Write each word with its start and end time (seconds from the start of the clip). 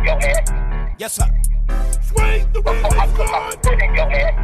in 0.00 0.06
your 0.06 0.20
head. 0.20 0.94
Yes, 0.98 1.14
sir. 1.14 1.26
Swing 2.02 2.52
the 2.52 2.60
I 2.60 3.06
put 3.06 3.30
my 3.30 3.50
foot 3.62 3.82
in 3.82 3.94
your 3.94 4.10
head. 4.10 4.34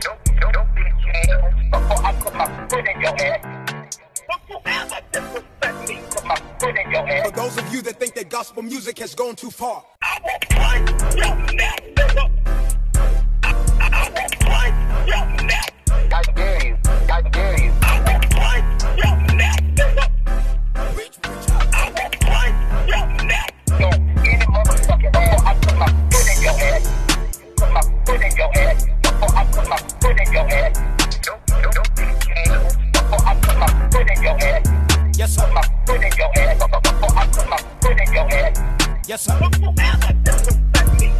Don't, 0.00 0.40
don't, 0.40 0.52
don't 0.52 0.74
be 0.74 0.82
changed. 0.82 1.70
Before 1.72 2.06
I 2.06 2.12
put 2.20 2.34
my 2.34 2.68
foot 2.68 2.88
in 2.88 3.00
your 3.00 3.16
head. 3.16 3.42
Don't 4.28 4.42
you 4.48 4.58
ever 4.64 5.00
disrespect 5.12 5.88
me. 5.88 6.00
Put 6.10 6.24
my 6.24 6.36
foot 6.58 6.78
in 6.78 6.90
your 6.90 7.24
For 7.24 7.30
those 7.30 7.58
of 7.58 7.72
you 7.72 7.82
that 7.82 7.98
think 7.98 8.14
that 8.14 8.28
gospel 8.28 8.62
music 8.62 8.98
has 8.98 9.14
gone 9.14 9.36
too 9.36 9.50
far, 9.50 9.84
I 10.02 10.20
will 10.24 11.16
your 11.16 11.36
neck. 11.54 11.82
I, 13.42 13.54
I 13.80 14.10
will 14.10 15.06
your 15.06 15.46
neck. 15.46 15.75
Yes, 39.16 39.24
sir. 39.24 39.38
Don't 39.40 39.58
you 39.62 39.72
ever 39.80 40.12
disrespect 40.24 41.00
me. 41.00 41.10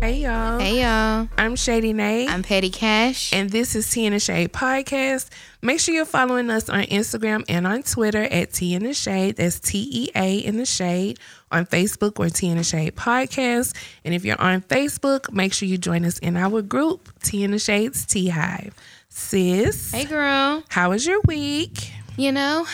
Hey 0.00 0.18
y'all. 0.18 0.60
Hey 0.60 0.80
y'all, 0.80 1.28
I'm 1.36 1.56
Shady 1.56 1.92
Nate. 1.92 2.30
I'm 2.30 2.44
Petty 2.44 2.70
Cash. 2.70 3.32
and 3.32 3.50
this 3.50 3.74
is 3.74 3.90
Tea 3.90 4.06
in 4.06 4.12
the 4.12 4.20
Shade 4.20 4.52
podcast. 4.52 5.28
Make 5.60 5.80
sure 5.80 5.92
you're 5.92 6.04
following 6.04 6.50
us 6.50 6.68
on 6.68 6.84
Instagram 6.84 7.44
and 7.48 7.66
on 7.66 7.82
Twitter 7.82 8.22
at 8.22 8.52
Tea 8.52 8.74
in 8.76 8.84
the 8.84 8.94
Shade. 8.94 9.34
That's 9.38 9.58
T 9.58 9.88
E 9.92 10.10
A 10.14 10.36
in 10.38 10.56
the 10.56 10.66
Shade. 10.66 11.18
On 11.50 11.66
Facebook 11.66 12.20
or 12.20 12.28
Tea 12.28 12.50
in 12.50 12.58
the 12.58 12.62
Shade 12.62 12.94
podcast. 12.94 13.74
And 14.04 14.14
if 14.14 14.24
you're 14.24 14.40
on 14.40 14.60
Facebook, 14.60 15.32
make 15.32 15.52
sure 15.52 15.66
you 15.66 15.78
join 15.78 16.04
us 16.04 16.16
in 16.20 16.36
our 16.36 16.62
group, 16.62 17.08
Tea 17.24 17.42
in 17.42 17.50
the 17.50 17.58
Shades 17.58 18.06
Tea 18.06 18.28
Hive. 18.28 18.72
Sis, 19.08 19.90
Hey 19.90 20.04
girl, 20.04 20.62
how 20.68 20.90
was 20.90 21.04
your 21.04 21.20
week? 21.26 21.90
you 22.16 22.30
know, 22.30 22.66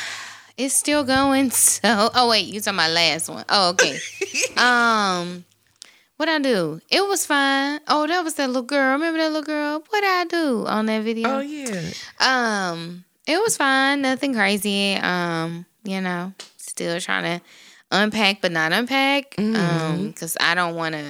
it's 0.59 0.75
still 0.75 1.05
going. 1.05 1.51
So, 1.51 2.11
oh 2.15 2.29
wait, 2.29 2.47
you 2.47 2.61
talking 2.61 2.77
my 2.77 2.89
last 2.89 3.29
one? 3.29 3.45
Oh, 3.49 3.71
okay. 3.71 3.99
um, 4.57 5.45
what 6.17 6.29
I 6.29 6.39
do? 6.41 6.81
It 6.91 7.07
was 7.07 7.25
fine. 7.25 7.81
Oh, 7.87 8.07
that 8.07 8.25
was 8.25 8.35
that 8.35 8.49
little 8.49 8.63
girl. 8.63 8.93
Remember 8.93 9.19
that 9.19 9.29
little 9.29 9.43
girl? 9.43 9.85
What 9.89 10.05
I 10.05 10.25
do 10.25 10.67
on 10.67 10.87
that 10.87 11.03
video? 11.05 11.29
Oh 11.29 11.41
yeah. 11.41 11.91
Um, 12.21 13.05
it 13.27 13.39
was 13.41 13.57
fine. 13.57 14.03
Nothing 14.03 14.35
crazy. 14.35 14.95
Um, 14.97 15.65
you 15.85 16.01
know, 16.01 16.33
still 16.57 17.01
trying 17.01 17.39
to 17.39 17.45
unpack, 17.93 18.41
but 18.41 18.51
not 18.53 18.73
unpack. 18.73 19.35
Um, 19.39 20.09
because 20.09 20.37
I 20.41 20.55
don't 20.55 20.75
want 20.75 20.95
to 20.95 21.05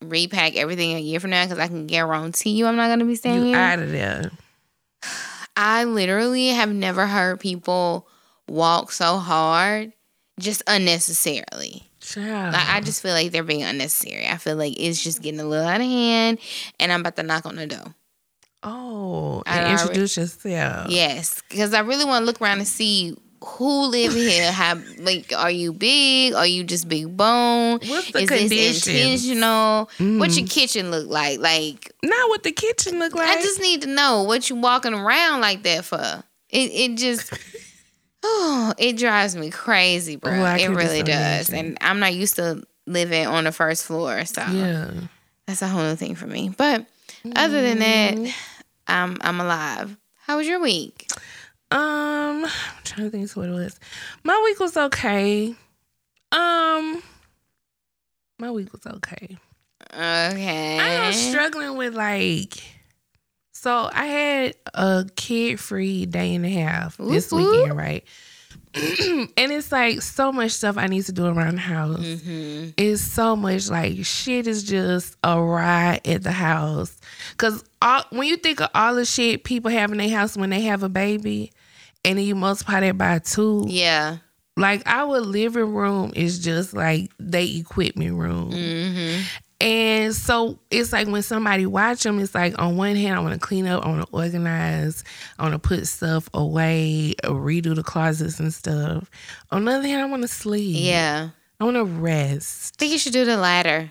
repack 0.00 0.56
everything 0.56 0.96
a 0.96 1.00
year 1.00 1.20
from 1.20 1.30
now. 1.30 1.44
Because 1.44 1.58
I 1.58 1.68
can 1.68 1.86
guarantee 1.86 2.50
you, 2.50 2.66
I'm 2.66 2.76
not 2.76 2.88
gonna 2.88 3.04
be 3.04 3.16
staying 3.16 3.40
You 3.40 3.44
here. 3.48 3.56
out 3.58 3.78
of 3.80 3.90
there. 3.92 4.30
I 5.56 5.84
literally 5.84 6.48
have 6.48 6.72
never 6.72 7.06
heard 7.06 7.38
people 7.38 8.08
walk 8.48 8.92
so 8.92 9.18
hard 9.18 9.92
just 10.40 10.62
unnecessarily. 10.66 11.82
Child. 12.00 12.52
Like 12.52 12.68
I 12.68 12.80
just 12.80 13.00
feel 13.02 13.12
like 13.12 13.32
they're 13.32 13.42
being 13.42 13.62
unnecessary. 13.62 14.26
I 14.26 14.36
feel 14.36 14.56
like 14.56 14.74
it's 14.78 15.02
just 15.02 15.22
getting 15.22 15.40
a 15.40 15.44
little 15.44 15.66
out 15.66 15.80
of 15.80 15.86
hand, 15.86 16.38
and 16.78 16.92
I'm 16.92 17.00
about 17.00 17.16
to 17.16 17.22
knock 17.22 17.46
on 17.46 17.56
the 17.56 17.66
door. 17.66 17.94
oh, 18.62 19.42
I 19.46 19.58
and 19.58 19.66
already- 19.68 19.82
introduce 19.82 20.16
yourself. 20.16 20.90
Yes, 20.90 21.42
because 21.48 21.74
I 21.74 21.80
really 21.80 22.04
want 22.04 22.22
to 22.22 22.26
look 22.26 22.40
around 22.40 22.58
and 22.58 22.68
see 22.68 23.16
who 23.42 23.86
live 23.88 24.12
here. 24.14 24.50
How 24.60 24.78
like 24.98 25.32
are 25.36 25.50
you 25.50 25.72
big? 25.72 26.34
Are 26.34 26.46
you 26.46 26.64
just 26.64 26.88
big 26.88 27.14
bone? 27.16 27.78
What's 27.86 28.10
the 28.12 28.20
Is 28.20 28.28
conditions? 28.28 28.84
this 28.84 28.86
intentional? 29.26 29.84
What 30.18 30.30
Mm. 30.30 30.38
your 30.38 30.46
kitchen 30.46 30.90
look 30.90 31.08
like? 31.08 31.38
Like 31.40 31.90
Not 32.02 32.28
what 32.30 32.42
the 32.42 32.52
kitchen 32.52 32.98
look 32.98 33.14
like. 33.14 33.28
I 33.28 33.40
just 33.42 33.60
need 33.60 33.82
to 33.82 33.88
know 33.88 34.22
what 34.24 34.48
you 34.50 34.56
walking 34.56 34.94
around 34.94 35.40
like 35.42 35.62
that 35.64 35.84
for. 35.84 36.22
It 36.50 36.70
it 36.72 36.96
just 36.96 37.32
oh 38.26 38.72
it 38.78 38.96
drives 38.96 39.36
me 39.36 39.50
crazy, 39.50 40.16
bro. 40.16 40.32
Oh, 40.32 40.54
it 40.56 40.68
really 40.68 41.02
does, 41.02 41.50
and 41.50 41.76
I'm 41.80 42.00
not 42.00 42.14
used 42.14 42.36
to 42.36 42.62
living 42.86 43.26
on 43.26 43.44
the 43.44 43.52
first 43.52 43.84
floor, 43.84 44.24
so 44.24 44.42
yeah. 44.50 44.90
that's 45.46 45.62
a 45.62 45.68
whole 45.68 45.82
new 45.82 45.94
thing 45.96 46.14
for 46.14 46.26
me. 46.26 46.52
But 46.56 46.86
other 47.36 47.62
than 47.62 47.78
Mm. 47.78 48.24
that, 48.26 48.34
I'm 48.88 49.16
I'm 49.20 49.40
alive. 49.40 49.96
How 50.26 50.36
was 50.38 50.46
your 50.46 50.60
week? 50.60 51.06
Um, 51.70 52.44
I'm 52.44 52.50
trying 52.84 53.06
to 53.06 53.10
think 53.10 53.30
what 53.32 53.48
it 53.48 53.52
was. 53.52 53.78
My 54.22 54.40
week 54.44 54.58
was 54.60 54.76
okay. 54.76 55.54
Um, 56.32 57.02
my 58.38 58.50
week 58.50 58.72
was 58.72 58.86
okay. 58.86 59.36
Okay. 59.92 60.78
I 60.80 61.06
was 61.06 61.16
struggling 61.16 61.76
with 61.76 61.94
like, 61.94 62.54
so 63.64 63.88
I 63.92 64.04
had 64.06 64.54
a 64.74 65.06
kid 65.16 65.58
free 65.58 66.04
day 66.06 66.34
and 66.34 66.44
a 66.44 66.50
half 66.50 66.98
this 66.98 67.32
Whoop, 67.32 67.40
whoop. 67.46 67.56
weekend, 67.60 67.76
right? 67.78 68.04
and 68.74 69.30
it's 69.52 69.70
like 69.72 70.02
so 70.02 70.32
much 70.32 70.50
stuff 70.50 70.76
I 70.76 70.86
need 70.88 71.04
to 71.06 71.12
do 71.12 71.26
around 71.26 71.54
the 71.54 71.60
house. 71.60 71.98
Mm-hmm. 72.00 72.70
It's 72.76 73.00
so 73.00 73.36
much 73.36 73.70
like 73.70 74.04
shit 74.04 74.46
is 74.46 74.64
just 74.64 75.16
a 75.22 75.40
ride 75.40 76.00
at 76.06 76.24
the 76.24 76.32
house. 76.32 76.94
Cause 77.36 77.64
all, 77.80 78.02
when 78.10 78.28
you 78.28 78.36
think 78.36 78.60
of 78.60 78.68
all 78.74 78.96
the 78.96 79.04
shit 79.04 79.44
people 79.44 79.70
have 79.70 79.92
in 79.92 79.98
their 79.98 80.10
house 80.10 80.36
when 80.36 80.50
they 80.50 80.62
have 80.62 80.82
a 80.82 80.88
baby, 80.88 81.52
and 82.04 82.18
then 82.18 82.26
you 82.26 82.34
multiply 82.34 82.80
that 82.80 82.98
by 82.98 83.18
two, 83.20 83.64
Yeah. 83.68 84.18
like 84.56 84.82
our 84.86 85.20
living 85.20 85.72
room 85.72 86.12
is 86.14 86.38
just 86.40 86.74
like 86.74 87.10
they 87.18 87.46
equipment 87.56 88.14
room. 88.16 88.50
Mm-hmm. 88.50 89.22
And 89.64 90.14
so 90.14 90.58
it's 90.70 90.92
like 90.92 91.08
when 91.08 91.22
somebody 91.22 91.64
watch 91.64 92.02
them, 92.02 92.18
it's 92.18 92.34
like 92.34 92.54
on 92.60 92.76
one 92.76 92.96
hand 92.96 93.16
I 93.16 93.20
want 93.20 93.32
to 93.32 93.40
clean 93.40 93.66
up, 93.66 93.82
I 93.82 93.88
want 93.88 94.06
to 94.06 94.14
organize, 94.14 95.02
I 95.38 95.42
want 95.42 95.54
to 95.54 95.58
put 95.58 95.86
stuff 95.86 96.28
away, 96.34 97.14
redo 97.24 97.74
the 97.74 97.82
closets 97.82 98.38
and 98.38 98.52
stuff. 98.52 99.10
On 99.50 99.64
the 99.64 99.72
other 99.72 99.88
hand, 99.88 100.02
I 100.02 100.04
want 100.04 100.20
to 100.20 100.28
sleep. 100.28 100.76
Yeah. 100.78 101.30
I 101.58 101.64
want 101.64 101.76
to 101.76 101.84
rest. 101.86 102.74
I 102.74 102.78
think 102.78 102.92
you 102.92 102.98
should 102.98 103.14
do 103.14 103.24
the 103.24 103.38
latter. 103.38 103.90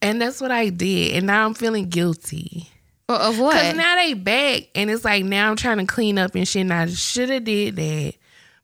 And 0.00 0.22
that's 0.22 0.40
what 0.40 0.50
I 0.50 0.70
did. 0.70 1.16
And 1.16 1.26
now 1.26 1.44
I'm 1.44 1.52
feeling 1.52 1.90
guilty. 1.90 2.70
Well, 3.06 3.20
of 3.20 3.38
what? 3.38 3.52
Cause 3.52 3.74
now 3.74 3.96
they 3.96 4.14
back 4.14 4.68
and 4.74 4.90
it's 4.90 5.04
like 5.04 5.22
now 5.22 5.50
I'm 5.50 5.56
trying 5.56 5.78
to 5.78 5.86
clean 5.86 6.16
up 6.16 6.34
and 6.34 6.48
shit. 6.48 6.62
And 6.62 6.72
I 6.72 6.86
should 6.86 7.28
have 7.28 7.44
did 7.44 7.76
that. 7.76 8.14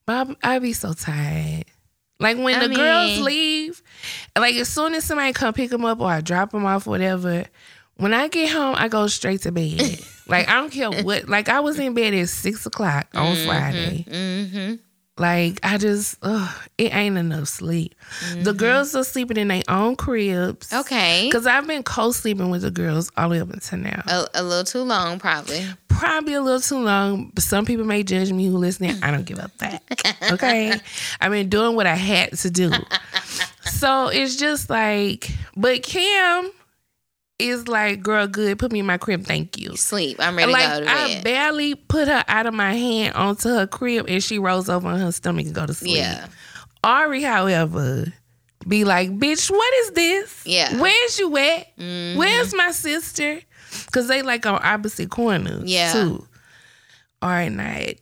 But 0.07 0.39
I, 0.43 0.55
I 0.55 0.59
be 0.61 0.73
so 0.73 0.95
tired. 0.95 1.67
Like 2.19 2.39
when 2.39 2.55
I 2.55 2.67
the 2.67 2.75
girls 2.75 3.19
leave, 3.19 3.83
like 4.41 4.55
as 4.57 4.69
soon 4.69 4.95
as 4.95 5.05
somebody 5.05 5.33
come 5.33 5.55
pick 5.55 5.71
them 5.71 5.85
up 5.85 6.01
or 6.01 6.11
I 6.11 6.21
drop 6.21 6.51
them 6.53 6.67
off, 6.67 6.87
whatever. 6.87 7.45
When 7.97 8.13
I 8.13 8.29
get 8.29 8.51
home, 8.51 8.75
I 8.77 8.89
go 8.89 9.07
straight 9.07 9.43
to 9.43 9.53
bed. 9.53 10.01
like 10.29 10.49
I 10.49 10.55
don't 10.55 10.71
care 10.71 10.91
what. 11.03 11.29
Like 11.29 11.49
I 11.49 11.61
was 11.61 11.79
in 11.79 11.95
bed 11.95 12.15
at 12.15 12.29
six 12.29 12.67
o'clock 12.67 13.09
on 13.15 13.37
Friday. 13.37 14.05
mm-hmm. 14.09 14.75
Like 15.19 15.61
I 15.63 15.79
just, 15.79 16.19
ugh, 16.21 16.55
it 16.77 16.95
ain't 16.95 17.17
enough 17.17 17.49
sleep. 17.49 17.95
The 18.37 18.53
girls 18.53 18.95
are 18.95 19.03
sleeping 19.03 19.39
in 19.39 19.49
their 19.49 19.63
own 19.67 19.97
cribs. 19.97 20.71
Okay. 20.71 21.31
Cause 21.33 21.47
I've 21.47 21.67
been 21.67 21.83
co-sleeping 21.83 22.51
with 22.51 22.61
the 22.61 22.71
girls 22.71 23.11
all 23.17 23.31
the 23.31 23.37
way 23.37 23.41
up 23.41 23.49
until 23.51 23.79
now. 23.79 24.03
A, 24.07 24.27
a 24.35 24.43
little 24.43 24.65
too 24.65 24.83
long, 24.83 25.19
probably. 25.19 25.65
Probably 25.89 26.35
a 26.35 26.43
little 26.43 26.61
too 26.61 26.85
long. 26.85 27.31
But 27.35 27.45
some 27.45 27.65
people 27.65 27.87
may 27.87 28.03
judge 28.03 28.31
me 28.31 28.45
who 28.47 28.59
listening. 28.59 29.03
I 29.03 29.11
don't 29.11 29.25
give 29.25 29.39
a 29.39 29.49
fuck. 29.57 30.33
Okay, 30.33 30.75
I've 31.23 31.33
been 31.33 31.49
doing 31.49 31.77
what 31.77 31.87
I 31.87 31.95
had 31.95 32.33
to 32.35 32.51
do. 32.51 32.71
So 33.79 34.09
it's 34.09 34.37
just 34.37 34.71
like, 34.71 35.31
but 35.57 35.83
Kim 35.83 36.51
is 37.39 37.69
like, 37.69 38.03
girl, 38.03 38.27
good. 38.27 38.59
Put 38.59 38.73
me 38.73 38.81
in 38.81 38.87
my 38.87 38.97
crib. 38.99 39.25
Thank 39.25 39.59
you. 39.59 39.77
Sleep. 39.77 40.17
I'm 40.19 40.37
ready 40.37 40.53
like 40.53 40.63
to 40.73 40.81
go 40.81 40.85
to 40.87 40.91
I 40.91 41.07
bed. 41.15 41.25
barely 41.25 41.75
put 41.75 42.09
her 42.09 42.25
out 42.29 42.47
of 42.47 42.55
my 42.55 42.73
hand 42.75 43.15
onto 43.15 43.49
her 43.51 43.67
crib, 43.67 44.07
and 44.09 44.23
she 44.23 44.39
rolls 44.39 44.69
over 44.69 44.89
on 44.89 44.99
her 45.01 45.13
stomach 45.13 45.47
and 45.47 45.55
go 45.55 45.67
to 45.67 45.75
sleep. 45.75 45.97
yeah. 45.97 46.27
Ari, 46.85 47.23
however, 47.23 48.13
be 48.69 48.85
like, 48.85 49.11
bitch, 49.19 49.51
what 49.51 49.75
is 49.75 49.91
this? 49.93 50.43
Yeah. 50.47 50.81
Where's 50.81 51.19
you 51.19 51.37
at? 51.37 51.77
Mhm. 51.77 52.17
Where's 52.17 52.55
my 52.55 52.71
sister? 52.71 53.41
Cause 53.93 54.09
they 54.09 54.23
like 54.23 54.47
on 54.47 54.61
opposite 54.63 55.11
corners. 55.11 55.65
Yeah. 55.71 55.93
Too. 55.93 56.27
All 57.21 57.29
right, 57.29 57.51
night. 57.51 58.01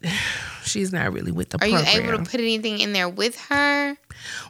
She's 0.65 0.93
not 0.93 1.13
really 1.13 1.33
with 1.33 1.51
the 1.51 1.59
Are 1.63 1.67
you 1.67 1.77
able 1.79 2.19
to 2.19 2.25
put 2.31 2.41
anything 2.41 2.81
in 2.81 2.93
there 2.93 3.09
with 3.09 3.39
her? 3.49 3.97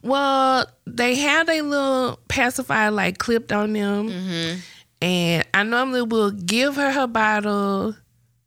well, 0.03 0.67
they 0.87 1.15
have 1.17 1.49
a 1.49 1.61
little 1.63 2.19
pacifier 2.29 2.91
like 2.91 3.19
clipped 3.19 3.53
on 3.53 3.73
them, 3.73 4.09
Mm-hmm. 4.09 4.59
and 5.03 5.47
I 5.55 5.63
normally 5.65 6.03
will 6.03 6.31
give 6.31 6.77
her 6.77 6.91
her 6.93 7.07
bottle. 7.07 7.97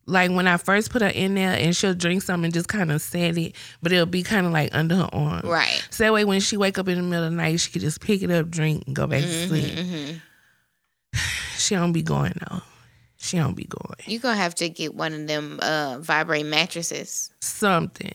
Like 0.09 0.31
when 0.31 0.47
I 0.47 0.55
first 0.55 0.89
put 0.89 1.01
her 1.01 1.09
in 1.09 1.35
there, 1.35 1.51
and 1.51 1.75
she'll 1.75 1.93
drink 1.93 2.21
some 2.23 2.45
and 2.45 2.53
just 2.53 2.69
kind 2.69 2.93
of 2.93 3.01
set 3.01 3.37
it, 3.37 3.53
but 3.81 3.91
it'll 3.91 4.05
be 4.05 4.23
kind 4.23 4.45
of 4.45 4.53
like 4.53 4.69
under 4.73 4.95
her 4.95 5.09
arm. 5.11 5.41
Right. 5.43 5.85
So 5.89 6.05
that 6.05 6.13
way, 6.13 6.23
when 6.23 6.39
she 6.39 6.55
wake 6.55 6.77
up 6.77 6.87
in 6.87 6.95
the 6.95 7.03
middle 7.03 7.25
of 7.25 7.31
the 7.31 7.35
night, 7.35 7.59
she 7.59 7.71
could 7.71 7.81
just 7.81 7.99
pick 7.99 8.23
it 8.23 8.31
up, 8.31 8.49
drink, 8.49 8.83
and 8.87 8.95
go 8.95 9.05
back 9.05 9.23
to 9.23 9.27
Mm-hmm, 9.27 9.47
sleep. 9.49 10.21
She 11.57 11.75
don't 11.75 11.91
be 11.91 12.03
going 12.03 12.33
though. 12.49 12.61
She 13.17 13.37
don't 13.37 13.55
be 13.55 13.65
going. 13.65 13.95
You're 14.05 14.21
going 14.21 14.35
to 14.35 14.41
have 14.41 14.55
to 14.55 14.69
get 14.69 14.93
one 14.95 15.13
of 15.13 15.27
them 15.27 15.59
uh, 15.61 15.97
vibrate 15.99 16.45
mattresses. 16.45 17.31
Something. 17.39 18.13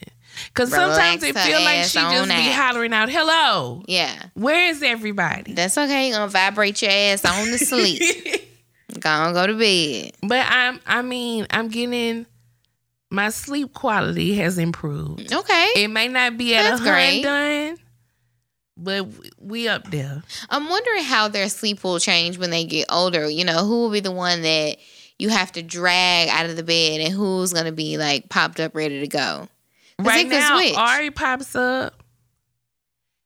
Cause 0.55 0.71
sometimes 0.71 1.21
it 1.21 1.37
feel 1.37 1.61
like 1.61 1.83
she 1.83 1.99
just 1.99 2.27
be 2.29 2.51
hollering 2.51 2.91
out, 2.91 3.07
"Hello, 3.07 3.83
Yeah. 3.87 4.15
where 4.33 4.69
is 4.69 4.81
everybody?" 4.81 5.53
That's 5.53 5.77
okay. 5.77 6.07
You're 6.09 6.17
gonna 6.17 6.27
vibrate 6.31 6.81
your 6.81 6.89
ass 6.89 7.23
on 7.23 7.45
to 7.45 7.57
sleep. 7.59 8.01
gonna 8.99 9.33
go 9.33 9.45
to 9.45 9.53
bed. 9.53 10.13
But 10.23 10.47
I'm, 10.49 10.79
I 10.87 11.03
mean, 11.03 11.45
I'm 11.51 11.67
getting 11.67 12.25
my 13.11 13.29
sleep 13.29 13.73
quality 13.73 14.33
has 14.35 14.57
improved. 14.57 15.31
Okay. 15.31 15.67
It 15.75 15.89
may 15.89 16.07
not 16.07 16.35
be 16.35 16.55
at 16.55 16.65
a 16.73 16.77
hundred, 16.77 17.77
but 18.75 19.07
we 19.39 19.67
up 19.67 19.89
there. 19.91 20.23
I'm 20.49 20.67
wondering 20.67 21.03
how 21.03 21.27
their 21.27 21.47
sleep 21.47 21.83
will 21.83 21.99
change 21.99 22.39
when 22.39 22.49
they 22.49 22.65
get 22.65 22.87
older. 22.89 23.29
You 23.29 23.45
know, 23.45 23.65
who 23.65 23.81
will 23.81 23.91
be 23.91 23.99
the 23.99 24.11
one 24.11 24.41
that 24.41 24.77
you 25.17 25.29
have 25.29 25.51
to 25.53 25.63
drag 25.63 26.29
out 26.29 26.45
of 26.49 26.55
the 26.55 26.63
bed 26.63 27.01
and 27.01 27.13
who's 27.13 27.53
gonna 27.53 27.71
be 27.71 27.97
like 27.97 28.29
popped 28.29 28.59
up 28.59 28.75
ready 28.75 28.99
to 28.99 29.07
go. 29.07 29.47
Right 29.99 30.27
now, 30.27 30.57
switch. 30.57 30.75
Ari 30.75 31.11
pops 31.11 31.55
up. 31.55 32.02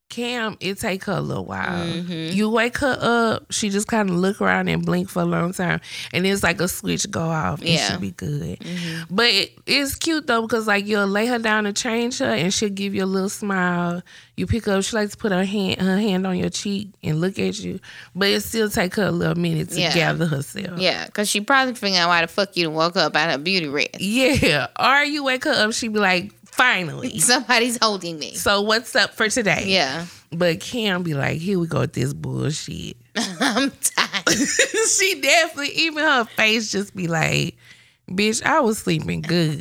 Cam, 0.09 0.55
it 0.61 0.79
take 0.79 1.03
her 1.03 1.13
a 1.13 1.21
little 1.21 1.43
while. 1.45 1.85
Mhm. 1.85 2.33
You 2.33 2.49
wake 2.49 2.77
her 2.77 2.97
up, 3.01 3.51
she 3.51 3.69
just 3.69 3.87
kind 3.87 4.09
of 4.09 4.15
look 4.15 4.39
around 4.41 4.69
and 4.69 4.85
blink 4.85 5.09
for 5.09 5.21
a 5.21 5.25
long 5.25 5.51
time, 5.51 5.81
and 6.13 6.25
it's 6.25 6.43
like 6.43 6.61
a 6.61 6.67
switch 6.69 7.09
go 7.11 7.21
off. 7.21 7.59
and 7.59 7.69
Yeah. 7.69 7.89
she'll 7.91 7.99
be 7.99 8.11
good. 8.11 8.59
Mhm. 8.59 9.05
But 9.09 9.25
it, 9.27 9.51
it's 9.65 9.95
cute 9.95 10.25
though 10.27 10.41
because 10.43 10.65
like 10.65 10.87
you'll 10.87 11.07
lay 11.07 11.25
her 11.25 11.39
down 11.39 11.65
to 11.65 11.73
change 11.73 12.19
her, 12.19 12.25
and 12.33 12.53
she'll 12.53 12.69
give 12.69 12.95
you 12.95 13.03
a 13.03 13.05
little 13.05 13.29
smile. 13.29 14.01
You 14.37 14.45
pick 14.47 14.67
up, 14.67 14.83
she 14.83 14.95
likes 14.95 15.11
to 15.11 15.17
put 15.17 15.31
her 15.31 15.43
hand 15.43 15.81
her 15.81 15.97
hand 15.97 16.25
on 16.25 16.37
your 16.37 16.49
cheek 16.51 16.89
and 17.03 17.19
look 17.19 17.37
at 17.39 17.59
you, 17.59 17.79
but 18.15 18.29
it 18.29 18.41
still 18.43 18.69
take 18.69 18.95
her 18.95 19.05
a 19.07 19.11
little 19.11 19.35
minute 19.35 19.71
to 19.71 19.79
Yeah. 19.79 19.93
gather 19.93 20.25
herself. 20.27 20.79
Yeah, 20.79 21.05
because 21.07 21.27
she 21.29 21.41
probably 21.41 21.73
figuring 21.73 21.97
out 21.97 22.07
why 22.09 22.21
the 22.21 22.27
fuck 22.27 22.55
you 22.55 22.69
woke 22.69 22.95
up 22.95 23.15
out 23.15 23.33
of 23.33 23.43
beauty 23.43 23.67
rest. 23.67 23.99
Yeah. 23.99 24.67
Or 24.79 25.03
you 25.03 25.23
wake 25.23 25.43
her 25.45 25.51
up, 25.51 25.73
she 25.73 25.87
be 25.89 25.99
like, 25.99 26.31
finally. 26.57 27.19
Somebody's 27.19 27.77
holding 27.81 28.19
me. 28.19 28.35
So 28.35 28.61
what's 28.61 28.95
up 28.95 29.13
for 29.13 29.29
today? 29.29 29.63
Yeah. 29.67 30.05
But 30.31 30.59
Cam 30.59 31.03
be 31.03 31.13
like, 31.13 31.39
here 31.39 31.57
we 31.57 31.67
go 31.67 31.81
with 31.81 31.93
this 31.93 32.13
bullshit. 32.13 32.97
I'm 33.15 33.71
tired. 33.71 34.29
she 34.97 35.21
definitely, 35.21 35.69
even 35.69 36.03
her 36.03 36.25
face 36.25 36.71
just 36.71 36.95
be 36.95 37.07
like, 37.07 37.55
bitch, 38.09 38.43
I 38.43 38.59
was 38.59 38.79
sleeping 38.79 39.21
good. 39.21 39.59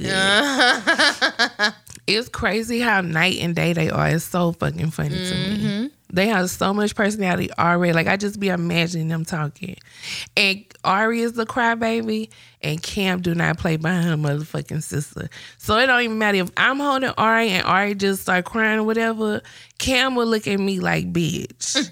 it's 2.06 2.28
crazy 2.28 2.80
how 2.80 3.00
night 3.02 3.38
and 3.38 3.54
day 3.54 3.72
they 3.74 3.90
are. 3.90 4.08
It's 4.08 4.24
so 4.24 4.52
fucking 4.52 4.90
funny 4.90 5.10
to 5.10 5.34
me. 5.34 5.58
Mm-hmm. 5.58 5.86
They 6.12 6.28
have 6.28 6.50
so 6.50 6.72
much 6.72 6.94
personality 6.94 7.50
already. 7.58 7.92
Like 7.92 8.06
I 8.06 8.16
just 8.16 8.38
be 8.38 8.48
imagining 8.48 9.08
them 9.08 9.24
talking. 9.24 9.76
And 10.36 10.64
Ari 10.84 11.20
is 11.20 11.32
the 11.32 11.44
crybaby, 11.46 12.30
and 12.62 12.80
Cam 12.82 13.20
do 13.22 13.34
not 13.34 13.58
play 13.58 13.76
by 13.76 13.94
her 13.94 14.16
motherfucking 14.16 14.82
sister. 14.82 15.28
So 15.58 15.76
it 15.78 15.86
don't 15.86 16.02
even 16.02 16.18
matter 16.18 16.38
if 16.38 16.50
I'm 16.56 16.78
holding 16.78 17.10
Ari 17.18 17.48
and 17.48 17.66
Ari 17.66 17.96
just 17.96 18.22
start 18.22 18.44
crying 18.44 18.78
or 18.78 18.84
whatever. 18.84 19.42
Cam 19.78 20.14
will 20.14 20.26
look 20.26 20.46
at 20.46 20.60
me 20.60 20.78
like, 20.80 21.12
bitch. 21.12 21.90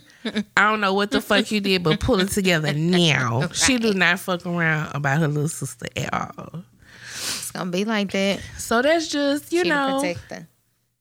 I 0.56 0.70
don't 0.70 0.80
know 0.80 0.94
what 0.94 1.10
the 1.10 1.20
fuck 1.20 1.50
you 1.50 1.60
did, 1.60 1.82
but 1.82 2.00
pull 2.00 2.20
it 2.20 2.30
together 2.30 2.72
now. 2.72 3.48
She 3.52 3.78
do 3.78 3.92
not 3.92 4.20
fuck 4.20 4.46
around 4.46 4.94
about 4.94 5.18
her 5.18 5.28
little 5.28 5.48
sister 5.48 5.86
at 5.96 6.14
all. 6.14 6.62
It's 7.02 7.50
gonna 7.50 7.70
be 7.70 7.84
like 7.84 8.12
that. 8.12 8.40
So 8.58 8.80
that's 8.80 9.08
just, 9.08 9.52
you 9.52 9.64
she 9.64 9.68
know. 9.68 10.00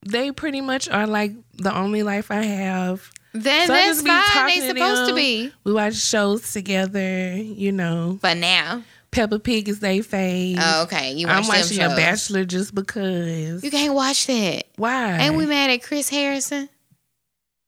They 0.04 0.30
pretty 0.32 0.60
much 0.60 0.88
are 0.88 1.06
like 1.06 1.32
the 1.54 1.74
only 1.76 2.02
life 2.02 2.30
I 2.30 2.42
have. 2.42 3.10
Then 3.32 3.66
So 3.66 3.72
that's 3.72 4.02
fine. 4.02 4.46
They 4.46 4.60
to 4.60 4.66
supposed 4.68 5.00
to 5.02 5.06
them. 5.06 5.16
be. 5.16 5.52
We 5.64 5.72
watch 5.72 5.94
shows 5.94 6.52
together, 6.52 7.32
you 7.36 7.72
know. 7.72 8.18
But 8.22 8.36
now, 8.36 8.82
Peppa 9.10 9.38
Pig 9.40 9.68
is 9.68 9.80
they 9.80 9.98
fave. 10.00 10.56
oh, 10.60 10.82
okay, 10.84 11.12
you 11.12 11.26
I'm 11.26 11.38
watch 11.46 11.68
them 11.68 11.78
watching 11.78 11.92
A. 11.92 11.96
Bachelor 11.96 12.44
just 12.44 12.74
because. 12.74 13.64
You 13.64 13.70
can't 13.70 13.94
watch 13.94 14.26
that. 14.28 14.64
Why? 14.76 15.18
Ain't 15.18 15.34
we 15.34 15.46
mad 15.46 15.70
at 15.70 15.82
Chris 15.82 16.08
Harrison? 16.10 16.68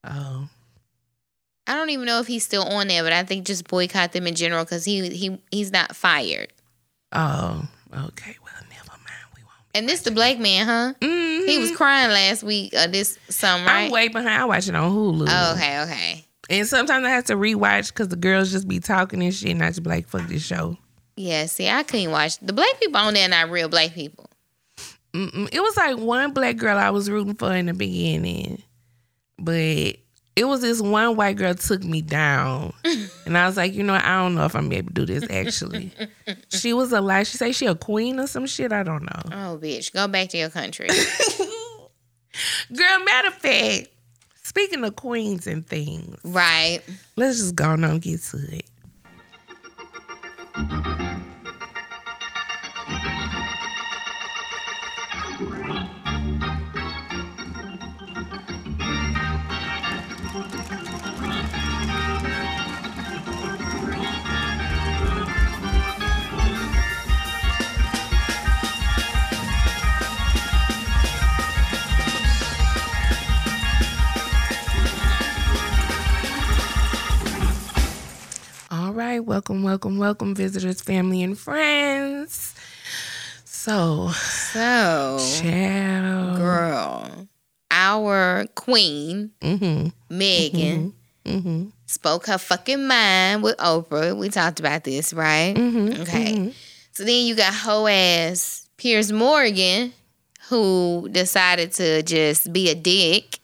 Oh. 0.04 0.48
I 1.66 1.74
don't 1.74 1.90
even 1.90 2.06
know 2.06 2.20
if 2.20 2.28
he's 2.28 2.44
still 2.44 2.62
on 2.62 2.86
there, 2.86 3.02
but 3.02 3.12
I 3.12 3.24
think 3.24 3.44
just 3.44 3.66
boycott 3.66 4.12
them 4.12 4.28
in 4.28 4.36
general 4.36 4.62
because 4.64 4.84
he 4.84 5.08
he 5.10 5.40
he's 5.50 5.72
not 5.72 5.96
fired. 5.96 6.52
Oh. 7.12 7.66
Okay. 7.92 8.36
Well, 8.44 8.52
never 8.70 8.90
mind. 8.90 9.26
We 9.34 9.42
won't. 9.42 9.65
And 9.76 9.86
this 9.86 10.00
the 10.00 10.10
black 10.10 10.38
man, 10.38 10.66
huh? 10.66 10.94
Mm-hmm. 11.00 11.46
He 11.46 11.58
was 11.58 11.70
crying 11.76 12.10
last 12.10 12.42
week. 12.42 12.74
Uh, 12.74 12.86
this 12.86 13.18
some 13.28 13.66
right? 13.66 13.84
I'm 13.84 13.90
way 13.90 14.08
behind. 14.08 14.28
I 14.28 14.46
watch 14.46 14.68
it 14.68 14.74
on 14.74 14.90
Hulu. 14.90 15.26
Oh, 15.28 15.52
okay, 15.54 15.82
okay. 15.82 16.24
And 16.48 16.66
sometimes 16.66 17.04
I 17.04 17.10
have 17.10 17.24
to 17.24 17.34
rewatch 17.34 17.88
because 17.88 18.08
the 18.08 18.16
girls 18.16 18.50
just 18.50 18.66
be 18.66 18.80
talking 18.80 19.22
and 19.22 19.34
shit, 19.34 19.50
and 19.50 19.62
I 19.62 19.68
just 19.68 19.82
be 19.82 19.90
like, 19.90 20.08
fuck 20.08 20.26
this 20.28 20.42
show. 20.42 20.78
Yeah, 21.16 21.44
see, 21.44 21.68
I 21.68 21.82
couldn't 21.82 22.10
watch 22.10 22.38
the 22.38 22.54
black 22.54 22.80
people 22.80 22.96
on 22.96 23.12
there. 23.12 23.28
Not 23.28 23.50
real 23.50 23.68
black 23.68 23.92
people. 23.92 24.30
Mm-mm. 25.12 25.48
It 25.52 25.60
was 25.60 25.76
like 25.76 25.98
one 25.98 26.32
black 26.32 26.56
girl 26.56 26.78
I 26.78 26.88
was 26.88 27.10
rooting 27.10 27.34
for 27.34 27.54
in 27.54 27.66
the 27.66 27.74
beginning, 27.74 28.62
but 29.38 29.96
it 30.36 30.44
was 30.46 30.60
this 30.60 30.82
one 30.82 31.16
white 31.16 31.36
girl 31.36 31.54
took 31.54 31.82
me 31.82 32.02
down, 32.02 32.74
and 33.24 33.38
I 33.38 33.46
was 33.46 33.56
like, 33.56 33.72
you 33.72 33.82
know, 33.82 33.94
I 33.94 34.22
don't 34.22 34.34
know 34.34 34.44
if 34.44 34.54
I'm 34.54 34.70
able 34.70 34.88
to 34.88 35.06
do 35.06 35.06
this. 35.06 35.28
Actually, 35.30 35.92
she 36.50 36.74
was 36.74 36.92
a 36.92 37.00
lie. 37.00 37.22
She 37.22 37.38
say 37.38 37.52
she 37.52 37.64
a 37.64 37.74
queen 37.74 38.20
or 38.20 38.26
some 38.26 38.46
shit. 38.46 38.70
I 38.70 38.82
don't 38.82 39.02
know. 39.02 39.22
Oh, 39.26 39.58
bitch, 39.60 39.94
go 39.94 40.06
back 40.06 40.28
to 40.28 40.38
your 40.38 40.50
country. 40.50 40.88
Girl, 42.68 42.98
matter 43.04 43.28
of 43.28 43.34
fact, 43.34 43.88
speaking 44.42 44.84
of 44.84 44.94
queens 44.94 45.46
and 45.46 45.66
things, 45.66 46.18
right. 46.22 46.80
let's 47.16 47.38
just 47.38 47.56
go 47.56 47.70
on 47.70 47.82
and 47.82 48.02
get 48.02 48.20
to 48.20 48.36
it. 48.52 48.66
Right, 78.96 79.20
welcome, 79.24 79.62
welcome, 79.62 79.98
welcome, 79.98 80.34
visitors, 80.34 80.80
family, 80.80 81.22
and 81.22 81.38
friends. 81.38 82.54
So, 83.44 84.08
So, 84.10 85.18
child. 85.42 86.36
girl, 86.38 87.28
our 87.70 88.46
queen 88.54 89.32
Mm-hmm. 89.40 89.88
Megan 90.08 90.94
Mm-hmm. 91.24 91.64
spoke 91.86 92.26
her 92.26 92.38
fucking 92.38 92.86
mind 92.86 93.42
with 93.42 93.56
Oprah. 93.58 94.16
We 94.16 94.28
talked 94.28 94.60
about 94.60 94.84
this, 94.84 95.12
right? 95.12 95.54
Mm-hmm. 95.56 96.02
Okay. 96.02 96.54
So 96.92 97.04
then 97.04 97.26
you 97.26 97.34
got 97.34 97.52
hoe 97.52 97.88
ass 97.88 98.68
Piers 98.76 99.10
Morgan, 99.10 99.92
who 100.48 101.08
decided 101.10 101.72
to 101.72 102.02
just 102.04 102.52
be 102.52 102.70
a 102.70 102.76
dick 102.76 103.40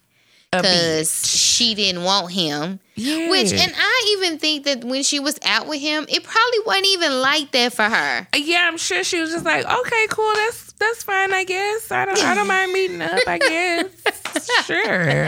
because 0.52 1.26
she 1.28 1.74
didn't 1.74 2.04
want 2.04 2.30
him. 2.30 2.78
Yeah. 2.94 3.30
Which, 3.30 3.52
and 3.52 3.72
I 3.74 4.16
even 4.18 4.38
think 4.38 4.64
that 4.64 4.84
when 4.84 5.02
she 5.02 5.18
was 5.18 5.38
out 5.46 5.66
with 5.66 5.80
him, 5.80 6.04
it 6.10 6.22
probably 6.24 6.58
wasn't 6.66 6.86
even 6.88 7.20
like 7.22 7.50
that 7.52 7.72
for 7.72 7.84
her. 7.84 8.26
yeah, 8.36 8.66
I'm 8.68 8.76
sure 8.76 9.02
she 9.02 9.18
was 9.18 9.30
just 9.30 9.46
like, 9.46 9.64
okay, 9.64 10.06
cool, 10.10 10.30
that's 10.34 10.72
that's 10.72 11.02
fine, 11.02 11.32
I 11.32 11.44
guess. 11.44 11.90
I 11.90 12.04
don't 12.04 12.22
I 12.22 12.34
don't 12.34 12.46
mind 12.48 12.72
meeting 12.72 13.00
up, 13.00 13.18
I 13.26 13.38
guess. 13.38 14.66
sure. 14.66 15.26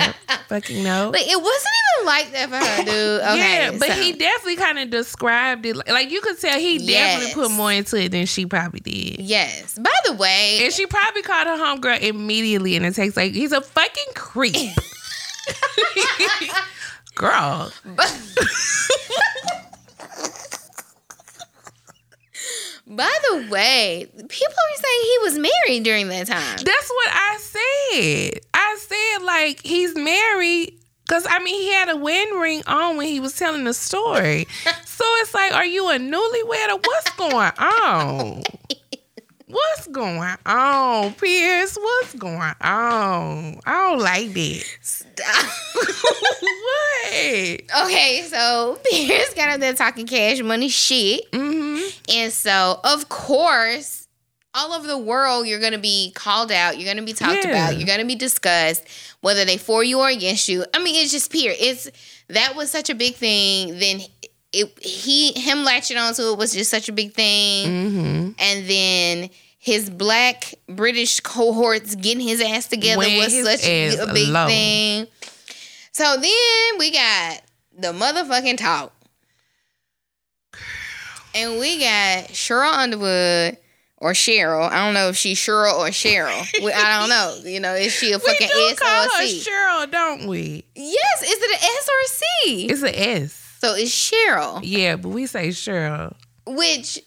Fucking 0.49 0.83
no. 0.85 1.11
But 1.13 1.23
it 1.23 1.41
wasn't 1.41 1.75
even 1.97 2.07
like 2.07 2.33
that 2.33 2.49
for 2.51 2.57
her, 2.57 2.85
dude. 2.85 3.21
Okay, 3.35 3.65
yeah, 3.65 3.71
but 3.79 3.89
so- 3.89 3.95
he 3.95 4.13
definitely 4.13 4.57
kind 4.57 4.79
of 4.79 4.91
described 4.91 5.65
it 5.65 5.75
like, 5.77 5.89
like 5.89 6.11
you 6.11 6.21
could 6.21 6.39
tell 6.39 6.59
he 6.59 6.77
Yes. 6.77 7.21
definitely 7.21 7.43
put 7.43 7.51
more 7.53 7.73
into 7.73 7.97
it 7.97 8.11
than 8.11 8.27
she 8.27 8.45
probably 8.45 8.81
did. 8.81 9.21
Yes. 9.21 9.79
By 9.79 9.91
the 10.05 10.13
way, 10.15 10.61
And 10.65 10.73
she 10.73 10.85
probably 10.87 11.23
called 11.23 11.47
her 11.47 11.57
homegirl 11.57 12.01
immediately 12.03 12.77
in 12.77 12.83
the 12.83 12.91
text 12.91 13.17
like 13.17 13.33
he's 13.33 13.53
a 13.53 13.63
fucking 13.63 14.13
creep. 14.15 14.55
Girl. 17.15 17.73
by 22.87 23.13
the 23.31 23.49
way, 23.51 24.07
people 24.29 24.55
are 24.55 24.77
saying 24.77 25.03
he 25.03 25.19
was 25.23 25.39
married 25.39 25.85
during 25.85 26.09
that 26.09 26.27
time. 26.27 26.57
That's 26.57 26.91
what 26.91 27.09
I 27.11 27.39
said. 27.41 28.41
I 28.53 28.77
said 28.81 29.25
like 29.25 29.61
he's 29.63 29.95
married 29.95 30.81
because 31.07 31.27
I 31.29 31.39
mean 31.39 31.61
he 31.61 31.73
had 31.73 31.89
a 31.89 31.97
wedding 31.97 32.39
ring 32.39 32.63
on 32.67 32.97
when 32.97 33.07
he 33.07 33.21
was 33.21 33.37
telling 33.37 33.65
the 33.65 33.75
story. 33.75 34.47
so 34.85 35.05
it's 35.19 35.35
like, 35.35 35.53
are 35.53 35.67
you 35.67 35.89
a 35.91 35.99
newlywed 35.99 36.69
or 36.71 36.81
what's 36.85 37.11
going 37.17 37.53
on? 37.59 38.43
What's 39.55 39.87
going 39.87 40.37
on, 40.47 41.15
Piers? 41.15 41.77
What's 41.77 42.15
going 42.15 42.39
on? 42.39 42.55
I 42.61 43.61
don't 43.65 44.01
like 44.01 44.33
that. 44.33 44.65
Stop. 44.81 45.47
what? 45.75 47.63
Okay, 47.85 48.25
so 48.27 48.81
Piers 48.91 49.33
got 49.35 49.51
up 49.51 49.61
there 49.61 49.73
talking 49.75 50.09
cash 50.09 50.43
money 50.43 50.69
shit. 50.69 51.31
Mm-hmm. 51.31 51.87
And 52.17 52.33
so, 52.33 52.81
of 52.83 53.09
course, 53.09 54.09
all 54.55 54.73
over 54.73 54.89
the 54.89 54.99
world, 54.99 55.47
you're 55.47 55.61
gonna 55.61 55.79
be 55.79 56.11
called 56.17 56.51
out. 56.51 56.77
You're 56.77 56.93
gonna 56.93 57.07
be 57.07 57.13
talked 57.13 57.45
Yeah. 57.45 57.51
about. 57.51 57.79
You're 57.79 57.87
gonna 57.87 58.05
be 58.05 58.17
discussed, 58.17 58.83
whether 59.21 59.45
they 59.45 59.57
for 59.57 59.85
you 59.85 60.01
or 60.01 60.09
against 60.09 60.49
you. 60.49 60.65
I 60.75 60.83
mean, 60.83 60.97
it's 61.01 61.13
just 61.13 61.31
Piers. 61.31 61.55
It's 61.61 61.91
that 62.27 62.57
was 62.57 62.73
such 62.73 62.91
a 62.91 62.95
big 62.97 63.15
thing. 63.15 63.79
Then 63.79 64.01
it 64.53 64.77
he 64.81 65.31
him 65.39 65.63
latching 65.63 65.97
onto 65.97 66.23
it 66.33 66.39
was 66.39 66.53
just 66.53 66.73
such 66.73 66.89
a 66.89 66.93
big 66.93 67.13
thing. 67.13 67.69
Mm-hmm. 67.69 68.31
And 68.37 68.69
then 68.69 69.31
his 69.65 69.89
black 69.89 70.53
British 70.69 71.21
cohorts 71.21 71.95
getting 71.95 72.21
his 72.27 72.43
ass 72.43 72.67
together 72.69 72.99
was 72.99 73.33
such 73.45 73.65
a 73.67 74.07
big 74.13 74.29
low. 74.29 74.47
thing. 74.47 75.07
So 75.93 76.05
then 76.21 76.79
we 76.79 76.91
got 76.91 77.41
the 77.79 77.89
motherfucking 77.93 78.59
talk. 78.59 78.93
And 81.35 81.59
we 81.59 81.79
got 81.81 82.29
Sheryl 82.29 82.73
Underwood 82.75 83.57
or 83.97 84.13
Cheryl. 84.13 84.71
I 84.71 84.85
don't 84.85 84.93
know 84.95 85.09
if 85.09 85.17
she's 85.17 85.39
Cheryl 85.39 85.79
or 85.79 85.89
Cheryl. 85.89 86.47
We- 86.65 86.73
I 86.73 87.01
don't 87.01 87.09
know. 87.09 87.51
You 87.51 87.59
know, 87.61 87.75
is 87.75 87.93
she 87.93 88.13
a 88.13 88.19
fucking 88.19 88.49
We 88.55 88.67
do 88.67 88.69
S 88.73 88.79
call 88.79 89.07
or 89.07 89.09
her 89.09 89.23
a 89.23 89.27
C? 89.27 89.51
Cheryl, 89.51 89.91
don't 89.91 90.27
we? 90.29 90.65
Yes, 90.77 91.23
is 91.23 91.39
it 91.41 91.51
an 91.51 91.59
S 91.63 91.89
or 91.89 92.01
a 92.05 92.09
C? 92.09 92.67
It's 92.67 92.83
a 92.83 93.09
S. 93.23 93.41
So 93.61 93.75
it's 93.75 93.91
Cheryl, 93.91 94.61
Yeah, 94.63 94.97
but 94.97 95.09
we 95.09 95.27
say 95.27 95.49
Cheryl. 95.49 96.15
which 96.47 97.01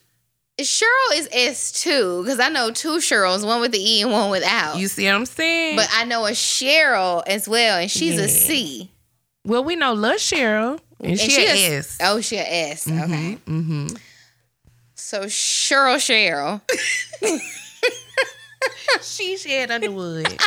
Cheryl 0.59 1.13
is 1.15 1.29
S 1.31 1.71
two 1.71 2.23
because 2.23 2.39
I 2.39 2.49
know 2.49 2.71
two 2.71 2.97
Cheryls, 2.97 3.45
one 3.45 3.61
with 3.61 3.71
the 3.71 3.79
E 3.79 4.01
and 4.01 4.11
one 4.11 4.31
without. 4.31 4.77
You 4.77 4.87
see 4.87 5.05
what 5.05 5.13
I'm 5.15 5.25
saying? 5.25 5.75
But 5.75 5.87
I 5.93 6.03
know 6.05 6.25
a 6.25 6.31
Cheryl 6.31 7.23
as 7.27 7.47
well, 7.47 7.77
and 7.79 7.91
she's 7.91 8.15
Yeah. 8.15 8.21
a 8.25 8.27
C. 8.27 8.91
well, 9.45 9.63
we 9.63 9.75
know 9.75 9.93
Lil 9.93 10.15
Cheryl, 10.15 10.79
and, 10.99 11.11
And 11.11 11.19
she, 11.19 11.29
she 11.31 11.45
a 11.45 11.51
is- 11.77 11.87
S. 11.87 11.97
Oh, 12.01 12.21
she 12.21 12.37
a 12.37 12.43
S. 12.71 12.87
Okay. 12.87 13.37
Mm-hmm. 13.45 13.87
So 14.95 15.25
Cheryl 15.25 15.97
Cheryl. 15.97 16.61
She 19.01 19.37
Shed 19.37 19.69
Underwood. 19.69 20.27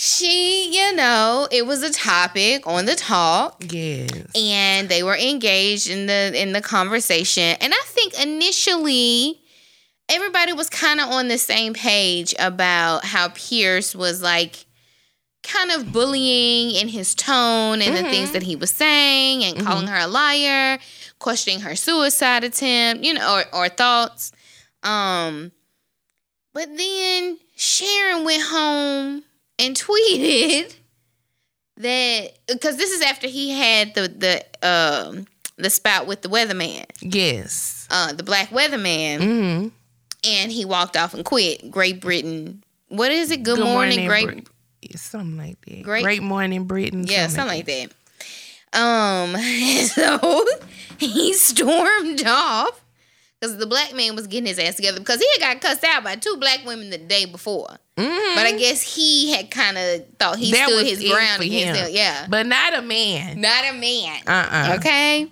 She, 0.00 0.70
you 0.72 0.94
know, 0.94 1.48
it 1.50 1.66
was 1.66 1.82
a 1.82 1.92
topic 1.92 2.68
on 2.68 2.84
the 2.84 2.94
talk. 2.94 3.64
yes. 3.68 4.08
and 4.36 4.88
they 4.88 5.02
were 5.02 5.16
engaged 5.16 5.90
in 5.90 6.06
the 6.06 6.30
in 6.40 6.52
the 6.52 6.60
conversation 6.60 7.56
and 7.60 7.72
i 7.74 7.82
think 7.86 8.14
initially 8.22 9.40
everybody 10.08 10.52
was 10.52 10.70
kind 10.70 11.00
of 11.00 11.08
on 11.08 11.26
the 11.26 11.36
same 11.36 11.74
page 11.74 12.32
about 12.38 13.04
how 13.06 13.30
piers 13.34 13.96
was 13.96 14.22
like 14.22 14.66
kind 15.42 15.72
of 15.72 15.92
bullying 15.92 16.76
in 16.76 16.86
his 16.86 17.12
tone 17.16 17.82
and 17.82 17.96
the 17.96 18.02
things 18.08 18.30
that 18.30 18.44
he 18.44 18.54
was 18.54 18.70
saying 18.70 19.42
and 19.42 19.66
calling 19.66 19.88
her 19.88 19.96
a 19.98 20.06
liar 20.06 20.78
questioning 21.18 21.58
her 21.60 21.74
suicide 21.74 22.44
attempt 22.44 23.02
you 23.02 23.14
know 23.14 23.42
or, 23.52 23.64
or 23.64 23.68
thoughts 23.68 24.30
um 24.84 25.50
but 26.54 26.68
then 26.76 27.36
sharon 27.56 28.24
went 28.24 28.42
home 28.44 29.24
and 29.58 29.76
tweeted 29.76 30.74
that 31.78 32.32
because 32.46 32.76
this 32.76 32.90
is 32.92 33.02
after 33.02 33.26
he 33.28 33.50
had 33.50 33.94
the 33.94 34.08
the 34.08 34.68
um 34.68 35.26
the 35.56 35.70
spout 35.70 36.06
with 36.06 36.22
the 36.22 36.28
weatherman, 36.28 36.84
Yes. 37.00 37.86
uh, 37.90 38.12
the 38.12 38.22
black 38.22 38.50
weatherman, 38.50 39.18
Mm-hmm. 39.18 39.68
and 40.24 40.52
he 40.52 40.64
walked 40.64 40.96
off 40.96 41.14
and 41.14 41.24
quit. 41.24 41.70
Great 41.70 42.00
Britain. 42.00 42.62
What 42.88 43.10
is 43.10 43.30
it? 43.32 43.42
Good, 43.42 43.58
morning, 43.58 44.06
Great. 44.06 44.26
Brit- 44.26 44.48
Something 44.96 45.36
like 45.36 45.60
that. 45.66 45.82
Great- 45.82 46.04
Great, 46.04 46.22
Morning, 46.22 46.64
Britain. 46.64 47.04
yeah, 47.06 47.26
something 47.26 47.58
like 47.58 47.66
that. 47.66 47.90
Um, 48.72 49.36
so 49.88 50.44
he 50.98 51.32
stormed 51.34 52.24
off 52.24 52.80
because 53.40 53.56
the 53.56 53.66
black 53.66 53.94
man 53.94 54.14
was 54.16 54.26
getting 54.26 54.46
his 54.46 54.58
ass 54.58 54.74
together 54.76 54.98
because 54.98 55.20
he 55.20 55.28
had 55.38 55.54
got 55.54 55.60
cussed 55.60 55.84
out 55.84 56.02
by 56.04 56.16
two 56.16 56.36
black 56.38 56.64
women 56.66 56.90
the 56.90 56.98
day 56.98 57.24
before. 57.24 57.68
Mhm. 57.96 58.34
But 58.34 58.46
I 58.46 58.52
guess 58.52 58.80
he 58.94 59.32
had 59.32 59.50
kind 59.50 59.76
of 59.78 60.04
thought 60.18 60.38
he 60.38 60.50
That 60.52 60.68
stood 60.68 60.86
his 60.86 61.02
ground 61.10 61.38
for 61.38 61.42
against 61.44 61.80
him. 61.80 61.88
Yeah. 61.92 62.26
But 62.28 62.46
not 62.46 62.74
a 62.74 62.82
man. 62.82 63.40
Not 63.40 63.64
a 63.64 63.72
man. 63.72 64.20
Uh-uh. 64.26 64.76
Okay. 64.78 65.26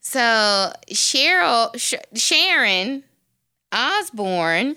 So 0.00 0.72
Cheryl 0.90 1.78
Sh- 1.78 1.94
Sharon 2.20 3.04
Osbourne 3.70 4.76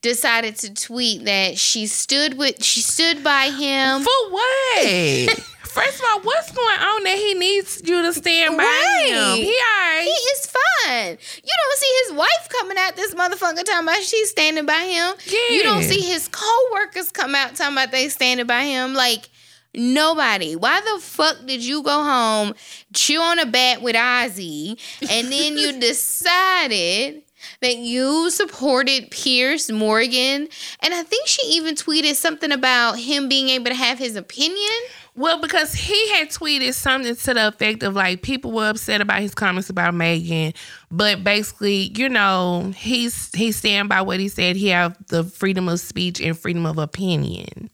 decided 0.00 0.56
to 0.56 0.72
tweet 0.74 1.24
that 1.24 1.58
she 1.58 1.86
stood 1.86 2.36
with 2.38 2.62
she 2.62 2.80
stood 2.80 3.24
by 3.24 3.50
him. 3.50 4.02
For 4.02 4.30
what? 4.30 5.40
First 5.74 5.98
of 5.98 6.06
all, 6.08 6.20
what's 6.20 6.52
going 6.52 6.78
on 6.78 7.02
that 7.02 7.18
he 7.18 7.34
needs 7.34 7.82
you 7.84 8.00
to 8.02 8.12
stand 8.12 8.56
by 8.56 8.62
Right. 8.62 9.06
him? 9.08 9.36
He 9.38 10.04
He 10.04 10.10
is 10.10 10.46
fine. 10.46 11.18
You 11.42 11.52
don't 11.62 11.78
see 11.78 11.92
his 12.04 12.12
wife 12.12 12.48
coming 12.48 12.78
out 12.78 12.94
this 12.94 13.12
motherfucker 13.12 13.64
talking 13.64 13.82
about 13.88 14.00
she's 14.02 14.30
standing 14.30 14.66
by 14.66 14.84
him. 14.84 15.14
You 15.50 15.64
don't 15.64 15.82
see 15.82 16.00
his 16.00 16.28
co-workers 16.28 17.10
come 17.10 17.34
out 17.34 17.56
talking 17.56 17.72
about 17.74 17.90
they 17.90 18.08
standing 18.08 18.46
by 18.46 18.62
him. 18.66 18.94
Like 18.94 19.28
nobody. 19.74 20.54
Why 20.54 20.80
the 20.80 21.00
fuck 21.00 21.44
did 21.44 21.64
you 21.64 21.82
go 21.82 22.04
home, 22.04 22.54
chew 22.92 23.20
on 23.20 23.40
a 23.40 23.46
bat 23.46 23.82
with 23.82 23.96
Ozzy, 23.96 24.78
and 25.10 25.32
then 25.32 25.58
you 25.58 25.72
decided 25.80 27.22
that 27.60 27.76
you 27.76 28.30
supported 28.30 29.10
Piers 29.10 29.72
Morgan? 29.72 30.48
And 30.80 30.94
I 30.94 31.02
think 31.02 31.26
she 31.26 31.44
even 31.48 31.74
tweeted 31.74 32.14
something 32.14 32.52
about 32.52 32.98
him 32.98 33.28
being 33.28 33.48
able 33.48 33.66
to 33.66 33.74
have 33.74 33.98
his 33.98 34.14
opinion. 34.14 34.70
Well, 35.16 35.40
because 35.40 35.72
he 35.74 36.08
had 36.14 36.30
tweeted 36.30 36.74
something 36.74 37.14
to 37.14 37.34
the 37.34 37.48
effect 37.48 37.82
of 37.84 37.94
like 37.94 38.22
people 38.22 38.50
were 38.50 38.68
upset 38.70 39.00
about 39.00 39.20
his 39.20 39.34
comments 39.34 39.70
about 39.70 39.94
Megan, 39.94 40.52
but 40.90 41.22
basically, 41.22 41.92
you 41.96 42.08
know, 42.08 42.72
he's 42.76 43.30
he's 43.32 43.56
stand 43.56 43.88
by 43.88 44.02
what 44.02 44.18
he 44.18 44.28
said. 44.28 44.56
He 44.56 44.68
have 44.68 44.96
the 45.08 45.22
freedom 45.22 45.68
of 45.68 45.78
speech 45.78 46.20
and 46.20 46.36
freedom 46.36 46.66
of 46.66 46.78
opinion, 46.78 47.70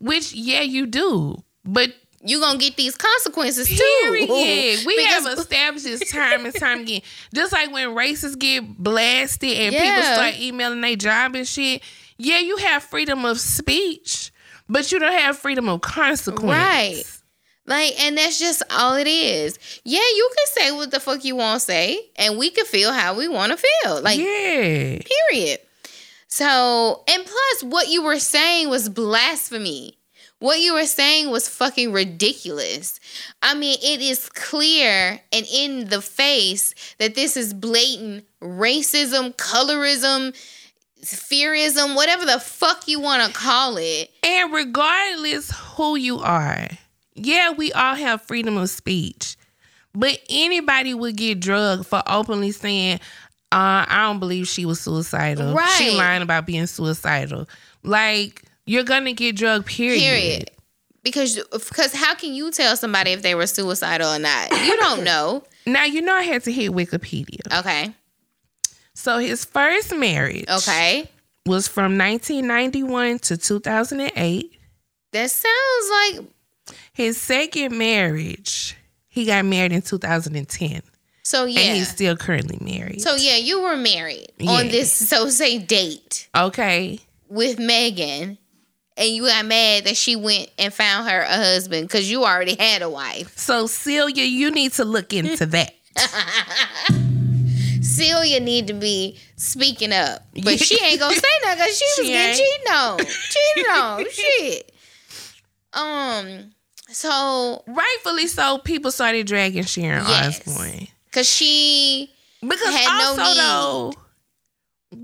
which 0.00 0.32
yeah, 0.32 0.60
you 0.62 0.86
do, 0.86 1.42
but. 1.64 1.90
you're 2.24 2.40
gonna 2.40 2.58
get 2.58 2.76
these 2.76 2.96
consequences 2.96 3.68
too. 3.68 4.00
Period. 4.02 4.84
We 4.86 4.96
Because- 4.96 5.24
have 5.26 5.38
established 5.38 5.84
this 5.86 6.10
time 6.10 6.44
and 6.46 6.54
time 6.54 6.80
again. 6.80 7.00
Just 7.34 7.52
like 7.52 7.72
when 7.72 7.90
racists 7.90 8.38
get 8.38 8.64
blasted 8.78 9.52
and 9.56 9.74
people 9.74 10.02
start 10.02 10.38
emailing 10.40 10.80
their 10.82 10.96
job 10.96 11.34
and 11.34 11.46
shit. 11.48 11.82
Yeah, 12.16 12.38
you 12.40 12.56
have 12.58 12.82
freedom 12.82 13.24
of 13.24 13.38
speech, 13.38 14.32
but 14.68 14.92
you 14.92 14.98
don't 14.98 15.12
have 15.12 15.38
freedom 15.38 15.68
of 15.68 15.80
consequence. 15.80 16.44
Right. 16.44 17.04
Like, 17.66 18.00
and 18.00 18.16
that's 18.16 18.38
just 18.38 18.62
all 18.70 18.94
it 18.94 19.06
is. 19.06 19.58
Yeah, 19.84 19.98
you 19.98 20.30
can 20.36 20.62
say 20.62 20.72
what 20.72 20.90
the 20.90 21.00
fuck 21.00 21.22
you 21.24 21.36
want 21.36 21.60
to 21.60 21.66
say, 21.66 22.00
and 22.16 22.38
we 22.38 22.50
can 22.50 22.64
feel 22.64 22.92
how 22.92 23.14
we 23.14 23.28
want 23.28 23.52
to 23.52 23.58
feel. 23.58 24.00
Like, 24.00 24.18
yeah. 24.18 24.98
period. 25.30 25.60
So, 26.28 27.02
and 27.08 27.24
plus, 27.24 27.62
what 27.62 27.88
you 27.88 28.02
were 28.02 28.18
saying 28.18 28.70
was 28.70 28.88
blasphemy. 28.88 29.98
What 30.40 30.60
you 30.60 30.74
were 30.74 30.86
saying 30.86 31.30
was 31.30 31.48
fucking 31.48 31.92
ridiculous. 31.92 33.00
I 33.42 33.54
mean, 33.54 33.76
it 33.82 34.00
is 34.00 34.28
clear 34.28 35.20
and 35.32 35.46
in 35.52 35.88
the 35.88 36.00
face 36.00 36.74
that 36.98 37.16
this 37.16 37.36
is 37.36 37.52
blatant 37.52 38.24
racism, 38.40 39.34
colorism, 39.34 40.34
fearism, 41.02 41.94
whatever 41.94 42.24
the 42.26 42.38
fuck 42.40 42.88
you 42.88 43.00
want 43.00 43.24
to 43.26 43.36
call 43.36 43.76
it. 43.78 44.10
And 44.22 44.52
regardless 44.52 45.50
who 45.50 45.96
you 45.96 46.18
are, 46.18 46.68
yeah, 47.14 47.50
we 47.52 47.72
all 47.72 47.94
have 47.94 48.22
freedom 48.22 48.56
of 48.56 48.70
speech. 48.70 49.36
But 49.94 50.18
anybody 50.28 50.94
would 50.94 51.16
get 51.16 51.40
drugged 51.40 51.86
for 51.86 52.02
openly 52.06 52.52
saying, 52.52 53.00
uh, 53.50 53.86
I 53.88 54.04
don't 54.06 54.20
believe 54.20 54.46
she 54.46 54.66
was 54.66 54.80
suicidal. 54.80 55.54
Right. 55.54 55.68
She 55.78 55.90
lying 55.90 56.22
about 56.22 56.46
being 56.46 56.66
suicidal. 56.66 57.48
Like, 57.82 58.42
you're 58.66 58.84
gonna 58.84 59.14
get 59.14 59.36
drugged, 59.36 59.66
period. 59.66 60.00
Period. 60.00 60.50
Because 61.02 61.40
because 61.50 61.94
how 61.94 62.14
can 62.14 62.34
you 62.34 62.50
tell 62.50 62.76
somebody 62.76 63.12
if 63.12 63.22
they 63.22 63.34
were 63.34 63.46
suicidal 63.46 64.14
or 64.14 64.18
not? 64.18 64.50
You 64.50 64.76
don't 64.76 65.04
know. 65.04 65.42
Now 65.66 65.84
you 65.84 66.00
know 66.00 66.14
I 66.14 66.22
had 66.22 66.44
to 66.44 66.52
hit 66.52 66.72
Wikipedia. 66.72 67.40
Okay. 67.60 67.92
So 68.98 69.18
his 69.18 69.44
first 69.44 69.94
marriage 69.94 70.48
Okay. 70.50 71.08
was 71.46 71.68
from 71.68 71.96
1991 71.96 73.20
to 73.20 73.36
2008. 73.36 74.52
That 75.12 75.30
sounds 75.30 76.18
like 76.18 76.26
His 76.92 77.16
second 77.16 77.78
marriage, 77.78 78.76
he 79.06 79.24
got 79.24 79.44
married 79.44 79.70
in 79.72 79.82
2010. 79.82 80.82
so 81.22 81.44
And 81.44 81.52
yeah. 81.54 81.74
he's 81.74 81.88
still 81.88 82.16
currently 82.16 82.58
married. 82.60 83.00
So 83.00 83.14
yeah, 83.14 83.36
you 83.36 83.62
were 83.62 83.76
married 83.76 84.32
Yeah. 84.38 84.50
on 84.50 84.66
this 84.68 84.92
so 84.92 85.28
say 85.28 85.58
date 85.60 86.28
okay. 86.36 86.98
with 87.28 87.60
Megan. 87.60 88.36
And 88.96 89.08
you 89.10 89.26
got 89.26 89.46
mad 89.46 89.84
that 89.84 89.96
she 89.96 90.16
went 90.16 90.50
and 90.58 90.74
found 90.74 91.08
her 91.08 91.20
a 91.20 91.36
husband 91.36 91.86
because 91.86 92.10
you 92.10 92.24
already 92.24 92.56
had 92.58 92.82
a 92.82 92.90
wife. 92.90 93.38
So 93.38 93.68
Celia, 93.68 94.24
you 94.24 94.50
need 94.50 94.72
to 94.72 94.84
look 94.84 95.12
into 95.12 95.46
that. 95.46 95.72
Celia 97.98 98.40
need 98.40 98.66
to 98.68 98.74
be 98.74 99.18
speaking 99.36 99.92
up, 99.92 100.24
but 100.44 100.58
she 100.58 100.78
ain't 100.84 101.00
gonna 101.00 101.14
say 101.14 101.28
nothing 101.44 101.58
because 101.58 101.78
she 101.78 101.84
was 101.84 102.06
She 102.06 102.12
getting 102.12 102.28
ain't. 102.28 102.36
cheated 102.36 102.72
on, 102.72 102.98
cheated 103.30 103.70
on, 103.70 104.10
shit. 104.10 104.72
Um, 105.72 106.50
so 106.90 107.62
Rightfully 107.66 108.26
so, 108.26 108.58
people 108.58 108.90
started 108.90 109.26
dragging 109.26 109.64
Sharon 109.64 110.04
Yes. 110.06 110.46
Osbourne. 110.48 110.88
Cause 111.12 111.28
she 111.28 112.10
Because 112.40 112.74
Had 112.74 112.98
no 112.98 113.04
also 113.10 113.22
need. 113.24 113.38
though, 113.38 113.92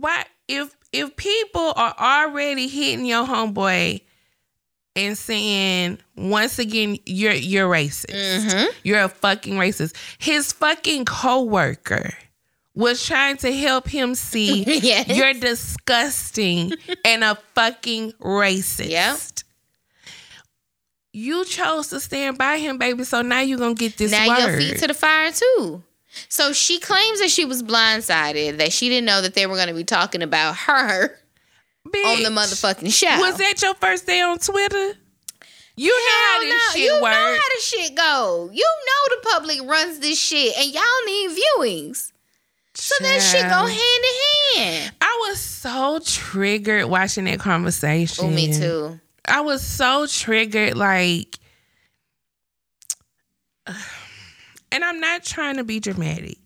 why 0.01 0.25
if 0.49 0.75
if 0.93 1.15
people 1.17 1.73
are 1.77 1.95
already 1.99 2.69
hitting 2.69 3.05
your 3.05 3.27
homeboy 3.27 4.01
and 4.97 5.19
saying 5.19 5.99
once 6.17 6.59
again 6.59 6.97
you're 7.05 7.33
you're 7.33 7.69
racist. 7.69 8.71
You're 8.83 9.01
a 9.03 9.09
fucking 9.09 9.55
racist. 9.55 9.95
His 10.19 10.53
fucking 10.53 11.05
coworker 11.07 12.15
was 12.75 13.05
trying 13.07 13.37
to 13.39 13.53
help 13.53 13.89
him 13.89 14.15
see 14.15 14.65
Yes. 14.83 15.09
you're 15.09 15.35
disgusting 15.35 16.73
and 17.05 17.23
a 17.25 17.37
fucking 17.55 18.13
racist. 18.21 18.91
Yep. 18.91 19.19
You 21.13 21.45
chose 21.45 21.89
to 21.89 22.01
stand 22.01 22.39
by 22.39 22.59
him, 22.59 22.79
baby. 22.79 23.05
So 23.05 23.23
now 23.23 23.41
you're 23.41 23.59
gonna 23.59 23.75
get 23.75 23.97
this 23.97 24.11
now 24.11 24.27
word. 24.29 24.39
your 24.39 24.59
feet 24.59 24.79
to 24.79 24.89
the 24.89 24.95
fire 24.95 25.31
too. 25.31 25.83
So 26.29 26.53
she 26.53 26.79
claims 26.81 27.21
that 27.21 27.31
she 27.31 27.45
was 27.45 27.63
blindsided, 27.63 28.59
that 28.59 28.73
she 28.73 28.89
didn't 28.89 29.07
know 29.07 29.21
that 29.23 29.35
they 29.35 29.47
were 29.47 29.57
going 29.57 29.67
to 29.67 29.75
be 29.75 29.83
talking 29.83 30.23
about 30.23 30.55
her 30.57 31.07
on 31.07 32.23
the 32.23 32.29
motherfucking 32.31 32.93
show. 32.93 33.19
Was 33.21 33.37
that 33.39 33.61
your 33.61 33.75
first 33.75 34.07
day 34.07 34.21
on 34.21 34.39
Twitter? 34.39 34.93
You 35.77 35.89
know 35.89 36.15
how 36.23 36.33
Hell 36.35 36.41
this 36.43 36.53
no. 36.53 36.73
shit 36.73 36.83
you 36.83 37.01
know 37.01 37.07
how 37.07 37.41
this 37.57 37.65
shit 37.67 37.95
go. 37.97 38.49
You 38.53 38.63
know 38.87 39.17
the 39.17 39.29
public 39.29 39.63
runs 39.69 39.99
this 39.99 40.21
shit, 40.21 40.57
and 40.57 40.73
y'all 40.73 40.83
need 41.07 41.31
viewings. 41.59 42.13
So 42.75 42.95
that 43.05 43.21
shit 43.21 43.43
go 43.43 43.67
hand 43.67 43.71
in 43.77 44.63
hand. 44.63 44.95
I 45.01 45.27
was 45.29 45.41
so 45.41 46.01
triggered 46.05 46.87
watching 46.87 47.25
that 47.25 47.39
conversation. 47.39 48.25
Oh, 48.25 48.31
me 48.31 48.53
too. 48.53 48.99
I 49.27 49.41
was 49.41 49.63
so 49.63 50.07
triggered, 50.07 50.77
like, 50.77 51.39
and 53.67 54.85
I'm 54.85 55.01
not 55.01 55.23
trying 55.23 55.57
to 55.57 55.65
be 55.65 55.81
dramatic, 55.81 56.39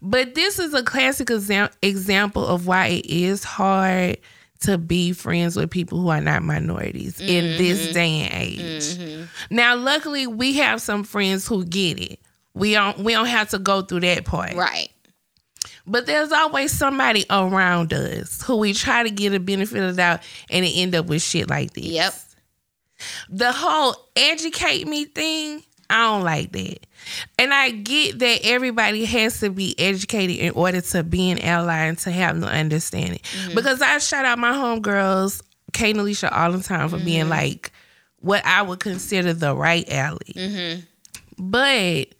but 0.00 0.34
this 0.34 0.58
is 0.58 0.72
a 0.72 0.82
classic 0.82 1.30
exam- 1.30 1.70
example 1.82 2.46
of 2.46 2.66
why 2.66 2.86
it 2.86 3.06
is 3.06 3.44
hard 3.44 4.18
to 4.60 4.78
be 4.78 5.12
friends 5.12 5.56
with 5.56 5.70
people 5.70 6.00
who 6.00 6.08
are 6.08 6.20
not 6.20 6.42
minorities 6.44 7.20
in 7.20 7.58
this 7.58 7.82
mm-hmm. 7.84 7.92
day 7.92 8.20
and 8.20 8.34
age. 8.34 8.60
Mm-hmm. 8.60 9.24
Now, 9.50 9.74
luckily, 9.74 10.28
we 10.28 10.54
have 10.54 10.80
some 10.80 11.02
friends 11.02 11.46
who 11.48 11.64
get 11.64 11.98
it. 11.98 12.20
We 12.54 12.72
don't. 12.72 12.98
We 12.98 13.12
don't 13.12 13.26
have 13.26 13.48
to 13.50 13.58
go 13.58 13.82
through 13.82 14.00
that 14.00 14.24
part. 14.24 14.54
Right. 14.54 14.91
But 15.86 16.06
there's 16.06 16.32
always 16.32 16.72
somebody 16.72 17.24
around 17.28 17.92
us 17.92 18.42
who 18.42 18.56
we 18.56 18.72
try 18.72 19.02
to 19.02 19.10
get 19.10 19.34
a 19.34 19.40
benefit 19.40 19.82
of 19.82 19.96
doubt 19.96 20.20
and 20.50 20.64
it 20.64 20.70
end 20.70 20.94
up 20.94 21.06
with 21.06 21.22
shit 21.22 21.50
like 21.50 21.72
this. 21.72 21.86
Yep. 21.86 22.14
The 23.28 23.52
whole 23.52 23.96
educate 24.14 24.86
me 24.86 25.06
thing, 25.06 25.62
I 25.90 26.06
don't 26.06 26.22
like 26.22 26.52
that. 26.52 26.86
And 27.38 27.52
I 27.52 27.70
get 27.70 28.20
that 28.20 28.40
everybody 28.44 29.04
has 29.04 29.40
to 29.40 29.50
be 29.50 29.78
educated 29.78 30.36
in 30.36 30.52
order 30.52 30.80
to 30.80 31.02
be 31.02 31.30
an 31.30 31.40
ally 31.40 31.86
and 31.86 31.98
to 31.98 32.10
have 32.10 32.40
the 32.40 32.46
understanding. 32.46 33.18
Mm-hmm. 33.18 33.54
Because 33.54 33.82
I 33.82 33.98
shout 33.98 34.24
out 34.24 34.38
my 34.38 34.52
homegirls, 34.52 35.42
Kate 35.72 35.90
and 35.90 36.00
Alicia, 36.00 36.34
all 36.34 36.52
the 36.52 36.62
time 36.62 36.88
for 36.88 36.98
being 36.98 37.22
mm-hmm. 37.22 37.30
like 37.30 37.72
what 38.20 38.44
I 38.46 38.62
would 38.62 38.78
consider 38.78 39.32
the 39.32 39.54
right 39.54 39.88
alley. 39.90 40.32
Mm-hmm. 40.34 40.80
But 41.38 42.14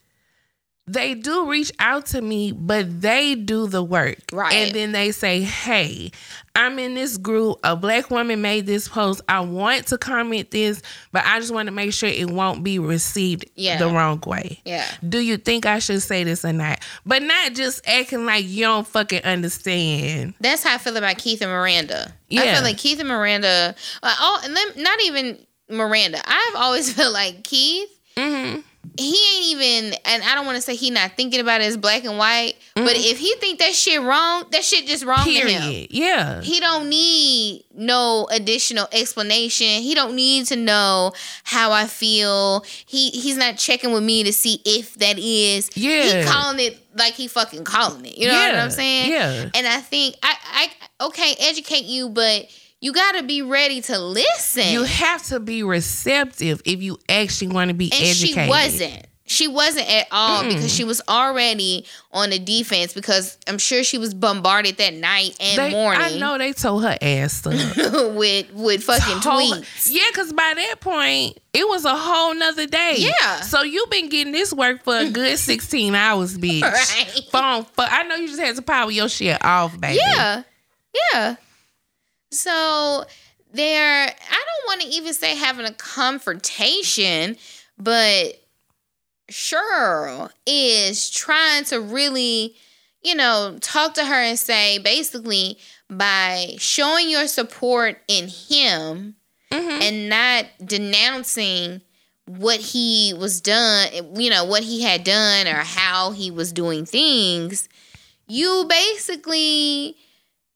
they 0.88 1.14
do 1.14 1.48
reach 1.48 1.70
out 1.78 2.06
to 2.06 2.20
me, 2.20 2.50
but 2.50 3.00
they 3.00 3.36
do 3.36 3.68
the 3.68 3.82
work. 3.84 4.18
Right. 4.32 4.52
And 4.52 4.74
then 4.74 4.90
they 4.92 5.12
say, 5.12 5.40
hey, 5.42 6.10
I'm 6.56 6.78
in 6.80 6.94
this 6.94 7.16
group. 7.16 7.60
A 7.62 7.76
black 7.76 8.10
woman 8.10 8.42
made 8.42 8.66
this 8.66 8.88
post. 8.88 9.20
I 9.28 9.40
want 9.40 9.86
to 9.86 9.98
comment 9.98 10.50
this, 10.50 10.82
but 11.12 11.24
I 11.24 11.38
just 11.38 11.54
want 11.54 11.66
to 11.68 11.72
make 11.72 11.92
sure 11.92 12.08
it 12.08 12.28
won't 12.28 12.64
be 12.64 12.80
received 12.80 13.44
Yeah. 13.54 13.78
the 13.78 13.86
wrong 13.86 14.20
way. 14.26 14.60
Yeah. 14.64 14.84
Do 15.08 15.20
you 15.20 15.36
think 15.36 15.66
I 15.66 15.78
should 15.78 16.02
say 16.02 16.24
this 16.24 16.44
or 16.44 16.52
not? 16.52 16.80
But 17.06 17.22
not 17.22 17.52
just 17.54 17.86
acting 17.86 18.26
like 18.26 18.44
you 18.44 18.62
don't 18.64 18.86
fucking 18.86 19.22
understand. 19.22 20.34
That's 20.40 20.64
how 20.64 20.74
I 20.74 20.78
feel 20.78 20.96
about 20.96 21.16
Keith 21.18 21.42
and 21.42 21.50
Miranda. 21.50 22.12
Yeah. 22.28 22.42
I 22.42 22.54
feel 22.54 22.62
like 22.64 22.78
Keith 22.78 22.98
and 22.98 23.08
Miranda. 23.08 23.74
Uh, 24.02 24.14
oh, 24.18 24.40
and 24.44 24.56
then, 24.56 24.82
not 24.82 25.00
even 25.04 25.38
Miranda. 25.70 26.20
I've 26.26 26.56
always 26.56 26.92
felt 26.94 27.12
like 27.12 27.44
Keith. 27.44 27.88
Mm-hmm. 28.16 28.60
He 28.98 29.08
ain't 29.08 29.46
even, 29.46 29.94
and 30.04 30.22
I 30.22 30.34
don't 30.34 30.44
want 30.44 30.56
to 30.56 30.62
say 30.62 30.74
he 30.74 30.90
not 30.90 31.12
thinking 31.16 31.40
about 31.40 31.60
it 31.62 31.64
as 31.64 31.76
black 31.78 32.04
and 32.04 32.18
white, 32.18 32.54
but 32.74 32.92
if 32.94 33.18
he 33.18 33.34
think 33.36 33.58
that 33.60 33.72
shit 33.74 34.02
wrong, 34.02 34.44
that 34.50 34.64
shit 34.64 34.86
just 34.86 35.04
wrong. 35.04 35.24
Period. 35.24 35.86
Yeah. 35.90 36.42
He 36.42 36.60
don't 36.60 36.90
need 36.90 37.64
no 37.74 38.28
additional 38.30 38.88
explanation. 38.92 39.66
He 39.66 39.94
don't 39.94 40.14
need 40.14 40.46
to 40.46 40.56
know 40.56 41.12
how 41.44 41.72
I 41.72 41.86
feel. 41.86 42.64
He 42.86 43.10
he's 43.10 43.36
not 43.36 43.56
checking 43.56 43.92
with 43.92 44.02
me 44.02 44.24
to 44.24 44.32
see 44.32 44.60
if 44.64 44.94
that 44.96 45.18
is. 45.18 45.70
Yeah. 45.74 46.22
He 46.22 46.28
calling 46.28 46.60
it 46.60 46.78
like 46.94 47.14
he 47.14 47.28
fucking 47.28 47.64
calling 47.64 48.04
it. 48.04 48.18
You 48.18 48.28
know 48.28 48.34
what 48.34 48.56
I'm 48.56 48.70
saying? 48.70 49.10
yeah. 49.10 49.48
And 49.54 49.66
I 49.66 49.78
think 49.80 50.16
I 50.22 50.70
I 51.00 51.06
okay 51.06 51.34
educate 51.40 51.84
you, 51.84 52.10
but 52.10 52.46
you 52.82 52.92
got 52.92 53.12
to 53.12 53.22
be 53.22 53.42
ready 53.42 53.80
to 53.80 53.98
listen. 53.98 54.66
You 54.66 54.82
have 54.82 55.22
to 55.26 55.38
be 55.38 55.62
receptive 55.62 56.60
if 56.64 56.82
you 56.82 56.98
actually 57.08 57.54
want 57.54 57.68
to 57.68 57.74
be 57.74 57.92
and 57.92 58.02
educated. 58.02 58.44
she 58.44 58.48
wasn't. 58.48 59.06
She 59.24 59.48
wasn't 59.48 59.88
at 59.88 60.08
all 60.10 60.42
because 60.42 60.74
she 60.74 60.82
was 60.82 61.00
already 61.08 61.86
on 62.10 62.30
the 62.30 62.40
defense 62.40 62.92
because 62.92 63.38
I'm 63.46 63.56
sure 63.56 63.84
she 63.84 63.96
was 63.96 64.12
bombarded 64.12 64.76
that 64.78 64.94
night 64.94 65.36
and 65.40 65.58
They, 65.58 65.70
morning 65.70 66.02
I 66.02 66.18
know 66.18 66.36
they 66.36 66.52
told 66.52 66.82
her 66.82 66.98
ass 67.00 67.46
up. 67.46 67.54
with 68.14 68.52
with 68.52 68.82
fucking 68.82 69.20
Told- 69.20 69.54
tweets. 69.54 69.88
Yeah, 69.90 70.02
because 70.10 70.32
by 70.32 70.52
that 70.54 70.80
point, 70.80 71.38
it 71.54 71.66
was 71.66 71.84
a 71.84 71.96
whole 71.96 72.34
nother 72.34 72.66
day. 72.66 72.96
Yeah. 72.98 73.40
So 73.40 73.62
you've 73.62 73.88
been 73.90 74.08
getting 74.08 74.32
this 74.32 74.52
work 74.52 74.82
for 74.82 74.96
a 74.96 75.04
mm. 75.04 75.12
good 75.12 75.38
16 75.38 75.94
hours, 75.94 76.36
bitch. 76.36 76.62
Right. 76.72 77.24
Phone, 77.30 77.64
I 77.78 78.02
know 78.02 78.16
you 78.16 78.26
just 78.26 78.40
had 78.40 78.56
to 78.56 78.62
power 78.62 78.90
your 78.90 79.08
shit 79.08 79.42
off, 79.42 79.80
baby. 79.80 80.00
Yeah. 80.04 80.42
Yeah. 81.12 81.36
So 82.32 83.04
they're 83.52 84.06
I 84.06 84.06
don't 84.08 84.66
want 84.66 84.80
to 84.82 84.88
even 84.88 85.12
say 85.12 85.36
having 85.36 85.66
a 85.66 85.72
confrontation, 85.74 87.36
but 87.78 88.42
Sheryl 89.30 90.30
is 90.46 91.10
trying 91.10 91.64
to 91.64 91.80
really, 91.80 92.54
you 93.02 93.14
know, 93.14 93.58
talk 93.60 93.94
to 93.94 94.04
her 94.04 94.14
and 94.14 94.38
say 94.38 94.78
basically 94.78 95.58
by 95.88 96.54
showing 96.58 97.10
your 97.10 97.26
support 97.26 97.98
in 98.08 98.28
him 98.28 99.16
mm-hmm. 99.50 99.82
and 99.82 100.08
not 100.08 100.46
denouncing 100.64 101.82
what 102.26 102.60
he 102.60 103.14
was 103.18 103.40
done, 103.40 103.88
you 104.14 104.30
know, 104.30 104.44
what 104.44 104.62
he 104.62 104.82
had 104.82 105.04
done 105.04 105.46
or 105.46 105.56
how 105.56 106.12
he 106.12 106.30
was 106.30 106.52
doing 106.52 106.86
things, 106.86 107.68
you 108.26 108.64
basically 108.68 109.96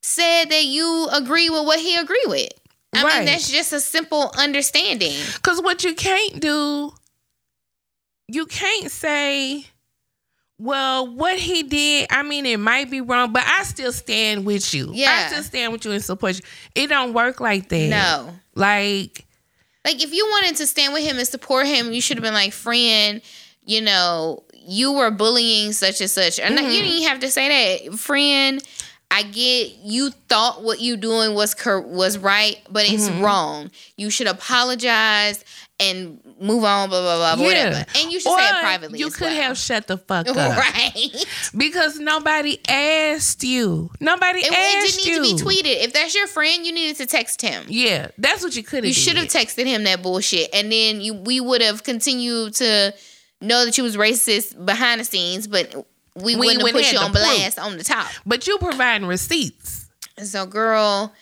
said 0.06 0.46
that 0.50 0.64
you 0.64 1.08
agree 1.12 1.50
with 1.50 1.66
what 1.66 1.80
he 1.80 1.96
agreed 1.96 2.26
with. 2.26 2.48
I 2.94 3.02
Right. 3.02 3.16
mean, 3.18 3.26
that's 3.26 3.50
just 3.50 3.72
a 3.72 3.80
simple 3.80 4.32
understanding. 4.38 5.12
Because 5.34 5.60
what 5.60 5.82
you 5.84 5.94
can't 5.94 6.40
do, 6.40 6.94
you 8.28 8.46
can't 8.46 8.90
say, 8.90 9.66
well, 10.58 11.06
what 11.06 11.38
he 11.38 11.62
did, 11.62 12.06
I 12.10 12.22
mean, 12.22 12.46
it 12.46 12.58
might 12.58 12.90
be 12.90 13.00
wrong, 13.00 13.32
but 13.32 13.42
I 13.46 13.64
still 13.64 13.92
stand 13.92 14.46
with 14.46 14.72
you. 14.72 14.90
Yeah. 14.94 15.24
I 15.26 15.30
still 15.32 15.42
stand 15.42 15.72
with 15.72 15.84
you 15.84 15.90
and 15.92 16.02
support 16.02 16.36
you. 16.36 16.42
It 16.74 16.86
don't 16.88 17.12
work 17.12 17.40
like 17.40 17.68
that. 17.68 17.88
No. 17.88 18.34
Like, 18.54 19.26
Like 19.84 20.02
if 20.02 20.12
you 20.12 20.24
wanted 20.26 20.56
to 20.56 20.66
stand 20.66 20.94
with 20.94 21.04
him 21.04 21.18
and 21.18 21.28
support 21.28 21.66
him, 21.66 21.92
you 21.92 22.00
should 22.00 22.16
have 22.16 22.24
been 22.24 22.32
like, 22.34 22.52
friend, 22.52 23.20
you 23.64 23.80
know, 23.82 24.44
you 24.54 24.92
were 24.92 25.10
bullying 25.10 25.72
such 25.72 26.00
and 26.00 26.10
such. 26.10 26.38
And 26.40 26.56
Mm-hmm. 26.58 26.70
you 26.70 26.82
didn't 26.82 27.08
have 27.08 27.20
to 27.20 27.30
say 27.30 27.48
that. 27.88 27.98
Friend, 27.98 28.62
I 29.10 29.22
get 29.22 29.76
you 29.82 30.10
thought 30.28 30.62
what 30.64 30.80
you 30.80 30.96
doing 30.96 31.34
was 31.34 31.54
cor- 31.54 31.80
was 31.80 32.18
right, 32.18 32.56
but 32.68 32.84
it's 32.90 33.08
Mm-hmm. 33.08 33.22
wrong. 33.22 33.70
You 33.96 34.10
should 34.10 34.26
apologize 34.26 35.44
and 35.78 36.20
move 36.40 36.64
on, 36.64 36.88
blah 36.88 37.00
blah 37.02 37.36
blah, 37.36 37.42
yeah. 37.42 37.48
whatever. 37.48 37.86
And 37.98 38.10
you 38.12 38.18
should 38.18 38.30
or 38.32 38.38
say 38.38 38.46
it 38.48 38.60
privately. 38.60 38.98
You 38.98 39.10
could 39.10 39.20
well. 39.28 39.42
have 39.42 39.56
shut 39.58 39.86
the 39.86 39.96
fuck 40.08 40.26
up. 40.28 40.36
right. 40.36 41.24
Because 41.56 41.98
nobody 41.98 42.58
asked 42.68 43.44
you. 43.44 43.90
Nobody 44.00 44.40
It, 44.40 44.52
it 44.52 44.84
asked 44.84 44.96
didn't 45.04 45.22
need 45.22 45.28
you. 45.30 45.38
to 45.38 45.44
be 45.44 45.50
tweeted. 45.62 45.84
If 45.84 45.92
that's 45.92 46.14
your 46.14 46.26
friend, 46.26 46.66
you 46.66 46.72
needed 46.72 46.96
to 46.96 47.06
text 47.06 47.40
him. 47.42 47.64
Yeah, 47.68 48.08
that's 48.18 48.42
what 48.42 48.56
you 48.56 48.62
could 48.64 48.78
have. 48.78 48.86
You 48.86 48.92
should 48.94 49.16
have 49.16 49.28
texted 49.28 49.66
him 49.66 49.84
that 49.84 50.02
bullshit, 50.02 50.50
and 50.52 50.70
then 50.72 51.00
you 51.00 51.14
we 51.14 51.40
would 51.40 51.62
have 51.62 51.84
continued 51.84 52.54
to 52.56 52.92
know 53.40 53.64
that 53.66 53.76
you 53.78 53.84
was 53.84 53.96
racist 53.96 54.64
behind 54.66 55.00
the 55.00 55.04
scenes, 55.04 55.46
but 55.46 55.86
we, 56.22 56.36
wouldn't 56.36 56.56
have 56.56 56.62
wouldn't 56.62 56.84
put 56.84 56.92
you 56.92 56.98
on 56.98 57.12
the 57.12 57.18
proof. 57.20 57.36
blast 57.36 57.58
on 57.58 57.76
the 57.78 57.84
top. 57.84 58.06
but 58.24 58.46
you 58.46 58.58
providing 58.58 59.06
receipts. 59.06 59.88
So, 60.24 60.46
girl, 60.46 61.12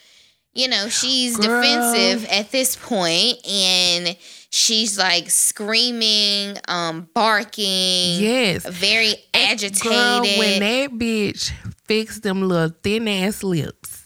you 0.53 0.67
know 0.69 0.87
she's 0.89 1.35
Girl. 1.35 1.61
defensive 1.61 2.25
at 2.29 2.51
this 2.51 2.75
point, 2.77 3.45
and 3.45 4.15
she's 4.49 4.97
like 4.97 5.29
screaming, 5.29 6.57
um, 6.69 7.09
barking, 7.13 8.19
Yes. 8.21 8.65
very 8.65 9.15
agitated. 9.33 9.81
Girl, 9.81 10.21
when 10.21 10.59
that 10.61 10.91
bitch 10.91 11.51
fixed 11.87 12.23
them 12.23 12.41
little 12.47 12.73
thin 12.83 13.07
ass 13.07 13.43
lips 13.43 14.05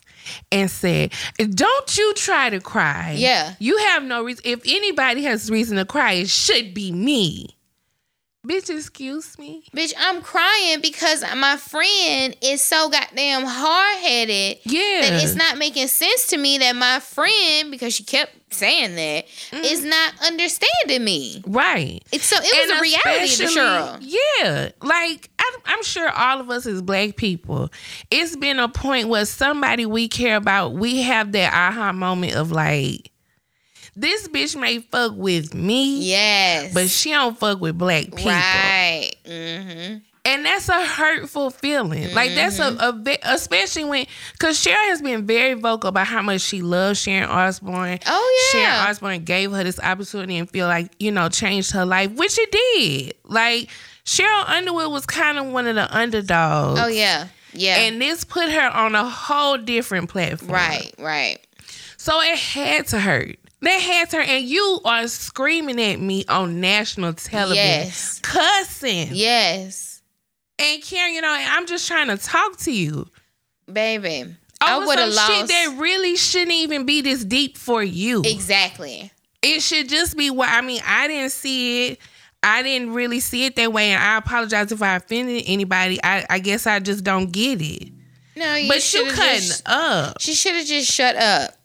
and 0.52 0.70
said, 0.72 1.14
"Don't 1.38 1.98
you 1.98 2.14
try 2.16 2.50
to 2.50 2.60
cry." 2.60 3.14
Yeah. 3.18 3.54
you 3.60 3.78
have 3.78 4.02
no 4.04 4.24
reason. 4.24 4.42
If 4.46 4.62
anybody 4.66 5.22
has 5.24 5.52
reason 5.52 5.78
to 5.78 5.86
cry, 5.86 6.14
it 6.14 6.30
should 6.30 6.74
be 6.74 6.92
me. 6.92 7.56
Bitch, 8.48 8.70
excuse 8.70 9.38
me. 9.38 9.64
Bitch, 9.76 9.94
I'm 10.00 10.22
crying 10.22 10.80
because 10.82 11.24
my 11.36 11.58
friend 11.58 12.38
is 12.42 12.64
so 12.64 12.90
goddamn 12.90 13.44
hard 13.46 13.98
headed 14.00 14.60
Yeah. 14.64 15.02
that 15.02 15.24
it's 15.24 15.36
not 15.36 15.58
making 15.58 15.88
sense 15.90 16.28
to 16.28 16.38
me 16.38 16.58
that 16.60 16.74
my 16.78 17.02
friend, 17.02 17.70
because 17.70 17.94
she 17.94 18.06
kept 18.06 18.32
saying 18.54 18.96
that, 18.96 19.26
is 19.52 19.84
not 19.84 20.14
understanding 20.26 21.04
me. 21.04 21.44
Right. 21.46 22.02
It's 22.14 22.26
so 22.26 22.38
it 22.40 22.44
was 22.44 22.70
And 22.72 22.80
a 22.80 22.82
reality 22.82 23.36
to 23.36 23.44
Sheryl. 23.44 23.98
Yeah, 24.02 24.70
like 24.82 25.30
I, 25.38 25.58
I'm 25.66 25.84
sure 25.84 26.10
all 26.10 26.40
of 26.40 26.50
us 26.50 26.66
as 26.66 26.82
black 26.82 27.18
people, 27.18 27.70
it's 28.10 28.38
been 28.38 28.58
a 28.60 28.70
point 28.70 29.10
where 29.10 29.26
somebody 29.26 29.86
we 29.86 30.08
care 30.08 30.38
about, 30.38 30.76
we 30.76 31.02
have 31.02 31.34
that 31.34 31.54
aha 31.54 31.92
moment 31.92 32.36
of 32.36 32.54
like, 32.54 33.12
this 34.00 34.28
bitch 34.28 34.60
may 34.60 34.80
fuck 34.80 35.14
with 35.16 35.54
me, 35.54 36.02
Yes. 36.02 36.74
but 36.74 36.90
she 36.90 37.12
don't 37.12 37.38
fuck 37.38 37.60
with 37.60 37.78
black 37.78 38.06
people, 38.06 38.26
Right. 38.32 39.12
Mm-hmm. 39.26 39.98
and 40.26 40.46
that's 40.46 40.70
a 40.70 40.86
hurtful 40.86 41.50
feeling. 41.50 42.14
Like 42.14 42.34
that's 42.36 42.60
a, 42.60 42.76
a 42.80 43.18
especially 43.24 43.84
when 43.86 44.06
because 44.34 44.60
Sharon 44.60 44.90
has 44.90 45.02
been 45.02 45.26
very 45.26 45.54
vocal 45.56 45.90
about 45.90 46.08
how 46.08 46.22
much 46.22 46.42
she 46.42 46.62
loves 46.62 47.00
Sharon 47.00 47.30
Osbourne. 47.30 48.00
Oh, 48.06 48.52
yeah. 48.54 48.60
Sharon 48.76 48.90
Osbourne 48.90 49.24
gave 49.24 49.52
her 49.52 49.64
this 49.64 49.80
opportunity 49.80 50.38
and 50.38 50.50
feel 50.50 50.68
like 50.68 50.92
you 51.00 51.12
know 51.12 51.30
changed 51.30 51.72
her 51.72 51.86
life, 51.86 52.12
which 52.12 52.38
it 52.38 52.52
did. 52.52 53.14
Like 53.26 53.70
Sheryl 54.06 54.48
Underwood 54.50 54.92
was 54.92 55.06
kind 55.06 55.38
of 55.38 55.48
one 55.48 55.68
of 55.68 55.76
the 55.76 55.96
underdogs. 55.96 56.80
Oh 56.80 56.88
yeah. 56.88 57.28
Yeah. 57.54 57.78
And 57.78 58.00
this 58.02 58.24
put 58.24 58.50
her 58.52 58.70
on 58.70 58.94
a 58.96 59.04
whole 59.10 59.58
different 59.58 60.10
platform. 60.10 60.52
right, 60.52 60.92
right. 61.00 61.38
So 61.98 62.22
it 62.22 62.38
had 62.38 62.88
to 62.88 63.00
hurt. 63.00 63.38
That 63.62 63.80
had 63.80 64.12
hurt. 64.12 64.28
And 64.28 64.46
you 64.46 64.80
are 64.86 65.08
screaming 65.08 65.82
at 65.82 66.00
me 66.00 66.26
on 66.28 66.62
national 66.62 67.14
television. 67.14 67.64
Yes. 67.64 68.20
Cussing. 68.22 69.10
Yes. 69.12 70.02
And 70.58 70.82
Karen, 70.82 71.14
you 71.14 71.22
know, 71.22 71.36
I'm 71.38 71.66
just 71.66 71.88
trying 71.88 72.08
to 72.08 72.18
talk 72.18 72.58
to 72.60 72.72
you. 72.72 73.08
Baby. 73.72 74.36
I 74.62 74.78
would 74.78 75.00
have 75.00 75.14
some 75.14 75.26
shit 75.28 75.40
lost 75.42 75.48
that 75.50 75.78
really 75.80 76.16
shouldn't 76.18 76.52
even 76.52 76.86
be 76.86 77.02
this 77.02 77.24
deep 77.24 77.58
for 77.58 77.82
you. 77.82 78.22
Exactly. 78.26 79.12
It 79.42 79.62
should 79.62 79.88
just 79.88 80.18
be 80.18 80.30
what 80.30 80.50
I 80.50 80.60
mean, 80.62 80.82
I 80.86 81.08
didn't 81.08 81.32
see 81.32 81.88
it. 81.88 82.00
I 82.44 82.64
didn't 82.64 82.94
really 82.94 83.20
see 83.20 83.46
it 83.46 83.56
that 83.58 83.74
way, 83.74 83.92
and 83.92 84.02
I 84.02 84.18
apologize 84.18 84.72
if 84.72 84.82
I 84.82 84.96
offended 84.96 85.44
anybody. 85.46 86.00
I, 86.04 86.26
I 86.30 86.40
guess 86.40 86.66
I 86.68 86.80
just 86.80 87.04
don't 87.04 87.32
get 87.32 87.62
it. 87.62 87.92
No, 88.36 88.56
you 88.56 88.70
but 88.70 88.94
you 88.94 89.06
cutting 89.12 89.42
just- 89.42 89.68
up. 89.68 90.22
She 90.22 90.34
should 90.34 90.56
have 90.56 90.66
just 90.66 90.90
shut 90.90 91.16
up. 91.18 91.56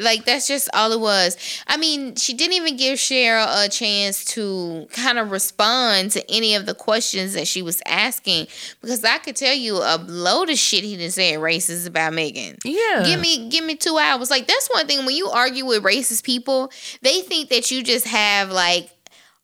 Like 0.00 0.24
that's 0.24 0.46
just 0.46 0.68
all 0.74 0.92
it 0.92 1.00
was. 1.00 1.36
I 1.66 1.76
mean, 1.76 2.16
she 2.16 2.34
didn't 2.34 2.54
even 2.54 2.76
give 2.76 2.98
Sheryl 2.98 3.66
a 3.66 3.68
chance 3.68 4.24
to 4.26 4.86
kind 4.92 5.18
of 5.18 5.30
respond 5.30 6.12
to 6.12 6.30
any 6.30 6.54
of 6.54 6.66
the 6.66 6.74
questions 6.74 7.34
that 7.34 7.46
she 7.46 7.62
was 7.62 7.82
asking 7.86 8.46
because 8.80 9.04
I 9.04 9.18
could 9.18 9.36
tell 9.36 9.54
you 9.54 9.76
a 9.76 9.96
load 10.06 10.50
of 10.50 10.58
shit 10.58 10.84
he 10.84 10.96
didn't 10.96 11.12
say 11.12 11.34
racist 11.34 11.86
about 11.86 12.12
Megan. 12.12 12.56
Yeah. 12.64 13.02
Give 13.04 13.20
me 13.20 13.48
give 13.48 13.64
me 13.64 13.76
two 13.76 13.98
hours. 13.98 14.30
Like 14.30 14.46
that's 14.46 14.68
one 14.68 14.86
thing 14.86 15.04
when 15.06 15.16
you 15.16 15.28
argue 15.28 15.64
with 15.64 15.82
racist 15.82 16.24
people, 16.24 16.70
they 17.02 17.20
think 17.20 17.50
that 17.50 17.70
you 17.70 17.82
just 17.82 18.06
have 18.06 18.50
like 18.50 18.90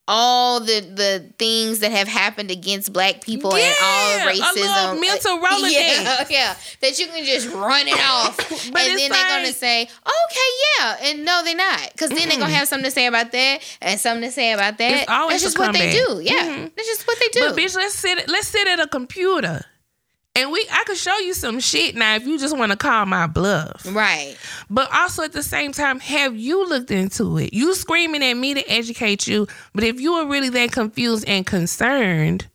all 0.07 0.61
the 0.61 0.81
the 0.81 1.33
things 1.39 1.79
that 1.79 1.91
have 1.91 2.07
happened 2.09 2.51
against 2.51 2.93
black 2.93 3.23
people 3.23 3.55
and 3.55 3.75
all 3.83 4.17
Yeah, 4.19 4.29
a 4.29 4.33
racism. 4.35 5.01
mental 5.01 5.39
Rolodex. 5.39 5.71
Yeah, 5.73 6.25
yeah. 6.31 6.55
That 6.83 6.99
you 6.99 7.07
can 7.07 7.25
just 7.25 7.49
run 7.51 7.89
it 7.89 7.99
off. 7.99 8.39
and 8.67 8.75
then 8.75 8.99
it's 8.99 9.09
they're 9.09 9.29
gonna 9.37 9.53
say, 9.53 9.83
Okay, 9.85 10.51
yeah. 10.79 10.97
And 11.05 11.25
no, 11.25 11.43
they're 11.43 11.57
not. 11.57 11.91
Because 11.93 12.11
then 12.11 12.29
they're 12.29 12.39
gonna 12.39 12.53
have 12.53 12.69
something 12.69 12.85
to 12.85 12.91
say 12.91 13.07
about 13.07 13.33
that 13.33 13.61
and 13.81 13.99
something 13.99 14.29
to 14.29 14.33
say 14.33 14.53
about 14.53 14.77
that. 14.79 14.93
It's 14.93 15.11
always 15.11 15.43
That's 15.43 15.55
just 15.55 15.59
what 15.59 15.73
they 15.73 15.93
comeback. 15.93 16.07
do. 16.07 16.21
Yeah. 16.23 16.49
Mhm. 16.49 16.75
That's 16.77 16.89
just 16.89 17.07
what 17.07 17.19
they 17.19 17.29
do. 17.29 17.41
But 17.49 17.57
bitch, 17.57 17.75
let's 17.75 17.95
sit 17.95 18.29
let's 18.29 18.49
sit 18.49 18.69
at 18.69 18.81
a 18.81 18.87
computer. 18.87 19.65
And 20.37 20.51
we 20.51 20.67
I 20.73 20.83
could 20.85 20.97
show 20.97 21.17
you 21.19 21.33
some 21.33 21.61
shit 21.61 21.95
now 21.95 22.17
if 22.17 22.27
you 22.27 22.39
just 22.39 22.57
want 22.59 22.73
to 22.73 22.77
call 22.77 23.07
my 23.07 23.27
bluff. 23.29 23.87
right. 23.95 24.37
But 24.69 24.93
also 24.93 25.23
at 25.23 25.33
the 25.33 25.43
same 25.45 25.71
time, 25.71 26.01
have 26.01 26.37
you 26.37 26.67
looked 26.69 26.91
into 26.91 27.39
it? 27.39 27.55
You 27.55 27.75
screaming 27.75 28.23
at 28.25 28.35
me 28.35 28.55
to 28.55 28.69
educate 28.69 29.29
you, 29.29 29.47
but 29.75 29.85
if 29.85 30.01
you 30.01 30.15
were 30.15 30.27
really 30.27 30.49
that 30.49 30.73
confused 30.73 31.25
and 31.29 31.47
concerned, 31.47 32.49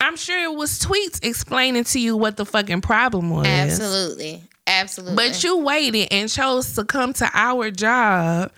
I'm 0.00 0.16
sure 0.16 0.44
it 0.44 0.54
was 0.54 0.78
tweets 0.78 1.18
explaining 1.24 1.82
to 1.84 1.98
you 1.98 2.16
what 2.16 2.36
the 2.36 2.46
fucking 2.46 2.82
problem 2.82 3.30
was. 3.30 3.46
Absolutely. 3.46 4.42
Absolutely. 4.66 5.16
But 5.16 5.42
you 5.42 5.58
waited 5.58 6.08
and 6.12 6.30
chose 6.30 6.74
to 6.76 6.84
come 6.84 7.12
to 7.14 7.28
our 7.34 7.70
job 7.70 8.52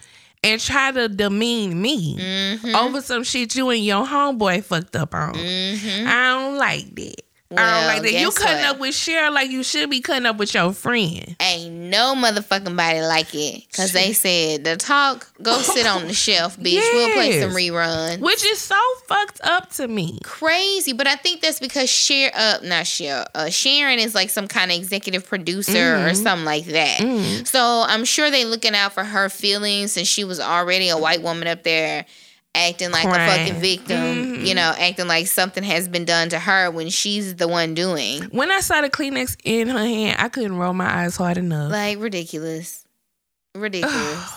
and 0.44 0.60
try 0.60 0.92
to 0.92 1.08
demean 1.08 1.80
me 1.80 2.16
Mm-hmm. 2.18 2.74
over 2.76 3.00
some 3.00 3.24
shit 3.24 3.54
you 3.54 3.70
and 3.70 3.84
your 3.84 4.04
homeboy 4.06 4.62
fucked 4.62 4.94
up 4.94 5.14
on. 5.14 5.34
I 5.36 6.38
don't 6.38 6.58
like 6.58 6.94
that. 6.96 7.22
I 7.48 7.54
Mm-hmm. 7.54 7.56
Don't 7.56 7.86
like 7.86 8.02
that. 8.02 8.12
You 8.20 8.30
cutting 8.32 8.56
what? 8.64 8.74
up 8.74 8.78
with 8.80 8.94
Sheryl 8.94 9.32
like 9.32 9.50
you 9.50 9.62
should 9.62 9.88
be 9.88 10.00
cutting 10.00 10.26
up 10.26 10.36
with 10.36 10.52
your 10.52 10.72
friend. 10.72 11.36
Ain't 11.40 11.72
no 11.72 12.14
motherfucking 12.16 12.76
body 12.76 13.00
like 13.02 13.32
it. 13.34 13.64
Cause 13.72 13.92
they 13.92 14.12
said 14.14 14.64
the 14.64 14.76
talk, 14.76 15.30
go 15.40 15.58
sit 15.58 15.86
on 15.86 16.08
the 16.08 16.12
shelf, 16.26 16.56
bitch. 16.58 16.80
We'll 16.92 17.12
play 17.14 17.40
some 17.40 17.52
Yes. 17.52 17.56
rerun. 17.70 18.18
Which 18.20 18.44
is 18.44 18.58
so 18.58 18.80
fucked 19.06 19.40
up 19.44 19.70
to 19.74 19.86
me. 19.86 20.18
Crazy, 20.24 20.92
but 20.92 21.06
I 21.06 21.14
think 21.14 21.40
that's 21.40 21.60
because 21.60 21.88
Cher, 21.88 22.32
uh, 22.34 22.58
not 22.64 22.84
Cher, 22.86 23.24
uh, 23.34 23.48
Sharon 23.48 24.00
is 24.00 24.12
like 24.14 24.30
some 24.30 24.48
kind 24.48 24.72
of 24.72 24.76
executive 24.76 25.24
producer 25.26 26.04
or 26.04 26.14
something 26.14 26.44
like 26.44 26.64
that. 26.66 26.98
So 27.46 27.84
I'm 27.86 28.04
sure 28.04 28.28
they 28.28 28.44
looking 28.44 28.74
out 28.74 28.92
for 28.92 29.04
her 29.04 29.28
feelings, 29.28 29.92
since 29.92 30.08
she 30.08 30.24
was 30.24 30.40
already 30.40 30.88
a 30.88 30.98
white 30.98 31.22
woman 31.22 31.46
up 31.46 31.62
there 31.62 32.06
acting 32.56 32.90
like 32.90 33.04
a 33.04 33.10
fucking 33.10 33.60
victim. 33.60 34.44
You 34.44 34.54
know, 34.54 34.72
acting 34.78 35.06
like 35.06 35.26
something 35.26 35.62
has 35.62 35.88
been 35.88 36.04
done 36.04 36.28
to 36.30 36.38
her 36.38 36.70
when 36.70 36.88
she's 36.88 37.36
the 37.36 37.46
one 37.48 37.74
doing. 37.74 38.22
When 38.24 38.50
I 38.50 38.60
saw 38.60 38.80
the 38.80 38.90
Kleenex 38.90 39.36
in 39.44 39.68
her 39.68 39.78
hand, 39.78 40.16
I 40.18 40.28
couldn't 40.28 40.56
roll 40.56 40.72
my 40.72 41.02
eyes 41.02 41.16
hard 41.16 41.36
enough. 41.38 41.70
Like 41.70 41.98
ridiculous, 41.98 42.84
ridiculous. 43.54 44.32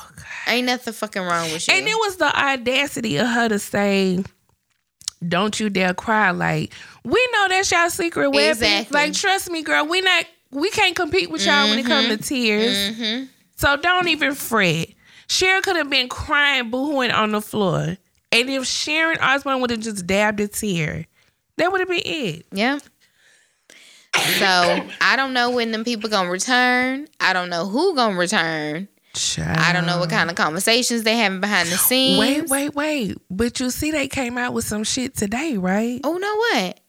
Ain't 0.48 0.66
nothing 0.66 0.94
fucking 0.94 1.22
wrong 1.22 1.52
with 1.52 1.68
you. 1.68 1.74
and 1.74 1.88
it 1.88 1.96
was 1.96 2.18
the 2.18 2.26
audacity 2.38 3.18
of 3.18 3.28
her 3.28 3.50
to 3.50 3.60
say, 3.60 4.24
"Don't 5.28 5.60
you 5.60 5.70
dare 5.70 5.94
cry!" 5.94 6.32
Like 6.32 6.74
we 7.04 7.28
know 7.34 7.48
that's 7.50 7.72
y'all 7.72 7.90
secret 7.90 8.30
weapon. 8.32 8.50
Exactly. 8.50 8.94
Like 8.96 9.14
trust 9.14 9.50
me, 9.52 9.62
girl. 9.62 9.86
We 9.88 10.02
not 10.02 10.26
we 10.52 10.72
can't 10.72 10.96
compete 10.96 11.30
with 11.30 11.46
y'all 11.46 11.70
when 11.70 11.78
it 11.80 11.86
comes 11.86 12.08
to 12.08 12.18
tears. 12.18 12.76
Mm-hmm. 12.76 13.26
So 13.58 13.78
don't 13.78 14.08
even 14.08 14.34
fret. 14.34 14.90
Sharon 15.28 15.62
could 15.62 15.76
have 15.76 15.90
been 15.90 16.10
crying, 16.10 16.72
boohooing 16.72 17.14
on 17.14 17.32
the 17.32 17.42
floor, 17.42 17.98
and 18.32 18.50
if 18.50 18.66
Sharon 18.66 19.18
Osbourne 19.20 19.62
would 19.62 19.70
have 19.70 19.80
just 19.80 20.06
dabbed 20.08 20.40
a 20.40 20.48
tear, 20.48 21.06
that 21.58 21.72
would 21.72 21.80
have 21.82 21.90
been 21.90 22.02
it. 22.04 22.46
Yeah. 22.52 22.80
So 24.16 24.88
I 25.02 25.16
don't 25.16 25.34
know 25.34 25.52
when 25.52 25.72
them 25.72 25.84
people 25.84 26.10
gonna 26.10 26.30
return. 26.30 27.08
I 27.20 27.34
don't 27.34 27.50
know 27.50 27.66
who 27.68 27.96
gonna 27.96 28.18
return. 28.18 28.88
I 29.38 29.72
don't 29.74 29.86
know 29.86 30.00
what 30.00 30.10
kind 30.10 30.30
of 30.30 30.36
conversations 30.36 31.04
they 31.04 31.18
having 31.18 31.42
behind 31.42 31.70
the 31.70 31.78
scenes. 31.78 32.20
Wait, 32.20 32.48
wait, 32.50 32.76
wait. 32.76 33.18
But 33.30 33.60
you 33.60 33.70
see, 33.70 33.92
they 33.92 34.08
came 34.08 34.38
out 34.38 34.54
with 34.54 34.66
some 34.66 34.84
shit 34.84 35.16
today, 35.16 35.58
right? 35.58 36.00
Oh 36.04 36.18
no, 36.18 36.36
what? 36.64 36.80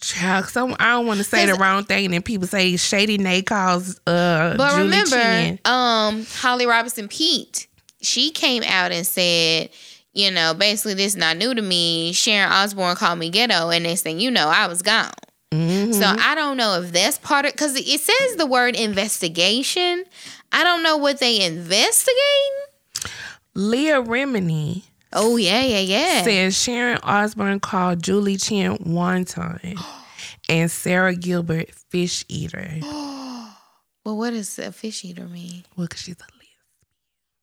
Child, 0.00 0.46
some 0.46 0.76
I 0.78 0.92
don't 0.92 1.06
want 1.06 1.18
to 1.18 1.24
say 1.24 1.44
the 1.44 1.54
wrong 1.54 1.84
thing, 1.84 2.14
and 2.14 2.24
people 2.24 2.46
say 2.46 2.76
Shady 2.76 3.18
Nay 3.18 3.42
calls 3.42 3.98
uh 4.06 4.54
But 4.56 4.70
Julie 4.70 4.82
remember, 4.84 5.10
Chen. 5.10 5.58
um, 5.66 6.24
Holly 6.36 6.64
Robinson 6.66 7.06
Peete, 7.08 7.66
she 8.00 8.30
came 8.30 8.62
out 8.62 8.92
and 8.92 9.06
said, 9.06 9.68
you 10.12 10.30
know, 10.30 10.54
basically 10.54 10.94
this 10.94 11.14
is 11.14 11.16
not 11.16 11.36
new 11.36 11.54
to 11.54 11.62
me. 11.62 12.12
Sharon 12.12 12.52
Osbourne 12.52 12.96
called 12.96 13.18
me 13.18 13.30
ghetto, 13.30 13.70
and 13.70 13.84
next 13.84 14.02
thing 14.02 14.20
you 14.20 14.30
know, 14.30 14.48
I 14.48 14.66
was 14.66 14.82
gone. 14.82 15.12
Mm-hmm. 15.52 15.92
So 15.92 16.04
I 16.04 16.34
don't 16.34 16.56
know 16.56 16.80
if 16.80 16.92
that's 16.92 17.18
part 17.18 17.44
of 17.44 17.52
because 17.52 17.76
it 17.76 18.00
says 18.00 18.36
the 18.36 18.46
word 18.46 18.76
investigation. 18.76 20.04
I 20.52 20.64
don't 20.64 20.82
know 20.82 20.96
what 20.96 21.18
they 21.18 21.44
investigating. 21.44 23.10
Leah 23.54 24.02
Remini 24.02 24.84
Oh 25.12 25.36
yeah, 25.36 25.62
yeah, 25.62 25.80
yeah. 25.80 26.22
says 26.22 26.60
Sharon 26.60 26.98
Osbourne 27.02 27.58
called 27.58 28.02
Julie 28.02 28.36
Chen 28.36 28.76
wonton 28.78 29.76
and 30.48 30.70
Sara 30.70 31.14
Gilbert 31.16 31.70
fish 31.72 32.24
eater. 32.28 32.76
well, 32.82 33.56
what 34.04 34.30
does 34.30 34.56
a 34.58 34.70
fish 34.70 35.04
eater 35.04 35.26
mean? 35.26 35.64
well, 35.76 35.88
because 35.88 36.02
she's 36.02 36.14
a 36.14 36.38
Leah. 36.38 36.48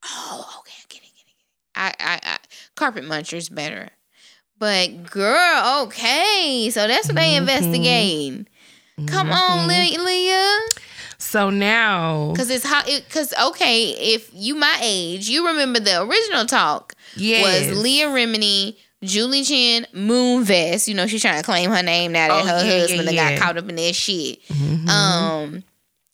Oh, 0.05 0.59
okay, 0.59 0.73
I 0.79 0.85
get 0.87 1.01
it, 1.01 1.11
get 1.13 1.25
it, 1.27 1.35
get 1.35 1.35
it. 1.35 1.75
I, 1.75 1.93
I, 1.99 2.19
I, 2.23 2.37
carpet 2.77 3.03
muncher's 3.03 3.49
better. 3.49 3.89
But 4.59 5.11
girl, 5.11 5.83
okay, 5.85 6.69
so 6.71 6.87
that's 6.87 7.07
what 7.07 7.15
they 7.15 7.33
Mm-hmm. 7.33 7.47
investigating. 7.49 8.47
Come 9.05 9.29
on, 9.31 9.67
Le- 9.67 10.01
Leah, 10.03 10.59
So 11.19 11.51
now, 11.51 12.31
because 12.31 12.49
it's 12.49 12.65
hot. 12.65 12.85
Because 12.87 13.31
okay, 13.39 13.89
if 13.91 14.31
you 14.33 14.55
my 14.55 14.79
age, 14.81 15.29
you 15.29 15.45
remember 15.47 15.79
the 15.79 16.01
original 16.01 16.45
talk 16.45 16.93
yes, 17.15 17.69
was 17.69 17.83
Leah 17.83 18.07
Remini, 18.07 18.75
Julie 19.03 19.43
Chen, 19.43 19.85
Moonves. 19.93 20.87
You 20.87 20.95
know 20.95 21.05
she's 21.05 21.21
trying 21.21 21.37
to 21.37 21.43
claim 21.43 21.69
her 21.69 21.83
name 21.83 22.11
now 22.11 22.29
that 22.29 22.43
Oh, 22.43 22.47
her 22.47 22.65
yeah, 22.65 22.73
yeah, 22.73 22.79
husband 22.79 23.07
that 23.07 23.13
yeah. 23.13 23.35
got 23.35 23.41
caught 23.41 23.57
up 23.57 23.69
in 23.69 23.75
that 23.75 23.93
shit. 23.93 24.41
Mhm. 24.47 24.89
Um, 24.89 25.63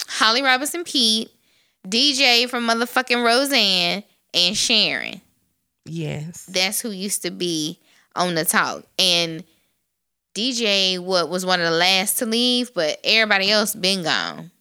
Holly 0.09 0.41
Robinson 0.41 0.83
Peete, 0.83 1.29
DJ 1.87 2.49
from 2.49 2.67
motherfucking 2.67 3.23
Roseanne, 3.23 4.03
and 4.33 4.57
Sharon. 4.57 5.21
Yes, 5.85 6.45
That's 6.45 6.81
who 6.81 6.91
used 6.91 7.21
to 7.23 7.31
be 7.31 7.79
on 8.15 8.35
the 8.35 8.45
talk. 8.45 8.83
And 8.99 9.43
DJ 10.35 10.99
what 10.99 11.29
was 11.29 11.45
one 11.45 11.59
of 11.61 11.65
the 11.69 11.77
last 11.77 12.17
to 12.19 12.25
leave, 12.25 12.73
but 12.73 12.99
everybody 13.03 13.51
else 13.51 13.75
been 13.75 14.03
gone. 14.03 14.51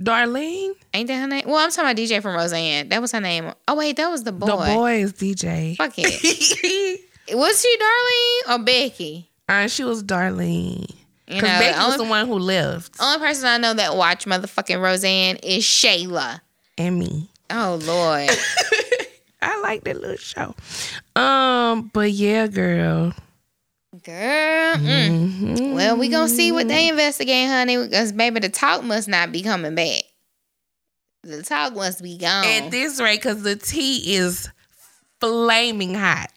Darlene, 0.00 0.74
Ain't 0.94 1.08
that 1.08 1.20
her 1.20 1.26
name? 1.26 1.44
Well, 1.46 1.56
I'm 1.56 1.70
talking 1.70 1.90
about 1.90 1.96
DJ 1.96 2.22
from 2.22 2.36
Roseanne. 2.36 2.88
That 2.90 3.00
was 3.02 3.10
her 3.12 3.20
name. 3.20 3.52
Oh 3.66 3.74
wait, 3.74 3.96
that 3.96 4.08
was 4.08 4.22
the 4.22 4.30
boy. 4.30 4.46
the 4.46 4.56
boy 4.56 5.02
is 5.02 5.12
DJ. 5.12 5.76
Fuck 5.76 5.94
it. 5.96 7.00
was 7.36 7.60
she 7.60 7.76
Darlene 7.78 8.60
or 8.60 8.64
Becky? 8.64 9.28
uh, 9.48 9.66
she 9.66 9.82
was 9.82 10.04
Darlene. 10.04 10.88
You 11.26 11.34
Because 11.34 11.42
know, 11.42 11.58
Becky 11.58 11.78
the 11.80 11.84
was 11.86 11.96
the 11.96 12.04
one 12.04 12.26
who 12.28 12.34
left. 12.38 12.94
only 13.00 13.18
person 13.18 13.46
I 13.46 13.58
know 13.58 13.74
that 13.74 13.96
watch 13.96 14.24
motherfucking 14.24 14.80
Roseanne 14.80 15.36
is 15.42 15.64
Shayla. 15.64 16.40
And 16.78 16.96
me. 16.98 17.28
Oh 17.50 17.80
Lord. 17.82 18.30
I 19.68 19.72
like 19.72 19.84
that 19.84 20.00
little 20.00 20.16
show. 20.16 20.54
Um, 21.14 21.90
but 21.92 22.10
yeah, 22.10 22.46
girl. 22.46 23.12
Girl. 24.02 24.76
mm. 24.76 25.40
Mhm. 25.58 25.74
Well, 25.74 25.96
we 25.98 26.08
gonna 26.08 26.28
see 26.28 26.52
what 26.52 26.68
they 26.68 26.88
investigate, 26.88 27.48
honey, 27.48 27.76
because 27.76 28.12
baby, 28.12 28.40
the 28.40 28.48
talk 28.48 28.82
must 28.82 29.08
not 29.08 29.30
be 29.30 29.42
coming 29.42 29.74
back. 29.74 30.04
The 31.22 31.42
talk 31.42 31.74
must 31.74 32.02
be 32.02 32.16
gone. 32.16 32.44
At 32.46 32.70
this 32.70 32.98
rate, 33.00 33.20
because 33.20 33.42
the 33.42 33.56
tea 33.56 34.14
is 34.14 34.48
flaming 35.20 35.94
hot. 35.94 36.30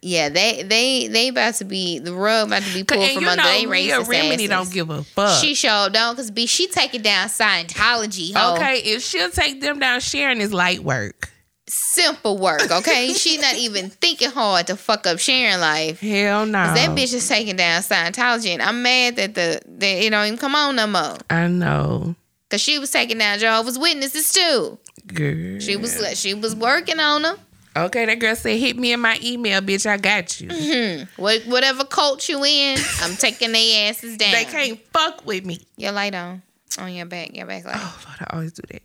yeah, 0.00 0.28
they 0.28 0.62
they 0.64 1.06
they 1.06 1.28
about 1.28 1.54
to 1.56 1.64
be 1.64 2.00
the 2.00 2.12
rug 2.14 2.48
about 2.48 2.62
to 2.62 2.74
be 2.74 2.82
pulled 2.82 3.00
And 3.02 3.12
from 3.14 3.22
you 3.24 3.28
under 3.30 3.42
know, 3.44 3.48
they 3.48 3.66
Leah 3.66 4.00
racist 4.00 4.08
Remedy 4.08 4.46
don't 4.48 4.72
give 4.72 4.90
a 4.90 5.04
fuck. 5.04 5.40
She 5.40 5.54
sure 5.54 5.88
don't, 5.90 6.16
cause 6.16 6.30
be 6.32 6.46
she 6.46 6.66
taking 6.66 7.02
down 7.02 7.28
Scientology. 7.28 8.32
Ho. 8.34 8.54
okay, 8.56 8.78
if 8.78 9.02
she'll 9.02 9.30
take 9.30 9.60
them 9.60 9.78
down, 9.78 10.00
Sharon 10.00 10.40
is 10.40 10.52
light 10.52 10.80
work. 10.82 11.28
Simple 11.66 12.38
work. 12.38 12.70
Okay, 12.70 13.12
she 13.16 13.38
not 13.38 13.56
even 13.56 13.90
thinking 13.90 14.30
hard 14.30 14.66
to 14.68 14.76
fuck 14.76 15.06
up 15.06 15.18
Sharon 15.18 15.60
life. 15.60 16.00
Hell 16.00 16.46
no. 16.46 16.64
'Cause 16.66 16.74
That 16.76 16.90
bitch 16.90 17.14
is 17.14 17.26
taking 17.28 17.56
down 17.56 17.82
Scientology, 17.82 18.50
and 18.50 18.62
I'm 18.62 18.82
mad 18.82 19.16
that 19.16 19.34
the 19.34 19.60
that 19.66 19.86
it 20.04 20.10
don't 20.10 20.26
even 20.26 20.38
come 20.38 20.54
on 20.54 20.76
no 20.76 20.86
more. 20.86 21.16
I 21.30 21.46
know, 21.48 22.14
Cause 22.50 22.60
she 22.60 22.78
was 22.78 22.90
taking 22.90 23.18
down 23.18 23.38
Jehovah's 23.38 23.78
Witnesses 23.78 24.32
too. 24.32 24.78
girl. 25.06 25.58
She 25.60 25.76
was 25.76 26.18
she 26.20 26.34
was 26.34 26.54
working 26.54 27.00
on 27.00 27.22
them. 27.22 27.36
okay. 27.76 28.04
That 28.04 28.18
girl 28.18 28.36
said, 28.36 28.58
"Hit 28.60 28.76
me 28.76 28.92
in 28.92 29.00
my 29.00 29.18
email, 29.22 29.60
bitch. 29.62 29.86
I 29.86 29.96
got 29.96 30.40
you." 30.40 30.48
Mm-hmm. 30.48 31.22
What 31.22 31.42
whatever 31.46 31.84
cult 31.84 32.28
you 32.28 32.44
in, 32.44 32.78
I'm 33.00 33.16
taking 33.16 33.52
their 33.52 33.88
asses 33.88 34.16
down. 34.18 34.32
They 34.32 34.44
can't 34.44 34.78
fuck 34.92 35.24
with 35.24 35.46
me. 35.46 35.60
Your 35.76 35.92
light 35.92 36.14
on 36.14 36.42
on 36.78 36.92
your 36.92 37.06
back, 37.06 37.34
your 37.36 37.46
back 37.46 37.64
light. 37.64 37.76
Oh 37.78 38.02
Lord, 38.06 38.18
I 38.20 38.34
always 38.34 38.52
do 38.52 38.62
that. 38.70 38.82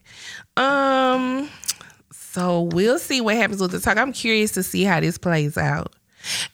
Um, 0.62 1.50
so 2.32 2.64
we'll 2.64 3.00
see 3.00 3.22
what 3.22 3.36
happens 3.36 3.62
with 3.62 3.72
the 3.72 3.80
talk. 3.80 3.98
I'm 3.98 4.14
curious 4.14 4.52
to 4.54 4.64
see 4.64 4.84
how 4.84 5.00
this 5.00 5.18
plays 5.18 5.58
out. 5.58 5.94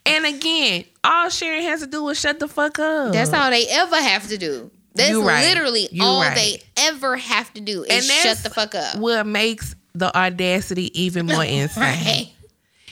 And 0.05 0.25
again, 0.25 0.86
all 1.03 1.29
Sharon 1.29 1.63
has 1.63 1.81
to 1.81 1.88
do 1.88 2.07
is 2.09 2.19
shut 2.19 2.39
the 2.39 2.47
fuck 2.47 2.79
up. 2.79 3.13
That's 3.13 3.33
all 3.33 3.49
they 3.49 3.67
ever 3.69 3.95
have 3.95 4.27
to 4.29 4.38
do. 4.38 4.71
That's 4.95 5.15
right. 5.15 5.47
literally 5.47 5.89
You 5.91 6.03
all 6.03 6.21
right. 6.21 6.36
they 6.36 6.62
ever 6.77 7.17
have 7.17 7.51
to 7.55 7.62
do 7.62 7.83
is 7.83 8.05
shut 8.07 8.38
the 8.43 8.49
fuck 8.51 8.75
up. 8.75 8.97
what 8.97 9.25
makes 9.25 9.75
the 9.95 10.15
audacity 10.15 10.91
even 11.01 11.25
more 11.25 11.43
insane. 11.43 11.81
Right. 11.83 12.31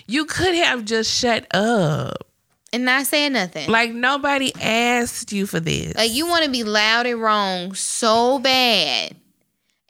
You 0.07 0.25
could 0.25 0.55
have 0.55 0.83
just 0.85 1.11
shut 1.15 1.45
up. 1.55 2.27
And 2.73 2.85
not 2.85 3.05
saying 3.05 3.33
nothing. 3.33 3.69
Like 3.69 3.91
nobody 3.91 4.51
asked 4.59 5.31
you 5.31 5.45
for 5.45 5.59
this. 5.59 5.93
Like 5.95 6.11
you 6.13 6.25
want 6.27 6.45
to 6.45 6.51
be 6.51 6.63
loud 6.63 7.05
and 7.05 7.21
wrong 7.21 7.73
so 7.75 8.39
bad, 8.39 9.15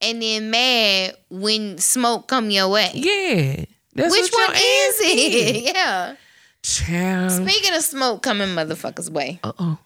and 0.02 0.22
then 0.22 0.50
mad 0.52 1.16
when 1.30 1.78
smoke 1.78 2.28
come 2.28 2.50
your 2.50 2.70
way. 2.70 2.92
yeah. 2.94 3.66
That's 3.94 4.12
Which 4.14 4.32
what 4.32 4.50
one 4.50 4.56
is 4.58 4.96
it? 5.02 5.64
Yeah. 5.76 6.16
Child. 6.64 7.32
Speaking 7.32 7.74
of 7.76 7.82
smoke 7.82 8.22
coming 8.24 8.50
motherfuckers' 8.50 9.10
way. 9.10 9.40
Uh 9.44 9.52
oh. 9.60 9.78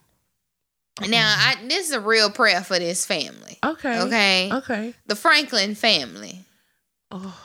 Now, 1.07 1.33
I, 1.37 1.55
this 1.67 1.87
is 1.87 1.91
a 1.93 1.99
real 1.99 2.29
prayer 2.29 2.61
for 2.63 2.77
this 2.79 3.05
family. 3.05 3.57
Okay. 3.65 3.99
Okay. 4.01 4.49
Okay. 4.53 4.93
The 5.07 5.15
Franklin 5.15 5.75
family 5.75 6.45
Oh 7.11 7.35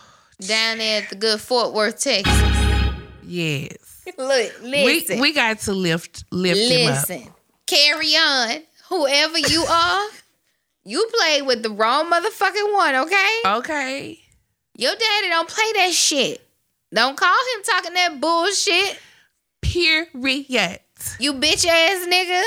down 0.40 0.78
there 0.78 1.02
at 1.02 1.10
the 1.10 1.16
good 1.16 1.40
Fort 1.40 1.72
Worth, 1.74 2.00
Texas. 2.00 2.32
yes. 3.22 4.02
Look, 4.18 4.52
listen. 4.62 5.16
We 5.16 5.20
we 5.20 5.32
got 5.32 5.58
to 5.60 5.72
lift 5.72 6.24
lift 6.30 6.60
him 6.60 6.90
up. 6.92 7.08
listen. 7.08 7.32
Kerrion. 7.66 8.62
Whoever 8.88 9.38
you 9.38 9.62
are, 9.62 10.08
you 10.84 11.08
played 11.18 11.46
with 11.46 11.62
the 11.62 11.70
wrong 11.70 12.10
motherfucking 12.10 12.72
one, 12.72 12.94
okay? 12.96 13.36
Okay. 13.46 14.18
Your 14.76 14.92
daddy 14.92 15.28
don't 15.28 15.48
play 15.48 15.72
that 15.74 15.92
shit. 15.92 16.40
Don't 16.94 17.16
call 17.16 17.28
him 17.54 17.62
talking 17.64 17.94
that 17.94 18.20
bullshit. 18.20 18.98
Period. 19.60 20.80
You 21.18 21.34
bitch 21.34 21.66
ass 21.66 22.06
nigga. 22.06 22.42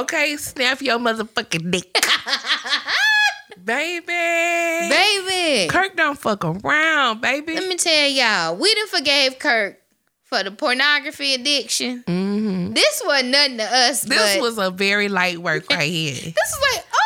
Okay, 0.00 0.36
snap 0.36 0.80
your 0.82 0.98
motherfucking 0.98 1.70
dick. 1.70 1.92
baby. 3.64 4.04
Baby. 4.06 5.68
Kirk 5.68 5.96
don't 5.96 6.18
fuck 6.18 6.44
around, 6.44 7.20
baby. 7.20 7.54
Let 7.54 7.68
me 7.68 7.76
tell 7.76 8.08
y'all, 8.08 8.56
we 8.56 8.74
done 8.74 8.88
forgave 8.88 9.38
Kirk 9.38 9.78
for 10.24 10.42
the 10.42 10.50
pornography 10.50 11.34
addiction. 11.34 12.02
hmm 12.06 12.72
This 12.72 13.02
wasn't 13.04 13.30
nothing 13.30 13.58
to 13.58 13.64
us. 13.64 14.00
This 14.02 14.40
was 14.40 14.58
a 14.58 14.70
very 14.70 15.08
light 15.08 15.38
work 15.38 15.64
right 15.70 15.88
here. 15.90 16.14
This 16.14 16.24
is 16.26 16.58
like, 16.74 16.84
oh, 16.92 17.05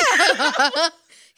yeah. 0.00 0.88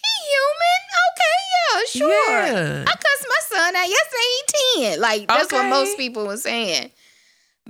he 0.03 0.13
human. 0.31 0.81
Okay, 1.09 1.37
yeah, 1.53 1.83
sure. 1.87 2.47
Yeah. 2.47 2.85
I 2.87 2.93
cussed 2.93 3.27
my 3.29 3.57
son 3.57 3.77
out 3.77 3.89
yesterday. 3.89 4.31
He 4.77 4.91
10. 4.91 5.01
Like, 5.01 5.29
that's 5.29 5.53
what 5.53 5.67
most 5.67 5.97
people 5.97 6.27
were 6.27 6.37
saying. 6.37 6.91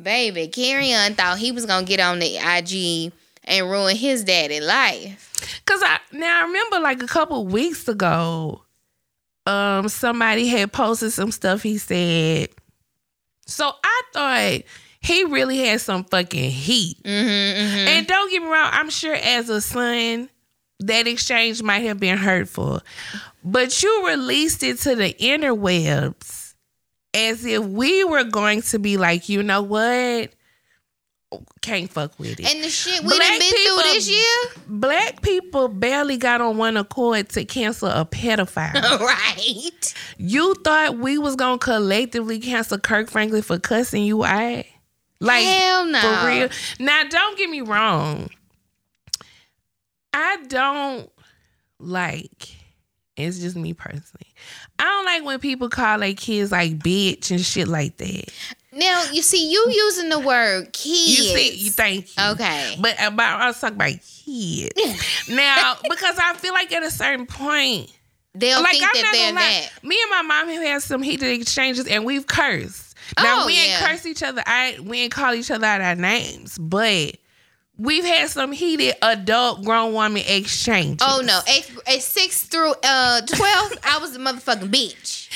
Baby, 0.00 0.48
Kerrion 0.48 1.14
thought 1.14 1.38
he 1.38 1.52
was 1.52 1.66
going 1.66 1.84
to 1.84 1.88
get 1.88 2.00
on 2.00 2.18
the 2.18 2.36
IG 2.36 3.12
and 3.44 3.70
ruin 3.70 3.96
his 3.96 4.24
daddy 4.24 4.60
life. 4.60 5.28
Cause 5.66 5.80
I 5.82 5.98
now 6.12 6.40
I 6.40 6.46
remember 6.46 6.78
like 6.80 7.02
a 7.02 7.06
couple 7.06 7.44
weeks 7.46 7.88
ago, 7.88 8.62
um, 9.46 9.88
somebody 9.88 10.46
had 10.46 10.72
posted 10.72 11.12
some 11.12 11.32
stuff 11.32 11.62
he 11.62 11.78
said. 11.78 12.50
So 13.46 13.72
I 13.82 14.02
thought 14.12 14.62
he 15.00 15.24
really 15.24 15.58
had 15.58 15.80
some 15.80 16.04
fucking 16.04 16.50
heat. 16.50 17.02
Mm-hmm, 17.02 17.60
mm-hmm. 17.60 17.88
And 17.88 18.06
don't 18.06 18.30
get 18.30 18.40
me 18.40 18.48
wrong, 18.48 18.70
I'm 18.72 18.88
sure 18.88 19.14
as 19.14 19.48
a 19.48 19.60
son, 19.60 20.30
that 20.86 21.06
exchange 21.06 21.62
might 21.62 21.80
have 21.80 21.98
been 22.00 22.18
hurtful. 22.18 22.80
But 23.44 23.82
you 23.82 24.06
released 24.06 24.62
it 24.62 24.78
to 24.80 24.94
the 24.94 25.12
interwebs 25.14 26.54
as 27.14 27.44
if 27.44 27.64
we 27.64 28.04
were 28.04 28.24
going 28.24 28.62
to 28.62 28.78
be 28.78 28.96
like, 28.96 29.28
you 29.28 29.42
know 29.42 29.62
what? 29.62 30.30
Can't 31.62 31.90
fuck 31.90 32.18
with 32.18 32.38
it. 32.40 32.54
And 32.54 32.62
the 32.62 32.68
shit 32.68 33.00
we 33.02 33.08
Black 33.08 33.20
done 33.20 33.38
been 33.38 33.52
people- 33.52 33.78
through 33.80 33.92
this 33.94 34.10
year. 34.10 34.62
Black 34.68 35.22
people 35.22 35.68
barely 35.68 36.18
got 36.18 36.40
on 36.42 36.58
one 36.58 36.76
accord 36.76 37.30
to 37.30 37.44
cancel 37.46 37.88
a 37.88 38.04
pedophile. 38.04 38.74
right. 39.00 39.94
you 40.18 40.54
thought 40.62 40.98
we 40.98 41.16
was 41.16 41.34
gonna 41.36 41.58
collectively 41.58 42.38
cancel 42.38 42.78
Kirk 42.78 43.08
Franklin 43.10 43.40
for 43.42 43.58
cussing 43.58 44.04
you 44.04 44.24
out? 44.24 44.64
Like 45.20 45.44
Hell 45.44 45.86
no. 45.86 46.00
for 46.00 46.26
real. 46.26 46.48
Now 46.80 47.04
don't 47.08 47.38
get 47.38 47.48
me 47.48 47.60
wrong. 47.62 48.28
I 50.12 50.38
don't 50.48 51.10
like 51.78 52.48
it's 53.16 53.38
just 53.38 53.56
me 53.56 53.74
personally. 53.74 54.26
I 54.78 54.84
don't 54.84 55.04
like 55.04 55.24
when 55.24 55.38
people 55.38 55.68
call 55.68 55.98
their 55.98 56.14
kids 56.14 56.50
like 56.50 56.78
bitch 56.78 57.30
and 57.30 57.40
shit 57.40 57.68
like 57.68 57.98
that. 57.98 58.32
Now, 58.72 59.04
you 59.12 59.20
see, 59.20 59.50
you 59.52 59.66
using 59.70 60.08
the 60.08 60.18
word 60.18 60.72
kids. 60.72 61.18
You 61.18 61.24
see, 61.36 61.54
you 61.56 61.70
thank 61.70 62.16
you. 62.16 62.24
Okay. 62.30 62.76
But 62.80 62.98
uh, 62.98 63.08
about 63.08 63.40
I 63.40 63.46
was 63.48 63.60
talking 63.60 63.76
about 63.76 63.90
kids. 64.00 65.28
now, 65.28 65.76
because 65.90 66.18
I 66.18 66.32
feel 66.38 66.54
like 66.54 66.72
at 66.72 66.82
a 66.82 66.90
certain 66.90 67.26
point, 67.26 67.92
They'll 68.34 68.62
like 68.62 68.72
think 68.72 68.84
I'm 68.84 68.90
that 68.94 69.02
not 69.02 69.12
they're 69.12 69.32
lie, 69.34 69.40
that. 69.74 69.84
me 69.84 69.98
and 70.00 70.10
my 70.10 70.22
mom 70.22 70.48
have 70.48 70.62
had 70.62 70.82
some 70.82 71.02
heated 71.02 71.38
exchanges 71.38 71.86
and 71.86 72.06
we've 72.06 72.26
cursed. 72.26 72.96
Now 73.18 73.42
Oh, 73.42 73.46
we 73.46 73.58
ain't 73.58 73.68
yeah. 73.68 73.88
cursed 73.88 74.06
each 74.06 74.22
other. 74.22 74.42
I 74.46 74.78
we 74.82 75.00
ain't 75.02 75.12
call 75.12 75.34
each 75.34 75.50
other 75.50 75.66
out 75.66 75.82
our 75.82 75.94
names, 75.94 76.56
but 76.56 77.14
we've 77.78 78.04
had 78.04 78.28
some 78.30 78.52
heated 78.52 78.94
adult 79.02 79.64
grown 79.64 79.92
woman 79.92 80.22
exchanges. 80.26 80.98
Oh 81.06 81.22
no, 81.24 81.40
eighth, 81.48 81.78
eight, 81.86 82.02
six 82.02 82.44
through 82.44 82.74
uh 82.82 83.20
twelve, 83.22 83.72
I 83.84 83.98
was 83.98 84.14
a 84.16 84.18
motherfucking 84.18 84.70
bitch. 84.70 85.28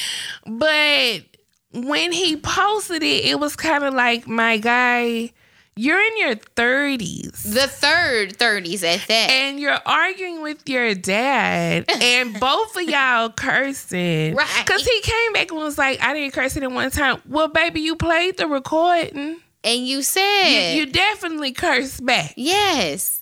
But 0.47 1.25
when 1.73 2.13
he 2.13 2.37
posted 2.37 3.03
it, 3.03 3.25
it 3.27 3.41
was 3.41 3.57
kind 3.57 3.85
of 3.85 3.93
like, 3.95 4.27
my 4.27 4.57
guy, 4.59 5.33
you're 5.79 6.01
in 6.01 6.17
your 6.17 6.35
30s. 6.37 7.53
The 7.53 7.67
third 7.67 8.37
thirties 8.37 8.83
at 8.83 9.01
that. 9.09 9.31
and 9.31 9.61
you're 9.61 9.79
arguing 9.85 10.41
with 10.41 10.67
your 10.69 10.95
dad, 10.95 11.85
and 12.01 12.39
both 12.41 12.77
of 12.77 12.83
y'all 12.83 13.29
cursing. 13.31 14.35
Right. 14.35 14.63
Because 14.65 14.87
he 14.87 15.01
came 15.03 15.33
back 15.35 15.51
and 15.51 15.61
was 15.61 15.77
like, 15.77 16.01
I 16.03 16.15
didn't 16.15 16.33
curse 16.33 16.57
it 16.57 16.63
in 16.63 16.73
one 16.73 16.91
time. 16.91 17.21
Well, 17.29 17.49
baby, 17.49 17.81
you 17.81 17.95
played 17.97 18.39
the 18.39 18.47
recording. 18.47 19.37
And 19.65 19.87
you 19.87 19.97
You, 19.99 20.03
said 20.03 20.77
you 20.77 20.87
definitely 20.87 21.53
cursed 21.53 22.05
back. 22.05 22.35
yes. 22.37 23.21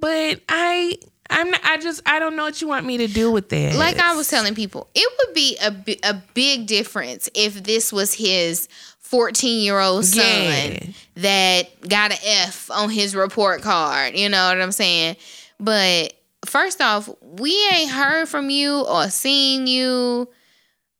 But 0.00 0.40
I. 0.48 0.96
I'm 1.30 1.50
not, 1.50 1.60
I 1.62 1.76
just 1.76 2.00
I 2.06 2.18
don't 2.20 2.36
know 2.36 2.44
what 2.44 2.62
you 2.62 2.68
want 2.68 2.86
me 2.86 2.96
to 2.98 3.06
do 3.06 3.30
with 3.30 3.50
that. 3.50 3.74
Like 3.74 3.98
I 3.98 4.16
was 4.16 4.28
telling 4.28 4.54
people, 4.54 4.88
it 4.94 5.12
would 5.18 5.34
be 5.34 5.58
a 5.60 6.08
a 6.10 6.14
big 6.32 6.66
difference 6.66 7.28
if 7.34 7.62
this 7.64 7.92
was 7.92 8.14
his 8.14 8.66
14 9.00 9.60
year 9.62 9.78
old 9.78 10.06
son 10.06 10.22
Yeah. 10.24 10.86
that 11.16 11.86
got 11.86 12.12
an 12.12 12.18
F 12.24 12.70
on 12.70 12.88
his 12.88 13.14
report 13.14 13.60
card. 13.60 14.16
You 14.16 14.30
know 14.30 14.48
what 14.48 14.58
I'm 14.58 14.72
saying? 14.72 15.16
But 15.60 16.14
first 16.46 16.80
off, 16.80 17.10
we 17.20 17.54
ain't 17.74 17.90
heard 17.90 18.26
from 18.30 18.48
you 18.48 18.86
or 18.86 19.10
seen 19.10 19.66
you 19.66 20.30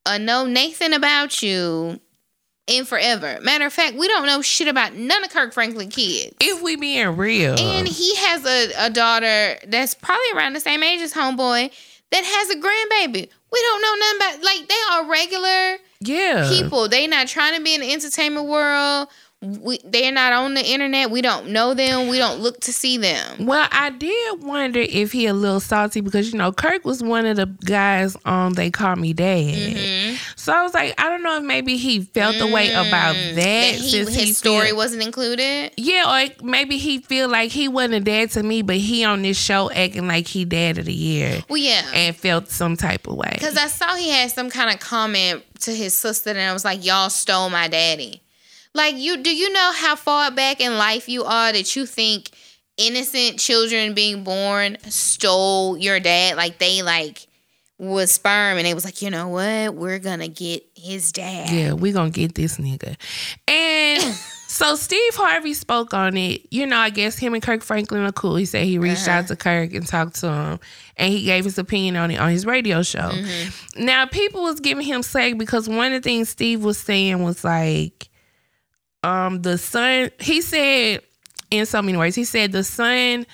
or 0.06 0.18
know 0.18 0.44
Nathan 0.44 0.92
about 0.92 1.42
you 1.42 2.00
in 2.68 2.84
forever. 2.84 3.38
Matter 3.42 3.66
of 3.66 3.72
fact, 3.72 3.96
we 3.96 4.06
don't 4.06 4.26
know 4.26 4.42
shit 4.42 4.68
about 4.68 4.94
none 4.94 5.24
of 5.24 5.30
Kirk 5.30 5.52
Franklin 5.52 5.88
kids. 5.88 6.36
If 6.40 6.62
we 6.62 6.76
being 6.76 7.16
real. 7.16 7.58
And 7.58 7.88
he 7.88 8.14
has 8.16 8.44
a, 8.44 8.86
a 8.86 8.90
daughter 8.90 9.58
that's 9.66 9.94
probably 9.94 10.30
around 10.34 10.52
the 10.52 10.60
same 10.60 10.82
age 10.82 11.00
as 11.00 11.14
homeboy 11.14 11.70
that 12.10 12.24
has 12.24 12.50
a 12.50 12.56
grandbaby. 12.56 13.28
We 13.50 13.60
don't 13.62 13.82
know 13.82 13.94
nothing 13.98 14.16
about 14.16 14.44
like 14.44 14.68
they 14.68 14.74
are 14.92 15.10
regular 15.10 15.78
yeah. 16.00 16.48
people. 16.48 16.88
They 16.88 17.06
not 17.06 17.28
trying 17.28 17.56
to 17.56 17.62
be 17.62 17.74
in 17.74 17.80
the 17.80 17.92
entertainment 17.92 18.46
world. 18.46 19.08
We, 19.40 19.78
they're 19.84 20.10
not 20.10 20.32
on 20.32 20.54
the 20.54 20.66
internet. 20.66 21.12
We 21.12 21.22
don't 21.22 21.50
know 21.50 21.72
them. 21.72 22.08
We 22.08 22.18
don't 22.18 22.40
look 22.40 22.58
to 22.62 22.72
see 22.72 22.96
them. 22.96 23.46
Well, 23.46 23.68
I 23.70 23.90
did 23.90 24.42
wonder 24.42 24.80
if 24.80 25.12
he 25.12 25.26
a 25.26 25.32
little 25.32 25.60
salty 25.60 26.00
because 26.00 26.32
you 26.32 26.38
know 26.38 26.50
Kirk 26.50 26.84
was 26.84 27.04
one 27.04 27.24
of 27.24 27.36
the 27.36 27.46
guys 27.46 28.16
on 28.24 28.54
They 28.54 28.68
Call 28.72 28.96
Me 28.96 29.12
Dad. 29.12 29.54
Mm-hmm. 29.54 30.16
So 30.34 30.52
I 30.52 30.62
was 30.64 30.74
like, 30.74 31.00
I 31.00 31.08
don't 31.08 31.22
know 31.22 31.36
if 31.36 31.44
maybe 31.44 31.76
he 31.76 32.00
felt 32.00 32.36
the 32.38 32.48
way 32.48 32.72
about 32.72 33.14
that, 33.14 33.18
Mm. 33.28 33.34
That 33.36 33.74
he, 33.76 33.90
since 33.90 34.08
his 34.08 34.16
he 34.16 34.32
story 34.32 34.66
feel- 34.68 34.76
wasn't 34.76 35.02
included. 35.04 35.70
Yeah, 35.76 36.26
or 36.26 36.44
maybe 36.44 36.76
he 36.78 36.98
feel 36.98 37.28
like 37.28 37.52
he 37.52 37.68
wasn't 37.68 37.94
a 37.94 38.00
dad 38.00 38.30
to 38.32 38.42
me, 38.42 38.62
but 38.62 38.76
he 38.76 39.04
on 39.04 39.22
this 39.22 39.38
show 39.38 39.70
acting 39.70 40.08
like 40.08 40.26
he 40.26 40.44
dad 40.46 40.78
of 40.78 40.86
the 40.86 40.92
year 40.92 41.44
Well, 41.48 41.58
yeah. 41.58 41.82
and 41.94 42.16
felt 42.16 42.48
some 42.48 42.76
type 42.76 43.06
of 43.06 43.14
way. 43.14 43.30
Because 43.34 43.56
I 43.56 43.68
saw 43.68 43.94
he 43.94 44.08
had 44.10 44.32
some 44.32 44.50
kind 44.50 44.74
of 44.74 44.80
comment 44.80 45.44
to 45.60 45.70
his 45.72 45.94
sister, 45.94 46.30
and 46.30 46.40
I 46.40 46.52
was 46.52 46.64
like, 46.64 46.84
"Y'all 46.84 47.08
stole 47.10 47.50
my 47.50 47.68
daddy." 47.68 48.20
Like 48.74 48.96
you, 48.96 49.16
do 49.22 49.34
you 49.34 49.52
know 49.52 49.72
how 49.74 49.96
far 49.96 50.30
back 50.30 50.60
in 50.60 50.76
life 50.76 51.08
you 51.08 51.24
are 51.24 51.52
that 51.52 51.74
you 51.74 51.86
think 51.86 52.30
innocent 52.76 53.38
children 53.38 53.94
being 53.94 54.24
born 54.24 54.78
stole 54.88 55.76
your 55.76 56.00
dad? 56.00 56.36
Like 56.36 56.58
they 56.58 56.82
like 56.82 57.26
was 57.78 58.12
sperm, 58.12 58.58
and 58.58 58.66
it 58.66 58.74
was 58.74 58.84
like, 58.84 59.02
you 59.02 59.10
know 59.10 59.28
what? 59.28 59.74
We're 59.74 60.00
gonna 60.00 60.28
get 60.28 60.64
his 60.74 61.12
dad. 61.12 61.50
Yeah, 61.50 61.72
we're 61.72 61.92
gonna 61.92 62.10
get 62.10 62.34
this 62.34 62.58
nigga. 62.58 62.96
And 63.46 64.02
so 64.48 64.74
Steve 64.74 65.14
Harvey 65.14 65.54
spoke 65.54 65.94
on 65.94 66.16
it. 66.16 66.46
You 66.50 66.66
know, 66.66 66.78
I 66.78 66.90
guess 66.90 67.16
him 67.16 67.34
and 67.34 67.42
Kirk 67.42 67.62
Franklin 67.62 68.02
are 68.02 68.12
cool. 68.12 68.34
He 68.34 68.46
said 68.46 68.64
he 68.64 68.78
reached 68.78 69.06
out 69.06 69.20
uh-huh. 69.20 69.28
to 69.28 69.36
Kirk 69.36 69.74
and 69.74 69.86
talked 69.86 70.16
to 70.16 70.32
him, 70.32 70.60
and 70.96 71.12
he 71.12 71.24
gave 71.24 71.44
his 71.44 71.56
opinion 71.56 71.96
on 71.96 72.10
it 72.10 72.18
on 72.18 72.30
his 72.30 72.44
radio 72.44 72.82
show. 72.82 73.10
Mm-hmm. 73.10 73.84
Now, 73.84 74.06
people 74.06 74.42
was 74.42 74.58
giving 74.58 74.84
him 74.84 75.02
slack 75.02 75.38
because 75.38 75.68
one 75.68 75.92
of 75.92 76.02
the 76.02 76.08
things 76.08 76.28
Steve 76.30 76.64
was 76.64 76.78
saying 76.78 77.22
was 77.22 77.44
like, 77.44 78.07
um, 79.02 79.42
the 79.42 79.58
son. 79.58 80.10
He 80.20 80.40
said 80.40 81.02
in 81.50 81.66
so 81.66 81.82
many 81.82 81.96
words. 81.96 82.16
He 82.16 82.24
said 82.24 82.52
the 82.52 82.64
son 82.64 83.26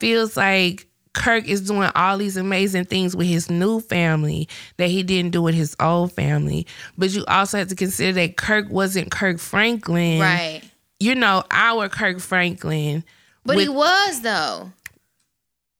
feels 0.00 0.36
like 0.36 0.86
Kirk 1.12 1.48
is 1.48 1.62
doing 1.62 1.90
all 1.94 2.18
these 2.18 2.36
amazing 2.36 2.84
things 2.84 3.16
with 3.16 3.26
his 3.26 3.50
new 3.50 3.80
family 3.80 4.48
that 4.76 4.88
he 4.88 5.02
didn't 5.02 5.32
do 5.32 5.42
with 5.42 5.54
his 5.54 5.74
old 5.80 6.12
family. 6.12 6.66
But 6.96 7.10
you 7.10 7.24
also 7.26 7.58
have 7.58 7.68
to 7.68 7.74
consider 7.74 8.12
that 8.14 8.36
Kirk 8.36 8.68
wasn't 8.70 9.10
Kirk 9.10 9.38
Franklin. 9.38 10.20
Right. 10.20 10.62
You 11.00 11.14
know, 11.14 11.44
our 11.50 11.88
Kirk 11.88 12.20
Franklin. 12.20 13.04
But 13.44 13.58
he 13.58 13.68
was 13.68 14.20
though. 14.20 14.72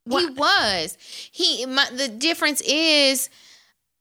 He 0.08 0.26
was. 0.26 0.96
He. 1.30 1.66
My, 1.66 1.86
the 1.92 2.08
difference 2.08 2.62
is 2.62 3.28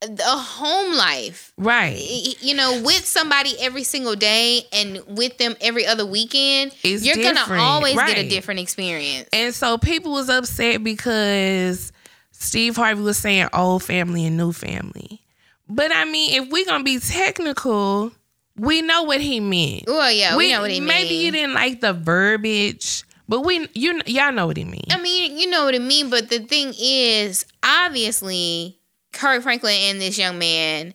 a 0.04 0.38
home 0.38 0.96
life. 0.96 1.54
Right. 1.58 1.98
you 2.42 2.54
know, 2.56 2.82
with 2.84 3.06
somebody 3.06 3.56
every 3.60 3.84
single 3.84 4.16
day 4.16 4.64
and 4.72 5.02
with 5.08 5.38
them 5.38 5.56
every 5.62 5.86
other 5.86 6.06
weekend, 6.06 6.76
It's 6.84 7.06
you're 7.06 7.16
gonna 7.16 7.34
different, 7.34 7.62
always 7.62 7.96
get 7.96 8.18
a 8.18 8.30
different 8.30 8.60
experience. 8.60 9.28
And 9.34 9.54
so 9.54 9.78
people 9.78 10.12
was 10.12 10.30
upset 10.30 10.84
because 10.84 11.92
Steve 12.32 12.76
Harvey 12.76 13.02
was 13.02 13.18
saying 13.18 13.50
old 13.54 13.84
family 13.84 14.26
and 14.26 14.38
new 14.38 14.52
family. 14.52 15.22
But 15.68 15.92
I 15.92 16.06
mean, 16.06 16.44
if 16.44 16.52
we're 16.52 16.66
gonna 16.66 16.84
be 16.84 17.00
technical, 17.00 18.12
we 18.56 18.82
know 18.82 19.04
what 19.04 19.22
he 19.22 19.40
meant. 19.40 19.84
Well, 19.88 20.12
yeah, 20.12 20.36
we, 20.36 20.52
know 20.52 20.62
what 20.62 20.72
he 20.72 20.80
meant. 20.80 21.02
maybe 21.02 21.16
you 21.16 21.32
didn't 21.32 21.54
like 21.56 21.82
the 21.82 21.94
verbiage, 21.94 23.04
but 23.28 23.42
we 23.42 23.68
you 23.74 24.02
y'all 24.06 24.32
know 24.32 24.48
what 24.48 24.58
he 24.58 24.64
mean. 24.64 24.86
I 24.92 25.02
mean, 25.02 25.38
you 25.38 25.50
know 25.50 25.66
what 25.66 25.76
I 25.76 25.80
mean, 25.80 26.10
but 26.10 26.30
the 26.30 26.40
thing 26.40 26.74
is, 26.80 27.46
obviously, 27.64 28.77
Kirk 29.18 29.44
Franklin 29.44 29.76
and 29.76 30.02
this 30.02 30.18
young 30.18 30.38
man, 30.40 30.94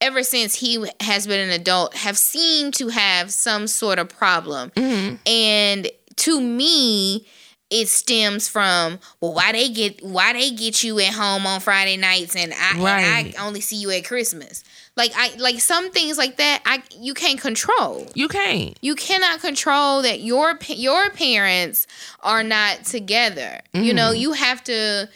ever 0.00 0.22
since 0.22 0.54
he 0.54 0.84
has 1.00 1.26
been 1.26 1.40
an 1.48 1.50
adult, 1.60 1.94
have 1.94 2.16
seemed 2.18 2.74
to 2.74 2.88
have 2.88 3.30
some 3.32 3.66
sort 3.66 3.98
of 3.98 4.08
problem. 4.08 4.70
Mm-hmm. 4.70 5.16
And 5.26 5.88
to 6.16 6.40
me, 6.40 7.26
it 7.70 7.86
stems 7.88 8.48
from 8.48 8.98
well, 9.20 9.34
why 9.34 9.52
they 9.52 9.68
get 9.68 10.02
why 10.02 10.32
they 10.32 10.50
get 10.50 10.82
you 10.82 10.98
at 11.00 11.12
home 11.12 11.46
on 11.46 11.60
Friday 11.60 11.98
nights 11.98 12.34
and 12.34 12.52
I 12.54 12.78
Right. 12.80 13.00
and 13.04 13.36
I 13.36 13.46
only 13.46 13.60
see 13.60 13.76
you 13.76 13.90
at 13.90 14.06
Christmas. 14.06 14.64
Like 14.96 15.12
I 15.14 15.36
like 15.36 15.60
some 15.60 15.90
things 15.90 16.16
like 16.16 16.38
that. 16.38 16.62
I 16.64 16.82
you 16.98 17.12
can't 17.12 17.38
control. 17.38 18.06
You 18.14 18.26
can't. 18.28 18.74
You 18.80 18.94
cannot 18.94 19.40
control 19.40 20.00
that 20.02 20.20
your 20.20 20.58
your 20.68 21.10
parents 21.10 21.86
are 22.20 22.42
not 22.42 22.84
together. 22.86 23.60
You 23.74 23.92
know, 23.92 24.12
Mm-hmm. 24.12 24.20
you 24.22 24.32
have 24.32 24.64
to 24.64 25.08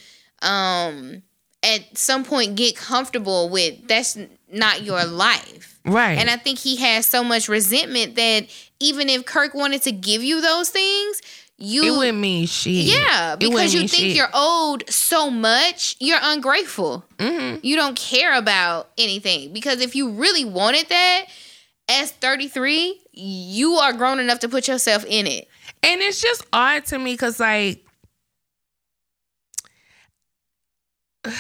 um 0.42 1.22
at 1.62 1.96
some 1.96 2.25
point 2.25 2.57
get 2.57 2.77
comfortable 2.77 3.48
with 3.48 3.87
that's 3.87 4.18
not 4.51 4.83
your 4.83 5.05
life. 5.05 5.81
Right. 5.85 6.18
And 6.18 6.31
I 6.31 6.37
think 6.37 6.59
he 6.59 6.77
has 6.77 7.07
so 7.07 7.25
much 7.25 7.48
resentment 7.48 8.16
that 8.16 8.46
even 8.81 9.09
if 9.09 9.25
Kirk 9.25 9.55
wanted 9.55 9.83
to 9.83 9.92
give 9.92 10.22
you 10.22 10.40
those 10.40 10.70
things, 10.70 11.20
you 11.59 11.85
it 11.85 11.96
wouldn't 11.96 12.18
mean 12.18 12.46
shit. 12.46 12.87
yeah, 12.87 13.37
because 13.37 13.72
you 13.72 13.81
think 13.81 13.90
shit. 13.90 14.16
you're 14.16 14.31
owed 14.35 14.88
so 14.90 15.31
much, 15.31 15.96
you're 16.01 16.18
ungrateful. 16.20 17.05
Mm-hmm. 17.18 17.59
You 17.62 17.77
don't 17.77 17.96
care 17.96 18.37
about 18.37 18.90
anything 18.98 19.53
because 19.53 19.81
if 19.81 19.94
you 19.94 20.11
really 20.11 20.44
wanted 20.44 20.88
that, 20.88 21.27
as 21.88 22.11
33, 22.12 23.01
you 23.12 23.75
are 23.75 23.92
grown 23.92 24.18
enough 24.18 24.40
to 24.40 24.48
put 24.48 24.66
yourself 24.68 25.05
in 25.07 25.27
it. 25.27 25.48
And 25.83 26.01
it's 26.01 26.20
just 26.20 26.44
odd 26.53 26.85
to 26.87 26.98
me 26.98 27.14
because, 27.14 27.40
like, 27.40 27.85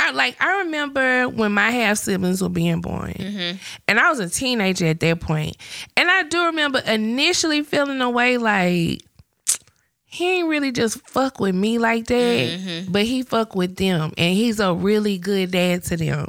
I 0.00 0.12
like 0.12 0.36
I 0.40 0.60
remember 0.60 1.28
when 1.28 1.52
my 1.52 1.70
half 1.70 1.98
siblings 1.98 2.40
were 2.40 2.48
being 2.48 2.80
born, 2.80 3.14
mm-hmm. 3.14 3.56
and 3.88 3.98
I 3.98 4.08
was 4.10 4.20
a 4.20 4.28
teenager 4.28 4.86
at 4.86 5.00
that 5.00 5.20
point. 5.20 5.56
and 5.96 6.08
I 6.08 6.22
do 6.22 6.46
remember 6.46 6.78
initially 6.78 7.62
feeling 7.62 8.00
a 8.00 8.08
way 8.08 8.38
like 8.38 9.02
he 10.06 10.38
ain't 10.38 10.48
really 10.48 10.70
just 10.70 11.00
fuck 11.08 11.40
with 11.40 11.54
me 11.54 11.78
like 11.78 12.06
that, 12.06 12.14
mm-hmm. 12.14 12.92
but 12.92 13.02
he 13.02 13.22
fuck 13.22 13.56
with 13.56 13.76
them, 13.76 14.12
and 14.16 14.34
he's 14.34 14.60
a 14.60 14.72
really 14.72 15.18
good 15.18 15.50
dad 15.50 15.82
to 15.84 15.96
them. 15.96 16.28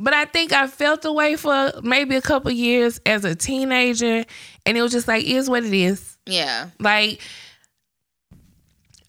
But 0.00 0.14
I 0.14 0.24
think 0.24 0.52
I 0.52 0.66
felt 0.66 1.02
the 1.02 1.12
way 1.12 1.36
for 1.36 1.72
maybe 1.82 2.16
a 2.16 2.22
couple 2.22 2.50
years 2.50 3.00
as 3.04 3.24
a 3.24 3.34
teenager, 3.34 4.24
and 4.64 4.76
it 4.76 4.82
was 4.82 4.92
just 4.92 5.06
like, 5.06 5.24
is 5.24 5.48
what 5.48 5.62
it 5.62 5.74
is. 5.74 6.16
Yeah. 6.26 6.70
Like, 6.78 7.20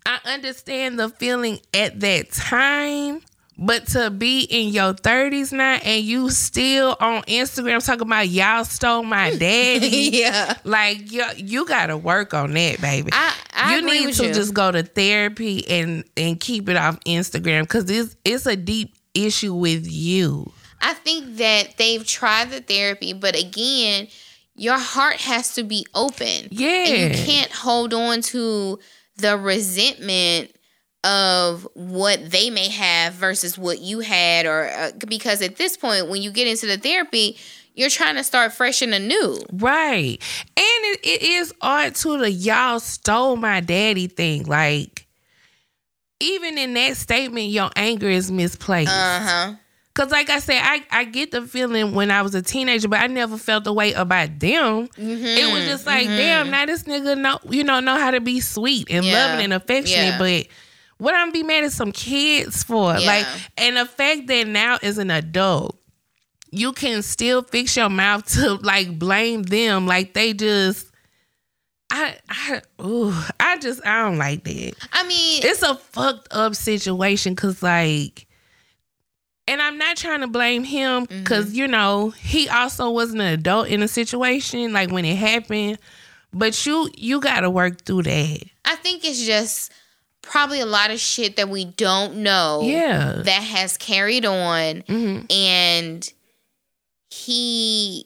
I 0.05 0.19
understand 0.25 0.99
the 0.99 1.09
feeling 1.09 1.59
at 1.73 1.99
that 1.99 2.31
time, 2.31 3.21
but 3.57 3.87
to 3.87 4.09
be 4.09 4.41
in 4.43 4.69
your 4.69 4.93
30s 4.93 5.51
now 5.53 5.75
and 5.83 6.03
you 6.03 6.29
still 6.31 6.97
on 6.99 7.21
Instagram 7.23 7.85
talking 7.85 8.01
about 8.01 8.27
y'all 8.27 8.63
stole 8.65 9.03
my 9.03 9.35
daddy. 9.37 10.09
yeah. 10.11 10.57
Like 10.63 11.11
you, 11.11 11.23
you 11.37 11.65
gotta 11.65 11.97
work 11.97 12.33
on 12.33 12.53
that, 12.53 12.81
baby. 12.81 13.09
I, 13.13 13.35
I 13.53 13.75
you 13.75 13.81
need 13.85 14.13
to 14.15 14.27
you. 14.27 14.33
just 14.33 14.53
go 14.53 14.71
to 14.71 14.83
therapy 14.83 15.67
and 15.69 16.03
and 16.17 16.39
keep 16.39 16.67
it 16.69 16.77
off 16.77 16.99
Instagram 17.01 17.63
because 17.63 17.89
it's 17.89 18.15
it's 18.25 18.45
a 18.45 18.55
deep 18.55 18.95
issue 19.13 19.53
with 19.53 19.85
you. 19.89 20.51
I 20.81 20.93
think 20.95 21.37
that 21.37 21.77
they've 21.77 22.05
tried 22.05 22.49
the 22.49 22.61
therapy, 22.61 23.13
but 23.13 23.37
again, 23.37 24.07
your 24.55 24.79
heart 24.79 25.17
has 25.17 25.53
to 25.55 25.63
be 25.63 25.85
open. 25.93 26.47
Yeah. 26.49 26.85
And 26.87 27.15
you 27.15 27.23
can't 27.23 27.51
hold 27.51 27.93
on 27.93 28.21
to 28.23 28.79
the 29.21 29.37
resentment 29.37 30.51
of 31.03 31.67
what 31.73 32.29
they 32.29 32.49
may 32.49 32.69
have 32.69 33.13
versus 33.13 33.57
what 33.57 33.79
you 33.79 34.01
had 34.01 34.45
or 34.45 34.69
uh, 34.69 34.91
because 35.07 35.41
at 35.41 35.55
this 35.55 35.75
point 35.75 36.09
when 36.09 36.21
you 36.21 36.31
get 36.31 36.47
into 36.47 36.67
the 36.67 36.77
therapy 36.77 37.37
you're 37.73 37.89
trying 37.89 38.15
to 38.15 38.23
start 38.23 38.53
fresh 38.53 38.81
and 38.81 38.93
anew 38.93 39.37
Right. 39.51 40.17
And 40.55 40.57
it, 40.57 40.99
it 41.03 41.21
is 41.23 41.53
odd 41.61 41.95
to 41.95 42.17
the 42.17 42.29
y'all 42.29 42.79
stole 42.79 43.35
my 43.35 43.61
daddy 43.61 44.07
thing. 44.07 44.43
Like, 44.43 45.07
even 46.19 46.57
in 46.57 46.73
that 46.75 46.97
statement, 46.97 47.47
your 47.47 47.71
anger 47.75 48.09
is 48.09 48.31
misplaced. 48.31 48.91
uh-huh 48.91 49.55
Cause 49.93 50.09
like 50.09 50.29
I 50.29 50.39
said, 50.39 50.61
I, 50.63 50.83
I 50.89 51.03
get 51.03 51.31
the 51.31 51.41
feeling 51.41 51.93
when 51.93 52.11
I 52.11 52.21
was 52.21 52.33
a 52.33 52.41
teenager, 52.41 52.87
but 52.87 52.99
I 53.01 53.07
never 53.07 53.37
felt 53.37 53.65
the 53.65 53.73
way 53.73 53.91
about 53.91 54.39
them. 54.39 54.87
Mm-hmm, 54.87 55.25
it 55.25 55.51
was 55.53 55.65
just 55.65 55.85
like, 55.85 56.07
mm-hmm. 56.07 56.15
damn, 56.17 56.49
now 56.49 56.65
this 56.65 56.83
nigga 56.83 57.17
know 57.17 57.39
you 57.49 57.65
know 57.65 57.81
know 57.81 57.97
how 57.97 58.11
to 58.11 58.21
be 58.21 58.39
sweet 58.39 58.87
and 58.89 59.05
Yeah. 59.05 59.13
loving 59.27 59.43
and 59.45 59.53
affectionate, 59.53 60.05
Yeah. 60.05 60.17
but 60.17 60.47
what 60.97 61.13
I'm 61.13 61.31
be 61.31 61.43
mad 61.43 61.65
at 61.65 61.73
some 61.73 61.91
kids 61.91 62.63
for? 62.63 62.95
Yeah. 62.97 63.05
Like, 63.05 63.27
and 63.57 63.75
the 63.75 63.85
fact 63.85 64.27
that 64.27 64.47
now 64.47 64.77
as 64.81 64.97
an 64.97 65.11
adult, 65.11 65.77
you 66.51 66.71
can 66.71 67.01
still 67.01 67.41
fix 67.43 67.75
your 67.75 67.89
mouth 67.89 68.25
to 68.35 68.53
like 68.55 68.97
blame 68.97 69.43
them 69.43 69.87
like 69.87 70.13
they 70.13 70.31
just 70.33 70.87
I 71.91 72.15
I 72.29 72.61
ooh, 72.81 73.13
I 73.41 73.57
just 73.57 73.85
I 73.85 74.03
don't 74.03 74.17
like 74.17 74.45
that. 74.45 74.73
I 74.93 75.05
mean, 75.05 75.41
It's 75.43 75.61
a 75.63 75.75
fucked 75.75 76.29
up 76.31 76.55
situation 76.55 77.35
cuz 77.35 77.61
like 77.61 78.27
and 79.47 79.61
I'm 79.61 79.77
not 79.77 79.97
trying 79.97 80.21
to 80.21 80.27
blame 80.27 80.63
him 80.63 81.07
Mm-hmm. 81.07 81.23
cuz 81.23 81.53
you 81.53 81.67
know, 81.67 82.09
he 82.11 82.47
also 82.49 82.89
wasn't 82.89 83.21
an 83.21 83.27
adult 83.33 83.67
in 83.67 83.81
a 83.83 83.87
situation 83.87 84.73
like 84.73 84.91
when 84.91 85.05
it 85.05 85.15
happened, 85.17 85.77
but 86.33 86.65
you 86.65 86.89
you 86.95 87.19
got 87.19 87.41
to 87.41 87.49
work 87.49 87.83
through 87.85 88.03
that. 88.03 88.43
I 88.65 88.75
think 88.75 89.03
it's 89.03 89.25
just 89.25 89.71
probably 90.21 90.59
a 90.61 90.65
lot 90.65 90.91
of 90.91 90.99
shit 90.99 91.35
that 91.35 91.49
we 91.49 91.65
don't 91.65 92.17
know. 92.17 92.61
Yeah. 92.63 93.21
That 93.25 93.41
has 93.43 93.75
carried 93.77 94.25
on, 94.25 94.83
Mhm. 94.83 95.31
and 95.33 96.13
he, 97.09 98.05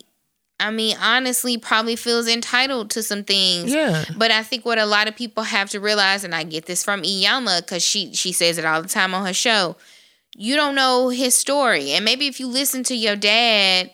I 0.59 0.71
mean, 0.71 0.97
honestly, 0.99 1.57
probably 1.57 1.95
feels 1.95 2.27
entitled 2.27 2.89
to 2.91 3.03
some 3.03 3.23
things. 3.23 3.71
Yeah. 3.71 4.05
But 4.17 4.31
I 4.31 4.41
think 4.43 4.65
what 4.65 4.79
a 4.79 4.85
lot 4.85 5.07
of 5.07 5.15
people 5.15 5.43
have 5.43 5.69
to 5.71 5.79
realize, 5.79 6.23
and 6.23 6.33
I 6.33 6.43
get 6.43 6.65
this 6.65 6.83
from 6.83 7.03
Iyanla 7.03 7.61
because 7.61 7.83
she 7.83 8.13
she 8.13 8.31
says 8.31 8.57
it 8.57 8.65
all 8.65 8.81
the 8.81 8.87
time 8.87 9.13
on 9.13 9.25
her 9.25 9.33
show, 9.33 9.75
you 10.35 10.55
don't 10.55 10.75
know 10.75 11.09
his 11.09 11.35
story, 11.37 11.91
and 11.91 12.03
maybe 12.05 12.27
if 12.27 12.39
you 12.39 12.47
listen 12.47 12.83
to 12.83 12.95
your 12.95 13.15
dad 13.15 13.91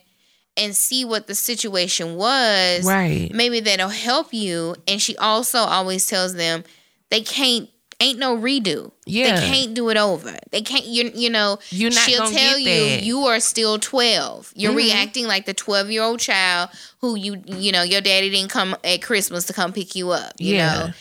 and 0.57 0.75
see 0.75 1.05
what 1.05 1.27
the 1.27 1.35
situation 1.35 2.15
was, 2.15 2.83
Right. 2.83 3.31
maybe 3.33 3.59
that'll 3.61 3.89
help 3.89 4.33
you. 4.33 4.75
And 4.87 5.01
she 5.01 5.15
also 5.17 5.59
always 5.59 6.07
tells 6.07 6.33
them 6.35 6.63
they 7.09 7.21
can't. 7.21 7.69
Ain't 7.99 8.17
no 8.17 8.35
redo. 8.35 8.91
Yeah. 9.05 9.39
They 9.39 9.45
can't 9.47 9.73
do 9.75 9.89
it 9.89 9.97
over. 9.97 10.35
They 10.49 10.63
can't. 10.63 10.85
You 10.85 11.11
you 11.13 11.29
know. 11.29 11.59
You're 11.69 11.91
not 11.91 11.99
she'll 12.09 12.25
tell 12.31 12.57
get 12.57 12.61
you 12.61 12.89
that. 12.97 13.03
you 13.03 13.19
are 13.27 13.39
still 13.39 13.77
twelve. 13.77 14.51
You're 14.55 14.71
Mhm. 14.73 14.77
reacting 14.77 15.27
like 15.27 15.45
the 15.45 15.53
twelve 15.53 15.91
year 15.91 16.01
old 16.01 16.19
child 16.19 16.69
who 17.01 17.15
you 17.15 17.43
you 17.45 17.71
know 17.71 17.83
your 17.83 18.01
daddy 18.01 18.31
didn't 18.31 18.49
come 18.49 18.75
at 18.83 19.03
Christmas 19.03 19.45
to 19.45 19.53
come 19.53 19.71
pick 19.71 19.95
you 19.95 20.09
up. 20.09 20.33
You 20.39 20.55
Yeah. 20.55 20.73
know. 20.73 20.93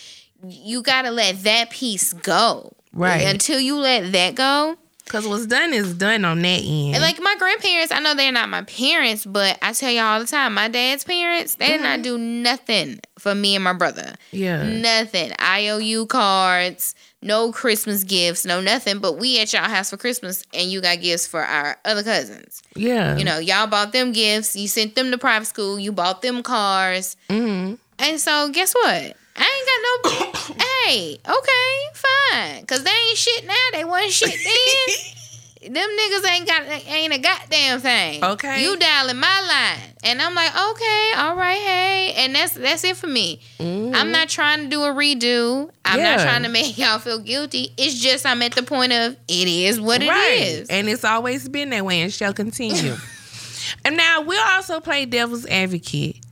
You 0.50 0.82
gotta 0.82 1.10
let 1.10 1.42
that 1.44 1.70
piece 1.70 2.12
go. 2.12 2.74
Right. 2.92 3.22
Until 3.26 3.58
you 3.58 3.78
let 3.78 4.12
that 4.12 4.34
go. 4.34 4.76
Cuz 5.10 5.26
what's 5.26 5.46
done 5.46 5.74
is 5.74 5.92
done 5.94 6.24
on 6.24 6.40
that 6.42 6.62
end. 6.64 6.94
And 6.94 7.02
like 7.02 7.18
my 7.20 7.34
grandparents, 7.36 7.90
I 7.92 7.98
know 8.00 8.14
they're 8.14 8.30
not 8.30 8.48
my 8.48 8.62
parents, 8.62 9.26
but 9.26 9.58
I 9.60 9.72
tell 9.72 9.90
y'all 9.90 10.04
all 10.04 10.20
the 10.20 10.26
time, 10.26 10.54
my 10.54 10.68
dad's 10.68 11.02
parents, 11.04 11.56
they 11.56 11.66
did 11.66 11.74
Mm-hmm. 11.80 11.82
not 11.84 12.02
do 12.02 12.16
nothing 12.16 13.00
for 13.18 13.34
me 13.34 13.54
and 13.56 13.64
my 13.64 13.72
brother. 13.72 14.14
yeah. 14.30 14.62
Nothing. 14.62 15.32
IOU 15.40 16.06
cards, 16.06 16.94
no 17.22 17.50
Christmas 17.52 18.04
gifts, 18.04 18.44
no 18.46 18.60
nothing. 18.60 19.00
But 19.00 19.18
we 19.18 19.40
at 19.40 19.52
y'all 19.52 19.64
house 19.68 19.90
for 19.90 19.96
Christmas 19.96 20.44
and 20.54 20.70
you 20.70 20.80
got 20.80 21.00
gifts 21.00 21.26
for 21.26 21.42
our 21.42 21.76
other 21.84 22.02
cousins. 22.04 22.62
Yeah. 22.76 23.16
You 23.16 23.24
know, 23.24 23.38
y'all 23.38 23.66
bought 23.66 23.92
them 23.92 24.12
gifts, 24.12 24.54
you 24.54 24.68
sent 24.68 24.94
them 24.94 25.10
to 25.10 25.18
private 25.18 25.46
school, 25.46 25.78
you 25.78 25.90
bought 25.92 26.22
them 26.22 26.42
cars. 26.44 27.16
Mhm. 27.28 27.78
And 27.98 28.20
so 28.20 28.48
guess 28.50 28.72
what? 28.74 29.16
Ain't 29.60 29.66
got 29.66 30.54
no 30.54 30.54
Hey, 30.86 31.18
okay, 31.28 31.76
fine. 31.94 32.66
Cause 32.66 32.84
they 32.84 32.90
ain't 32.90 33.18
shit 33.18 33.46
now. 33.46 33.54
They 33.72 33.84
wasn't 33.84 34.12
shit 34.12 34.38
then. 34.42 35.14
Them 35.62 35.74
niggas 35.74 36.26
ain't 36.30 36.46
got 36.46 36.62
ain't 36.88 37.12
a 37.12 37.18
goddamn 37.18 37.80
thing. 37.80 38.24
Okay. 38.24 38.62
You 38.62 38.78
dialing 38.78 39.18
my 39.18 39.40
line. 39.42 39.94
And 40.02 40.22
I'm 40.22 40.34
like, 40.34 40.48
okay, 40.48 41.12
all 41.18 41.36
right, 41.36 41.58
hey. 41.58 42.14
And 42.16 42.34
that's 42.34 42.54
that's 42.54 42.82
it 42.82 42.96
for 42.96 43.06
me. 43.06 43.40
I'm 43.58 43.66
mm-hmm. 43.66 44.10
not 44.10 44.30
trying 44.30 44.64
to 44.64 44.68
do 44.68 44.82
a 44.82 44.88
redo. 44.88 45.70
I'm 45.84 46.00
not 46.00 46.20
trying 46.20 46.44
to 46.44 46.48
make 46.48 46.78
y'all 46.78 46.98
feel 46.98 47.18
guilty. 47.18 47.74
It's 47.76 48.00
just 48.00 48.24
I'm 48.24 48.40
at 48.40 48.54
the 48.54 48.62
point 48.62 48.92
of 48.94 49.16
it 49.28 49.48
is 49.48 49.78
what 49.78 50.02
it 50.02 50.08
right. 50.08 50.40
is. 50.40 50.70
And 50.70 50.88
it's 50.88 51.04
always 51.04 51.46
been 51.46 51.68
that 51.70 51.84
way 51.84 52.00
and 52.00 52.10
shall 52.10 52.32
continue. 52.32 52.96
and 53.84 53.98
now 53.98 54.22
we'll 54.22 54.42
also 54.42 54.80
play 54.80 55.04
devil's 55.04 55.44
advocate. 55.44 56.24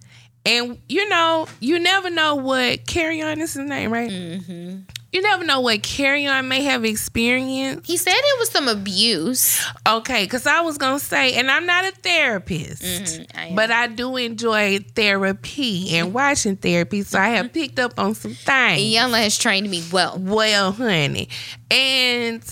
And 0.47 0.79
you 0.89 1.09
know, 1.09 1.47
you 1.61 1.79
never 1.79 2.11
know 2.11 2.37
what 2.37 2.85
Kerrion 2.87 3.39
is 3.39 3.55
his 3.55 3.69
name, 3.69 3.93
right? 3.93 4.11
Mm-hmm. 4.11 4.79
You 5.11 5.23
never 5.23 5.43
know 5.43 5.61
what 5.61 5.81
Kerrion 5.81 6.49
may 6.49 6.65
have 6.65 6.85
experienced. 6.85 7.87
He 7.87 7.97
said 7.97 8.13
it 8.15 8.39
was 8.39 8.51
some 8.51 8.69
abuse. 8.69 9.65
Okay, 9.87 10.25
because 10.25 10.47
I 10.47 10.61
was 10.61 10.77
gonna 10.77 10.99
say, 10.99 11.35
and 11.35 11.51
I'm 11.51 11.65
not 11.65 11.87
a 11.87 11.93
therapist, 11.93 12.83
Mm-hmm, 12.83 13.39
I 13.39 13.55
but 13.55 13.71
I 13.71 13.87
do 13.87 14.17
enjoy 14.17 14.81
therapy 14.95 15.97
and 15.97 16.13
watching 16.13 16.57
therapy, 16.57 17.03
so 17.03 17.19
I 17.19 17.29
have 17.31 17.53
picked 17.53 17.79
up 17.79 17.99
on 17.99 18.15
some 18.15 18.35
things. 18.35 18.83
Iyanla 18.83 19.23
has 19.23 19.39
trained 19.39 19.71
me 19.71 19.83
well. 19.91 20.19
Well, 20.19 20.73
honey. 20.73 21.31
And 21.71 22.43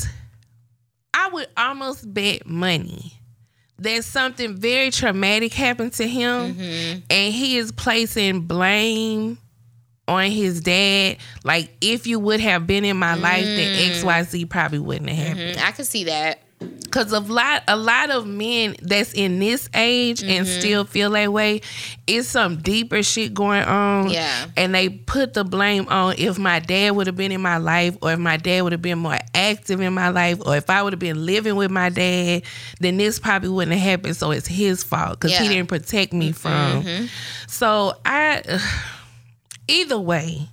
I 1.13 1.29
would 1.29 1.49
almost 1.57 2.13
bet 2.13 2.47
money 2.47 3.16
that 3.79 4.05
something 4.05 4.57
very 4.57 4.91
traumatic 4.91 5.53
happened 5.53 5.93
to 5.95 6.07
him 6.07 6.55
Mm-hmm. 6.55 6.99
and 7.11 7.35
he 7.35 7.57
is 7.59 7.73
placing 7.73 8.43
blame 8.43 9.39
on 10.09 10.31
his 10.31 10.61
dad. 10.61 11.17
Like, 11.45 11.71
if 11.81 12.07
you 12.07 12.19
would 12.21 12.41
have 12.41 12.67
been 12.67 12.85
in 12.85 12.97
my 12.97 13.15
life, 13.17 13.45
then 13.45 13.91
XYZ 13.91 14.49
probably 14.49 14.79
wouldn't 14.79 15.11
have 15.11 15.37
happened. 15.37 15.59
Mm, 15.59 15.65
I 15.65 15.73
could 15.73 15.87
see 15.87 16.05
that. 16.05 16.41
Cause 16.91 17.13
a 17.13 17.21
lot, 17.21 17.63
a 17.69 17.77
lot 17.77 18.09
of 18.11 18.27
men 18.27 18.75
that's 18.81 19.13
in 19.13 19.39
this 19.39 19.69
age 19.75 20.23
and 20.23 20.47
Mm-hmm. 20.47 20.61
still 20.61 20.85
feel 20.87 21.11
that 21.11 21.31
way, 21.31 21.61
it's 22.07 22.29
some 22.29 22.57
deeper 22.63 23.03
shit 23.03 23.35
going 23.35 23.65
on. 23.65 24.09
Yeah. 24.09 24.47
and 24.57 24.75
they 24.75 24.89
put 24.89 25.35
the 25.35 25.45
blame 25.45 25.87
on 25.89 26.15
if 26.17 26.39
my 26.39 26.59
dad 26.59 26.93
would 26.97 27.07
have 27.07 27.17
been 27.17 27.33
in 27.33 27.43
my 27.43 27.59
life, 27.59 27.99
or 28.01 28.13
if 28.13 28.19
my 28.19 28.39
dad 28.39 28.63
would 28.63 28.73
have 28.73 28.81
been 28.81 28.99
more 28.99 29.19
active 29.35 29.83
in 29.83 29.93
my 29.93 30.09
life, 30.09 30.41
or 30.47 30.57
if 30.57 30.71
I 30.71 30.83
would 30.83 30.95
have 30.95 31.01
been 31.01 31.27
living 31.27 31.57
with 31.57 31.71
my 31.71 31.91
dad, 31.91 32.45
then 32.81 32.97
this 32.97 33.19
probably 33.19 33.51
wouldn't 33.51 33.77
have 33.79 33.91
happened. 34.01 34.17
So 34.17 34.31
it's 34.31 34.47
his 34.47 34.83
fault 34.83 35.21
because 35.21 35.37
he 35.43 35.49
didn't 35.49 35.69
protect 35.69 36.15
me 36.15 36.33
from. 36.33 37.09
So 37.49 37.95
I, 38.07 38.59
either 39.69 39.99
way, 39.99 40.49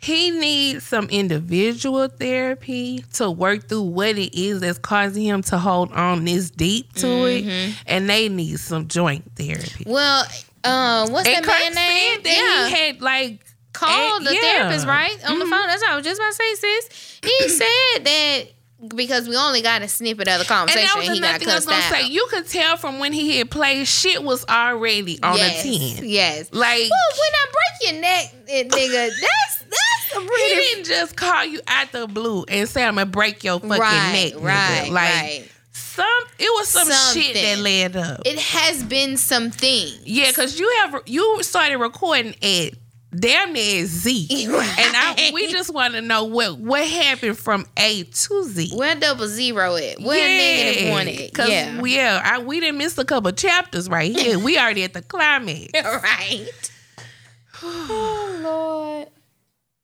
he 0.00 0.30
needs 0.30 0.84
some 0.86 1.06
individual 1.10 2.08
therapy 2.08 3.04
to 3.14 3.30
work 3.30 3.68
through 3.68 3.82
what 3.82 4.16
it 4.18 4.34
is 4.38 4.60
that's 4.60 4.78
causing 4.78 5.24
him 5.24 5.42
to 5.42 5.58
hold 5.58 5.92
on 5.92 6.24
this 6.24 6.50
deep 6.50 6.92
to 6.94 7.06
Mm-hmm. 7.06 7.48
it, 7.48 7.74
and 7.86 8.08
they 8.08 8.28
need 8.28 8.58
some 8.58 8.88
joint 8.88 9.24
therapy. 9.36 9.84
Well, 9.86 10.24
uh, 10.64 11.08
what's 11.10 11.28
And 11.28 11.44
that 11.44 11.46
man 11.46 11.74
name? 11.74 12.14
said 12.16 12.24
that 12.24 12.68
he 12.70 12.74
had 12.76 13.00
like 13.02 13.44
called 13.72 14.24
the 14.26 14.34
yeah. 14.34 14.40
therapist 14.40 14.86
right 14.86 15.16
on 15.28 15.38
the 15.38 15.46
phone. 15.46 15.66
That's 15.66 15.82
what 15.82 15.90
I 15.92 15.96
was 15.96 16.04
just 16.04 16.18
about 16.20 16.30
to 16.30 16.34
say, 16.36 16.54
sis. 16.54 17.20
He 17.22 17.48
said 17.48 18.04
that 18.04 18.44
because 18.94 19.28
we 19.28 19.36
only 19.36 19.62
got 19.62 19.82
a 19.82 19.88
snippet 19.88 20.26
of 20.28 20.34
the 20.34 20.38
And 20.40 20.46
conversation, 20.48 20.86
that 20.86 20.96
was 20.98 21.08
he 21.08 21.18
another 21.18 21.32
got 21.34 21.40
thing 21.40 21.48
I 21.50 21.54
was 21.54 21.66
gonna 21.66 21.78
out. 21.82 21.92
say. 21.92 22.06
You 22.08 22.26
could 22.30 22.48
tell 22.48 22.76
from 22.76 22.98
when 22.98 23.12
he 23.12 23.36
had 23.38 23.50
played, 23.50 23.86
shit 23.86 24.22
was 24.22 24.44
already 24.48 25.18
on 25.22 25.36
yes, 25.36 25.64
a 25.64 25.96
ten. 25.96 26.08
yes. 26.08 26.48
Like 26.52 26.90
Well, 26.90 27.18
when 27.18 27.32
I 27.34 27.46
break 27.52 27.92
your 27.92 28.00
neck, 28.00 28.34
eh, 28.48 28.64
nigga, 28.64 29.10
that's 29.20 29.64
that's 29.70 30.16
a 30.16 30.20
he 30.20 30.54
didn't 30.54 30.84
just 30.86 31.16
call 31.16 31.44
you 31.44 31.60
out 31.68 31.92
the 31.92 32.06
blue 32.06 32.44
and 32.48 32.68
say 32.68 32.84
I'm 32.84 32.94
gonna 32.96 33.06
break 33.06 33.44
your 33.44 33.60
fucking 33.60 33.70
right, 33.78 34.12
neck. 34.12 34.32
nigga. 34.32 34.44
right, 34.44 34.88
Like 34.90 35.12
right. 35.14 35.48
some, 35.72 36.06
it 36.38 36.50
was 36.58 36.68
some 36.68 36.88
shit 37.14 37.34
that 37.34 37.58
led 37.58 37.96
up. 37.96 38.22
It 38.24 38.38
has 38.38 38.82
been 38.82 39.16
something. 39.16 39.86
Yeah, 40.04 40.28
because 40.30 40.58
you 40.58 40.68
have 40.82 41.02
you 41.06 41.42
started 41.42 41.76
recording 41.78 42.34
at 42.42 42.74
damn 43.14 43.52
near 43.52 43.84
Z, 43.86 44.46
Right. 44.48 44.78
and 44.78 44.96
I 44.96 45.30
we 45.34 45.46
just 45.48 45.72
want 45.74 45.94
to 45.94 46.00
know 46.00 46.24
what 46.24 46.58
what 46.58 46.86
happened 46.86 47.38
from 47.38 47.66
A 47.76 48.04
to 48.04 48.44
Z. 48.44 48.72
Where 48.76 48.94
double 48.94 49.26
zero 49.28 49.76
at? 49.76 50.00
Where 50.00 50.26
negative 50.28 50.90
one 50.92 51.08
at? 51.08 51.34
Cause 51.34 51.48
Yeah. 51.48 51.80
we, 51.80 51.96
yeah, 51.96 52.20
I, 52.24 52.38
we 52.40 52.60
didn't 52.60 52.78
miss 52.78 52.96
a 52.98 53.04
couple 53.04 53.32
chapters 53.32 53.88
right 53.88 54.16
here. 54.16 54.38
we 54.38 54.58
already 54.58 54.84
at 54.84 54.92
the 54.92 55.02
climax. 55.02 55.70
right. 55.84 56.48
oh 57.62 58.40
Lord. 58.42 59.08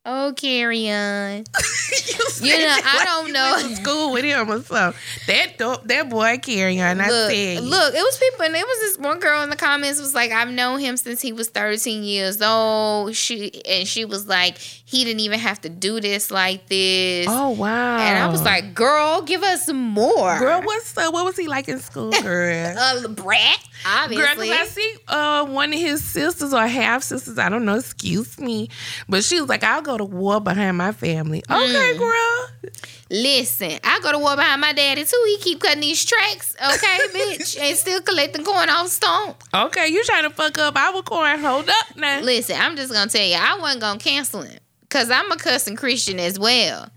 Oh, 0.08 0.32
Kerrion. 0.36 1.44
you 2.40 2.58
know, 2.58 2.76
I 2.84 3.02
don't 3.04 3.32
know. 3.32 3.56
To 3.60 3.74
school 3.74 4.12
with 4.12 4.24
him 4.24 4.48
or 4.48 4.62
something. 4.62 5.00
That 5.26 5.58
dope, 5.58 5.82
that 5.88 6.08
boy 6.08 6.36
Kerrion. 6.36 7.00
I 7.00 7.08
Look, 7.08 7.30
said, 7.32 7.64
look, 7.64 7.92
it 7.92 7.98
was 7.98 8.16
people, 8.16 8.44
and 8.44 8.54
it 8.54 8.64
was 8.64 8.78
this 8.82 8.98
one 8.98 9.18
girl 9.18 9.42
in 9.42 9.50
the 9.50 9.56
comments 9.56 10.00
was 10.00 10.14
like, 10.14 10.30
"I've 10.30 10.50
known 10.50 10.78
him 10.78 10.96
since 10.96 11.20
he 11.20 11.32
was 11.32 11.48
13 11.48 12.04
years 12.04 12.40
old." 12.40 13.16
She 13.16 13.50
and 13.64 13.88
she 13.88 14.04
was 14.04 14.28
like, 14.28 14.58
"He 14.88 15.04
didn't 15.04 15.20
even 15.20 15.38
have 15.40 15.60
to 15.62 15.68
do 15.68 16.00
this 16.00 16.30
like 16.30 16.68
this." 16.68 17.26
oh 17.28 17.50
wow. 17.50 17.98
and 17.98 18.16
I 18.18 18.28
was 18.28 18.42
like, 18.42 18.72
"Girl, 18.74 19.20
give 19.22 19.42
us 19.42 19.66
some 19.66 19.82
more." 19.82 20.38
girl, 20.38 20.62
what's 20.62 20.96
up? 20.96 21.12
What 21.12 21.24
was 21.24 21.36
he 21.36 21.46
like 21.48 21.68
in 21.68 21.78
school, 21.80 22.10
girl? 22.22 22.76
a 23.04 23.08
brat, 23.08 23.58
Girl, 23.84 23.92
obviously. 24.04 24.52
I 24.52 24.64
see 24.64 24.94
uh, 25.08 25.44
one 25.46 25.72
of 25.72 25.78
his 25.78 26.02
sisters 26.04 26.54
or 26.54 26.66
half 26.66 27.02
sisters, 27.02 27.36
I 27.38 27.48
don't 27.48 27.64
know, 27.64 27.76
excuse 27.76 28.38
me, 28.38 28.68
but 29.08 29.22
she 29.24 29.40
was 29.40 29.48
like, 29.48 29.62
I'll 29.64 29.82
go 29.82 29.98
to 29.98 30.04
war 30.04 30.40
behind 30.40 30.78
my 30.78 30.92
family. 30.92 31.42
Okay, 31.50 31.92
Mm. 31.94 31.98
girl. 31.98 32.72
Listen, 33.10 33.78
I 33.84 34.00
go 34.02 34.12
to 34.12 34.18
war 34.18 34.34
behind 34.36 34.60
my 34.60 34.72
daddy 34.72 35.04
too. 35.04 35.22
He 35.26 35.38
keep 35.38 35.60
cutting 35.60 35.80
these 35.80 36.04
tracks, 36.04 36.54
okay, 36.56 36.98
bitch, 37.14 37.58
and 37.60 37.76
still 37.76 38.00
collecting 38.02 38.44
coin 38.44 38.68
off 38.68 38.88
stomp. 38.88 39.42
Okay, 39.54 39.88
you 39.88 40.02
trying 40.04 40.24
to 40.24 40.30
fuck 40.30 40.58
up 40.58 40.76
our 40.76 41.02
coin. 41.02 41.38
Hold 41.40 41.68
up 41.68 41.96
now. 41.96 42.20
Listen, 42.20 42.56
I'm 42.60 42.76
just 42.76 42.92
gonna 42.92 43.10
tell 43.10 43.24
you, 43.24 43.36
I 43.38 43.58
wasn't 43.60 43.80
gonna 43.82 43.98
cancel 44.00 44.42
him 44.42 44.58
because 44.88 45.10
I'm 45.10 45.30
a 45.30 45.36
cussing 45.36 45.76
Christian 45.76 46.18
as 46.18 46.38
well. 46.38 46.88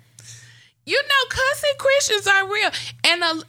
You 0.85 1.01
know, 1.01 1.29
cussing 1.29 1.71
Christians 1.77 2.27
are 2.27 2.51
real. 2.51 2.69
And 3.03 3.23
a, 3.23 3.43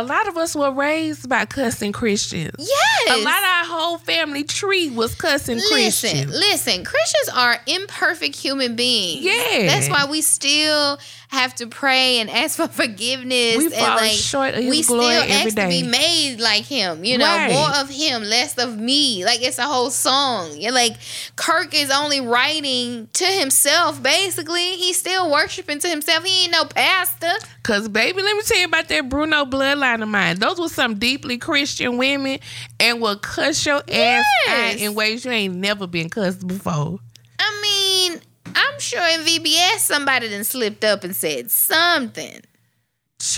a 0.00 0.02
lot 0.02 0.28
of 0.28 0.36
us 0.36 0.54
were 0.54 0.70
raised 0.70 1.28
by 1.28 1.44
cussing 1.46 1.92
Christians. 1.92 2.56
Yes. 2.58 3.10
A 3.10 3.24
lot 3.24 3.38
of 3.38 3.44
our 3.44 3.64
whole 3.64 3.98
family 3.98 4.44
tree 4.44 4.90
was 4.90 5.14
cussing 5.14 5.58
Christians. 5.58 5.72
Listen, 5.72 6.10
Christians. 6.10 6.34
listen. 6.34 6.84
Christians 6.84 7.28
are 7.34 7.56
imperfect 7.66 8.36
human 8.36 8.76
beings. 8.76 9.24
Yeah. 9.24 9.66
that's 9.66 9.88
why 9.88 10.04
we 10.04 10.20
still 10.20 10.98
have 11.28 11.54
to 11.56 11.66
pray 11.66 12.18
and 12.20 12.30
ask 12.30 12.56
for 12.56 12.68
forgiveness. 12.68 13.56
We 13.58 13.66
and 13.66 13.74
fall 13.74 13.96
like 13.96 14.12
short 14.12 14.54
of 14.54 14.62
His 14.64 14.70
we 14.70 14.82
glory 14.82 15.14
still 15.16 15.32
ask 15.32 15.54
to 15.56 15.68
be 15.68 15.82
made 15.82 16.38
like 16.40 16.64
Him. 16.64 17.04
You 17.04 17.18
know, 17.18 17.26
Right. 17.26 17.52
more 17.52 17.70
of 17.76 17.90
Him, 17.90 18.22
less 18.22 18.56
of 18.58 18.78
me. 18.78 19.24
Like 19.24 19.42
it's 19.42 19.58
a 19.58 19.64
whole 19.64 19.90
song. 19.90 20.56
You're 20.56 20.72
like 20.72 20.96
Kirk 21.36 21.74
is 21.74 21.90
only 21.90 22.20
writing 22.20 23.08
to 23.12 23.24
himself. 23.26 24.02
Basically, 24.02 24.76
he's 24.76 24.98
still 24.98 25.30
worshiping 25.30 25.78
to 25.80 25.88
himself. 25.88 26.24
He 26.24 26.44
ain't 26.44 26.52
no 26.52 26.64
pastor. 26.64 27.32
Cause 27.62 27.88
baby, 27.88 28.22
let 28.22 28.34
me 28.36 28.42
tell 28.42 28.58
you 28.58 28.64
about 28.66 28.88
that 28.88 29.08
Bruno 29.10 29.44
bloodline 29.44 30.02
of 30.02 30.08
mine. 30.08 30.38
Those 30.38 30.58
were 30.58 30.68
some 30.68 30.98
deeply 30.98 31.36
Christian 31.36 31.98
women 31.98 32.38
and 32.80 33.00
will 33.02 33.16
cuss 33.18 33.66
your 33.66 33.76
ass 33.80 33.84
Yes. 33.88 34.24
out 34.48 34.80
in 34.80 34.94
ways 34.94 35.24
you 35.26 35.30
ain't 35.30 35.56
never 35.56 35.86
been 35.86 36.08
cussed 36.08 36.46
before. 36.46 36.98
I 37.38 37.60
mean, 38.08 38.20
I'm 38.54 38.80
sure 38.80 39.00
in 39.08 39.20
VBS 39.20 39.78
somebody 39.78 40.28
then 40.28 40.44
slipped 40.44 40.84
up 40.84 41.04
and 41.04 41.14
said 41.14 41.50
something. 41.50 42.40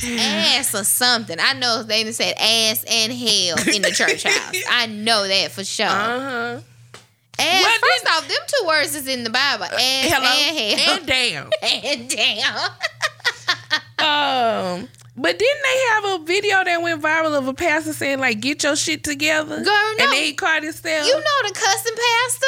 ass 0.05 0.75
or 0.75 0.85
something. 0.85 1.39
I 1.41 1.55
know 1.55 1.83
they 1.83 2.05
done 2.05 2.13
said 2.13 2.35
ass 2.39 2.85
and 2.85 3.13
hell 3.13 3.75
in 3.75 3.83
the 3.83 3.91
church 3.95 4.23
house. 4.25 4.57
I 4.71 4.87
know 4.87 5.27
that 5.27 5.51
for 5.53 5.65
sure. 5.65 5.87
Uh-huh. 5.87 6.61
ass, 7.39 7.63
Well, 7.63 7.79
first 7.81 8.05
then- 8.05 8.13
off, 8.15 8.29
them 8.29 8.39
two 8.47 8.67
words 8.67 8.95
is 8.95 9.09
in 9.09 9.25
the 9.25 9.31
Bible. 9.31 9.65
Ass 9.65 10.11
Hello. 10.13 10.27
and 10.27 10.81
hell. 10.81 10.97
And 10.99 11.07
damn. 11.07 11.51
And 11.63 12.09
damn. 12.11 12.71
Um, 14.01 14.89
but 15.15 15.39
didn't 15.39 15.63
they 15.63 15.79
have 15.91 16.05
a 16.21 16.25
video 16.25 16.65
that 16.65 16.81
went 16.81 17.03
viral 17.03 17.37
of 17.37 17.47
a 17.49 17.53
pastor 17.53 17.93
saying 17.93 18.19
like, 18.19 18.41
"Get 18.41 18.63
your 18.63 18.75
shit 18.75 19.05
together"? 19.05 19.57
Girl, 19.57 19.65
no. 19.67 20.05
And 20.05 20.13
then 20.13 20.25
he 20.25 20.33
caught 20.33 20.63
himself. 20.63 21.07
You 21.07 21.13
know 21.13 21.49
the 21.49 21.53
cussing 21.53 21.97
pastor? 21.97 22.47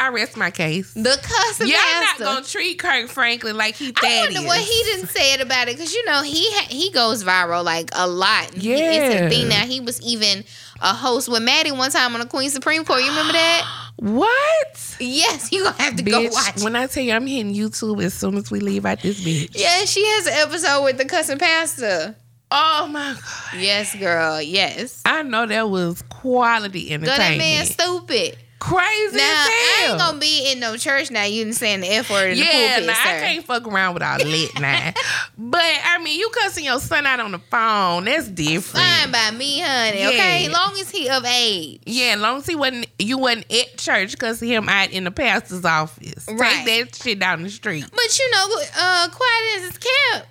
I 0.00 0.08
rest 0.10 0.36
my 0.36 0.50
case. 0.52 0.92
The 0.94 1.18
cussing 1.22 1.66
pastor. 1.66 1.66
Y'all 1.66 2.00
not 2.00 2.18
gonna 2.36 2.46
treat 2.46 2.78
Kirk 2.78 3.08
Franklin 3.08 3.56
like 3.56 3.74
he 3.74 3.88
I 3.88 3.92
Thaddeus. 4.00 4.34
wonder 4.36 4.46
what 4.48 4.60
he 4.60 4.82
didn't 4.84 5.08
say 5.08 5.34
it 5.34 5.40
about 5.40 5.68
it 5.68 5.76
because 5.76 5.92
you 5.92 6.04
know 6.04 6.22
he 6.22 6.46
ha- 6.52 6.68
he 6.70 6.90
goes 6.92 7.24
viral 7.24 7.64
like 7.64 7.90
a 7.94 8.06
lot. 8.06 8.54
He- 8.54 8.72
it's 8.74 8.80
Yeah. 9.14 9.20
a 9.22 9.28
thing 9.30 9.48
now. 9.48 9.66
He 9.66 9.80
was 9.80 10.00
even 10.02 10.44
a 10.80 10.94
host 10.94 11.28
with 11.28 11.42
Maddie 11.42 11.72
one 11.72 11.90
time 11.90 12.14
on 12.14 12.20
the 12.20 12.26
Queen 12.26 12.48
Supreme 12.50 12.84
Court. 12.84 13.02
You 13.02 13.08
remember 13.10 13.32
that? 13.32 13.64
What? 14.00 14.96
Yes, 15.00 15.50
you 15.50 15.64
gonna 15.64 15.82
have 15.82 15.96
to 15.96 16.02
go 16.04 16.20
Bitch, 16.20 16.32
watch. 16.32 16.62
when 16.62 16.76
I 16.76 16.86
tell 16.86 17.02
you 17.02 17.12
I'm 17.14 17.26
hitting 17.26 17.52
YouTube 17.52 18.00
as 18.04 18.14
soon 18.14 18.36
as 18.36 18.48
we 18.50 18.60
leave 18.60 18.86
out 18.86 19.00
this 19.02 19.20
bitch. 19.20 19.50
Yeah, 19.54 19.84
she 19.86 20.04
has 20.06 20.26
an 20.28 20.34
episode 20.34 20.84
with 20.84 20.98
the 20.98 21.04
cussing 21.04 21.38
pastor. 21.38 22.14
Oh 22.52 22.86
my 22.90 23.14
god. 23.14 23.60
Yes, 23.60 23.94
girl. 23.96 24.40
Yes. 24.40 25.02
I 25.04 25.22
know 25.24 25.46
that 25.46 25.68
was 25.68 26.02
quality 26.10 26.90
Girl, 26.90 27.00
that 27.06 27.18
man 27.18 27.40
entertainment. 27.62 27.68
stupid. 27.72 28.38
Crazy 28.60 29.16
Now, 29.16 29.22
I 29.22 29.86
ain't 29.88 29.98
gonna 29.98 30.18
be 30.18 30.50
in 30.50 30.58
no 30.58 30.76
church 30.76 31.12
now. 31.12 31.22
You 31.22 31.44
didn't 31.44 31.56
saying 31.56 31.80
the 31.80 31.86
F 31.94 32.10
word 32.10 32.32
in 32.32 32.38
the 32.38 32.44
yeah, 32.44 32.68
pulpit, 32.74 32.86
nah, 32.88 32.92
sir. 32.94 33.08
I 33.08 33.20
can't 33.20 33.44
fuck 33.44 33.66
around 33.68 33.94
with 33.94 34.02
all 34.02 34.16
lit 34.18 34.50
now. 34.60 34.92
but 35.38 35.60
I 35.84 35.98
mean, 36.02 36.18
you 36.18 36.28
cussing 36.30 36.64
your 36.64 36.80
son 36.80 37.06
out 37.06 37.20
on 37.20 37.30
the 37.32 37.38
phone, 37.38 38.06
that's 38.06 38.26
different. 38.26 38.84
Fine 38.84 39.12
by 39.12 39.30
me, 39.30 39.60
honey. 39.60 40.06
Okay, 40.06 40.44
Yeah. 40.46 40.52
long 40.52 40.76
as 40.80 40.90
he 40.90 41.08
of 41.08 41.24
age. 41.24 41.80
Yeah, 41.86 42.14
as 42.16 42.20
long 42.20 42.38
as 42.38 42.46
he 42.46 42.56
wasn't, 42.56 42.88
you 42.98 43.18
wasn't 43.18 43.50
at 43.52 43.78
church 43.78 44.18
cussing 44.18 44.48
him 44.48 44.68
out 44.68 44.90
in 44.90 45.04
the 45.04 45.12
pastor's 45.12 45.64
office. 45.64 46.26
Right. 46.28 46.64
Take 46.64 46.88
that 46.90 46.96
shit 46.96 47.18
down 47.20 47.44
the 47.44 47.50
street. 47.50 47.84
But 47.90 48.18
you 48.18 48.30
know, 48.32 48.46
uh, 48.76 49.08
quiet 49.10 49.58
as 49.58 49.68
it's 49.68 49.78
kept. 49.78 50.26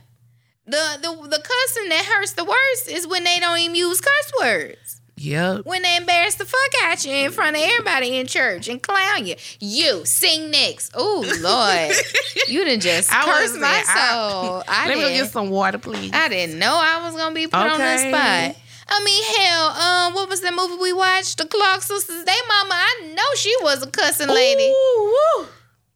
The 0.66 1.00
the 1.02 1.28
the 1.30 1.42
cussing 1.42 1.90
that 1.90 2.04
hurts 2.06 2.34
the 2.34 2.44
worst 2.44 2.90
is 2.90 3.08
when 3.08 3.24
they 3.24 3.40
don't 3.40 3.58
even 3.60 3.76
use 3.76 4.02
cuss 4.02 4.32
words. 4.42 4.97
Yep. 5.20 5.66
When 5.66 5.82
they 5.82 5.98
embarrass 5.98 6.36
the 6.36 6.46
fuck 6.46 6.72
out 6.84 7.04
you 7.04 7.12
in 7.12 7.32
front 7.32 7.56
of 7.56 7.64
everybody 7.64 8.18
in 8.18 8.28
church 8.28 8.68
and 8.68 8.82
clown 8.82 9.26
you. 9.26 9.36
You 9.60 10.06
sing 10.06 10.52
next. 10.52 10.92
Oh 10.96 11.26
Lord, 11.42 11.96
you 12.48 12.64
done 12.64 12.80
just 12.80 13.12
I 13.12 13.26
cursed 13.26 13.56
my 13.56 13.62
there. 13.62 13.84
I- 13.88 14.10
soul. 14.12 14.64
I, 14.68 14.88
Let 14.88 14.96
me 14.98 15.02
go 15.04 15.10
didn't. 15.10 15.24
get 15.24 15.32
some 15.32 15.50
water, 15.50 15.80
please. 15.80 16.12
I 16.14 16.30
didn't 16.30 16.60
know 16.60 16.74
I 16.80 17.02
was 17.04 17.16
gonna 17.16 17.34
be 17.34 17.48
put 17.48 17.56
on 17.60 17.80
the 17.80 17.98
spot. 17.98 18.56
I 18.90 19.04
mean, 19.04 19.24
hell, 19.38 19.66
um, 19.70 20.14
what 20.14 20.30
was 20.30 20.40
the 20.42 20.52
movie 20.52 20.78
we 20.82 20.94
watched? 20.94 21.40
The 21.40 21.46
Clark 21.46 21.82
Sisters. 21.82 22.24
They 22.24 22.36
mama, 22.48 22.74
I 22.76 23.12
know 23.16 23.36
she 23.36 23.54
was 23.62 23.84
a 23.84 23.88
cussing 23.92 24.30
lady, 24.30 24.64
Ooh, 24.70 25.14
woo. 25.40 25.48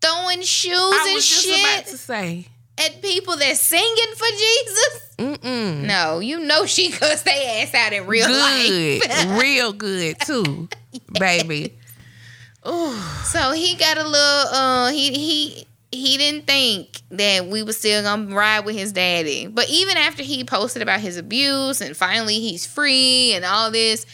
throwing 0.01 0.41
shoes 0.41 0.73
I 0.75 1.05
and 1.07 1.15
was 1.15 1.25
just 1.25 1.45
about 1.47 1.57
shit 1.77 1.85
to 1.85 1.97
say. 1.97 2.47
at 2.77 3.01
people 3.01 3.37
that 3.37 3.55
singing 3.55 4.13
for 4.17 4.27
Jesus. 4.27 5.10
Mm-mm. 5.21 5.85
No, 5.85 6.19
you 6.19 6.39
know 6.39 6.65
she 6.65 6.91
cussed 6.91 7.25
their 7.25 7.63
ass 7.63 7.73
out 7.73 7.93
in 7.93 8.07
real 8.07 8.27
Good. 8.27 9.01
life. 9.09 9.39
Real 9.41 9.73
good, 9.73 10.19
too, 10.25 10.67
baby. 11.19 11.77
Ooh. 12.67 12.95
so 13.23 13.51
he 13.53 13.75
got 13.75 13.97
a 13.97 14.03
little. 14.03 14.53
Uh, 14.53 14.91
he 14.91 15.11
he 15.13 15.67
he 15.91 16.17
didn't 16.17 16.47
think 16.47 17.01
that 17.11 17.47
we 17.47 17.63
was 17.63 17.77
still 17.77 18.01
gonna 18.03 18.33
ride 18.33 18.65
with 18.65 18.75
his 18.75 18.91
daddy. 18.91 19.47
But 19.47 19.69
even 19.69 19.97
after 19.97 20.23
he 20.23 20.43
posted 20.43 20.81
about 20.81 20.99
his 21.01 21.17
abuse 21.17 21.81
and 21.81 21.95
finally 21.97 22.35
he's 22.39 22.65
free 22.65 23.33
and 23.33 23.43
all 23.45 23.71
this, 23.71 24.05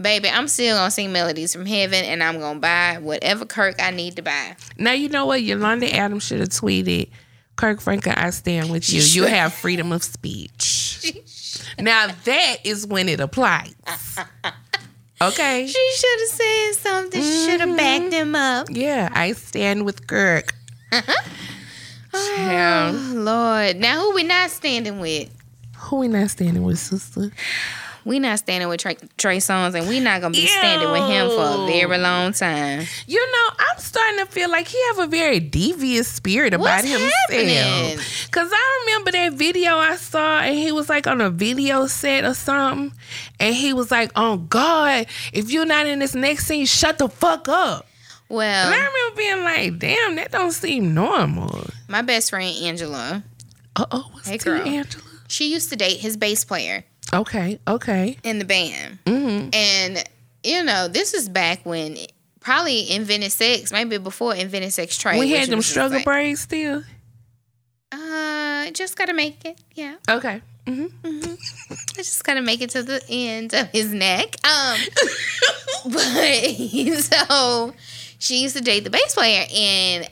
baby, 0.00 0.28
I'm 0.28 0.48
still 0.48 0.76
gonna 0.76 0.90
sing 0.90 1.12
melodies 1.12 1.52
from 1.52 1.66
heaven 1.66 2.04
and 2.04 2.22
I'm 2.22 2.38
gonna 2.40 2.60
buy 2.60 2.98
whatever 3.00 3.44
Kirk 3.44 3.76
I 3.82 3.90
need 3.90 4.16
to 4.16 4.22
buy. 4.22 4.56
Now 4.78 4.92
you 4.92 5.08
know 5.08 5.26
what 5.26 5.42
Yolanda 5.42 5.92
Adams 5.94 6.22
should 6.24 6.40
have 6.40 6.48
tweeted. 6.50 7.08
Kirk 7.58 7.80
Franklin, 7.80 8.14
I 8.16 8.30
stand 8.30 8.70
with 8.70 8.90
you. 8.92 9.02
You 9.02 9.24
have 9.24 9.52
freedom 9.52 9.90
of 9.90 10.04
speech. 10.04 11.64
Now 11.78 12.06
that 12.24 12.56
is 12.62 12.86
when 12.86 13.08
it 13.08 13.18
applies. 13.18 13.74
Okay. 15.20 15.66
She 15.66 15.90
should 15.96 16.20
have 16.20 16.28
said 16.28 16.72
something. 16.74 17.20
She 17.20 17.46
should 17.46 17.60
have 17.60 17.68
mm-hmm. 17.68 17.76
backed 17.76 18.12
him 18.12 18.36
up. 18.36 18.68
Yeah, 18.70 19.08
I 19.12 19.32
stand 19.32 19.84
with 19.84 20.06
Kirk. 20.06 20.54
Uh-huh. 20.92 21.28
Oh, 22.14 23.12
Lord. 23.16 23.76
Now 23.76 24.02
who 24.02 24.14
we 24.14 24.22
not 24.22 24.50
standing 24.50 25.00
with? 25.00 25.28
Who 25.78 25.96
we 25.96 26.06
not 26.06 26.30
standing 26.30 26.62
with, 26.62 26.78
sister? 26.78 27.32
We 28.04 28.18
not 28.18 28.38
standing 28.38 28.68
with 28.68 28.80
Trey, 28.80 28.96
Trey 29.16 29.38
Songz, 29.38 29.74
and 29.74 29.88
we 29.88 30.00
not 30.00 30.20
gonna 30.20 30.32
be 30.32 30.46
standing 30.46 30.90
with 30.90 31.08
him 31.08 31.28
for 31.28 31.62
a 31.62 31.66
very 31.66 31.98
long 31.98 32.32
time. 32.32 32.86
You 33.06 33.20
know, 33.32 33.48
I'm 33.58 33.78
starting 33.78 34.18
to 34.18 34.26
feel 34.26 34.50
like 34.50 34.68
he 34.68 34.82
have 34.88 34.98
a 35.00 35.06
very 35.06 35.40
devious 35.40 36.08
spirit 36.08 36.54
about 36.54 36.62
What's 36.84 36.88
himself. 36.88 37.12
happening? 37.30 37.98
Cause 38.30 38.50
I 38.52 38.84
remember 38.86 39.12
that 39.12 39.32
video 39.34 39.76
I 39.76 39.96
saw, 39.96 40.40
and 40.40 40.56
he 40.56 40.72
was 40.72 40.88
like 40.88 41.06
on 41.06 41.20
a 41.20 41.30
video 41.30 41.86
set 41.86 42.24
or 42.24 42.34
something, 42.34 42.92
and 43.40 43.54
he 43.54 43.72
was 43.72 43.90
like, 43.90 44.10
"Oh 44.16 44.36
God, 44.38 45.06
if 45.32 45.50
you're 45.50 45.66
not 45.66 45.86
in 45.86 45.98
this 45.98 46.14
next 46.14 46.46
scene, 46.46 46.66
shut 46.66 46.98
the 46.98 47.08
fuck 47.08 47.48
up." 47.48 47.86
Well, 48.30 48.66
And 48.66 48.74
I 48.74 48.86
remember 48.86 49.16
being 49.16 49.44
like, 49.44 49.78
"Damn, 49.78 50.16
that 50.16 50.30
don't 50.32 50.52
seem 50.52 50.94
normal." 50.94 51.66
my 51.88 52.02
best 52.02 52.30
friend 52.30 52.54
Angela, 52.64 53.22
Uh 53.76 53.86
oh, 53.90 54.08
what's 54.12 54.28
Hey, 54.28 54.36
girl. 54.38 54.60
Angela? 54.66 55.04
she 55.28 55.50
used 55.52 55.70
to 55.70 55.76
date 55.76 55.98
his 56.00 56.16
bass 56.16 56.44
player 56.44 56.84
Okay, 57.12 57.58
okay. 57.66 58.18
in 58.22 58.38
the 58.38 58.44
band, 58.44 58.98
Mm-hmm. 59.06 59.48
and 59.54 60.04
you 60.44 60.62
know 60.62 60.88
this 60.88 61.14
is 61.14 61.28
back 61.28 61.64
when 61.64 61.96
probably 62.40 62.90
Invented 62.90 63.32
Sex, 63.32 63.72
maybe 63.72 63.98
before 63.98 64.34
Invented 64.34 64.72
Sex 64.72 64.96
Trade. 64.98 65.18
We 65.18 65.30
had 65.30 65.48
them 65.48 65.62
struggle 65.62 65.98
like, 65.98 66.04
braids 66.04 66.40
still. 66.42 66.82
Uh, 67.90 68.70
just 68.72 68.96
gotta 68.96 69.14
make 69.14 69.44
it. 69.44 69.58
Yeah, 69.74 69.96
Okay. 70.08 70.42
Mm-hmm. 70.66 71.34
I 71.72 71.96
just 71.96 72.22
gotta 72.24 72.42
make 72.42 72.60
it 72.60 72.68
to 72.70 72.82
the 72.82 73.02
end 73.08 73.54
of 73.54 73.68
his 73.68 73.90
neck. 73.92 74.36
Um, 74.46 74.78
but 75.92 76.44
so 77.00 77.74
she 78.18 78.42
used 78.42 78.56
to 78.56 78.62
date 78.62 78.84
the 78.84 78.90
bass 78.90 79.14
player, 79.14 79.46
and 79.54 80.10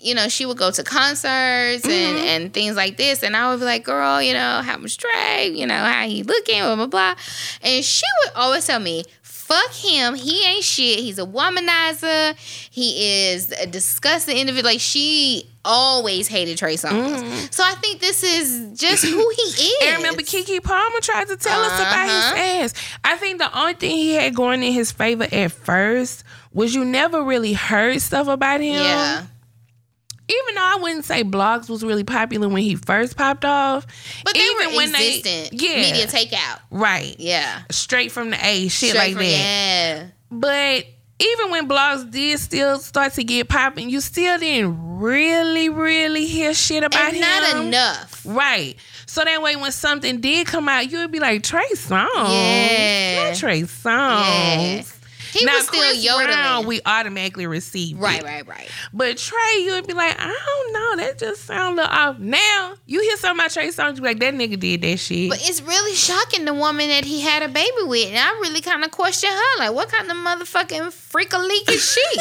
you 0.00 0.14
know 0.14 0.28
she 0.28 0.46
would 0.46 0.56
go 0.56 0.70
to 0.70 0.82
concerts 0.84 1.84
and 1.84 2.16
Mm-hmm. 2.16 2.26
and 2.26 2.52
things 2.54 2.76
like 2.76 2.96
this, 2.96 3.22
and 3.22 3.36
I 3.36 3.50
would 3.50 3.60
be 3.60 3.66
like, 3.66 3.84
"Girl, 3.84 4.20
you 4.22 4.32
know 4.34 4.60
how 4.62 4.76
much 4.76 4.96
Trey, 4.98 5.48
you 5.54 5.66
know 5.66 5.74
how 5.84 6.06
he 6.06 6.22
looking, 6.22 6.60
blah 6.60 6.76
blah 6.76 6.86
blah," 6.86 7.14
and 7.62 7.84
she 7.84 8.06
would 8.24 8.34
always 8.36 8.66
tell 8.66 8.80
me. 8.80 9.04
Fuck 9.22 9.74
him. 9.74 10.14
He 10.14 10.42
ain't 10.46 10.64
shit. 10.64 11.00
He's 11.00 11.18
a 11.18 11.26
womanizer. 11.26 12.34
He 12.70 13.28
is 13.28 13.52
a 13.52 13.66
disgusting 13.66 14.38
individual. 14.38 14.72
Like 14.72 14.80
she 14.80 15.46
always 15.66 16.28
hated 16.28 16.56
Trey 16.56 16.76
Songz. 16.76 17.52
So 17.52 17.62
I 17.62 17.72
think 17.74 18.00
this 18.00 18.22
is 18.22 18.78
just 18.80 19.04
who 19.04 19.10
he 19.36 19.42
is. 19.42 19.76
And 19.82 19.96
remember, 19.98 20.22
Keke 20.22 20.62
Palmer 20.62 21.00
tried 21.02 21.28
to 21.28 21.36
tell 21.36 21.60
us 21.60 21.78
about 21.78 22.08
Uh-huh. 22.08 22.34
his 22.62 22.72
ass. 22.72 22.98
I 23.04 23.16
think 23.18 23.36
the 23.38 23.54
only 23.58 23.74
thing 23.74 23.90
he 23.90 24.14
had 24.14 24.34
going 24.34 24.62
in 24.62 24.72
his 24.72 24.92
favor 24.92 25.26
at 25.30 25.52
first 25.52 26.24
was 26.54 26.74
you 26.74 26.82
never 26.84 27.22
really 27.22 27.52
heard 27.52 28.00
stuff 28.00 28.28
about 28.28 28.60
him. 28.62 28.74
Yeah. 28.82 29.26
Even 30.28 30.54
though 30.54 30.62
I 30.62 30.78
wouldn't 30.80 31.04
say 31.04 31.22
blogs 31.22 31.68
was 31.68 31.84
really 31.84 32.04
popular 32.04 32.48
when 32.48 32.62
he 32.62 32.76
first 32.76 33.16
popped 33.16 33.44
off. 33.44 33.86
But 34.24 34.32
they 34.34 34.40
even 34.40 34.74
were 34.74 34.82
existent. 34.84 35.60
yeah, 35.60 35.76
Media 35.82 36.06
takeout. 36.06 36.60
right, 36.70 37.14
Yeah. 37.18 37.62
straight 37.70 38.10
from 38.10 38.30
the 38.30 38.38
A, 38.46 38.68
shit 38.68 38.90
Straight 38.90 38.98
like 38.98 39.12
from- 39.12 39.22
that. 39.22 39.30
Yeah. 39.30 40.06
But 40.30 40.86
even 41.20 41.50
when 41.50 41.68
blogs 41.68 42.10
did 42.10 42.38
still 42.40 42.78
start 42.78 43.12
to 43.14 43.22
get 43.24 43.48
popping, 43.48 43.90
you 43.90 44.00
still 44.00 44.38
didn't 44.38 44.98
really, 44.98 45.68
really 45.68 46.26
hear 46.26 46.54
shit 46.54 46.82
about 46.82 47.08
And 47.08 47.16
him. 47.16 47.20
not 47.20 47.56
enough. 47.66 48.22
Right. 48.24 48.76
So 49.06 49.22
that 49.24 49.42
way, 49.42 49.54
when 49.54 49.70
something 49.70 50.20
did 50.20 50.46
come 50.48 50.68
out, 50.68 50.90
you 50.90 50.98
would 50.98 51.12
be 51.12 51.20
like 51.20 51.42
Trey 51.44 51.68
Songz. 51.74 52.08
Yeah. 52.16 53.28
Not 53.28 53.36
Trey 53.36 53.62
Songz. 53.62 54.76
Yeah. 54.76 54.82
He 55.34 55.44
now, 55.44 55.54
was 55.56 55.66
still 55.66 55.80
Chris 55.80 56.04
yodeling. 56.04 56.26
Brown, 56.28 56.66
we 56.66 56.80
automatically 56.86 57.46
received 57.46 58.00
right, 58.00 58.20
it. 58.20 58.24
right, 58.24 58.46
right. 58.46 58.70
But 58.92 59.16
Trey, 59.18 59.58
you 59.62 59.72
would 59.72 59.86
be 59.86 59.92
like, 59.94 60.14
I 60.18 60.26
don't 60.26 60.72
know, 60.72 61.04
that 61.04 61.18
just 61.18 61.44
sound 61.44 61.78
a 61.78 61.82
little 61.82 61.96
off. 61.96 62.18
Now 62.18 62.74
you 62.86 63.00
hear 63.00 63.16
something 63.16 63.40
about 63.40 63.50
Trey 63.52 63.68
Songz, 63.68 63.96
you 63.96 64.02
be 64.02 64.08
like, 64.08 64.20
that 64.20 64.34
nigga 64.34 64.58
did 64.58 64.82
that 64.82 64.98
shit. 64.98 65.28
But 65.30 65.40
it's 65.42 65.60
really 65.62 65.94
shocking 65.94 66.44
the 66.44 66.54
woman 66.54 66.88
that 66.88 67.04
he 67.04 67.20
had 67.20 67.42
a 67.42 67.48
baby 67.48 67.70
with, 67.82 68.08
and 68.08 68.18
I 68.18 68.30
really 68.40 68.60
kind 68.60 68.84
of 68.84 68.90
question 68.90 69.30
her. 69.30 69.58
Like, 69.58 69.74
what 69.74 69.88
kind 69.90 70.10
of 70.10 70.16
motherfucking 70.16 70.92
freak 70.92 71.32
a 71.32 71.38
leak 71.38 71.68
is 71.70 71.92
she? 72.16 72.18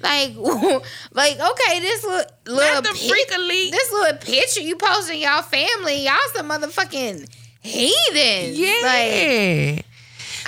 like, 0.00 0.34
like 1.12 1.34
okay, 1.40 1.80
this 1.80 2.04
little 2.04 2.24
little 2.46 2.82
the 2.82 2.88
pic- 2.90 3.10
freak 3.10 3.30
a 3.34 3.38
leak. 3.40 3.72
this 3.72 3.92
little 3.92 4.18
picture 4.18 4.60
you 4.60 4.76
posting 4.76 5.20
y'all 5.20 5.42
family, 5.42 6.04
y'all 6.04 6.16
some 6.34 6.48
motherfucking 6.48 7.28
heathens. 7.60 8.58
yeah. 8.58 8.74
Like, 8.82 9.84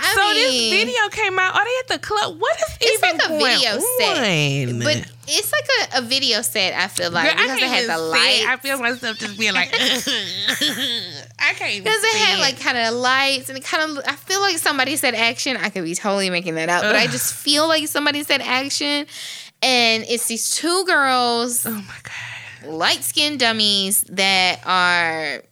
I 0.02 0.14
so 0.14 0.20
mean, 0.28 0.34
this 0.36 0.86
video 0.86 1.08
came 1.10 1.38
out. 1.38 1.54
Are 1.54 1.64
they 1.64 1.94
at 1.94 2.00
the 2.00 2.06
club? 2.06 2.38
What 2.40 2.56
is 2.56 2.76
It's 2.80 3.02
even 3.04 3.16
like 3.18 3.24
a 3.26 3.28
going 3.28 3.40
video 3.44 3.78
set, 3.98 4.68
on? 4.70 4.78
but 4.80 5.12
it's 5.28 5.52
like 5.52 5.68
a, 5.94 5.98
a 5.98 6.02
video 6.02 6.42
set. 6.42 6.74
I 6.74 6.88
feel 6.88 7.10
like 7.10 7.30
Girl, 7.30 7.38
I 7.38 7.42
because 7.44 7.62
it 7.62 7.68
has 7.68 7.86
say 8.12 8.42
it. 8.42 8.48
I 8.48 8.56
feel 8.56 8.78
myself 8.78 9.18
just 9.18 9.38
being 9.38 9.54
like, 9.54 9.70
I 11.38 11.52
can't. 11.54 11.70
even 11.72 11.84
Because 11.84 12.02
it 12.02 12.16
had 12.16 12.38
like 12.40 12.58
kind 12.60 12.78
of 12.78 12.94
lights 12.94 13.48
and 13.48 13.58
it 13.58 13.64
kind 13.64 13.90
of, 13.98 14.04
I 14.06 14.16
feel 14.16 14.40
like 14.40 14.58
somebody 14.58 14.96
said 14.96 15.14
action. 15.14 15.56
I 15.56 15.70
could 15.70 15.84
be 15.84 15.94
totally 15.94 16.30
making 16.30 16.54
that 16.56 16.68
up, 16.68 16.82
but 16.82 16.96
I 16.96 17.06
just 17.06 17.34
feel 17.34 17.68
like 17.68 17.86
somebody 17.88 18.22
said 18.22 18.40
action. 18.40 19.06
And 19.62 20.04
it's 20.08 20.26
these 20.26 20.50
two 20.50 20.84
girls, 20.86 21.66
Oh 21.66 21.70
my 21.70 21.94
god. 22.02 22.72
light 22.72 23.02
skinned 23.04 23.40
dummies, 23.40 24.02
that 24.08 24.60
are 24.64 25.42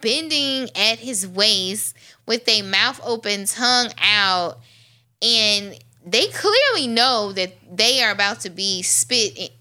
bending 0.00 0.68
at 0.76 0.98
his 0.98 1.26
waist 1.26 1.94
with 2.26 2.44
their 2.44 2.64
mouth 2.64 3.00
open, 3.04 3.46
tongue 3.46 3.90
out. 4.00 4.60
And 5.20 5.78
they 6.04 6.26
clearly 6.28 6.86
know 6.86 7.32
that 7.32 7.54
they 7.70 8.02
are 8.02 8.10
about 8.10 8.40
to 8.40 8.50
be 8.50 8.82
spit. 8.82 9.52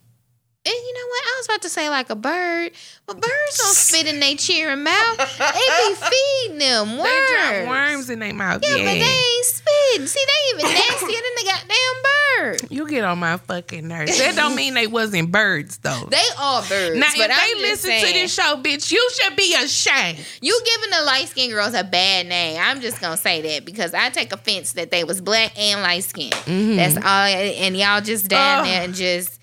And 0.64 0.76
you 0.76 0.94
know 0.94 1.08
what? 1.08 1.24
I 1.26 1.34
was 1.40 1.46
about 1.48 1.62
to 1.64 1.70
say 1.70 1.90
like 1.90 2.10
a 2.12 2.16
bird, 2.16 2.72
but 3.08 3.16
birds 3.20 3.58
don't 3.58 3.74
spit 3.76 4.06
in 4.06 4.20
their 4.20 4.36
cheering 4.36 4.84
mouth. 4.84 5.18
They 5.18 5.54
be 5.56 5.96
feeding 6.46 6.60
them 6.60 6.98
worms. 7.00 7.10
They 7.10 7.64
drop 7.64 7.68
worms 7.68 8.10
in 8.12 8.20
their 8.20 8.34
mouth. 8.34 8.62
Yeah, 8.62 8.76
Yeah, 8.76 8.86
but 8.86 8.94
they 8.94 9.00
ain't 9.02 9.46
spitting. 9.46 10.06
See, 10.06 10.20
they 10.24 10.60
even 10.64 10.72
nastier 10.72 11.08
than 11.08 11.36
the 11.36 11.44
goddamn 11.46 12.04
bird. 12.62 12.72
you 12.72 12.88
get 12.88 13.04
on 13.04 13.18
my 13.18 13.38
fucking 13.38 13.88
nerves. 13.88 14.20
That 14.20 14.36
don't 14.36 14.56
mean 14.56 14.76
they 14.76 14.86
wasn't 14.86 15.32
birds 15.32 15.80
though. 15.80 16.08
They 16.12 16.22
are 16.40 16.62
birds. 16.62 16.96
now, 16.96 17.10
but 17.18 17.32
if 17.32 17.38
I'm 17.40 17.58
they 17.58 17.62
listen 17.64 17.90
to 18.00 18.14
this 18.14 18.32
show, 18.32 18.62
bitch, 18.62 18.92
you 18.92 19.10
should 19.20 19.36
be 19.36 19.56
ashamed. 19.56 20.20
You 20.42 20.62
giving 20.64 20.92
the 20.92 21.04
light 21.06 21.28
skinned 21.28 21.54
girls 21.54 21.74
a 21.74 21.84
bad 21.84 22.28
name. 22.28 22.60
I'm 22.62 22.82
just 22.82 23.02
gonna 23.02 23.18
say 23.18 23.42
that 23.42 23.66
because 23.66 23.96
I 23.96 24.12
take 24.12 24.32
offense 24.32 24.74
that 24.74 24.92
they 24.92 25.06
was 25.06 25.22
black 25.22 25.58
and 25.58 25.82
light 25.82 26.04
skinned. 26.04 26.34
Mm-hmm. 26.34 26.76
That's 26.76 26.98
all 26.98 27.04
and 27.04 27.76
y'all 27.76 28.02
just 28.02 28.28
down 28.28 28.60
Ugh. 28.60 28.66
there 28.68 28.84
and 28.84 28.94
just 28.94 29.40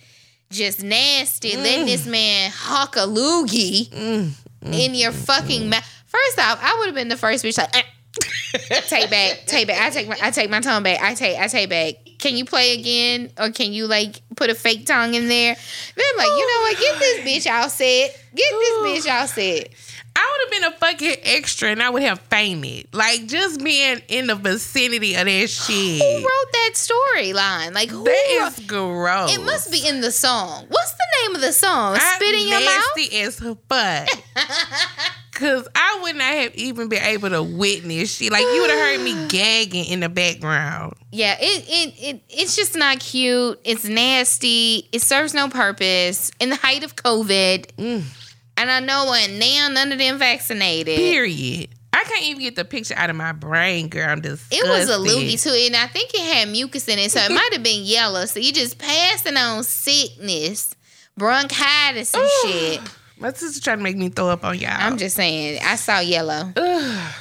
just 0.50 0.82
nasty, 0.82 1.56
letting 1.56 1.86
this 1.86 2.06
mm. 2.06 2.12
man 2.12 2.50
hawk 2.54 2.96
a 2.96 3.00
loogie 3.00 3.88
mm, 3.88 4.30
mm, 4.64 4.74
in 4.74 4.94
your 4.94 5.12
fucking 5.12 5.68
mouth. 5.68 5.84
First 6.06 6.38
off, 6.38 6.58
I 6.62 6.76
would 6.78 6.86
have 6.86 6.94
been 6.94 7.08
the 7.08 7.16
first 7.16 7.44
bitch 7.44 7.58
like 7.58 7.76
"Eh." 7.76 7.82
take 8.86 9.10
back, 9.10 9.44
take 9.46 9.66
back. 9.66 9.80
I 9.80 9.90
take 9.90 10.08
my 10.08 10.16
I 10.22 10.30
take 10.30 10.50
my 10.50 10.60
tongue 10.60 10.82
back. 10.82 11.00
I 11.02 11.14
take 11.14 11.38
I 11.38 11.46
take 11.48 11.68
back. 11.68 11.94
Can 12.18 12.36
you 12.36 12.44
play 12.44 12.74
again? 12.78 13.30
Or 13.38 13.50
can 13.50 13.72
you 13.72 13.86
like 13.86 14.22
put 14.36 14.50
a 14.50 14.54
fake 14.54 14.86
tongue 14.86 15.14
in 15.14 15.28
there? 15.28 15.54
Then 15.96 16.06
I'm 16.12 16.16
like, 16.16 16.26
you 16.26 16.46
know 16.46 16.60
what? 16.62 16.78
Get 16.78 16.98
this 16.98 17.46
bitch 17.46 17.52
all 17.52 17.68
set. 17.68 18.18
Get 18.34 18.50
this 18.50 19.06
bitch 19.06 19.12
all 19.12 19.26
set. 19.26 19.68
I 20.20 20.32
would 20.48 20.52
have 20.54 20.62
been 20.62 20.72
a 20.72 20.76
fucking 20.78 21.16
extra 21.22 21.68
and 21.68 21.80
I 21.82 21.90
would 21.90 22.02
have 22.02 22.18
fainted. 22.22 22.88
Like 22.92 23.26
just 23.26 23.62
being 23.62 24.00
in 24.08 24.26
the 24.26 24.34
vicinity 24.34 25.14
of 25.14 25.26
that 25.26 25.48
shit. 25.48 26.02
Who 26.02 26.16
wrote 26.16 26.52
that 26.52 26.70
storyline? 26.74 27.72
Like 27.72 27.90
who? 27.90 28.02
That 28.04 28.52
is 28.58 28.66
gross. 28.66 29.32
it 29.32 29.42
must 29.44 29.70
be 29.70 29.86
in 29.86 30.00
the 30.00 30.10
song. 30.10 30.66
What's 30.68 30.92
the 30.92 31.06
name 31.22 31.36
of 31.36 31.40
the 31.40 31.52
song? 31.52 31.94
I'm 32.00 32.16
Spit 32.16 32.34
in 32.34 32.48
your 32.48 32.60
mouth. 32.60 32.82
nasty 32.96 33.20
as 33.20 33.38
fuck. 33.38 34.08
Cause 35.32 35.68
I 35.72 36.00
would 36.02 36.16
not 36.16 36.32
have 36.34 36.54
even 36.56 36.88
been 36.88 37.02
able 37.04 37.30
to 37.30 37.44
witness 37.44 38.16
shit. 38.16 38.32
Like 38.32 38.42
you 38.42 38.60
would 38.62 38.70
have 38.70 38.78
heard 38.80 39.00
me 39.00 39.26
gagging 39.28 39.84
in 39.84 40.00
the 40.00 40.08
background. 40.08 40.94
Yeah, 41.12 41.36
it, 41.38 41.64
it 41.68 41.94
it 41.96 42.22
it's 42.28 42.56
just 42.56 42.74
not 42.74 42.98
cute. 42.98 43.60
It's 43.62 43.84
nasty. 43.84 44.88
It 44.90 45.00
serves 45.00 45.34
no 45.34 45.48
purpose. 45.48 46.32
In 46.40 46.50
the 46.50 46.56
height 46.56 46.82
of 46.82 46.96
COVID, 46.96 47.66
Mm. 47.76 48.02
And 48.58 48.70
I 48.70 48.80
know 48.80 49.12
and 49.14 49.38
now 49.38 49.68
none 49.70 49.92
of 49.92 49.98
them 49.98 50.18
vaccinated. 50.18 50.96
Period. 50.96 51.68
I 51.92 52.04
can't 52.04 52.24
even 52.24 52.42
get 52.42 52.54
the 52.56 52.64
picture 52.64 52.94
out 52.96 53.10
of 53.10 53.16
my 53.16 53.32
brain, 53.32 53.88
girl. 53.88 54.08
I'm 54.08 54.20
disgusted. 54.20 54.58
It 54.58 54.68
was 54.68 54.88
a 54.88 54.98
loogie 54.98 55.42
too, 55.42 55.50
and 55.50 55.74
I 55.74 55.86
think 55.86 56.12
it 56.14 56.20
had 56.20 56.48
mucus 56.48 56.86
in 56.88 56.98
it, 56.98 57.10
so 57.10 57.20
it 57.20 57.32
might 57.32 57.52
have 57.52 57.62
been 57.62 57.82
yellow. 57.84 58.24
So 58.26 58.38
you 58.40 58.52
just 58.52 58.78
passing 58.78 59.36
on 59.36 59.64
sickness, 59.64 60.74
bronchitis 61.16 62.14
and 62.14 62.28
shit. 62.42 62.80
My 63.18 63.32
sister 63.32 63.60
trying 63.62 63.78
to 63.78 63.82
make 63.82 63.96
me 63.96 64.10
throw 64.10 64.28
up 64.28 64.44
on 64.44 64.58
y'all. 64.58 64.70
I'm 64.78 64.96
just 64.96 65.16
saying, 65.16 65.60
I 65.64 65.74
saw 65.76 65.98
yellow, 66.00 66.52
Ugh. 66.56 67.14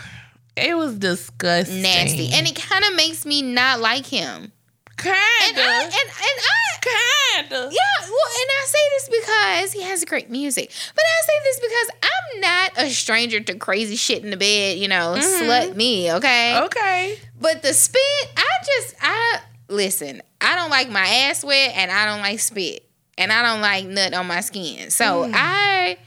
It 0.55 0.75
was 0.75 0.95
disgusting. 0.97 1.81
nasty, 1.81 2.29
and 2.33 2.47
it 2.47 2.55
kind 2.55 2.83
of 2.85 2.95
makes 2.95 3.25
me 3.25 3.41
not 3.41 3.79
like 3.79 4.05
him. 4.05 4.51
Kinda, 4.97 5.17
And 5.17 5.57
I 5.59 5.83
and 5.83 5.93
and 5.93 6.39
I 6.43 6.67
kinda. 6.81 7.69
Yeah, 7.71 8.07
well, 8.09 8.29
and 8.41 8.49
I 8.49 8.65
say 8.65 8.79
this 8.91 9.09
because 9.21 9.71
he 9.73 9.81
has 9.83 10.03
great 10.05 10.29
music. 10.29 10.71
But 10.95 11.03
I 11.03 11.25
say 11.25 11.33
this 11.43 11.59
because 11.59 11.89
I'm 12.03 12.41
not 12.41 12.71
a 12.77 12.89
stranger 12.89 13.39
to 13.39 13.55
crazy 13.55 13.95
shit 13.95 14.23
in 14.23 14.31
the 14.31 14.37
bed, 14.37 14.77
you 14.77 14.87
know, 14.87 15.15
mm-hmm. 15.17 15.43
slut 15.43 15.75
me, 15.75 16.11
okay? 16.13 16.59
Okay. 16.63 17.19
But 17.39 17.61
the 17.61 17.73
spit, 17.73 18.01
I 18.35 18.49
just 18.65 18.95
I 19.01 19.39
listen, 19.69 20.21
I 20.41 20.55
don't 20.55 20.69
like 20.69 20.89
my 20.89 21.05
ass 21.05 21.43
wet 21.43 21.73
and 21.75 21.91
I 21.91 22.05
don't 22.05 22.21
like 22.21 22.39
spit. 22.39 22.83
And 23.19 23.31
I 23.31 23.41
don't 23.41 23.61
like 23.61 23.87
nut 23.87 24.13
on 24.13 24.27
my 24.27 24.41
skin. 24.41 24.91
So 24.91 25.27
mm. 25.27 25.31
I 25.33 25.97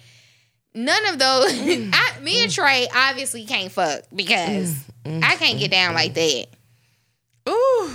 none 0.75 1.07
of 1.07 1.19
those 1.19 1.53
mm. 1.53 1.91
I 1.93 2.21
me 2.21 2.43
and 2.43 2.51
mm. 2.51 2.55
Trey 2.55 2.87
obviously 2.95 3.45
can't 3.45 3.73
fuck 3.73 4.03
because 4.15 4.77
I 5.05 5.35
can't 5.37 5.59
get 5.59 5.71
down 5.71 5.95
like 5.95 6.15
that. 6.15 6.47
Ooh. 7.49 7.91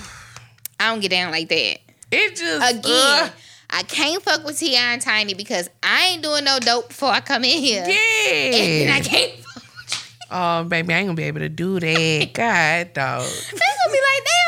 I 0.79 0.91
don't 0.91 0.99
get 0.99 1.11
down 1.11 1.31
like 1.31 1.49
that. 1.49 1.77
It 2.11 2.35
just 2.35 2.71
Again, 2.79 3.23
ugh. 3.23 3.31
I 3.69 3.83
can't 3.83 4.21
fuck 4.21 4.45
with 4.45 4.59
T.I. 4.59 4.93
and 4.93 5.01
Tiny 5.01 5.33
because 5.33 5.69
I 5.81 6.09
ain't 6.13 6.23
doing 6.23 6.43
no 6.43 6.59
dope 6.59 6.89
before 6.89 7.09
I 7.09 7.19
come 7.19 7.43
in 7.43 7.59
here. 7.59 7.83
Yeah, 7.85 8.57
And 8.57 8.91
I 8.93 8.99
can't 9.01 9.33
fuck 9.33 9.55
with. 9.55 10.27
Oh, 10.31 10.63
baby, 10.63 10.93
I 10.93 10.97
ain't 10.99 11.07
gonna 11.07 11.15
be 11.15 11.23
able 11.23 11.39
to 11.39 11.49
do 11.49 11.79
that. 11.79 12.29
God, 12.33 12.93
dog. 12.93 13.23
They 13.23 13.57
gonna 13.57 13.91
be 13.91 13.99
like, 13.99 14.23
damn, 14.25 14.33
what 14.33 14.33
like 14.33 14.33
I 14.33 14.44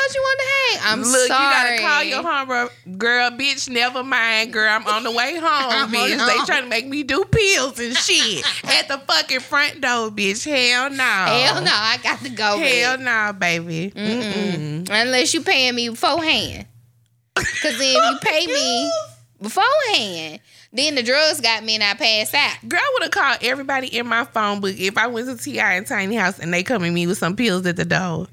thought 0.00 0.14
you 0.14 0.20
wanted 0.22 0.42
to 0.42 0.48
hang. 0.78 0.92
I'm 0.92 1.02
Look, 1.02 1.28
sorry. 1.28 1.74
you 1.74 1.80
gotta 1.80 1.82
call 1.82 2.04
your 2.04 2.22
homegirl, 2.22 2.98
girl, 2.98 3.30
bitch. 3.30 3.68
Never 3.68 4.02
mind, 4.02 4.52
girl. 4.52 4.70
I'm 4.70 4.86
on 4.86 5.04
the 5.04 5.10
way 5.10 5.36
home, 5.42 5.90
bitch. 5.92 6.16
home. 6.18 6.26
They 6.26 6.36
trying 6.46 6.62
to 6.64 6.68
make 6.68 6.86
me 6.86 7.02
do 7.02 7.24
pills 7.24 7.78
and 7.78 7.96
shit 7.96 8.44
at 8.64 8.88
the 8.88 8.98
fucking 8.98 9.40
front 9.40 9.80
door, 9.80 10.10
bitch. 10.10 10.44
Hell 10.44 10.90
no. 10.90 11.04
Hell 11.04 11.62
no, 11.62 11.70
I 11.72 11.98
got 12.02 12.20
to 12.20 12.30
go. 12.30 12.58
Hell 12.58 12.98
no, 12.98 13.32
baby. 13.38 13.92
Mm-mm. 13.94 14.88
Unless 14.90 15.34
you 15.34 15.42
paying 15.42 15.74
me 15.74 15.88
beforehand. 15.90 16.66
Cause 17.34 17.44
then 17.62 17.80
if 17.80 18.12
you 18.12 18.18
pay 18.22 18.46
me 18.46 18.92
beforehand, 19.40 20.40
then 20.72 20.94
the 20.94 21.02
drugs 21.02 21.40
got 21.40 21.64
me 21.64 21.74
and 21.76 21.84
I 21.84 21.94
passed 21.94 22.34
out. 22.34 22.56
Girl, 22.68 22.78
I 22.82 22.90
would 22.94 23.02
have 23.04 23.10
called 23.12 23.38
everybody 23.42 23.86
in 23.96 24.06
my 24.06 24.24
phone 24.24 24.60
book 24.60 24.74
if 24.78 24.96
I 24.98 25.06
went 25.06 25.26
to 25.28 25.36
T.I. 25.42 25.74
and 25.74 25.86
Tiny 25.86 26.16
House 26.16 26.38
and 26.38 26.52
they 26.52 26.62
come 26.62 26.84
at 26.84 26.92
me 26.92 27.06
with 27.06 27.18
some 27.18 27.36
pills 27.36 27.66
at 27.66 27.76
the 27.76 27.84
door. 27.84 28.26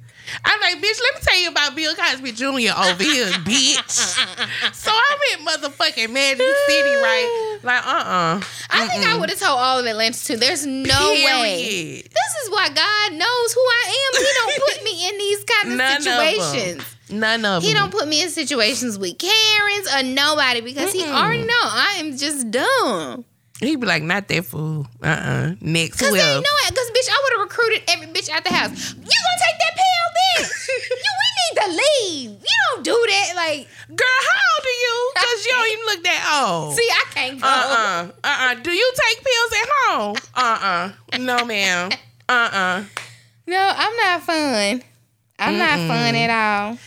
I'm 0.44 0.60
like, 0.62 0.76
bitch, 0.78 1.00
let 1.02 1.16
me 1.16 1.22
tell 1.22 1.40
you 1.40 1.50
about 1.50 1.76
Bill 1.76 1.96
Cosby 1.96 2.32
Jr. 2.32 2.46
over 2.78 3.04
here, 3.04 3.26
bitch. 3.48 4.74
So 4.74 4.92
I'm 4.92 5.40
in 5.40 5.46
motherfucking 5.46 6.12
Magic 6.12 6.46
City, 6.68 6.96
right? 6.96 7.60
Like, 7.64 7.86
uh-uh. 7.86 8.42
I 8.70 8.88
think 8.88 9.06
I 9.06 9.18
would 9.18 9.30
have 9.30 9.40
told 9.40 9.60
all 9.60 9.80
of 9.80 9.86
Atlanta 9.86 10.24
too. 10.24 10.38
There's 10.38 10.66
no 10.66 11.12
way. 11.12 12.02
This 12.02 12.44
is 12.44 12.50
why 12.52 12.70
God 12.70 13.14
knows 13.14 13.54
who 13.54 13.62
I 13.62 14.12
am. 14.14 14.22
He 14.22 14.28
don't 14.34 14.64
put 14.68 14.84
me 14.84 15.10
in 15.10 15.18
these 15.18 15.44
kind 15.44 15.72
of 15.72 15.78
None 15.78 15.98
of 15.98 16.04
situations. 16.04 16.96
None 17.10 17.46
of 17.46 17.62
them. 17.62 17.68
He 17.68 17.74
them. 17.74 17.84
don't 17.84 17.92
put 17.92 18.08
me 18.08 18.22
in 18.22 18.30
situations 18.30 18.98
with 18.98 19.18
Karens 19.18 19.94
or 19.94 20.04
nobody 20.04 20.62
because 20.62 20.92
he 20.92 21.04
already 21.04 21.44
know 21.44 21.54
I 21.62 21.96
am 22.00 22.18
just 22.18 22.52
dumb. 22.52 23.26
He 23.60 23.76
be 23.76 23.88
like, 23.88 24.04
not 24.04 24.28
that 24.28 24.46
fool. 24.46 24.86
Uh-uh. 25.02 25.56
Next, 25.62 25.98
Cause 26.00 26.10
who 26.10 26.16
they 26.16 26.22
know 26.22 26.58
it. 26.68 26.76
Cause 26.76 26.92
bitch, 26.92 27.10
I 27.10 27.22
would 27.24 27.34
have 27.40 27.42
recruited 27.50 27.82
every 27.90 28.08
bitch 28.08 28.30
out 28.30 28.44
the 28.44 28.54
house. 28.54 28.70
You 28.94 28.96
gonna 29.02 29.42
take 29.42 29.58
that 29.58 29.74
pill, 29.74 30.06
bitch? 30.18 30.68
you, 30.92 31.12
we 31.22 31.28
need 31.40 31.56
to 31.62 31.70
leave. 31.72 32.32
You 32.42 32.56
don't 32.76 32.84
do 32.84 33.06
that. 33.10 33.34
Like, 33.36 33.68
Girl, 33.90 34.20
how 34.30 34.40
old 34.58 34.66
are 34.66 34.80
you? 34.86 35.12
Because 35.18 35.46
you 35.46 35.52
don't 35.54 35.72
even 35.72 35.86
look 35.86 36.04
that 36.04 36.42
old. 36.44 36.76
see, 36.76 36.88
I 36.92 37.04
can't 37.14 37.42
go. 37.42 37.48
Uh-uh. 37.48 38.08
Uh-uh. 38.24 38.54
Do 38.62 38.72
you 38.72 38.94
take 38.96 39.24
pills 39.24 39.52
at 39.62 39.70
home? 39.82 40.16
Uh-uh. 40.36 41.18
No, 41.20 41.46
ma'am. 41.46 41.92
Uh-uh. 42.30 42.84
No, 43.48 43.74
I'm 43.76 43.96
not 43.98 44.22
fun. 44.24 44.84
I'm 45.40 45.58
not 45.58 45.78
fun 45.78 46.16
at 46.16 46.30
all. 46.30 46.78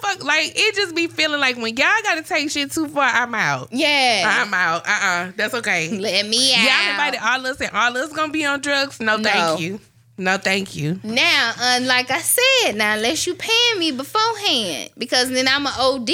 Don't 0.00 0.18
motherfucker, 0.20 0.24
like 0.24 0.52
it 0.56 0.74
just 0.74 0.94
be 0.94 1.06
feeling 1.06 1.40
like 1.40 1.56
when 1.56 1.76
y'all 1.76 1.86
gotta 2.02 2.22
take 2.22 2.50
shit 2.50 2.70
too 2.72 2.88
far, 2.88 3.04
I'm 3.08 3.34
out. 3.34 3.68
Yeah. 3.72 4.24
I'm 4.44 4.52
out. 4.54 4.86
Uh 4.86 4.90
uh 5.02 5.32
That's 5.36 5.54
okay. 5.54 5.88
Let 5.98 6.26
me 6.26 6.54
out. 6.54 6.62
Y'all 6.64 6.90
invited 6.90 7.20
all 7.22 7.46
us 7.46 7.60
and 7.60 7.70
all 7.72 7.96
us 7.96 8.12
gonna 8.12 8.32
be 8.32 8.44
on 8.44 8.60
drugs? 8.60 9.00
No, 9.00 9.16
No. 9.16 9.22
thank 9.30 9.60
you. 9.60 9.80
No, 10.18 10.36
thank 10.36 10.76
you. 10.76 11.00
Now, 11.02 11.52
uh, 11.58 11.80
like 11.82 12.10
I 12.10 12.18
said, 12.20 12.76
now 12.76 12.94
unless 12.94 13.26
you 13.26 13.34
paying 13.34 13.78
me 13.78 13.92
beforehand, 13.92 14.90
because 14.98 15.30
then 15.30 15.48
I'm 15.48 15.66
a 15.66 15.72
OD 15.78 16.10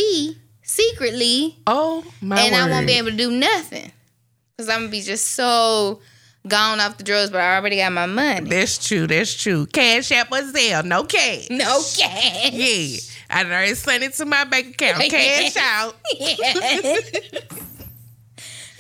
secretly, 0.62 1.57
Oh 1.66 2.05
my 2.20 2.41
and 2.41 2.55
I 2.55 2.70
won't 2.70 2.87
be 2.87 2.93
able 2.95 3.11
to 3.11 3.16
do 3.16 3.31
nothing, 3.31 3.91
because 4.57 4.68
I'm 4.70 4.81
gonna 4.83 4.91
be 4.91 5.01
just 5.01 5.29
so 5.29 6.01
gone 6.47 6.79
off 6.81 6.97
the 6.97 7.05
drugs. 7.05 7.31
But 7.31 7.41
I 7.41 7.57
already 7.57 7.76
got 7.76 7.93
my 7.93 8.07
money. 8.07 8.49
That's 8.49 8.87
true. 8.87 9.07
That's 9.07 9.35
true. 9.35 9.66
Cash 9.66 10.12
app 10.12 10.31
or 10.31 10.39
Zelle, 10.43 10.85
no 10.85 11.05
cash. 11.05 11.49
No 11.51 11.83
cash. 11.97 12.53
Yeah, 12.53 12.99
I 13.31 13.43
done 13.43 13.53
already 13.53 13.74
sent 13.74 14.03
it 14.03 14.14
to 14.14 14.24
my 14.24 14.45
bank 14.45 14.68
account. 14.68 15.03
Cash 15.11 15.57
out. 15.57 15.97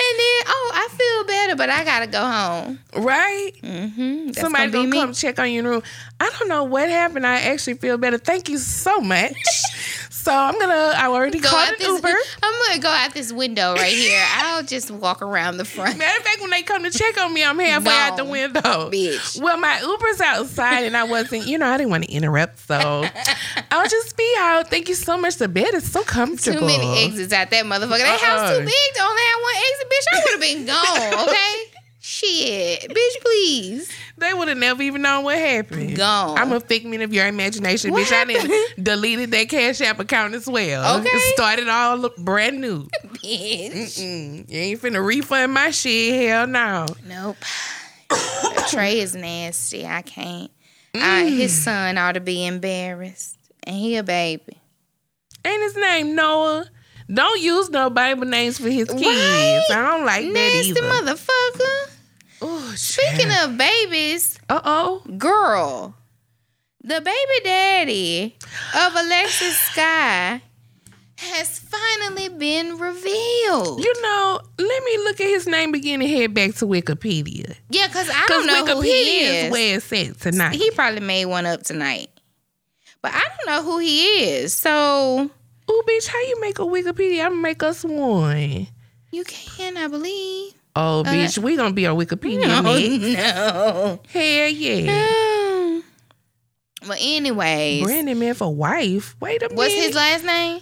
And 0.00 0.16
then, 0.16 0.44
oh, 0.46 0.70
I 0.74 0.88
feel 0.96 1.26
better, 1.26 1.56
but 1.56 1.70
I 1.70 1.84
gotta 1.84 2.06
go 2.06 2.24
home. 2.24 2.78
Right? 2.96 3.50
Mm-hmm. 3.62 4.30
Somebody 4.30 4.70
gonna, 4.70 4.92
come 4.92 5.12
check 5.12 5.40
on 5.40 5.50
your 5.50 5.64
room. 5.64 5.82
I 6.20 6.30
don't 6.38 6.48
know 6.48 6.62
what 6.62 6.88
happened. 6.88 7.26
I 7.26 7.40
actually 7.40 7.74
feel 7.74 7.98
better. 7.98 8.16
Thank 8.16 8.48
you 8.48 8.58
so 8.58 9.00
much. 9.00 9.32
so 10.22 10.32
I'm 10.34 10.58
gonna. 10.58 10.92
I 10.96 11.06
already 11.08 11.38
Go 11.40 11.48
called 11.48 11.68
an 11.68 11.74
this, 11.78 11.88
Uber. 11.88 12.08
I'm 12.42 12.54
gonna 12.66 12.80
go 12.80 12.88
out 12.88 13.14
this 13.14 13.32
window 13.32 13.74
right 13.74 13.92
here. 13.92 14.22
I'll 14.36 14.62
just 14.62 14.90
walk 14.90 15.22
around 15.22 15.56
the 15.58 15.64
front. 15.64 15.96
Matter 15.98 16.18
of 16.18 16.24
fact, 16.24 16.40
when 16.40 16.50
they 16.50 16.62
come 16.62 16.82
to 16.84 16.90
check 16.90 17.18
on 17.18 17.32
me, 17.32 17.44
I'm 17.44 17.58
halfway 17.58 17.92
out 17.92 18.16
the 18.16 18.24
window. 18.24 18.60
bitch. 18.90 19.40
Well, 19.40 19.56
my 19.58 19.80
Uber's 19.80 20.20
outside, 20.20 20.84
and 20.84 20.96
I 20.96 21.04
wasn't. 21.04 21.46
You 21.46 21.58
know, 21.58 21.66
I 21.66 21.76
didn't 21.78 21.90
want 21.90 22.04
to 22.04 22.12
interrupt, 22.12 22.58
so 22.58 22.76
I'll 23.70 23.88
just 23.88 24.16
be 24.16 24.34
out. 24.38 24.68
Thank 24.68 24.88
you 24.88 24.94
so 24.94 25.16
much. 25.16 25.36
The 25.36 25.48
bed 25.48 25.74
is 25.74 25.90
so 25.90 26.02
comfortable. 26.02 26.60
Too 26.60 26.66
many 26.66 27.04
exits 27.04 27.32
out 27.32 27.50
that 27.50 27.64
motherfucker. 27.64 27.98
That 27.98 28.20
house 28.20 28.40
Uh-uh. 28.40 28.58
too 28.58 28.64
big 28.64 28.94
to 28.94 29.02
only 29.02 29.22
have 29.22 29.40
one 29.42 29.54
exit, 29.56 29.86
bitch. 29.90 30.06
I 30.12 30.20
would 30.24 30.32
have 30.32 30.40
been 30.40 30.66
gone, 30.66 31.28
okay? 31.28 31.54
Shit. 32.10 32.88
Bitch, 32.88 33.20
please. 33.22 33.90
They 34.16 34.32
would 34.32 34.48
have 34.48 34.56
never 34.56 34.82
even 34.82 35.02
known 35.02 35.24
what 35.24 35.36
happened. 35.36 35.94
Gone. 35.94 36.38
I'm 36.38 36.52
a 36.52 36.58
figment 36.60 37.02
of 37.02 37.12
your 37.12 37.26
imagination, 37.26 37.92
What 37.92 38.06
bitch. 38.06 38.12
I 38.12 38.24
didn't 38.24 38.82
deleted 38.82 39.30
that 39.32 39.50
Cash 39.50 39.82
App 39.82 40.00
account 40.00 40.34
as 40.34 40.46
well. 40.46 41.00
Okay. 41.00 41.08
It 41.12 41.34
started 41.34 41.68
all 41.68 42.08
brand 42.16 42.62
new. 42.62 42.84
Bitch. 43.04 44.00
Mm, 44.00 44.50
you 44.50 44.58
ain't 44.58 44.80
finna 44.80 45.04
refund 45.04 45.52
my 45.52 45.70
shit. 45.70 46.28
Hell 46.30 46.46
no. 46.46 46.86
Nope. 47.06 47.36
Trey 48.70 49.00
is 49.00 49.14
nasty. 49.14 49.86
I 49.86 50.00
can't. 50.00 50.50
Uh, 50.94 51.26
his 51.26 51.52
Mm. 51.52 51.62
son 51.62 51.98
ought 51.98 52.12
to 52.12 52.20
be 52.20 52.46
embarrassed. 52.46 53.36
And 53.64 53.76
he 53.76 53.96
a 53.96 54.02
baby. 54.02 54.58
Ain't 55.44 55.62
his 55.62 55.76
name 55.76 56.14
Noah? 56.14 56.70
Don't 57.12 57.40
use 57.40 57.68
no 57.70 57.90
Bible 57.90 58.24
names 58.26 58.58
for 58.58 58.68
his 58.70 58.88
kids. 58.88 59.02
Right? 59.02 59.60
I 59.70 59.82
don't 59.96 60.06
like 60.06 60.24
Nasty 60.26 60.72
that 60.72 60.82
either. 60.82 61.14
motherfucker. 61.14 61.87
Speaking 62.78 63.32
of 63.42 63.58
babies, 63.58 64.38
uh 64.48 64.60
oh, 64.64 65.02
girl, 65.18 65.96
the 66.80 67.00
baby 67.00 67.40
daddy 67.42 68.36
of 68.72 68.92
Alexis 68.94 69.58
Skyy 69.74 70.40
has 71.16 71.58
finally 71.58 72.28
been 72.28 72.78
revealed. 72.78 73.82
you 73.82 74.02
know, 74.02 74.40
let 74.58 74.84
me 74.84 74.96
look 74.98 75.20
at 75.20 75.26
his 75.26 75.48
name 75.48 75.74
again 75.74 76.00
and 76.00 76.08
head 76.08 76.32
back 76.32 76.54
to 76.54 76.66
Wikipedia. 76.66 77.56
Yeah, 77.68 77.88
because 77.88 78.08
I 78.08 78.24
don't 78.28 78.46
know 78.46 78.64
who 78.76 78.82
he 78.82 78.90
is 78.90 79.44
is. 79.46 79.50
where 79.50 79.76
it's 79.76 79.84
set 79.84 80.20
tonight. 80.20 80.54
He 80.54 80.70
probably 80.70 81.00
made 81.00 81.24
one 81.26 81.46
up 81.46 81.64
tonight. 81.64 82.10
But 83.02 83.10
I 83.12 83.22
don't 83.22 83.46
know 83.46 83.68
who 83.68 83.80
he 83.80 84.04
is. 84.20 84.54
So 84.54 85.28
oh, 85.68 85.84
bitch, 85.88 86.06
how 86.06 86.20
you 86.20 86.40
make 86.40 86.60
a 86.60 86.62
Wikipedia? 86.62 87.26
I'm 87.26 87.42
make 87.42 87.64
us 87.64 87.84
one. 87.84 88.68
you 89.10 89.24
can, 89.24 89.76
I 89.76 89.88
believe. 89.88 90.54
Oh, 90.80 91.02
bitch, 91.04 91.38
we 91.38 91.56
gonna 91.56 91.74
be 91.74 91.86
on 91.86 91.96
Wikipedia 91.98 92.46
No, 92.46 92.62
next. 92.62 93.18
no. 93.18 94.00
Hell 94.08 94.48
yeah. 94.48 95.80
But 96.86 96.98
anyways, 97.00 97.82
Brandon 97.82 98.18
Medford 98.18 98.56
wife. 98.56 99.16
Wait 99.20 99.42
a 99.42 99.46
what's 99.46 99.54
minute. 99.54 99.56
What's 99.56 99.74
his 99.74 99.94
last 99.96 100.24
name? 100.24 100.60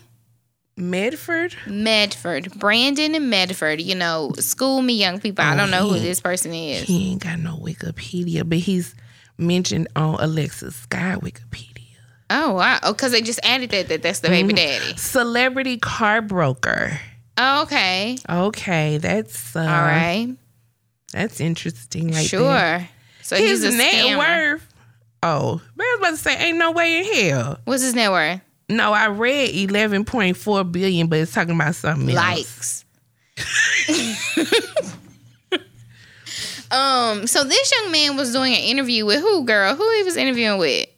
Medford? 0.79 1.55
Medford. 1.67 2.59
Brandon 2.59 3.15
and 3.15 3.29
Medford. 3.29 3.83
You 3.83 3.95
know, 3.95 4.33
school 4.39 4.81
me 4.81 4.95
young 4.95 5.21
people. 5.21 5.45
I 5.45 5.53
Oh, 5.53 5.57
don't 5.59 5.71
know 5.71 5.89
who 5.89 5.99
this 5.99 6.21
person 6.21 6.55
is. 6.55 6.83
He 6.85 7.13
ain't 7.13 7.23
got 7.23 7.39
no 7.39 7.57
Wikipedia, 7.57 8.49
but 8.49 8.59
he's 8.59 8.95
mentioned 9.37 9.89
on 9.95 10.15
Alexa 10.19 10.67
Skyy 10.67 11.21
Wikipedia. 11.21 11.73
Oh 12.31 12.55
wow! 12.55 12.79
Oh, 12.83 12.93
because 12.93 13.13
they 13.13 13.21
just 13.21 13.41
added 13.45 13.71
that, 13.71 13.89
that 13.89 14.03
that's 14.03 14.21
the 14.21 14.29
baby 14.29 14.55
mm-hmm. 14.55 14.57
daddy. 14.57 14.97
Celebrity 14.97 15.79
car 15.79 16.23
broker. 16.23 16.99
Okay. 17.39 18.17
Okay, 18.29 18.99
that's 18.99 19.55
uh, 19.55 19.61
All 19.61 19.67
right. 19.67 20.35
That's 21.13 21.41
interesting, 21.41 22.11
right 22.13 22.27
sure. 22.27 22.43
there. 22.43 22.89
So 23.23 23.37
His 23.37 23.63
he's 23.63 23.75
a 23.75 23.77
net 23.77 23.95
scammer. 23.95 24.19
worth. 24.19 24.69
Oh, 25.23 25.61
man, 25.77 25.85
I 25.87 25.97
was 25.99 26.01
about 26.01 26.11
to 26.11 26.17
say, 26.17 26.49
ain't 26.49 26.59
no 26.59 26.73
way 26.73 26.99
in 26.99 27.31
hell. 27.31 27.59
What's 27.65 27.83
his 27.83 27.95
net 27.95 28.11
worth? 28.11 28.41
No, 28.69 28.93
I 28.93 29.07
read 29.09 29.55
eleven 29.55 30.05
point 30.05 30.37
four 30.37 30.65
billion, 30.65 31.07
but 31.07 31.19
it's 31.21 31.33
talking 31.33 31.55
about 31.55 31.75
something 31.75 32.11
else. 32.17 32.17
Likes. 32.17 32.85
um. 36.71 37.27
So 37.27 37.45
this 37.45 37.73
young 37.73 37.93
man 37.93 38.17
was 38.17 38.33
doing 38.33 38.53
an 38.55 38.61
interview 38.61 39.07
with 39.07 39.21
who? 39.21 39.45
Girl, 39.45 39.75
who 39.77 39.89
he 39.97 40.03
was 40.03 40.17
interviewing 40.17 40.59
with? 40.59 40.89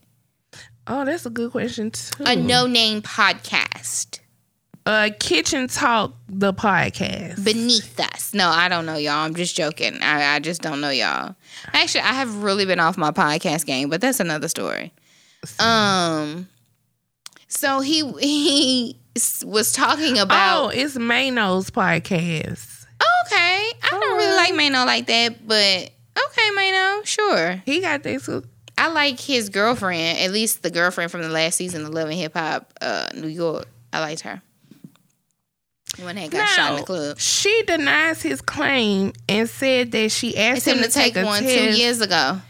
Oh, 0.86 1.05
that's 1.05 1.26
a 1.26 1.30
good 1.30 1.51
question 1.53 1.91
too. 1.91 2.24
A 2.24 2.34
no 2.36 2.66
name 2.66 3.03
podcast. 3.03 4.18
Uh, 4.89 5.11
Kitchen 5.20 5.68
Talk, 5.68 6.14
the 6.30 6.55
podcast. 6.55 7.45
beneath 7.45 8.01
us. 8.01 8.32
No, 8.32 8.49
I 8.49 8.68
don't 8.68 8.86
know 8.86 8.97
y'all. 8.97 9.18
I'm 9.18 9.34
just 9.34 9.55
joking. 9.55 10.03
I, 10.03 10.36
I 10.36 10.39
just 10.39 10.62
don't 10.62 10.80
know 10.80 10.89
y'all. 10.89 11.36
Actually, 11.74 12.01
I 12.01 12.14
have 12.14 12.43
really 12.43 12.64
been 12.64 12.80
off 12.80 12.97
my 12.97 13.11
podcast 13.11 13.66
game, 13.66 13.91
but 13.91 14.01
that's 14.01 14.18
another 14.18 14.49
story. 14.49 14.95
Um, 15.61 16.49
so 17.49 17.80
he 17.80 18.11
he 18.18 18.99
was 19.45 19.72
talking 19.72 20.18
about. 20.18 20.57
oh, 20.57 20.64
about. 20.68 20.74
it's 20.74 20.97
Mano's 20.97 21.70
podcast. 21.70 22.86
okay, 23.26 23.70
I 23.82 23.89
don't 23.91 24.16
really 24.16 24.36
like 24.36 24.55
Mano 24.55 24.86
like 24.86 25.07
that, 25.07 25.47
but 25.47 25.57
okay, 25.59 26.51
Mano, 26.55 27.03
sure. 27.05 27.62
He 27.66 27.80
got 27.80 28.03
this. 28.03 28.28
I 28.78 28.89
like 28.89 29.20
his 29.20 29.51
girlfriend, 29.51 30.18
at 30.18 30.30
least 30.30 30.62
the 30.62 30.70
girlfriend 30.70 31.11
from 31.11 31.20
the 31.20 31.28
last 31.28 31.57
season 31.57 31.84
of 31.84 31.91
Love 31.93 32.09
and 32.09 32.18
Hip 32.18 32.32
Hop, 32.32 32.72
uh, 32.80 33.09
New 33.14 33.28
York. 33.28 33.66
I 33.93 34.01
liked 34.01 34.22
her. 34.22 34.41
When 36.03 36.16
they 36.16 36.28
got 36.28 36.49
shot 36.49 36.70
in 36.72 36.76
the 36.80 36.82
club. 36.86 37.18
She 37.18 37.62
denies 37.66 38.22
his 38.22 38.40
claim 38.40 39.12
and 39.28 39.49
said 39.49 39.90
that 39.92 40.11
she 40.12 40.36
asked 40.36 40.66
It's 40.66 40.76
him 40.76 40.82
to 40.84 40.88
take 40.90 41.16
a 41.16 41.24
one 41.24 41.42
test 41.42 41.55
two 41.55 41.76
years 41.78 42.01
ago. 42.01 42.40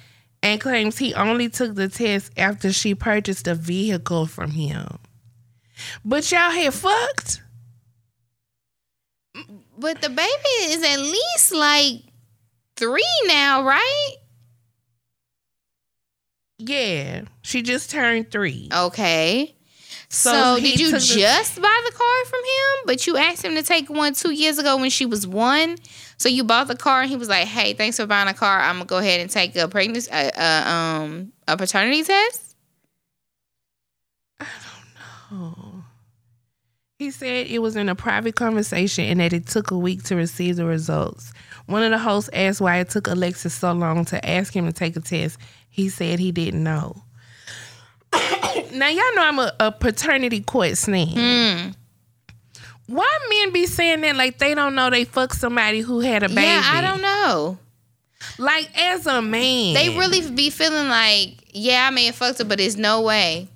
and 0.42 0.60
claims 0.60 0.98
he 0.98 1.14
only 1.14 1.48
took 1.48 1.74
the 1.74 1.88
test 1.88 2.30
after 2.36 2.72
she 2.72 2.94
purchased 2.94 3.48
a 3.48 3.54
vehicle 3.54 4.26
from 4.26 4.50
him. 4.50 4.98
But 6.04 6.30
y'all 6.30 6.50
had 6.50 6.74
fucked. 6.74 7.42
But 9.78 10.02
the 10.02 10.08
baby 10.10 10.54
is 10.64 10.82
at 10.82 10.98
least 11.00 11.52
like 11.54 12.02
three 12.76 13.06
now, 13.26 13.62
right? 13.64 14.14
Yeah, 16.58 17.22
she 17.42 17.62
just 17.62 17.90
turned 17.90 18.30
three. 18.32 18.68
Okay. 18.74 19.54
So, 20.10 20.30
So 20.56 20.60
did 20.60 20.80
you 20.80 20.90
took 20.90 21.00
the- 21.00 21.06
just 21.06 21.60
buy 21.60 21.80
the 21.84 21.92
car 21.92 22.24
from 22.24 22.40
him? 22.40 22.86
But 22.86 23.06
you 23.06 23.16
asked 23.18 23.44
him 23.44 23.54
to 23.56 23.62
take 23.62 23.90
one 23.90 24.14
two 24.14 24.32
years 24.32 24.58
ago 24.58 24.76
when 24.78 24.88
she 24.90 25.04
was 25.04 25.26
one. 25.26 25.76
So 26.16 26.28
you 26.28 26.44
bought 26.44 26.68
the 26.68 26.76
car 26.76 27.02
and 27.02 27.10
he 27.10 27.16
was 27.16 27.28
like, 27.28 27.46
"Hey, 27.46 27.74
thanks 27.74 27.98
for 27.98 28.06
buying 28.06 28.26
a 28.28 28.34
car. 28.34 28.60
I'm 28.60 28.76
gonna 28.76 28.86
go 28.86 28.98
ahead 28.98 29.20
and 29.20 29.28
take 29.30 29.54
a 29.56 29.68
pregnancy, 29.68 30.10
uh, 30.10 30.30
uh, 30.34 30.68
um, 30.68 31.32
a 31.46 31.56
paternity 31.56 32.02
test." 32.04 32.54
Oh. 35.30 35.84
He 36.98 37.10
said 37.10 37.46
it 37.48 37.60
was 37.60 37.76
in 37.76 37.88
a 37.88 37.94
private 37.94 38.34
conversation 38.34 39.04
and 39.04 39.20
that 39.20 39.32
it 39.32 39.46
took 39.46 39.70
a 39.70 39.76
week 39.78 40.02
to 40.04 40.16
receive 40.16 40.56
the 40.56 40.64
results. 40.64 41.32
One 41.66 41.82
of 41.82 41.90
the 41.90 41.98
hosts 41.98 42.30
asked 42.32 42.60
why 42.62 42.78
it 42.78 42.88
took 42.88 43.06
Alexis 43.06 43.54
so 43.54 43.72
long 43.72 44.06
to 44.06 44.28
ask 44.28 44.56
him 44.56 44.64
to 44.66 44.72
take 44.72 44.96
a 44.96 45.00
test. 45.00 45.38
He 45.68 45.90
said 45.90 46.18
he 46.18 46.32
didn't 46.32 46.64
know. 46.64 47.02
Now 48.72 48.88
y'all 48.88 49.14
know 49.14 49.22
I'm 49.22 49.38
a, 49.38 49.52
a 49.60 49.72
paternity 49.72 50.40
court 50.40 50.76
snake. 50.76 51.16
Hmm. 51.16 51.70
Why 52.86 53.18
men 53.28 53.52
be 53.52 53.66
saying 53.66 54.00
that 54.00 54.16
like 54.16 54.38
they 54.38 54.54
don't 54.54 54.74
know 54.74 54.88
they 54.88 55.04
fuck 55.04 55.34
somebody 55.34 55.80
who 55.80 56.00
had 56.00 56.22
a 56.22 56.28
baby? 56.28 56.42
Yeah, 56.42 56.62
I 56.64 56.80
don't 56.80 57.02
know. 57.02 57.58
Like 58.38 58.70
as 58.78 59.06
a 59.06 59.20
man, 59.20 59.74
They 59.74 59.90
really 59.90 60.28
be 60.30 60.50
feeling 60.50 60.88
like, 60.88 61.34
yeah, 61.52 61.86
I 61.86 61.90
may 61.90 62.06
have 62.06 62.14
fucked 62.14 62.38
her, 62.38 62.44
but 62.44 62.58
there's 62.58 62.76
no 62.76 63.02
way. 63.02 63.48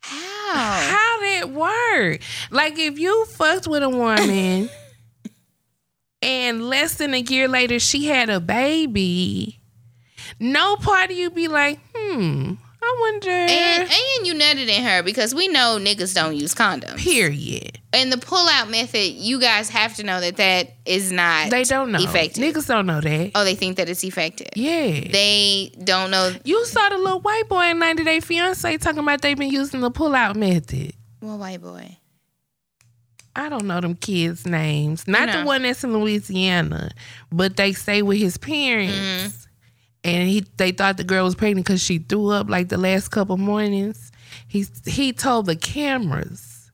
How? 0.00 0.54
How 0.54 1.20
that 1.20 1.50
work? 1.50 2.20
Like 2.50 2.78
if 2.78 2.98
you 2.98 3.24
fucked 3.26 3.66
with 3.66 3.82
a 3.82 3.88
woman 3.90 4.68
and 6.22 6.68
less 6.68 6.94
than 6.94 7.14
a 7.14 7.20
year 7.20 7.48
later 7.48 7.78
she 7.78 8.06
had 8.06 8.30
a 8.30 8.40
baby, 8.40 9.60
no 10.40 10.76
part 10.76 11.10
of 11.10 11.16
you 11.16 11.30
be 11.30 11.48
like, 11.48 11.78
hmm, 11.94 12.54
I 12.84 12.96
wonder. 13.00 13.30
And 13.30 13.82
and 13.82 14.26
you 14.26 14.34
nutted 14.34 14.68
in 14.68 14.82
her 14.82 15.02
because 15.02 15.34
we 15.34 15.48
know 15.48 15.78
niggas 15.80 16.14
don't 16.14 16.34
use 16.36 16.54
condoms. 16.54 16.96
period. 16.96 17.78
And 17.92 18.10
the 18.10 18.16
pull 18.18 18.48
out 18.48 18.70
method, 18.70 19.12
you 19.12 19.38
guys 19.38 19.68
have 19.68 19.94
to 19.96 20.02
know 20.02 20.20
that 20.20 20.36
that 20.36 20.72
is 20.86 21.12
not. 21.12 21.50
They 21.50 21.62
don't 21.64 21.92
know. 21.92 22.00
effective. 22.02 22.42
Niggas 22.42 22.66
don't 22.66 22.86
know 22.86 23.00
that. 23.00 23.32
Oh, 23.34 23.44
they 23.44 23.54
think 23.54 23.76
that 23.76 23.88
it's 23.88 24.02
effective. 24.02 24.48
Yeah. 24.56 25.08
They 25.12 25.72
don't 25.84 26.10
know. 26.10 26.32
you 26.44 26.64
saw 26.64 26.88
the 26.88 26.98
little 26.98 27.20
white 27.20 27.48
boy 27.48 27.66
in 27.66 27.78
90 27.78 28.04
Day 28.04 28.20
Fiance 28.20 28.78
talking 28.78 29.00
about 29.00 29.20
they've 29.20 29.36
been 29.38 29.50
using 29.50 29.80
the 29.80 29.90
pull 29.90 30.14
out 30.14 30.36
method. 30.36 30.94
Well, 31.20 31.38
white 31.38 31.60
boy. 31.60 31.98
I 33.34 33.48
don't 33.48 33.66
know 33.66 33.80
them 33.80 33.94
kids' 33.94 34.46
names. 34.46 35.06
Not 35.08 35.28
know. 35.28 35.40
the 35.40 35.46
one 35.46 35.62
that's 35.62 35.84
in 35.84 35.92
Louisiana, 35.92 36.90
but 37.30 37.56
they 37.56 37.72
stay 37.72 38.02
with 38.02 38.18
his 38.18 38.36
parents. 38.36 38.94
Mm-hmm. 38.96 39.41
And 40.04 40.28
he 40.28 40.44
they 40.56 40.72
thought 40.72 40.96
the 40.96 41.04
girl 41.04 41.24
was 41.24 41.34
pregnant 41.34 41.66
because 41.66 41.82
she 41.82 41.98
threw 41.98 42.30
up 42.30 42.50
like 42.50 42.68
the 42.68 42.78
last 42.78 43.08
couple 43.08 43.36
mornings. 43.36 44.10
He 44.48 44.66
he 44.84 45.12
told 45.12 45.46
the 45.46 45.56
cameras 45.56 46.70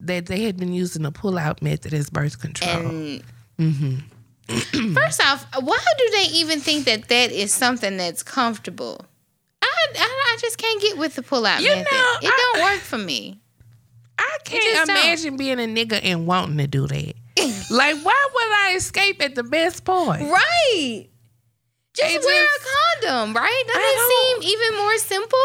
that 0.00 0.26
they 0.26 0.42
had 0.42 0.56
been 0.56 0.72
using 0.72 1.02
the 1.02 1.12
pull 1.12 1.38
out 1.38 1.62
method 1.62 1.92
as 1.92 2.10
birth 2.10 2.40
control. 2.40 2.70
And 2.70 3.22
mm-hmm. 3.58 4.94
first 4.94 5.24
off, 5.24 5.46
why 5.60 5.78
do 5.98 6.10
they 6.12 6.28
even 6.34 6.60
think 6.60 6.84
that 6.86 7.08
that 7.08 7.32
is 7.32 7.52
something 7.52 7.96
that's 7.96 8.22
comfortable? 8.22 9.04
I 9.62 9.66
I, 9.94 10.34
I 10.34 10.36
just 10.40 10.56
can't 10.58 10.80
get 10.80 10.96
with 10.96 11.14
the 11.14 11.22
pull 11.22 11.44
out 11.44 11.60
method. 11.62 11.76
know, 11.76 12.12
it 12.22 12.32
I- 12.32 12.52
don't 12.54 12.72
work 12.72 12.80
for 12.80 12.98
me. 12.98 13.40
I 14.18 14.38
can't 14.44 14.88
don't. 14.88 14.96
imagine 14.96 15.36
being 15.36 15.60
a 15.60 15.64
nigga 15.64 16.00
and 16.02 16.26
wanting 16.26 16.56
to 16.58 16.66
do 16.66 16.86
that. 16.86 17.14
like, 17.70 17.96
why 18.02 18.28
would 18.34 18.52
I 18.52 18.74
escape 18.76 19.20
at 19.22 19.34
the 19.34 19.42
best 19.42 19.84
point? 19.84 20.22
Right. 20.22 21.08
Just 21.96 22.14
It 22.14 22.22
wear 22.24 22.44
just- 22.44 22.60
a 22.60 23.06
condom, 23.08 23.34
right? 23.34 23.62
Doesn't 23.66 23.82
it 23.82 24.42
seem 24.42 24.52
even 24.58 24.76
more 24.78 24.98
simple? 24.98 25.38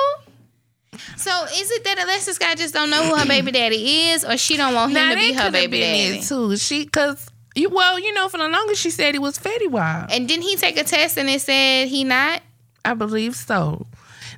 So 1.17 1.45
is 1.55 1.71
it 1.71 1.83
that 1.85 1.99
Alexis 2.03 2.35
Scott 2.35 2.57
just 2.57 2.73
don't 2.73 2.89
know 2.89 3.03
who 3.05 3.15
her 3.15 3.25
baby 3.25 3.51
daddy 3.51 4.09
is, 4.09 4.25
or 4.25 4.37
she 4.37 4.57
don't 4.57 4.73
want 4.73 4.91
him 4.91 4.95
Now 4.95 5.09
to 5.11 5.15
be 5.15 5.33
her 5.33 5.49
baby 5.51 5.79
been 5.79 6.09
daddy? 6.11 6.19
it 6.19 6.23
too. 6.27 6.57
She, 6.57 6.85
cause 6.85 7.27
you, 7.55 7.69
well, 7.69 7.97
you 7.99 8.13
know, 8.13 8.27
for 8.27 8.37
the 8.37 8.47
longest 8.47 8.81
she 8.81 8.89
said 8.91 9.15
he 9.15 9.19
was 9.19 9.37
Fetty 9.37 9.69
Wap, 9.69 10.09
And 10.11 10.27
didn't 10.27 10.43
he 10.43 10.55
take 10.57 10.77
a 10.77 10.83
test 10.83 11.17
and 11.17 11.29
it 11.29 11.41
said 11.41 11.87
he 11.87 12.03
not? 12.03 12.41
I 12.83 12.93
believe 12.93 13.35
so. 13.35 13.87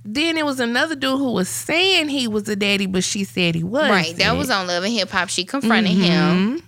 Then 0.05 0.37
it 0.37 0.45
was 0.45 0.59
another 0.59 0.95
dude 0.95 1.17
who 1.17 1.31
was 1.31 1.47
saying 1.49 2.09
he 2.09 2.27
was 2.27 2.47
a 2.49 2.55
daddy, 2.55 2.85
but 2.87 3.03
she 3.03 3.23
said 3.23 3.55
he 3.55 3.63
was. 3.63 3.89
Right. 3.89 4.15
That 4.17 4.35
was 4.37 4.49
on 4.49 4.67
Love 4.67 4.83
and 4.83 4.93
Hip 4.93 5.09
Hop. 5.11 5.29
She 5.29 5.45
confronted 5.45 5.93
him. 5.93 6.57
Mm-hmm. 6.57 6.65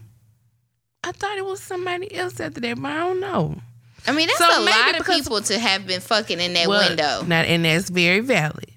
I 1.03 1.11
thought 1.11 1.37
it 1.37 1.45
was 1.45 1.61
somebody 1.61 2.13
else 2.15 2.39
after 2.39 2.61
that, 2.61 2.81
but 2.81 2.91
I 2.91 2.97
don't 2.97 3.19
know. 3.19 3.55
I 4.07 4.11
mean, 4.11 4.27
that's 4.27 4.37
So 4.39 4.61
a 4.61 4.63
lot 4.63 4.99
of 4.99 5.05
people 5.05 5.41
to 5.41 5.57
have 5.59 5.87
been 5.87 6.01
fucking 6.01 6.39
in 6.39 6.53
that 6.53 6.67
Well, 6.67 6.87
window. 6.87 7.23
Not, 7.23 7.45
and 7.45 7.65
that's 7.65 7.89
very 7.89 8.19
valid. 8.19 8.71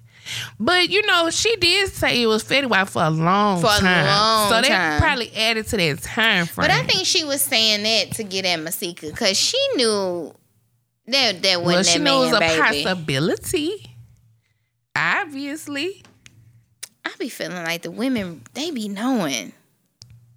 But 0.59 0.89
you 0.89 1.05
know, 1.07 1.29
she 1.31 1.55
did 1.55 1.89
say 1.91 2.21
it 2.21 2.27
was 2.27 2.43
Fetty 2.43 2.67
Wap 2.69 2.89
for 2.89 3.03
a 3.03 3.09
long 3.09 3.61
For 3.61 3.67
a 3.67 3.79
time. 3.79 4.05
long 4.05 4.49
so 4.51 4.61
that 4.61 4.67
time. 4.67 5.01
probably 5.01 5.31
added 5.35 5.65
to 5.67 5.77
that 5.77 6.01
time 6.03 6.45
frame. 6.45 6.67
But 6.67 6.71
I 6.71 6.83
think 6.83 7.05
she 7.07 7.23
was 7.23 7.41
saying 7.41 7.81
that 7.83 8.15
to 8.17 8.23
get 8.23 8.45
at 8.45 8.59
Masika 8.59 9.07
because 9.07 9.37
she 9.37 9.57
knew 9.75 10.33
that 11.07 11.41
that 11.41 11.61
wasn't 11.63 11.87
she 11.87 11.97
that 11.97 12.03
knows 12.03 12.31
man, 12.31 12.43
a 12.43 12.45
baby. 12.45 12.83
possibility. 12.83 13.85
Obviously. 14.95 16.03
I 17.05 17.11
be 17.17 17.29
feeling 17.29 17.63
like 17.63 17.81
the 17.83 17.91
women 17.91 18.41
they 18.53 18.71
be 18.71 18.87
knowing, 18.89 19.53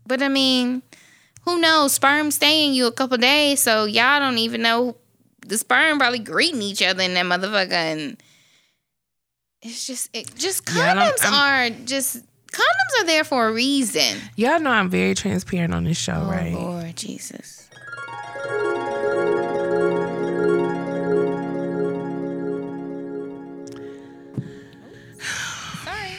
but 0.07 0.23
I 0.23 0.29
mean, 0.29 0.83
who 1.43 1.61
knows? 1.61 1.93
Sperm 1.95 2.31
stay 2.31 2.67
in 2.67 2.75
you 2.75 2.87
a 2.87 2.93
couple 2.93 3.17
days, 3.19 3.61
so 3.61 3.85
y'all 3.85 4.21
don't 4.21 4.39
even 4.39 4.63
know 4.63 4.97
the 5.47 5.59
sperm 5.59 5.99
probably 5.99 6.19
greeting 6.21 6.63
each 6.63 6.83
other 6.83 7.03
in 7.03 7.15
that 7.15 7.27
motherfucker, 7.27 7.73
and 7.73 8.23
it's 9.61 9.87
just 9.87 10.09
it 10.13 10.35
just 10.37 10.63
Yeah, 10.75 10.83
I'm- 10.95 10.99
condoms 11.13 11.33
are 11.33 11.85
just 11.85 12.17
condoms 12.53 13.01
are 13.03 13.07
there 13.07 13.25
for 13.25 13.49
a 13.49 13.53
reason. 13.53 14.19
Y'all 14.37 14.61
know 14.61 14.71
I'm 14.71 14.91
very 14.91 15.15
transparent 15.15 15.75
on 15.75 15.85
this 15.85 15.99
show, 15.99 16.23
Oh 16.27 16.31
right? 16.31 16.53
Lord 16.53 16.97
Jesus. 16.97 17.69
Sorry. 25.85 26.17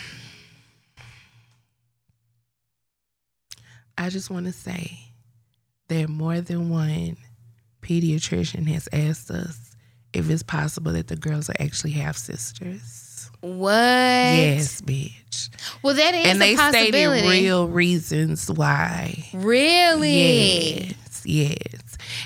I 3.97 4.09
just 4.09 4.29
want 4.29 4.45
to 4.47 4.51
say 4.51 4.99
that 5.87 6.09
more 6.09 6.41
than 6.41 6.69
one 6.69 7.17
pediatrician 7.81 8.67
has 8.67 8.87
asked 8.93 9.29
us 9.29 9.75
if 10.13 10.29
it's 10.29 10.43
possible 10.43 10.93
that 10.93 11.07
the 11.07 11.15
girls 11.15 11.49
are 11.49 11.55
actually 11.59 11.91
half 11.91 12.17
sisters. 12.17 13.29
What? 13.41 13.73
Yes, 13.73 14.79
bitch. 14.81 15.49
Well, 15.81 15.95
that 15.95 16.13
is 16.13 16.25
and 16.27 16.37
a 16.37 16.39
they 16.39 16.55
stated 16.55 17.29
real 17.29 17.67
reasons 17.67 18.49
why. 18.49 19.25
Really? 19.33 20.85
Yes, 20.85 21.21
yes. 21.25 21.82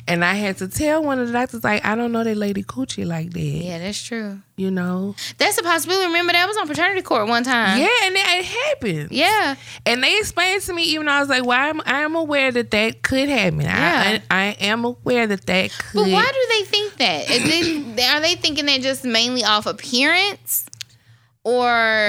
And 0.10 0.24
I 0.24 0.36
had 0.36 0.55
to 0.60 0.70
tell 0.70 1.03
one 1.03 1.20
of 1.20 1.28
the 1.28 1.34
doctors, 1.34 1.66
like, 1.66 1.84
I 1.86 1.93
don't 1.95 2.14
know 2.14 2.24
that 2.24 2.38
lady 2.38 2.64
coochie 2.64 3.05
like 3.05 3.32
that. 3.34 3.39
Yeah, 3.41 3.78
that's 3.80 4.01
true. 4.01 4.39
You 4.55 4.72
know? 4.72 5.16
That's 5.38 5.58
a 5.58 5.64
possibility. 5.64 6.08
Remember 6.08 6.32
that 6.32 6.47
was 6.47 6.55
on 6.55 6.66
paternity 6.68 7.01
court 7.01 7.28
one 7.28 7.43
time. 7.43 7.78
yeah, 7.80 7.89
and 8.03 8.16
it, 8.16 8.20
it 8.26 8.45
happened. 8.45 9.12
Yeah. 9.12 9.55
And 9.86 10.01
they 10.01 10.18
explained 10.18 10.62
to 10.64 10.74
me, 10.74 10.84
even 10.86 11.08
though 11.08 11.12
I 11.12 11.20
was 11.20 11.28
like, 11.28 11.45
well, 11.45 11.60
I'm, 11.60 11.82
I 11.86 12.01
am 12.03 12.16
aware 12.16 12.53
that 12.53 12.72
that 12.72 13.01
could 13.01 13.28
happen. 13.28 13.60
Yeah. 13.62 14.20
I, 14.32 14.36
I, 14.36 14.41
I 14.43 14.45
am 14.62 14.86
aware 14.86 15.28
that 15.28 15.45
that 15.45 15.72
could. 15.78 16.05
But 16.05 16.12
why 16.12 16.24
do 16.26 16.45
they 16.58 16.66
think 16.66 16.95
that? 16.97 17.30
Is 17.30 17.95
they- 17.95 18.05
Are 18.08 18.22
they 18.22 18.36
thinking 18.36 18.66
that 18.68 18.82
just 18.82 19.03
mainly 19.03 19.43
off 19.43 19.66
appearance? 19.66 20.66
Or 21.43 21.66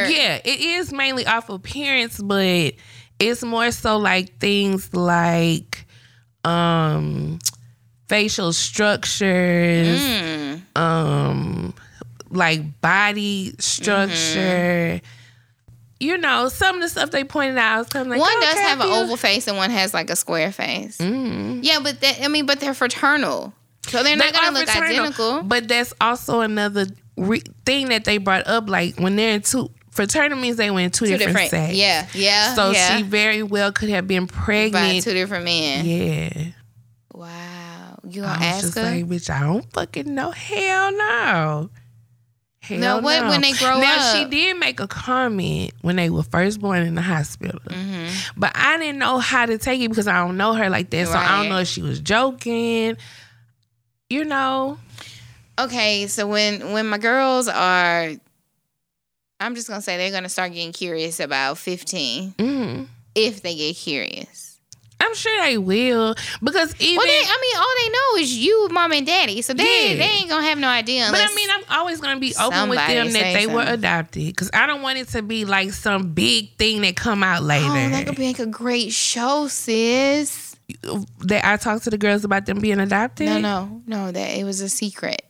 Yeah, 0.09 0.41
it 0.45 0.61
is 0.61 0.93
mainly 0.93 1.27
off 1.27 1.49
appearance, 1.49 2.21
but 2.21 2.75
it's 3.19 3.43
more 3.43 3.71
so 3.73 3.97
like 3.99 4.39
things 4.39 4.95
like 4.95 5.85
um 6.45 7.39
facial 8.09 8.53
structures, 8.53 10.01
Mm. 10.01 10.63
um 10.77 11.75
like 12.31 12.81
body 12.81 13.55
structure. 13.59 15.01
You 16.01 16.17
know, 16.17 16.49
some 16.49 16.77
of 16.77 16.83
the 16.83 16.89
stuff 16.89 17.11
they 17.11 17.25
pointed 17.25 17.59
out, 17.59 17.75
I 17.75 17.79
was 17.79 17.89
kind 17.89 18.07
of 18.07 18.11
like, 18.11 18.21
one 18.21 18.41
does 18.41 18.55
have 18.59 18.81
an 18.81 18.87
oval 18.89 19.17
face 19.17 19.49
and 19.49 19.57
one 19.57 19.71
has 19.71 19.93
like 19.93 20.11
a 20.11 20.17
square 20.17 20.53
face. 20.53 20.99
Mhm. 20.99 21.61
Yeah, 21.63 21.81
but 21.83 22.01
that 22.03 22.21
I 22.23 22.29
mean, 22.29 22.47
but 22.47 22.61
they're 22.61 22.75
fraternal, 22.75 23.53
so 23.89 24.03
they're 24.05 24.17
not 24.17 24.27
They 24.33 24.33
gonna 24.39 24.59
look 24.59 24.69
fraternal, 24.69 24.91
identical. 25.07 25.43
But 25.43 25.67
that's 25.67 25.93
also 26.01 26.41
another 26.43 26.87
re- 27.17 27.43
thing 27.67 27.89
that 27.89 28.05
they 28.05 28.19
brought 28.19 28.47
up. 28.47 28.69
Like 28.69 28.97
when 29.01 29.17
they're 29.17 29.35
in 29.35 29.43
two 29.43 29.71
fraternal 29.91 30.39
means 30.39 30.57
they 30.57 30.71
were 30.71 30.79
in 30.81 30.91
two, 30.93 31.07
Two 31.07 31.17
different, 31.19 31.51
different, 31.51 31.51
sets. 31.71 31.75
yeah, 31.75 32.07
yeah. 32.15 32.55
So 32.55 32.71
yeah. 32.71 32.97
she 32.97 33.03
very 33.03 33.43
well 33.43 33.73
could 33.73 33.89
have 33.89 34.07
been 34.07 34.29
pregnant 34.29 34.73
by 34.75 35.01
two 35.01 35.15
different 35.15 35.45
men. 35.47 35.85
Yeah. 35.85 36.45
Wow, 37.13 37.27
you 38.11 38.23
gonna 38.23 38.35
I 38.35 38.37
was 38.39 38.47
ask 38.47 38.61
just 38.63 38.79
her? 38.79 38.83
like, 38.85 39.07
bitch, 39.07 39.31
I 39.31 39.41
don't 39.41 39.73
fucking 39.73 40.15
know. 40.15 40.31
Hell 40.31 40.93
no. 40.93 41.71
Hell 42.61 42.79
Now, 42.79 43.01
what 43.01 43.23
no. 43.23 43.29
when 43.31 43.41
they 43.41 43.53
grow 43.53 43.81
now, 43.81 43.95
up? 43.95 43.99
Now 43.99 44.15
she 44.15 44.25
did 44.29 44.59
make 44.59 44.81
a 44.81 44.89
comment 44.89 45.73
when 45.83 45.97
they 45.97 46.11
were 46.11 46.23
first 46.23 46.61
born 46.61 46.83
in 46.83 46.95
the 46.95 47.03
hospital. 47.03 47.61
Mm-hmm. 47.61 48.09
But 48.37 48.53
I 48.55 48.77
didn't 48.79 48.99
know 48.99 49.19
how 49.19 49.47
to 49.47 49.59
take 49.59 49.81
it 49.81 49.89
because 49.89 50.09
I 50.09 50.15
don't 50.25 50.37
know 50.37 50.53
her 50.55 50.69
like 50.69 50.91
that. 50.91 51.09
So 51.09 51.15
I 51.15 51.41
don't 51.41 51.49
know 51.51 51.59
if 51.61 51.69
she 51.69 51.83
was 51.83 52.01
joking. 52.01 52.97
You 54.11 54.25
know? 54.25 54.79
Okay, 55.59 56.07
so 56.07 56.27
when 56.27 56.73
when 56.73 56.87
my 56.87 56.99
girls 56.99 57.49
are, 57.49 58.11
I'm 59.41 59.55
just 59.55 59.69
gonna 59.69 59.83
say 59.83 59.97
they're 59.97 60.11
gonna 60.13 60.29
start 60.29 60.53
getting 60.53 60.73
curious 60.73 61.21
about 61.21 61.59
15 61.59 62.35
hmm 62.39 62.85
if 63.15 63.43
they 63.43 63.57
get 63.57 63.75
curious. 63.77 64.48
I'm 65.01 65.15
sure 65.15 65.43
they 65.43 65.57
will. 65.59 66.15
Because 66.43 66.75
even 66.81 66.97
Well, 66.97 67.07
they, 67.07 67.21
I 67.25 67.39
mean, 67.41 67.57
all 67.57 67.75
they 67.85 67.89
know 67.91 68.23
is 68.23 68.37
you, 68.37 68.69
mom, 68.73 68.93
and 68.93 69.07
daddy, 69.07 69.43
so 69.43 69.55
they 69.55 69.93
Yeah. 69.93 69.97
they 69.97 70.11
ain't 70.11 70.29
gonna 70.29 70.47
have 70.47 70.59
no 70.59 70.69
idea. 70.69 71.09
But 71.11 71.21
I 71.21 71.35
mean, 71.35 71.49
I'm 71.51 71.63
always 71.71 72.01
gonna 72.01 72.19
be 72.21 72.35
open 72.41 72.69
with 72.69 72.79
them 72.87 73.13
that 73.13 73.33
they 73.33 73.47
were 73.47 73.63
adopted 73.67 74.27
because 74.27 74.51
I 74.53 74.67
don't 74.67 74.83
want 74.83 74.99
it 74.99 75.09
to 75.11 75.23
be 75.23 75.45
like 75.45 75.73
some 75.73 76.13
big 76.13 76.57
thing 76.57 76.81
that 76.83 76.97
come 76.97 77.23
out 77.23 77.43
later. 77.43 77.67
oh, 77.69 77.89
that 77.91 78.07
could 78.07 78.17
be 78.17 78.27
like 78.27 78.39
a 78.41 78.47
great 78.47 78.93
show, 78.93 79.47
sis. 79.49 80.57
that 81.21 81.45
I 81.47 81.57
talked 81.57 81.85
to 81.85 81.91
the 81.91 81.97
girls 81.99 82.25
about 82.25 82.45
them 82.47 82.59
being 82.59 82.81
adopted. 82.81 83.27
No, 83.27 83.39
no, 83.39 83.83
no, 83.87 84.13
that 84.13 84.37
it 84.37 84.45
was 84.45 84.61
a 84.61 84.69
secret. 84.69 85.23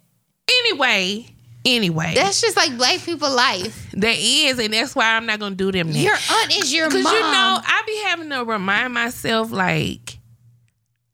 Anyway, 0.48 1.26
anyway, 1.64 2.12
That's 2.14 2.40
just 2.40 2.56
like 2.56 2.76
black 2.76 3.00
people 3.00 3.30
life. 3.34 3.90
there 3.92 4.14
is, 4.16 4.58
and 4.58 4.72
that's 4.72 4.94
why 4.94 5.16
I'm 5.16 5.26
not 5.26 5.38
gonna 5.40 5.54
do 5.54 5.70
them. 5.72 5.88
Your 5.90 6.14
aunt 6.14 6.58
is 6.58 6.72
your 6.72 6.88
mom. 6.90 6.98
because 6.98 7.12
you 7.12 7.20
know 7.20 7.60
I 7.64 7.82
be 7.86 8.02
having 8.06 8.30
to 8.30 8.44
remind 8.44 8.94
myself 8.94 9.50
like, 9.50 10.18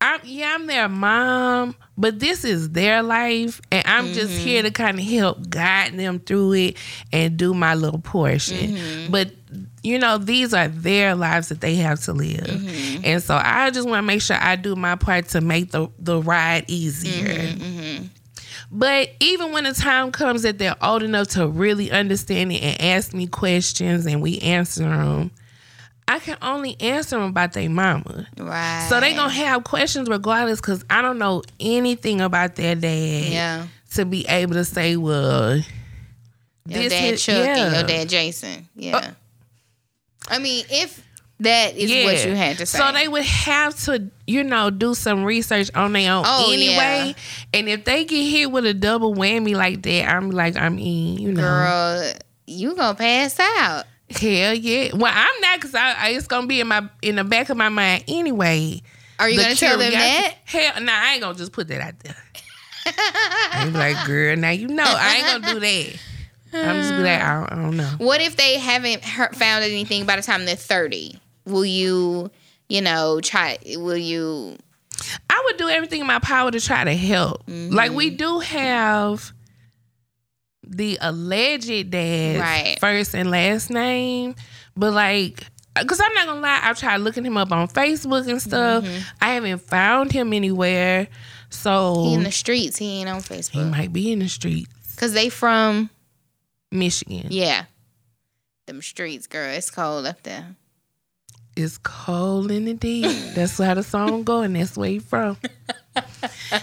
I'm 0.00 0.20
yeah 0.24 0.54
I'm 0.54 0.66
their 0.66 0.88
mom, 0.88 1.74
but 1.96 2.18
this 2.20 2.44
is 2.44 2.70
their 2.70 3.02
life, 3.02 3.60
and 3.72 3.86
I'm 3.86 4.12
just 4.12 4.32
Mm-hmm. 4.34 4.44
here 4.44 4.62
to 4.62 4.70
kind 4.70 4.98
of 4.98 5.04
help 5.04 5.48
guide 5.48 5.96
them 5.96 6.18
through 6.20 6.52
it 6.54 6.76
and 7.12 7.36
do 7.36 7.54
my 7.54 7.74
little 7.74 8.00
portion. 8.00 8.74
Mm-hmm. 8.76 9.10
But 9.12 9.30
you 9.82 9.98
know 9.98 10.18
these 10.18 10.52
are 10.52 10.68
their 10.68 11.14
lives 11.14 11.48
that 11.48 11.60
they 11.60 11.76
have 11.76 12.00
to 12.04 12.12
live, 12.12 12.40
Mm-hmm. 12.44 13.02
and 13.04 13.22
so 13.22 13.34
I 13.42 13.70
just 13.70 13.88
want 13.88 13.98
to 13.98 14.06
make 14.06 14.20
sure 14.20 14.36
I 14.38 14.56
do 14.56 14.76
my 14.76 14.96
part 14.96 15.28
to 15.28 15.40
make 15.40 15.70
the 15.70 15.88
the 15.98 16.20
ride 16.20 16.64
easier. 16.68 17.54
But 18.76 19.10
even 19.20 19.52
when 19.52 19.62
the 19.64 19.72
time 19.72 20.10
comes 20.10 20.42
that 20.42 20.58
they're 20.58 20.74
old 20.82 21.04
enough 21.04 21.28
to 21.28 21.46
really 21.46 21.92
understand 21.92 22.50
it 22.50 22.56
and 22.60 22.80
ask 22.80 23.14
me 23.14 23.28
questions 23.28 24.04
and 24.04 24.20
we 24.20 24.38
answer 24.40 24.82
them, 24.82 25.30
I 26.08 26.18
can 26.18 26.36
only 26.42 26.76
answer 26.80 27.16
them 27.16 27.28
about 27.30 27.52
their 27.52 27.70
mama. 27.70 28.26
Right. 28.36 28.86
So 28.88 28.98
they 28.98 29.14
gonna 29.14 29.32
have 29.32 29.62
questions 29.62 30.08
regardless 30.08 30.60
because 30.60 30.84
I 30.90 31.02
don't 31.02 31.18
know 31.18 31.42
anything 31.60 32.20
about 32.20 32.56
their 32.56 32.74
dad 32.74 33.32
Yeah. 33.32 33.66
to 33.94 34.04
be 34.04 34.26
able 34.28 34.54
to 34.54 34.64
say, 34.64 34.96
well, 34.96 35.62
Your 36.66 36.88
dad 36.88 37.16
Chuck 37.18 37.36
yeah. 37.36 37.64
and 37.66 37.74
your 37.76 37.82
dad 37.84 38.08
Jason. 38.08 38.68
Yeah. 38.74 38.96
Uh, 38.96 39.10
I 40.26 40.38
mean, 40.40 40.64
if 40.68 41.03
that 41.40 41.76
is 41.76 41.90
Yeah. 41.90 42.04
what 42.04 42.24
you 42.26 42.34
had 42.34 42.58
to 42.58 42.66
say. 42.66 42.78
So 42.78 42.92
they 42.92 43.08
would 43.08 43.24
have 43.24 43.78
to, 43.84 44.10
you 44.26 44.44
know, 44.44 44.70
do 44.70 44.94
some 44.94 45.24
research 45.24 45.70
on 45.74 45.92
their 45.92 46.12
own 46.12 46.24
Oh, 46.26 46.50
anyway. 46.52 47.14
And 47.52 47.68
if 47.68 47.84
they 47.84 48.04
get 48.04 48.22
hit 48.22 48.50
with 48.50 48.64
a 48.66 48.74
double 48.74 49.14
whammy 49.14 49.54
like 49.54 49.82
that, 49.82 50.08
I'm 50.08 50.30
like, 50.30 50.56
I'm 50.56 50.78
in, 50.78 51.18
you 51.18 51.32
know. 51.32 51.42
Girl, 51.42 52.12
you 52.46 52.74
gonna 52.76 52.94
pass 52.94 53.38
out. 53.40 53.84
Hell 54.10 54.54
yeah. 54.54 54.90
Well, 54.94 55.12
I'm 55.14 55.40
not 55.40 55.58
because 55.58 55.74
I, 55.74 55.92
I, 55.94 56.08
it's 56.10 56.26
gonna 56.26 56.46
be 56.46 56.60
in 56.60 56.68
my 56.68 56.88
in 57.02 57.16
the 57.16 57.24
back 57.24 57.48
of 57.48 57.56
my 57.56 57.68
mind 57.70 58.04
anyway. 58.06 58.80
Are 59.18 59.28
you 59.28 59.36
The 59.38 59.42
gonna 59.44 59.54
tell 59.56 59.78
them 59.78 59.92
that? 59.92 60.34
Hell, 60.44 60.82
nah, 60.82 60.92
I 60.92 61.12
ain't 61.14 61.22
gonna 61.22 61.36
just 61.38 61.52
put 61.52 61.68
that 61.68 61.80
out 61.80 61.98
there. 62.00 62.16
I'm 63.52 63.72
like, 63.72 64.06
girl, 64.06 64.36
now 64.36 64.50
you 64.50 64.68
know 64.68 64.84
I 64.86 65.16
ain't 65.16 65.42
gonna 65.42 65.54
do 65.54 65.60
that. 65.60 65.96
I'm 66.52 66.76
just 66.82 66.90
be 66.92 66.98
like, 66.98 67.20
I 67.20 67.34
don't, 67.40 67.52
I 67.52 67.62
don't 67.62 67.76
know. 67.76 67.90
What 67.98 68.20
if 68.20 68.36
they 68.36 68.58
haven't 68.58 69.04
heard, 69.04 69.34
found 69.34 69.64
anything 69.64 70.06
by 70.06 70.16
the 70.16 70.22
time 70.22 70.44
they're 70.44 70.54
30? 70.54 71.18
Will 71.46 71.64
you, 71.66 72.30
you 72.68 72.80
know, 72.80 73.20
try, 73.20 73.58
will 73.76 73.96
you, 73.96 74.56
I 75.28 75.42
would 75.46 75.56
do 75.58 75.68
everything 75.68 76.00
in 76.00 76.06
my 76.06 76.18
power 76.20 76.50
to 76.50 76.60
try 76.60 76.84
to 76.84 76.94
help. 76.94 77.44
Mm-hmm. 77.46 77.74
Like 77.74 77.92
we 77.92 78.10
do 78.10 78.38
have 78.38 79.32
the 80.66 80.98
alleged 81.00 81.90
dad's 81.90 82.40
Right. 82.40 82.76
first 82.80 83.14
and 83.14 83.30
last 83.30 83.70
name, 83.70 84.34
but 84.76 84.92
like, 84.94 85.44
cause 85.76 86.00
I'm 86.02 86.14
not 86.14 86.26
gonna 86.26 86.40
lie, 86.40 86.60
I 86.62 86.72
tried 86.72 86.98
looking 86.98 87.24
him 87.26 87.36
up 87.36 87.52
on 87.52 87.68
Facebook 87.68 88.26
and 88.28 88.40
stuff. 88.40 88.86
I 89.20 89.34
haven't 89.34 89.58
found 89.60 90.12
him 90.12 90.32
anywhere, 90.32 91.08
so 91.50 91.70
Mm-hmm. 91.96 92.08
he 92.08 92.14
in 92.14 92.22
the 92.22 92.32
streets, 92.32 92.78
he 92.78 93.00
ain't 93.00 93.08
on 93.10 93.20
Facebook. 93.20 93.50
he 93.50 93.64
might 93.64 93.92
be 93.92 94.10
in 94.10 94.20
the 94.20 94.28
streets, 94.28 94.70
Because 94.94 95.12
they 95.12 95.28
from, 95.28 95.90
Michigan. 96.70 97.26
yeah, 97.30 97.66
them 98.66 98.80
streets, 98.80 99.26
girl. 99.26 99.50
It's 99.50 99.70
cold 99.70 100.06
up 100.06 100.22
there. 100.22 100.56
It's 101.56 101.78
cold 101.78 102.50
in 102.50 102.64
the 102.64 102.74
deep. 102.74 103.34
That's 103.34 103.58
how 103.58 103.74
the 103.74 103.82
song 103.82 104.24
go, 104.24 104.40
and 104.42 104.56
that's 104.56 104.76
where 104.76 104.90
you 104.90 105.00
from. 105.00 105.36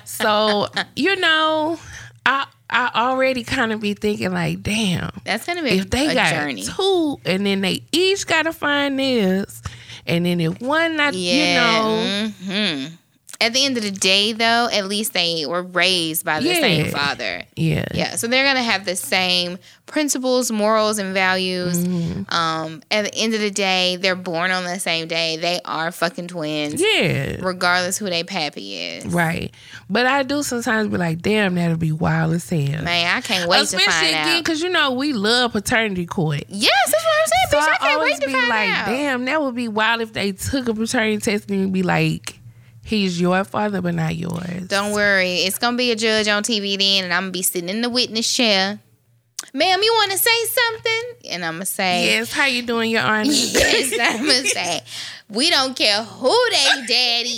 so 0.05 0.67
you 0.95 1.15
know, 1.17 1.79
I 2.25 2.45
I 2.69 2.91
already 2.95 3.43
kind 3.43 3.71
of 3.73 3.79
be 3.81 3.93
thinking 3.93 4.31
like, 4.31 4.61
damn, 4.63 5.11
That's 5.25 5.45
to 5.45 5.63
be 5.63 5.69
if 5.71 5.89
they 5.89 6.07
a 6.09 6.13
got 6.13 6.33
journey. 6.33 6.63
two, 6.63 7.17
and 7.25 7.45
then 7.45 7.61
they 7.61 7.83
each 7.91 8.25
got 8.27 8.43
to 8.43 8.53
find 8.53 8.97
this, 8.99 9.61
and 10.05 10.25
then 10.25 10.39
if 10.41 10.61
one 10.61 10.97
not, 10.97 11.13
you 11.13 11.53
know, 11.53 12.31
hmm 12.43 12.85
At 13.41 13.53
the 13.53 13.65
end 13.65 13.75
of 13.75 13.83
the 13.83 13.91
day, 13.91 14.33
though, 14.33 14.69
at 14.71 14.85
least 14.87 15.13
they 15.13 15.45
were 15.47 15.63
raised 15.63 16.23
by 16.23 16.39
the 16.39 16.47
Yeah. 16.49 16.59
same 16.61 16.91
father. 16.91 17.43
yeah, 17.55 17.85
Yeah, 17.93 18.15
so 18.15 18.27
they're 18.27 18.45
gonna 18.45 18.61
have 18.63 18.85
the 18.85 18.95
same 18.95 19.57
principles, 19.87 20.51
morals, 20.51 20.99
and 20.99 21.13
values. 21.13 21.77
Mm-hmm. 21.79 22.33
Um, 22.33 22.81
at 22.91 23.05
the 23.05 23.15
end 23.15 23.33
of 23.33 23.41
the 23.41 23.51
day, 23.51 23.97
they're 23.97 24.15
born 24.15 24.51
on 24.51 24.63
the 24.63 24.79
same 24.79 25.07
day. 25.07 25.35
They 25.37 25.59
are 25.65 25.91
fucking 25.91 26.27
twins, 26.29 26.81
yeah, 26.81 27.37
regardless 27.41 27.97
who 27.97 28.09
they 28.09 28.23
pappy 28.23 28.75
is. 28.77 29.05
right. 29.07 29.51
But 29.89 30.05
I 30.05 30.23
do 30.23 30.43
sometimes 30.43 30.87
be 30.89 30.97
like, 30.97 31.21
damn, 31.21 31.55
that'll 31.55 31.75
be 31.77 31.91
wild 31.91 32.33
as 32.33 32.47
hell. 32.49 32.83
Man, 32.83 33.17
I 33.17 33.21
can't 33.21 33.49
wait 33.49 33.63
Especially 33.63 33.85
to 33.85 33.91
find 33.91 34.07
again, 34.07 34.27
out. 34.37 34.43
because 34.43 34.61
you 34.61 34.69
know 34.69 34.91
we 34.91 35.11
love 35.13 35.51
paternity 35.53 36.05
court. 36.05 36.43
Yes, 36.47 36.71
that's 36.85 37.03
what 37.03 37.13
I'm 37.21 37.27
saying. 37.27 37.47
So 37.49 37.57
bitch, 37.57 37.61
I, 37.61 37.73
I, 37.73 37.77
can't 37.77 37.93
always 37.97 38.11
wait 38.13 38.21
to 38.21 38.27
be 38.27 38.33
find 38.33 38.47
like, 38.49 38.69
out. 38.69 38.85
damn, 38.85 39.25
that 39.25 39.41
would 39.41 39.55
be 39.55 39.67
wild 39.67 40.01
if 40.01 40.13
they 40.13 40.31
took 40.31 40.67
a 40.69 40.73
paternity 40.73 41.17
test 41.17 41.49
and 41.49 41.73
be 41.73 41.83
like, 41.83 42.39
he's 42.91 43.19
your 43.19 43.43
father, 43.43 43.81
but 43.81 43.95
not 43.95 44.15
yours. 44.15 44.67
Don't 44.67 44.91
worry, 44.93 45.37
it's 45.37 45.57
gonna 45.57 45.77
be 45.77 45.91
a 45.91 45.95
judge 45.95 46.27
on 46.27 46.43
TV 46.43 46.77
then, 46.77 47.05
and 47.05 47.13
I'm 47.13 47.23
gonna 47.23 47.31
be 47.31 47.41
sitting 47.41 47.69
in 47.69 47.81
the 47.81 47.89
witness 47.89 48.31
chair. 48.31 48.79
Ma'am, 49.53 49.79
you 49.81 49.91
want 49.93 50.11
to 50.11 50.17
say 50.19 50.45
something? 50.45 51.31
And 51.31 51.43
I'm 51.43 51.55
gonna 51.55 51.65
say, 51.65 52.05
Yes, 52.05 52.31
how 52.31 52.45
you 52.45 52.61
doing, 52.61 52.91
Your 52.91 53.01
Honor? 53.01 53.23
yes, 53.31 53.91
I'm 53.99 54.19
gonna 54.25 54.45
say, 54.45 54.81
we 55.29 55.49
don't 55.49 55.75
care 55.75 56.03
who 56.03 56.37
they 56.51 56.85
daddy 56.87 57.29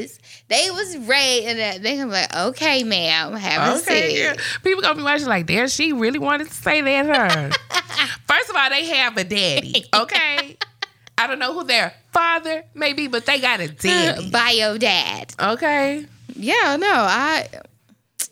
is. 0.00 0.18
They 0.48 0.70
was 0.70 0.96
raised, 0.98 1.46
and 1.46 1.58
that- 1.58 1.82
they 1.82 1.96
gonna 1.96 2.06
be 2.08 2.12
like, 2.12 2.36
okay, 2.36 2.82
ma'am, 2.84 3.34
have 3.34 3.76
a 3.76 3.80
Okay, 3.80 4.10
seat. 4.10 4.18
yeah. 4.18 4.34
People 4.64 4.82
gonna 4.82 4.96
be 4.96 5.02
watching 5.02 5.26
like, 5.26 5.46
damn, 5.46 5.68
she 5.68 5.92
really 5.92 6.18
wanted 6.18 6.48
to 6.48 6.54
say 6.54 6.80
that, 6.80 7.06
her. 7.06 7.50
First 8.26 8.50
of 8.50 8.56
all, 8.56 8.68
they 8.70 8.86
have 8.86 9.16
a 9.16 9.24
daddy, 9.24 9.84
okay? 9.94 10.56
I 11.18 11.26
don't 11.26 11.38
know 11.38 11.52
who 11.54 11.64
their 11.64 11.92
father 12.12 12.64
may 12.74 12.92
be, 12.92 13.06
but 13.06 13.26
they 13.26 13.38
got 13.40 13.60
a 13.60 13.68
daddy, 13.68 14.30
Bio 14.30 14.78
dad. 14.78 15.34
okay? 15.38 16.06
Yeah, 16.34 16.76
no, 16.76 16.88
I 16.90 17.46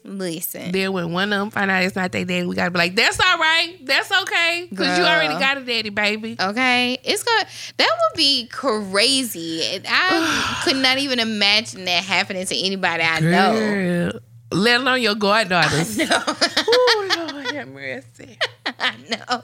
listen. 0.05 0.73
Then 0.73 0.93
when 0.93 1.13
one 1.13 1.33
of 1.33 1.39
them 1.39 1.51
find 1.51 1.71
out 1.71 1.83
it's 1.83 1.95
not 1.95 2.11
their 2.13 2.25
daddy, 2.25 2.47
we 2.47 2.55
gotta 2.55 2.71
be 2.71 2.79
like, 2.79 2.97
that's 2.97 3.21
all 3.21 3.39
right, 3.39 3.77
that's 3.85 4.11
okay, 4.11 4.67
because 4.71 4.99
you 4.99 5.05
already 5.05 5.35
got 5.39 5.59
a 5.59 5.61
daddy, 5.65 5.91
baby. 5.91 6.37
Okay, 6.41 6.99
it's 7.05 7.23
gonna 7.23 7.47
that 7.77 7.91
would 7.91 8.17
be 8.17 8.47
crazy. 8.49 9.81
I 9.87 10.61
could 10.65 10.77
not 10.77 10.99
even 10.99 11.21
imagine 11.21 11.85
that 11.85 12.03
happening 12.05 12.47
to 12.47 12.57
anybody 12.59 13.03
I 13.03 13.21
know. 13.21 14.13
Let 14.53 14.81
alone 14.81 15.01
your 15.01 15.15
goddaughters. 15.17 15.97
Ooh, 16.01 16.05
Lord 16.07 17.51
have 17.53 17.69
mercy. 17.69 18.37
I 18.67 18.95
know. 19.09 19.43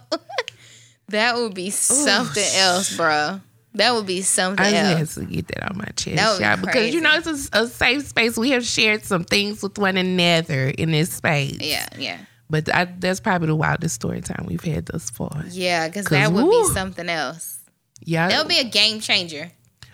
That 1.09 1.36
would 1.36 1.54
be 1.54 1.70
something 1.70 2.44
else, 2.57 2.96
bro. 2.96 3.40
That 3.74 3.92
would 3.94 4.07
be 4.07 4.22
something 4.22 4.64
I 4.64 4.72
else. 4.72 5.00
just 5.00 5.14
had 5.16 5.28
to 5.28 5.34
get 5.34 5.48
that 5.48 5.70
on 5.70 5.76
my 5.76 5.84
chest, 5.96 6.16
That 6.16 6.38
be 6.38 6.44
y'all, 6.44 6.57
because 6.57 6.94
you 6.94 7.00
know 7.02 7.14
it's 7.14 7.50
a, 7.52 7.64
a 7.64 7.66
safe 7.66 8.07
space. 8.07 8.36
We 8.38 8.50
have 8.52 8.64
shared 8.64 9.04
some 9.04 9.24
things 9.24 9.62
with 9.62 9.76
one 9.78 9.98
another 9.98 10.68
in 10.68 10.92
this 10.92 11.12
space. 11.12 11.59
Yeah, 11.61 11.86
yeah, 11.98 12.18
But 12.48 12.74
I, 12.74 12.86
that's 12.86 13.20
probably 13.20 13.48
the 13.48 13.54
wildest 13.57 13.94
story 13.94 14.22
time 14.22 14.46
we've 14.48 14.64
had 14.64 14.86
thus 14.86 15.11
far. 15.11 15.44
yeah. 15.50 15.88
because 15.88 16.07
that 16.07 16.32
would 16.32 16.44
woo. 16.46 16.68
be 16.68 16.72
something 16.74 17.09
else. 17.09 17.59
Yeah, 18.00 18.28
That 18.28 18.38
would 18.38 18.48
be 18.48 18.59
a 18.61 18.64
game 18.64 19.00
changer. 19.00 19.50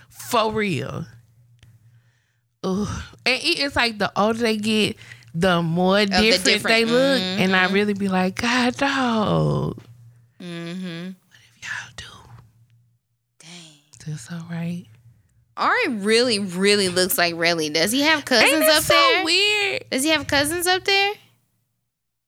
for 0.09 0.53
real. 0.53 1.05
Ugh. 2.65 3.03
And 3.27 3.35
it- 3.35 3.59
it's 3.59 3.75
like 3.75 3.99
the 3.99 4.13
older 4.17 4.39
they 4.39 4.59
get, 4.59 4.97
the 5.35 5.61
more 5.61 6.05
different, 6.07 6.45
different- 6.45 6.63
they 6.69 6.85
look, 6.85 7.21
and 7.21 7.57
I 7.57 7.65
mm-hmm. 7.65 7.75
really 7.75 7.95
be 7.95 8.09
like, 8.09 8.37
God, 8.37 8.77
dog. 8.77 9.83
Mm-hmm. 10.43 11.07
What 11.07 11.39
if 11.57 11.63
y'all 11.63 11.93
do? 11.97 12.05
Dang. 13.39 14.07
That's 14.07 14.31
all 14.33 14.47
right. 14.51 14.87
Ari 15.57 15.89
really, 15.97 16.39
really 16.39 16.89
looks 16.89 17.19
like 17.19 17.35
Relly. 17.35 17.73
Does 17.73 17.93
he 17.93 18.01
have 18.03 18.25
cousins 18.25 18.67
up 18.69 18.83
so 18.83 18.95
there? 18.95 19.25
weird? 19.25 19.85
Does 19.91 20.03
he 20.03 20.11
have 20.11 20.27
cousins 20.27 20.67
up 20.67 20.85
there? 20.85 21.13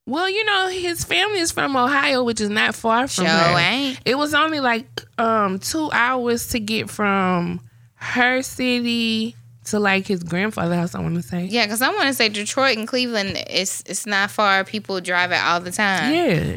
Well, 0.07 0.29
you 0.29 0.45
know, 0.45 0.69
his 0.69 1.03
family 1.05 1.39
is 1.39 1.51
from 1.51 1.75
Ohio, 1.77 2.23
which 2.25 2.39
is 2.41 2.51
not 2.51 2.75
far 2.75 3.09
from 3.09 3.25
Sure 3.25 3.35
her. 3.35 3.59
ain't. 3.59 3.99
It 4.05 4.17
was 4.19 4.35
only 4.35 4.61
like 4.61 4.87
um 5.19 5.59
two 5.59 5.91
hours 5.93 6.49
to 6.49 6.61
get 6.61 6.91
from 6.91 7.61
her 7.95 8.43
city 8.43 9.35
to 9.65 9.81
like 9.81 10.07
his 10.07 10.23
grandfather's 10.23 10.77
house. 10.77 10.95
I 10.95 11.01
want 11.01 11.15
to 11.15 11.23
say. 11.23 11.47
Yeah, 11.47 11.65
because 11.65 11.81
I 11.81 11.89
want 11.89 12.09
to 12.09 12.15
say 12.15 12.29
Detroit 12.29 12.77
and 12.77 12.87
Cleveland. 12.87 13.43
It's 13.49 13.83
it's 13.87 14.05
not 14.05 14.31
far. 14.31 14.63
People 14.65 15.01
drive 15.01 15.33
it 15.33 15.41
all 15.43 15.61
the 15.61 15.71
time. 15.73 16.13
Yeah. 16.13 16.57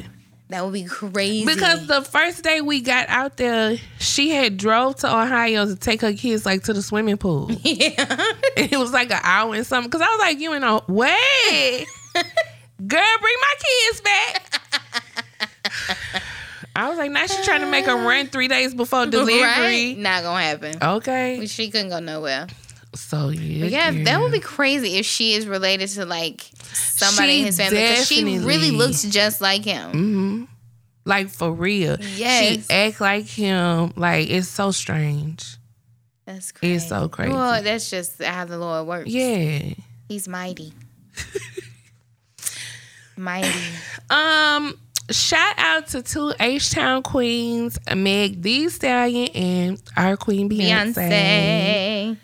That 0.49 0.63
would 0.63 0.73
be 0.73 0.85
crazy. 0.85 1.45
Because 1.45 1.87
the 1.87 2.01
first 2.01 2.41
day 2.43 2.61
we 2.61 2.79
got 2.79 3.09
out 3.09 3.35
there, 3.35 3.75
she 3.99 4.29
had 4.29 4.55
drove 4.57 4.95
to 4.97 5.07
Ohio 5.07 5.65
to 5.65 5.75
take 5.75 5.99
her 6.01 6.13
kids 6.13 6.45
like 6.45 6.63
to 6.63 6.73
the 6.73 6.81
swimming 6.81 7.17
pool. 7.17 7.51
yeah. 7.63 8.05
and 8.55 8.71
it 8.71 8.77
was 8.77 8.93
like 8.93 9.11
an 9.11 9.19
hour 9.23 9.53
and 9.55 9.65
something. 9.65 9.91
Cause 9.91 10.01
I 10.01 10.07
was 10.07 10.19
like, 10.19 10.39
you 10.39 10.53
in 10.53 10.63
a 10.63 10.81
way, 10.87 11.85
girl, 12.87 13.17
bring 13.19 13.35
my 13.41 13.53
kids 13.59 14.01
back. 14.01 14.61
I 16.77 16.89
was 16.89 16.97
like, 16.97 17.11
now 17.11 17.25
she's 17.25 17.43
trying 17.43 17.61
to 17.61 17.67
make 17.69 17.85
her 17.85 17.95
run 17.95 18.27
three 18.27 18.47
days 18.47 18.73
before 18.73 19.05
delivery. 19.07 19.41
Right? 19.41 19.95
Not 19.97 20.23
gonna 20.23 20.43
happen. 20.43 20.75
Okay. 20.81 21.45
She 21.47 21.71
couldn't 21.71 21.89
go 21.89 21.99
nowhere. 21.99 22.47
So 22.97 23.29
yeah. 23.29 23.61
But 23.61 23.71
yeah, 23.71 24.03
that 24.05 24.21
would 24.21 24.31
be 24.31 24.39
crazy 24.39 24.95
if 24.97 25.05
she 25.05 25.33
is 25.33 25.47
related 25.47 25.87
to 25.89 26.05
like 26.05 26.41
somebody 26.73 27.33
She 27.33 27.39
in 27.39 27.45
his 27.45 27.57
family. 27.57 27.77
Because 27.79 28.07
she 28.07 28.39
really 28.39 28.71
looks 28.71 29.03
just 29.03 29.41
like 29.41 29.63
him. 29.63 29.91
hmm 29.91 30.43
Like 31.05 31.29
for 31.29 31.51
real. 31.51 31.97
Yes. 32.15 32.67
She 32.67 32.73
act 32.73 33.01
like 33.01 33.25
him. 33.27 33.93
Like 33.95 34.29
it's 34.29 34.47
so 34.47 34.71
strange. 34.71 35.57
That's 36.25 36.51
crazy. 36.51 36.75
It's 36.75 36.89
so 36.89 37.07
crazy. 37.07 37.31
Well, 37.31 37.63
that's 37.63 37.89
just 37.89 38.21
how 38.21 38.45
the 38.45 38.57
Lord 38.57 38.87
works. 38.87 39.09
Yeah. 39.09 39.73
He's 40.09 40.27
mighty. 40.27 40.73
mighty. 43.17 43.49
Um, 44.09 44.77
shout 45.09 45.55
out 45.57 45.87
to 45.87 46.01
two 46.01 46.33
H 46.39 46.71
Town 46.71 47.03
queens, 47.03 47.79
Meg 47.95 48.41
Thee 48.41 48.69
Stallion 48.69 49.29
and 49.33 49.81
our 49.95 50.17
queen 50.17 50.49
Beyonce. 50.49 50.93
Beyonce. 50.95 52.17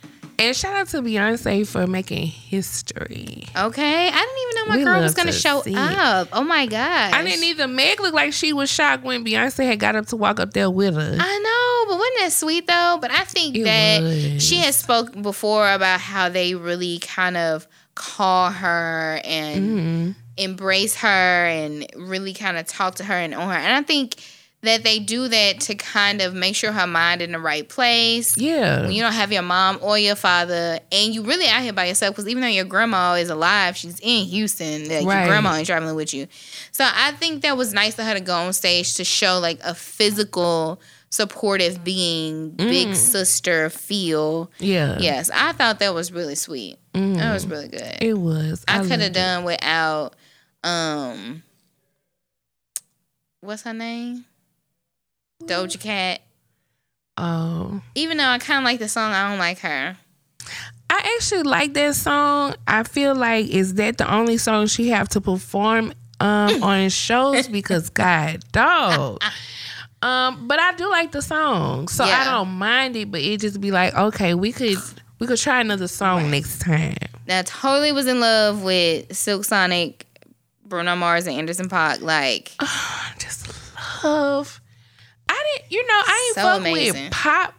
And 0.43 0.55
shout 0.55 0.75
out 0.75 0.87
to 0.89 1.01
Beyonce 1.01 1.65
for 1.67 1.87
making 1.87 2.27
history. 2.27 3.45
Okay. 3.55 4.07
I 4.07 4.11
didn't 4.11 4.41
even 4.41 4.55
know 4.55 4.65
my 4.67 4.77
We 4.77 4.83
girl 4.83 5.01
was 5.01 5.13
gonna 5.13 5.31
show 5.31 5.61
see 5.61 5.71
it. 5.71 5.77
up. 5.77 6.29
Oh 6.33 6.43
my 6.43 6.65
god! 6.65 7.13
I 7.13 7.23
didn't 7.23 7.43
either. 7.43 7.67
Meg 7.67 7.99
looked 7.99 8.13
like 8.15 8.33
she 8.33 8.51
was 8.53 8.69
shocked 8.69 9.03
when 9.03 9.23
Beyonce 9.23 9.65
had 9.65 9.79
got 9.79 9.95
up 9.95 10.07
to 10.07 10.17
walk 10.17 10.39
up 10.39 10.53
there 10.53 10.69
with 10.69 10.95
her. 10.95 11.17
I 11.19 11.39
know, 11.39 11.91
but 11.91 11.97
wasn't 11.99 12.17
that 12.19 12.31
sweet 12.33 12.67
though? 12.67 12.97
But 13.01 13.11
I 13.11 13.23
think 13.23 13.55
It 13.57 13.63
that 13.63 14.01
was. 14.01 14.43
she 14.43 14.57
has 14.57 14.75
spoke 14.75 15.19
before 15.21 15.71
about 15.71 15.99
how 15.99 16.29
they 16.29 16.55
really 16.55 16.99
kind 16.99 17.37
of 17.37 17.67
call 17.95 18.49
her 18.51 19.21
and 19.23 19.63
Mm-hmm. 19.63 20.11
embrace 20.37 20.95
her 20.97 21.07
and 21.45 21.85
really 21.95 22.33
kind 22.33 22.57
of 22.57 22.65
talk 22.67 22.95
to 22.95 23.03
her 23.03 23.13
and 23.13 23.33
on 23.35 23.49
her. 23.49 23.55
And 23.55 23.73
I 23.73 23.81
think 23.83 24.15
that 24.63 24.83
they 24.83 24.97
do 24.99 25.27
that 25.27 25.59
to 25.59 25.75
kind 25.75 26.21
of 26.21 26.33
make 26.33 26.55
sure 26.55 26.71
her 26.71 26.87
mind 26.87 27.21
in 27.21 27.31
the 27.33 27.39
right 27.39 27.67
place. 27.67 28.37
yeah. 28.37 28.81
When 28.81 28.91
you 28.93 29.01
don't 29.01 29.13
have 29.13 29.31
your 29.31 29.41
mom 29.41 29.77
or 29.81 29.97
your 29.99 30.15
father, 30.15 30.79
and 30.91 31.13
you 31.13 31.23
really 31.23 31.47
out 31.47 31.61
here 31.61 31.73
by 31.73 31.85
yourself, 31.85 32.15
because 32.15 32.27
even 32.29 32.41
though 32.41 32.47
your 32.47 32.65
grandma 32.65 33.13
is 33.15 33.29
alive, 33.29 33.75
she's 33.77 33.99
in 34.01 34.25
Houston. 34.25 34.87
Like 34.89 35.05
Right. 35.05 35.19
Your 35.19 35.27
grandma 35.27 35.55
ain't 35.55 35.67
traveling 35.67 35.95
with 35.95 36.13
you. 36.13 36.27
So 36.71 36.85
I 36.87 37.11
think 37.11 37.41
that 37.43 37.57
was 37.57 37.73
nice 37.73 37.99
of 37.99 38.05
her 38.05 38.13
to 38.13 38.21
go 38.21 38.33
on 38.35 38.53
stage 38.53 38.95
to 38.95 39.03
show 39.03 39.39
like 39.39 39.59
a 39.63 39.75
physical, 39.75 40.79
supportive 41.09 41.83
being, 41.83 42.51
big 42.51 42.95
sister 42.95 43.69
feel. 43.69 44.49
yeah. 44.59 44.97
Yes, 44.99 45.29
I 45.33 45.51
thought 45.51 45.79
that 45.79 45.93
was 45.93 46.11
really 46.11 46.35
sweet. 46.35 46.77
That 46.93 47.33
was 47.33 47.45
really 47.47 47.67
good. 47.67 47.97
It 48.01 48.17
was. 48.17 48.63
I 48.67 48.79
could 48.79 48.89
loved 48.91 49.01
have 49.01 49.13
done 49.13 49.43
without 49.43 50.15
um 50.63 51.43
what's 53.41 53.63
her 53.63 53.73
name? 53.73 54.23
Doja 55.47 55.79
Cat. 55.79 56.21
Oh. 57.17 57.81
Even 57.95 58.17
though 58.17 58.27
I 58.27 58.39
kinda 58.39 58.63
like 58.63 58.79
the 58.79 58.89
song, 58.89 59.11
I 59.11 59.29
don't 59.29 59.39
like 59.39 59.59
her. 59.59 59.97
I 60.89 61.15
actually 61.15 61.43
like 61.43 61.73
that 61.73 61.95
song. 61.95 62.55
I 62.67 62.83
feel 62.83 63.15
like 63.15 63.47
is 63.49 63.75
that 63.75 63.97
the 63.97 64.11
only 64.11 64.37
song 64.37 64.67
she 64.67 64.89
have 64.89 65.09
to 65.09 65.21
perform 65.21 65.93
um 66.19 66.63
on 66.63 66.89
shows 66.89 67.47
because 67.47 67.89
God 67.89 68.43
dog. 68.51 69.21
Um, 70.03 70.49
but 70.49 70.59
I 70.59 70.73
do 70.73 70.89
like 70.89 71.13
the 71.13 71.21
song, 71.21 71.87
so 71.87 72.03
I 72.03 72.25
don't 72.25 72.49
mind 72.49 72.97
it. 72.97 73.09
But 73.09 73.21
it 73.21 73.39
just 73.39 73.61
be 73.61 73.71
like, 73.71 73.95
okay, 73.95 74.33
we 74.33 74.51
could 74.51 74.77
we 75.17 75.27
could 75.27 75.37
try 75.37 75.61
another 75.61 75.87
song 75.87 76.29
next 76.29 76.59
time. 76.59 76.97
Now 77.25 77.41
totally 77.43 77.93
was 77.93 78.05
in 78.05 78.19
love 78.19 78.63
with 78.63 79.15
Silk 79.15 79.45
Sonic, 79.45 80.05
Bruno 80.65 80.97
Mars, 80.97 81.25
and 81.25 81.37
Anderson 81.37 81.69
.Paak. 81.69 82.01
Like 82.01 82.51
I 82.59 83.13
just 83.17 83.47
love. 84.03 84.59
I 85.33 85.45
didn't, 85.57 85.71
you 85.71 85.87
know, 85.87 85.93
I 86.05 86.25
ain't 86.27 86.35
So 86.35 86.41
fuck 86.43 86.59
amazing. 86.59 87.03
with 87.05 87.11
pop 87.11 87.53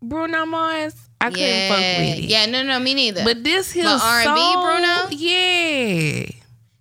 Bruno 0.00 0.46
Mars. 0.46 0.94
I 1.20 1.30
couldn't 1.30 1.46
yeah, 1.46 1.68
fuck 1.68 1.78
with 1.78 2.18
it. 2.18 2.24
yeah, 2.24 2.46
no, 2.46 2.62
no, 2.62 2.78
me 2.80 2.94
neither. 2.94 3.24
But 3.24 3.44
this 3.44 3.70
his 3.72 3.86
R&B 3.86 4.24
Bruno? 4.54 5.08
yeah. 5.10 6.26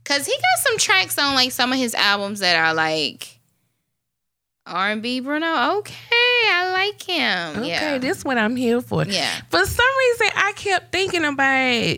Cause 0.03 0.25
he 0.25 0.33
got 0.33 0.59
some 0.63 0.77
tracks 0.77 1.17
on 1.17 1.35
like 1.35 1.51
some 1.51 1.71
of 1.71 1.77
his 1.79 1.93
albums 1.95 2.39
that 2.39 2.55
are 2.57 2.73
like 2.73 3.39
R 4.65 4.91
and 4.91 5.01
B 5.01 5.19
Bruno. 5.19 5.77
Okay, 5.79 5.95
I 6.49 6.71
like 6.73 7.01
him. 7.01 7.59
Okay, 7.61 7.67
yeah. 7.69 7.97
this 7.97 8.23
what 8.25 8.37
I'm 8.37 8.55
here 8.55 8.81
for. 8.81 9.05
Yeah. 9.05 9.29
For 9.49 9.63
some 9.65 9.85
reason, 9.99 10.27
I 10.35 10.53
kept 10.55 10.91
thinking 10.91 11.23
about. 11.25 11.97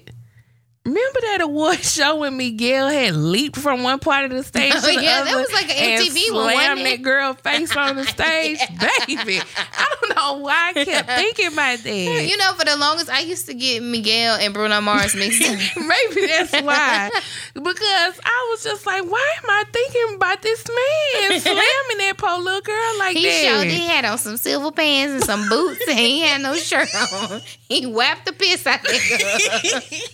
Remember 0.85 1.19
that 1.21 1.39
award 1.39 1.79
show 1.83 2.17
when 2.17 2.35
Miguel 2.35 2.89
had 2.89 3.15
leaped 3.15 3.55
from 3.55 3.83
one 3.83 3.99
part 3.99 4.25
of 4.25 4.31
the 4.31 4.43
stage 4.43 4.73
Oh, 4.75 4.81
to 4.81 4.85
the 4.97 5.01
yeah, 5.01 5.21
other? 5.21 5.29
that 5.31 5.37
was 5.37 5.53
like 5.53 5.69
an 5.69 6.01
MTV 6.01 6.33
one, 6.33 6.51
slammed 6.53 6.85
that 6.85 7.01
girl 7.01 7.33
face 7.35 7.73
on 7.77 7.95
the 7.95 8.03
stage, 8.05 8.59
baby. 9.07 9.39
I 9.77 9.95
don't 10.01 10.15
know 10.15 10.37
why 10.39 10.73
I 10.75 10.83
kept 10.83 11.09
thinking 11.09 11.53
about 11.53 11.79
that. 11.79 12.25
You 12.27 12.35
know, 12.35 12.51
for 12.53 12.65
the 12.65 12.75
longest, 12.75 13.09
I 13.09 13.21
used 13.21 13.45
to 13.45 13.53
get 13.53 13.81
Miguel 13.81 14.35
and 14.35 14.53
Bruno 14.53 14.81
Mars 14.81 15.15
mixed 15.15 15.41
up. 15.43 15.57
Maybe 15.77 16.27
that's 16.27 16.51
why. 16.61 17.09
because 17.53 18.19
I 18.25 18.47
was 18.51 18.63
just 18.63 18.85
like, 18.85 19.03
why 19.09 19.31
am 19.41 19.49
I 19.49 19.63
thinking 19.71 20.15
about 20.15 20.41
this 20.41 20.65
man 20.67 21.39
slamming 21.39 21.97
that 21.99 22.15
poor 22.17 22.37
little 22.39 22.59
girl 22.59 22.99
like 22.99 23.15
He 23.15 23.23
that? 23.23 23.41
showed 23.43 23.67
he 23.67 23.87
had 23.87 24.03
on 24.03 24.17
some 24.17 24.35
silver 24.35 24.71
pants 24.71 25.13
and 25.13 25.23
some 25.23 25.47
boots, 25.47 25.79
and 25.87 25.97
he 25.97 26.19
had 26.19 26.41
no 26.41 26.55
shirt 26.55 26.89
on. 27.13 27.39
He 27.69 27.85
whapped 27.85 28.25
the 28.25 28.33
piss 28.33 28.67
out 28.67 28.79
of 28.79 28.83
that 28.83 29.61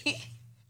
girl. 0.06 0.14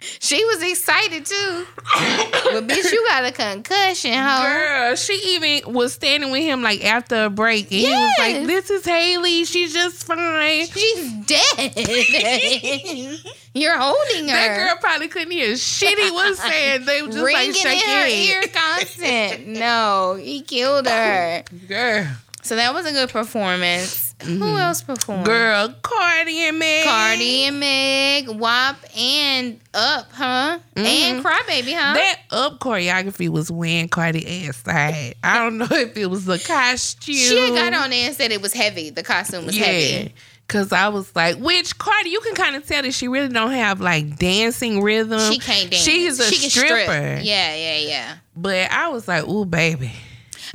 She 0.02 0.43
was 0.45 0.64
excited 0.64 1.26
too. 1.26 1.66
but 1.76 2.68
bitch, 2.68 2.91
you 2.91 3.06
got 3.10 3.26
a 3.26 3.32
concussion, 3.34 4.14
ho. 4.14 4.41
Girl, 4.43 4.95
she 4.95 5.14
even 5.36 5.74
was 5.74 5.91
standing 5.93 6.32
with 6.32 6.41
him 6.43 6.62
like 6.62 6.86
after 6.86 7.26
a 7.26 7.30
break, 7.30 7.64
and 7.66 7.82
he 7.82 7.89
was 7.89 8.14
like, 8.18 8.45
"This 8.47 8.70
is 8.70 8.86
Haley. 8.86 9.43
She's 9.43 9.74
just 9.74 10.06
fine." 10.06 10.68
She's 10.68 11.12
dead. 11.26 13.20
You're 13.54 13.78
holding 13.78 14.28
her. 14.30 14.36
That 14.36 14.56
girl 14.58 14.78
probably 14.80 15.08
couldn't 15.10 15.32
hear 15.32 15.58
shit 15.58 15.97
he 16.00 16.12
was 16.12 16.39
saying. 16.39 16.86
They 16.86 17.02
were 17.02 17.08
just 17.10 17.20
ringing 17.24 17.47
like 17.47 17.56
shaking 17.56 17.89
in 17.89 17.95
her 17.95 18.06
head. 18.06 18.10
ear 18.10 18.43
constant. 18.54 19.47
No, 19.47 20.18
he 20.22 20.41
killed 20.41 20.88
her. 20.88 21.43
Girl, 21.68 22.08
So 22.43 22.56
that 22.56 22.74
was 22.74 22.86
a 22.86 22.91
good 22.91 23.10
performance. 23.10 24.09
Who 24.24 24.40
mm-hmm. 24.40 24.58
else 24.58 24.82
performed? 24.82 25.26
girl, 25.26 25.74
Cardi 25.82 26.40
and 26.40 26.60
Meg. 26.60 26.84
Cardi 26.84 27.44
and 27.46 27.60
Meg, 27.60 28.28
WAP, 28.28 28.76
and 28.98 29.60
Up, 29.74 30.12
huh? 30.12 30.60
And 30.76 30.86
mm-hmm. 30.86 31.26
Crybaby, 31.26 31.74
huh? 31.74 31.94
That 31.94 32.20
up 32.32 32.60
choreography 32.60 33.30
was 33.30 33.50
when 33.50 33.88
Cardi 33.88 34.46
ass 34.46 34.58
side. 34.58 35.16
I 35.24 35.40
don't 35.40 35.58
know 35.58 35.68
if 35.72 35.96
it 35.96 36.08
was 36.08 36.26
the 36.26 36.38
costume. 36.38 37.16
she 37.16 37.50
got 37.52 37.74
on 37.74 37.92
there 37.92 38.08
and 38.08 38.16
said 38.16 38.32
it 38.32 38.42
was 38.42 38.54
heavy. 38.54 38.90
The 38.90 39.04
costume 39.04 39.46
was 39.46 39.58
Yeah. 39.58 39.66
heavy. 39.66 40.14
Cause 40.50 40.72
I 40.72 40.88
was 40.90 41.16
like, 41.16 41.38
which 41.38 41.78
Cardi, 41.78 42.10
you 42.10 42.20
can 42.22 42.34
kind 42.34 42.56
of 42.56 42.66
tell 42.66 42.82
that 42.82 42.94
she 42.94 43.08
really 43.08 43.30
don't 43.30 43.52
have 43.52 43.80
like 43.80 44.18
dancing 44.18 44.82
rhythm. 44.82 45.20
She 45.32 45.38
can't 45.38 45.70
dance. 45.70 45.84
She's 45.84 46.20
a 46.20 46.24
she 46.24 46.50
stripper. 46.50 46.76
Strip. 46.76 47.24
Yeah, 47.24 47.56
yeah, 47.56 47.78
yeah. 47.78 48.16
But 48.36 48.72
I 48.72 48.88
was 48.88 49.08
like, 49.08 49.28
ooh, 49.28 49.46
baby. 49.46 49.92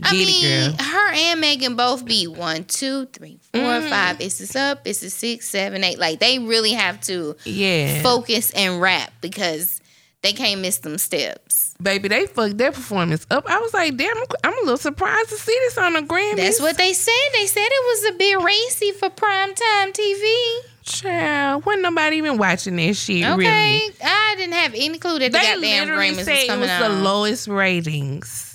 Get 0.03 0.13
I 0.13 0.17
it, 0.17 0.27
mean, 0.27 0.77
girl. 0.77 0.87
her 0.87 1.13
and 1.13 1.41
Megan 1.41 1.77
both 1.77 2.05
be 2.05 2.27
one, 2.27 2.65
two, 2.65 3.07
three, 3.07 3.39
four, 3.53 3.63
Mm-hmm. 3.63 3.89
five. 3.89 4.19
This 4.19 4.41
is 4.41 4.57
up. 4.57 4.85
This 4.85 5.03
is 5.03 5.15
six, 5.15 5.49
seven, 5.49 5.85
eight. 5.85 5.99
Like 5.99 6.19
they 6.21 6.39
really 6.39 6.73
have 6.73 7.01
to 7.03 7.37
Yeah. 7.45 8.03
focus 8.03 8.51
and 8.53 8.81
rap 8.81 9.13
because 9.21 9.81
they 10.23 10.33
can't 10.33 10.61
miss 10.61 10.79
them 10.79 10.97
steps. 10.99 11.75
Baby, 11.83 12.09
they 12.09 12.27
fucked 12.27 12.57
their 12.57 12.73
performance 12.73 13.27
up. 13.31 13.45
I 13.49 13.59
was 13.59 13.75
like, 13.75 13.97
damn, 13.97 14.17
I'm, 14.43 14.53
a 14.55 14.61
little 14.61 14.77
surprised 14.79 15.29
to 15.31 15.35
see 15.37 15.57
this 15.67 15.77
on 15.77 15.93
the 15.95 16.01
Grammy. 16.01 16.37
That's 16.37 16.61
what 16.61 16.79
they 16.79 16.93
said. 16.93 17.13
They 17.35 17.47
said 17.47 17.67
it 17.67 18.05
was 18.05 18.15
a 18.15 18.19
bit 18.19 18.41
racy 18.41 18.93
for 18.93 19.11
primetime 19.11 19.93
TV. 19.93 20.57
Child, 20.85 21.65
wasn't 21.67 21.83
nobody 21.83 22.17
even 22.19 22.37
watching 22.39 22.77
that 22.77 22.95
shit, 22.95 23.25
Okay, 23.25 23.37
really. 23.37 23.95
I 24.03 24.35
didn't 24.37 24.55
have 24.55 24.73
any 24.75 24.99
clue 24.99 25.19
that 25.19 25.33
the 25.33 25.39
They 25.39 25.45
goddamn 25.55 25.89
Grammys 25.89 26.17
was 26.19 26.29
it 26.29 26.47
coming 26.47 26.69
was 26.69 26.79
the 26.79 26.89
lowest 26.91 27.49
ratings. 27.49 28.54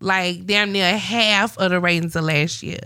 Like, 0.00 0.46
damn 0.46 0.72
near 0.72 0.96
half 0.96 1.58
of 1.58 1.70
the 1.70 1.80
ratings 1.80 2.14
of 2.16 2.24
last 2.24 2.62
year. 2.62 2.78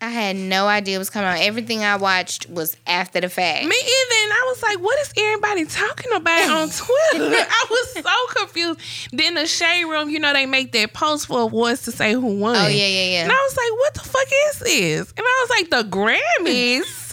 I 0.00 0.10
had 0.10 0.36
no 0.36 0.66
idea 0.66 0.96
it 0.96 0.98
was 0.98 1.08
coming 1.08 1.28
out. 1.28 1.38
Everything 1.40 1.82
I 1.82 1.96
watched 1.96 2.48
was 2.50 2.76
after 2.86 3.22
the 3.22 3.30
fact. 3.30 3.64
Me 3.64 3.74
either. 3.74 4.14
And 4.24 4.32
I 4.32 4.44
was 4.48 4.62
like, 4.62 4.78
what 4.80 4.98
is 5.00 5.12
everybody 5.16 5.64
talking 5.64 6.12
about 6.12 6.50
on 6.50 6.68
Twitter? 6.70 7.34
I 7.48 7.66
was 7.70 7.92
so 7.94 8.38
confused. 8.40 8.80
Then 9.12 9.34
the 9.34 9.46
shade 9.46 9.84
room, 9.84 10.10
you 10.10 10.18
know, 10.20 10.34
they 10.34 10.44
make 10.44 10.72
that 10.72 10.92
post 10.92 11.26
for 11.28 11.40
awards 11.40 11.82
to 11.84 11.92
say 11.92 12.12
who 12.12 12.20
won. 12.38 12.54
Oh 12.54 12.66
yeah, 12.68 12.86
yeah, 12.86 13.04
yeah. 13.12 13.22
And. 13.22 13.32
I 13.32 13.34
was 13.34 13.56
like, 13.56 13.78
what 13.78 13.94
the 13.94 14.00
fuck 14.00 14.28
is 14.50 14.58
this? 14.58 15.14
And 15.16 15.24
I 15.26 15.46
was 15.48 15.50
like, 15.50 15.70
the 15.70 15.88
Grammys? 15.96 17.03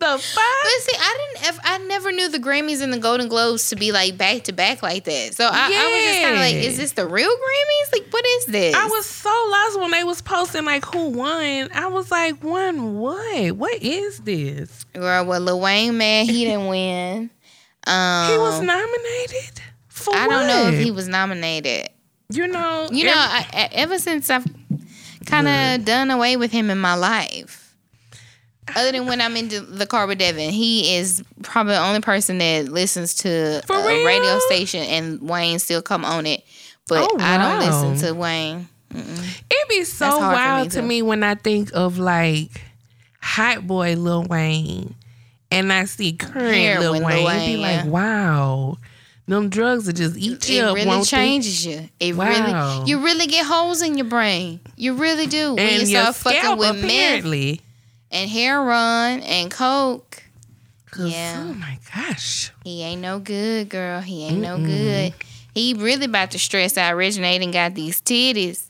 The 0.00 0.18
fuck? 0.18 0.42
But 0.62 0.82
see, 0.82 0.96
I 0.98 1.18
didn't. 1.34 1.48
ev- 1.48 1.60
I 1.62 1.78
never 1.86 2.10
knew 2.10 2.28
the 2.28 2.38
Grammys 2.38 2.82
and 2.82 2.92
the 2.92 2.98
Golden 2.98 3.28
Globes 3.28 3.68
to 3.68 3.76
be 3.76 3.92
like 3.92 4.16
back 4.18 4.42
to 4.44 4.52
back 4.52 4.82
like 4.82 5.04
that. 5.04 5.34
So 5.36 5.44
I, 5.46 5.48
I 5.50 5.92
was 5.92 6.04
just 6.04 6.22
kind 6.22 6.34
of 6.34 6.40
like, 6.40 6.54
is 6.56 6.76
this 6.78 6.92
the 6.92 7.06
real 7.06 7.28
Grammys? 7.30 7.92
Like, 7.92 8.12
what 8.12 8.24
is 8.26 8.46
this? 8.46 8.74
I 8.74 8.86
was 8.86 9.06
so 9.06 9.28
lost 9.50 9.80
when 9.80 9.90
they 9.92 10.02
was 10.04 10.20
posting 10.22 10.64
like 10.64 10.84
who 10.86 11.10
won. 11.10 11.68
I 11.74 11.86
was 11.88 12.10
like, 12.10 12.42
won 12.42 12.98
what? 12.98 13.52
What 13.52 13.82
is 13.82 14.18
this? 14.20 14.84
girl. 14.94 15.24
Well, 15.26 15.40
Lil 15.40 15.60
Wayne, 15.60 15.96
man, 15.96 16.26
he 16.26 16.44
didn't 16.46 16.66
win. 16.68 17.30
Um, 17.86 18.30
He 18.32 18.38
was 18.38 18.60
nominated 18.60 19.60
for 19.88 20.14
I 20.14 20.26
don't 20.26 20.46
know 20.46 20.68
if 20.68 20.78
he 20.82 20.90
was 20.90 21.08
nominated. 21.08 21.88
You 22.32 22.46
know, 22.46 22.88
You 22.92 23.04
know, 23.06 23.10
every- 23.12 23.58
I- 23.58 23.68
ever 23.72 23.98
since 23.98 24.30
I've 24.30 24.46
kind 25.26 25.48
of 25.48 25.84
done 25.84 26.10
away 26.10 26.36
with 26.36 26.52
him 26.52 26.70
in 26.70 26.78
my 26.78 26.94
life. 26.94 27.59
Other 28.76 28.92
than 28.92 29.06
when 29.06 29.20
I'm 29.20 29.36
in 29.36 29.48
the- 29.48 29.86
car 29.86 30.06
with 30.06 30.18
Devin, 30.18 30.50
he 30.50 30.94
is 30.96 31.22
probably 31.42 31.74
the 31.74 31.80
only 31.80 32.00
person 32.00 32.38
that 32.38 32.68
listens 32.68 33.14
to 33.16 33.60
For 33.66 33.76
a 33.76 34.04
radio 34.04 34.38
station, 34.46 34.80
and 34.84 35.20
Wayne 35.28 35.58
still 35.58 35.82
come 35.82 36.04
on 36.04 36.26
it. 36.26 36.44
But 36.88 37.08
Oh, 37.10 37.16
I 37.20 37.38
don't 37.38 37.60
listen 37.60 38.06
to 38.08 38.14
Wayne. 38.14 38.68
It'd 38.92 39.68
be 39.68 39.84
so 39.84 40.04
That's 40.06 40.18
hard 40.18 40.36
for 40.36 40.42
wild 40.42 40.70
to 40.72 40.82
me 40.82 41.02
when 41.02 41.22
I 41.22 41.34
think 41.36 41.70
of 41.74 41.98
like 41.98 42.60
Hot 43.22 43.66
Boy 43.66 43.94
Lil 43.94 44.24
Wayne 44.24 44.94
and 45.52 45.72
I 45.72 45.84
see 45.84 46.12
current 46.14 46.54
Heroin 46.56 46.80
Lil 46.80 46.92
Lil 46.94 47.04
Wayne. 47.04 47.18
It 47.18 47.24
Wayne, 47.26 47.56
be 47.56 47.62
like, 47.62 47.84
wow, 47.86 48.78
them 49.28 49.48
drugs 49.48 49.86
will 49.86 49.92
just 49.92 50.16
eat 50.16 50.48
you 50.48 50.58
It 50.58 50.64
up. 50.64 50.74
really 50.74 50.86
won't 50.88 51.04
they? 51.04 51.16
changes 51.16 51.64
you. 51.64 51.88
It 52.00 52.16
Wow. 52.16 52.26
really, 52.80 52.90
you 52.90 53.04
really 53.04 53.26
get 53.28 53.46
holes 53.46 53.80
in 53.82 53.96
your 53.96 54.06
brain. 54.08 54.58
You 54.76 54.94
really 54.94 55.26
do 55.26 55.54
when 55.54 55.68
And 55.68 55.80
you 55.82 55.86
start 55.86 56.16
fucking 56.16 56.56
with 56.58 56.82
apparently. 56.84 57.60
And 58.10 58.30
heroin 58.30 59.20
and 59.20 59.50
coke. 59.50 60.22
Yeah. 60.98 61.46
Oh 61.48 61.54
my 61.54 61.78
gosh. 61.94 62.50
He 62.64 62.82
ain't 62.82 63.00
no 63.00 63.18
good, 63.20 63.68
girl. 63.68 64.00
He 64.00 64.24
ain't 64.24 64.40
no 64.40 64.58
good. 64.58 65.14
He 65.54 65.74
really 65.74 66.06
about 66.06 66.32
to 66.32 66.38
stress 66.38 66.76
out. 66.76 66.94
Originating 66.94 67.50
got 67.50 67.74
these 67.74 68.00
titties. 68.00 68.69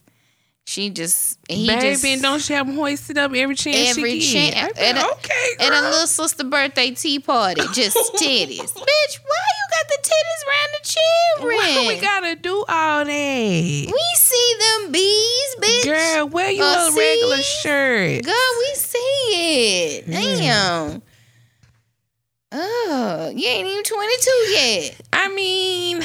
She 0.70 0.88
just 0.90 1.36
he 1.48 1.66
Baby, 1.66 1.96
just 1.96 2.22
don't 2.22 2.40
she 2.40 2.52
have 2.52 2.64
them 2.64 2.76
hoisted 2.76 3.18
up 3.18 3.32
every 3.34 3.56
chance 3.56 3.98
every 3.98 4.20
she 4.20 4.32
get? 4.40 4.54
chance 4.54 4.78
I 4.78 4.82
at 4.84 4.96
a, 4.98 5.10
okay, 5.14 5.48
at 5.66 5.72
a 5.72 5.80
little 5.90 6.06
sister 6.06 6.44
birthday 6.44 6.92
tea 6.92 7.18
party, 7.18 7.62
just 7.72 7.96
titties. 8.14 8.60
Bitch, 8.60 9.18
why 9.26 9.42
you 9.50 9.66
got 9.68 9.88
the 9.88 9.98
titties 10.00 10.42
around 10.46 10.70
the 10.78 10.84
children? 10.84 11.56
Why 11.58 11.74
do 11.82 11.88
we 11.88 12.00
gotta 12.00 12.36
do 12.36 12.64
all 12.68 13.04
that? 13.04 13.10
We 13.10 14.04
see 14.14 14.54
them 14.60 14.92
bees, 14.92 15.56
bitch. 15.58 15.84
Girl, 15.86 16.28
wear 16.28 16.52
you 16.52 16.62
Uh, 16.62 16.88
a 16.92 16.96
regular 16.96 17.42
shirt. 17.42 18.22
Girl, 18.24 18.34
we 18.60 18.74
see 18.76 19.98
it. 19.98 20.06
Damn. 20.06 21.02
Oh, 22.52 23.32
you 23.34 23.48
ain't 23.48 23.66
even 23.66 23.82
22 23.82 24.30
yet. 24.52 25.00
I 25.12 25.28
mean, 25.34 26.00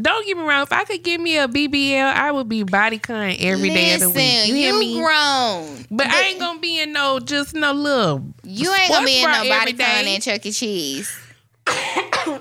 don't 0.00 0.26
get 0.26 0.36
me 0.36 0.42
wrong. 0.44 0.62
If 0.62 0.72
I 0.72 0.84
could 0.84 1.02
give 1.02 1.20
me 1.20 1.38
a 1.38 1.48
BBL, 1.48 2.02
I 2.02 2.30
would 2.30 2.48
be 2.48 2.62
body 2.62 2.98
bodycon 2.98 3.36
every 3.40 3.68
day 3.70 3.94
of 3.94 4.00
the 4.00 4.10
week. 4.10 4.46
You 4.48 4.54
hear 4.54 4.78
me? 4.78 4.94
grown. 4.98 5.86
But 5.90 6.06
I 6.08 6.22
ain't 6.28 6.38
gonna 6.40 6.58
be 6.60 6.80
in 6.80 6.92
no 6.92 7.20
just 7.20 7.54
no 7.54 7.72
little. 7.72 8.24
You 8.44 8.72
ain't 8.72 8.90
gonna 8.90 9.06
be 9.06 9.18
in 9.18 9.22
sports 9.22 9.38
bra 9.38 9.42
nobody 9.44 9.54
every 9.54 9.72
day. 9.72 9.84
con 9.84 10.06
at 10.08 10.22
Chuck 10.22 10.46
E. 10.46 10.52
Cheese. 10.52 11.18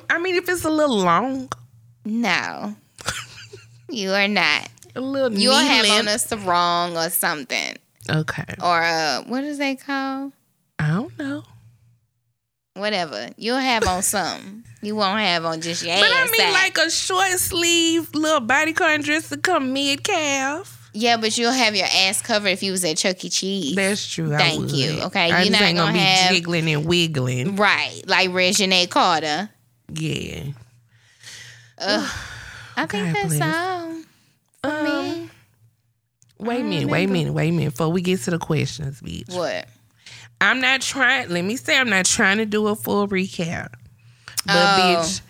I 0.09 0.19
mean, 0.21 0.35
if 0.35 0.47
it's 0.49 0.65
a 0.65 0.69
little 0.69 0.97
long, 0.97 1.49
No. 2.05 2.75
you 3.89 4.11
are 4.11 4.27
not. 4.27 4.67
a 4.95 5.01
little 5.01 5.37
You'll 5.37 5.55
have 5.55 5.85
on 5.89 6.07
a 6.07 6.17
sarong 6.19 6.97
or 6.97 7.09
something. 7.09 7.75
Okay, 8.09 8.55
Or 8.61 8.81
uh 8.81 9.23
what 9.23 9.43
is 9.43 9.57
that 9.59 9.79
called? 9.85 10.33
I 10.79 10.87
don't 10.89 11.17
know. 11.19 11.43
Whatever. 12.79 13.29
You'll 13.37 13.57
have 13.57 13.87
on 13.87 14.01
something. 14.01 14.63
You 14.81 14.95
won't 14.95 15.19
have 15.19 15.43
on 15.45 15.59
just 15.61 15.83
your 15.85 15.95
But 15.97 16.05
I 16.09 16.27
mean, 16.37 16.53
like 16.53 16.77
a 16.77 16.89
short 16.89 17.31
sleeve 17.39 18.13
little 18.15 18.39
bodycon 18.41 19.03
dress 19.03 19.29
to 19.29 19.37
come 19.37 19.73
mid 19.73 20.03
calf. 20.03 20.89
Yeah, 20.93 21.17
but 21.17 21.37
you'll 21.37 21.51
have 21.51 21.75
your 21.75 21.85
ass 21.93 22.21
covered 22.21 22.47
if 22.49 22.63
you 22.63 22.71
was 22.71 22.83
at 22.83 22.97
Chuck 22.97 23.23
E. 23.23 23.29
Cheese. 23.29 23.75
That's 23.75 24.07
true. 24.11 24.29
Thank 24.29 24.73
you. 24.73 25.01
Okay, 25.03 25.31
I 25.31 25.43
you're 25.43 25.51
not 25.51 25.61
ain't 25.61 25.77
gonna, 25.77 25.91
gonna 25.91 25.93
be 25.93 25.99
have- 25.99 26.31
jiggling 26.33 26.69
and 26.69 26.85
wiggling. 26.85 27.55
Right. 27.57 28.01
Like 28.07 28.33
Regina 28.33 28.87
Carter. 28.87 29.49
Yeah. 29.93 30.43
I 31.79 32.85
think 32.85 33.13
that's 33.13 33.35
bless. 33.37 33.41
all 33.55 33.95
for 34.63 34.83
me. 34.83 35.21
Um, 35.21 35.31
Wait 36.39 36.61
a 36.61 36.63
minute, 36.63 36.87
wait 36.89 37.03
a 37.03 37.11
minute, 37.11 37.33
wait 37.33 37.49
a 37.49 37.51
minute. 37.51 37.71
Before 37.71 37.89
we 37.89 38.01
get 38.01 38.21
to 38.21 38.31
the 38.31 38.39
questions, 38.39 39.01
bitch. 39.01 39.35
What? 39.35 39.67
I'm 40.41 40.61
not 40.61 40.81
trying. 40.81 41.29
Let 41.29 41.43
me 41.43 41.55
say, 41.57 41.77
I'm 41.77 41.89
not 41.89 42.05
trying 42.05 42.37
to 42.37 42.45
do 42.45 42.67
a 42.67 42.75
full 42.75 43.07
recap. 43.07 43.73
But 44.45 44.55
Oh. 44.55 45.01
bitch, 45.03 45.21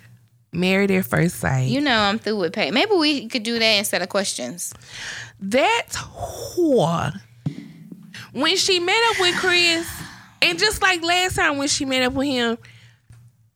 married 0.52 0.90
at 0.92 1.04
first 1.06 1.36
sight. 1.40 1.68
You 1.68 1.80
know 1.80 1.98
I'm 1.98 2.18
through 2.18 2.38
with 2.38 2.52
pay. 2.52 2.70
Maybe 2.70 2.92
we 2.94 3.28
could 3.28 3.42
do 3.42 3.58
that 3.58 3.72
instead 3.78 4.02
of 4.02 4.08
questions. 4.08 4.72
that 5.42 5.86
whore. 5.92 7.20
When 8.32 8.56
she 8.56 8.78
met 8.78 9.00
up 9.10 9.20
with 9.20 9.34
Chris, 9.36 9.86
and 10.42 10.58
just 10.58 10.80
like 10.82 11.02
last 11.02 11.36
time 11.36 11.56
when 11.56 11.66
she 11.68 11.84
met 11.84 12.02
up 12.02 12.12
with 12.12 12.26
him, 12.28 12.58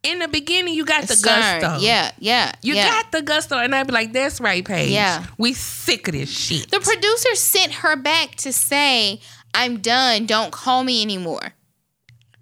in 0.03 0.19
the 0.19 0.29
beginning 0.29 0.75
you 0.75 0.85
got 0.85 1.03
the 1.03 1.09
Concerned. 1.09 1.63
gusto. 1.63 1.85
Yeah, 1.85 2.11
yeah. 2.19 2.53
You 2.63 2.75
yeah. 2.75 2.89
got 2.91 3.13
the 3.13 3.23
gusto, 3.23 3.57
and 3.59 3.75
I'd 3.75 3.87
be 3.87 3.93
like, 3.93 4.13
"That's 4.13 4.41
right, 4.41 4.65
Paige. 4.65 4.91
Yeah. 4.91 5.25
we 5.39 5.53
sick 5.55 6.09
of 6.09 6.15
this 6.15 6.29
shit." 6.31 6.71
the 6.71 6.81
producer 6.81 7.35
sent 7.37 7.73
her 7.75 7.97
back 7.97 8.35
to 8.37 8.53
say, 8.53 9.21
I'm 9.55 9.79
done. 9.79 10.27
Don't 10.27 10.51
call 10.53 10.85
me 10.85 11.03
anymore. 11.03 11.55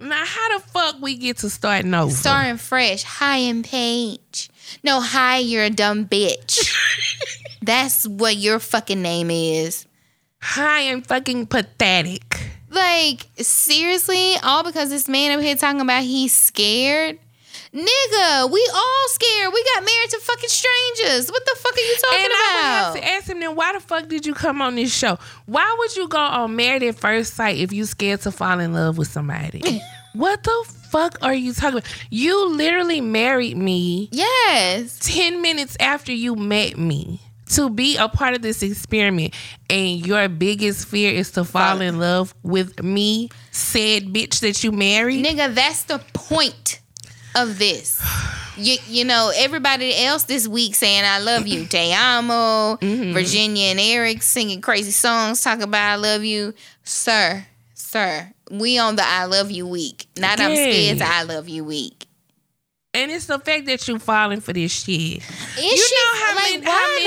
now, 0.01 0.25
how 0.25 0.59
the 0.59 0.65
fuck 0.65 0.97
we 1.01 1.17
get 1.17 1.39
to 1.39 1.51
starting 1.51 1.95
over? 1.95 2.11
Starring 2.11 2.57
fresh. 2.57 3.03
Hi, 3.05 3.37
I'm 3.37 3.63
Paige. 3.63 4.51
No, 4.83 5.01
hi, 5.01 5.39
you're 5.39 5.65
a 5.65 5.71
dumb 5.71 6.07
bitch. 6.07 6.75
That's 7.63 8.09
what 8.09 8.37
your 8.37 8.59
fucking 8.59 9.03
name 9.03 9.31
is. 9.31 9.87
Hi, 10.41 10.91
I'm 10.91 11.03
fucking 11.03 11.47
pathetic. 11.47 12.41
Like, 12.71 13.27
seriously? 13.37 14.35
All 14.43 14.65
because 14.65 14.89
this 14.89 15.09
man 15.09 15.39
up 15.39 15.45
here 15.45 15.55
talking 15.55 15.83
about 15.83 16.03
he's 16.03 16.35
scared? 16.35 17.19
Nigga, 17.75 18.53
we 18.53 18.71
all 18.75 19.09
scared. 19.09 19.51
We 19.53 19.65
got 19.75 19.85
married 19.85 20.11
to 20.11 20.19
fucking 20.19 20.49
strangers. 20.49 21.31
What 21.31 21.43
the 21.47 21.57
fuck 21.57 21.73
are 21.73 21.81
you 21.81 21.97
talking 22.03 22.27
about? 22.27 22.27
And 22.27 22.33
I 22.33 22.53
would 22.55 22.65
have 22.65 22.95
to 23.03 23.09
ask 23.09 23.29
him 23.29 23.41
then, 23.41 23.57
why 23.57 23.73
the 23.73 23.81
fuck 23.81 24.09
did 24.09 24.27
you 24.27 24.35
come 24.35 24.61
on 24.61 24.75
this 24.75 24.95
show? 24.95 25.19
Why 25.47 25.75
would 25.79 25.97
you 25.97 26.07
go 26.07 26.19
on 26.19 26.55
Married 26.55 26.83
at 26.83 26.97
First 26.97 27.33
Sight 27.33 27.57
if 27.57 27.73
you 27.73 27.87
scared 27.87 28.21
to 28.23 28.31
fall 28.31 28.61
in 28.61 28.75
love 28.75 28.99
with 28.99 29.09
somebody? 29.09 29.81
what 30.13 30.43
the 30.43 30.65
fuck 30.91 31.17
are 31.23 31.33
you 31.33 31.55
talking 31.55 31.79
about? 31.79 31.91
You 32.11 32.51
literally 32.51 33.01
married 33.01 33.57
me 33.57 34.11
yes. 34.13 34.99
10 35.01 35.41
minutes 35.41 35.75
after 35.81 36.13
you 36.13 36.37
met 36.37 36.77
me 36.77 37.21
to 37.47 37.71
be 37.71 37.97
a 37.97 38.09
part 38.09 38.35
of 38.35 38.43
this 38.43 38.63
experiment 38.63 39.35
and 39.71 40.07
your 40.07 40.29
biggest 40.29 40.89
fear 40.89 41.13
is 41.13 41.31
to 41.33 41.45
fall 41.45 41.81
in 41.81 41.99
love 41.99 42.35
with 42.43 42.83
me 42.83 43.29
said 43.51 44.05
bitch 44.07 44.41
that 44.41 44.65
you 44.65 44.73
married 44.73 45.25
Nigga, 45.25 45.55
that's 45.55 45.85
the 45.85 45.99
point 46.15 46.82
of 47.35 47.59
this. 47.59 48.03
You, 48.57 48.77
you 48.87 49.05
know, 49.05 49.33
everybody 49.35 49.97
else 50.05 50.25
this 50.25 50.47
week 50.47 50.75
saying 50.75 51.05
I 51.05 51.19
love 51.21 51.47
you. 51.47 51.65
Te 51.69 51.93
amo, 51.95 52.77
Mm-hmm. 52.77 53.13
Virginia 53.15 53.67
and 53.69 53.81
Eric 53.81 54.23
singing 54.23 54.61
crazy 54.61 54.91
songs, 54.91 55.41
talking 55.43 55.63
about 55.65 55.93
I 55.93 55.97
love 55.97 56.23
you. 56.25 56.53
Sir, 56.85 57.47
sir, 57.75 58.31
we 58.51 58.79
on 58.79 58.97
the 58.97 59.05
I 59.05 59.25
love 59.25 59.51
you 59.51 59.67
week. 59.67 60.07
Not 60.19 60.39
I'm 60.41 60.55
scared 60.55 60.99
to 60.99 61.05
I 61.07 61.23
love 61.23 61.49
you 61.49 61.65
week. 61.65 62.07
and 62.95 63.11
it's 63.11 63.25
the 63.27 63.39
fact 63.39 63.65
that 63.67 63.89
you 63.89 63.99
falling 63.99 64.41
for 64.43 64.53
this 64.53 64.71
shit 64.71 65.23
Is 65.23 65.23
you 65.59 65.77
know 65.77 66.27
how 66.27 66.37
like, 66.37 66.63
many 66.63 66.65
how 66.67 66.89
many 66.89 67.05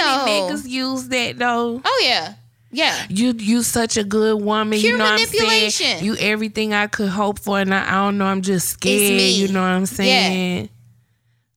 though? 0.50 0.56
niggas 0.56 0.68
use 0.68 1.08
that 1.10 1.38
though 1.38 1.80
Oh 1.86 2.02
yeah. 2.04 2.34
Yeah. 2.76 3.06
you 3.10 3.34
you 3.38 3.64
such 3.64 3.96
a 3.98 4.04
good 4.04 4.42
woman. 4.42 4.80
Pure 4.80 4.92
you 4.92 4.98
know 4.98 5.06
what 5.06 5.22
I'm 5.22 5.70
saying? 5.70 6.04
You 6.04 6.16
everything 6.18 6.74
I 6.74 6.88
could 6.88 7.10
hope 7.10 7.40
for, 7.40 7.60
and 7.60 7.74
I, 7.74 7.88
I 7.88 7.92
don't 8.06 8.18
know. 8.18 8.26
I'm 8.26 8.42
just 8.42 8.68
scared. 8.70 9.22
You 9.22 9.48
know 9.48 9.62
what 9.62 9.68
I'm 9.70 9.86
saying? 9.86 10.70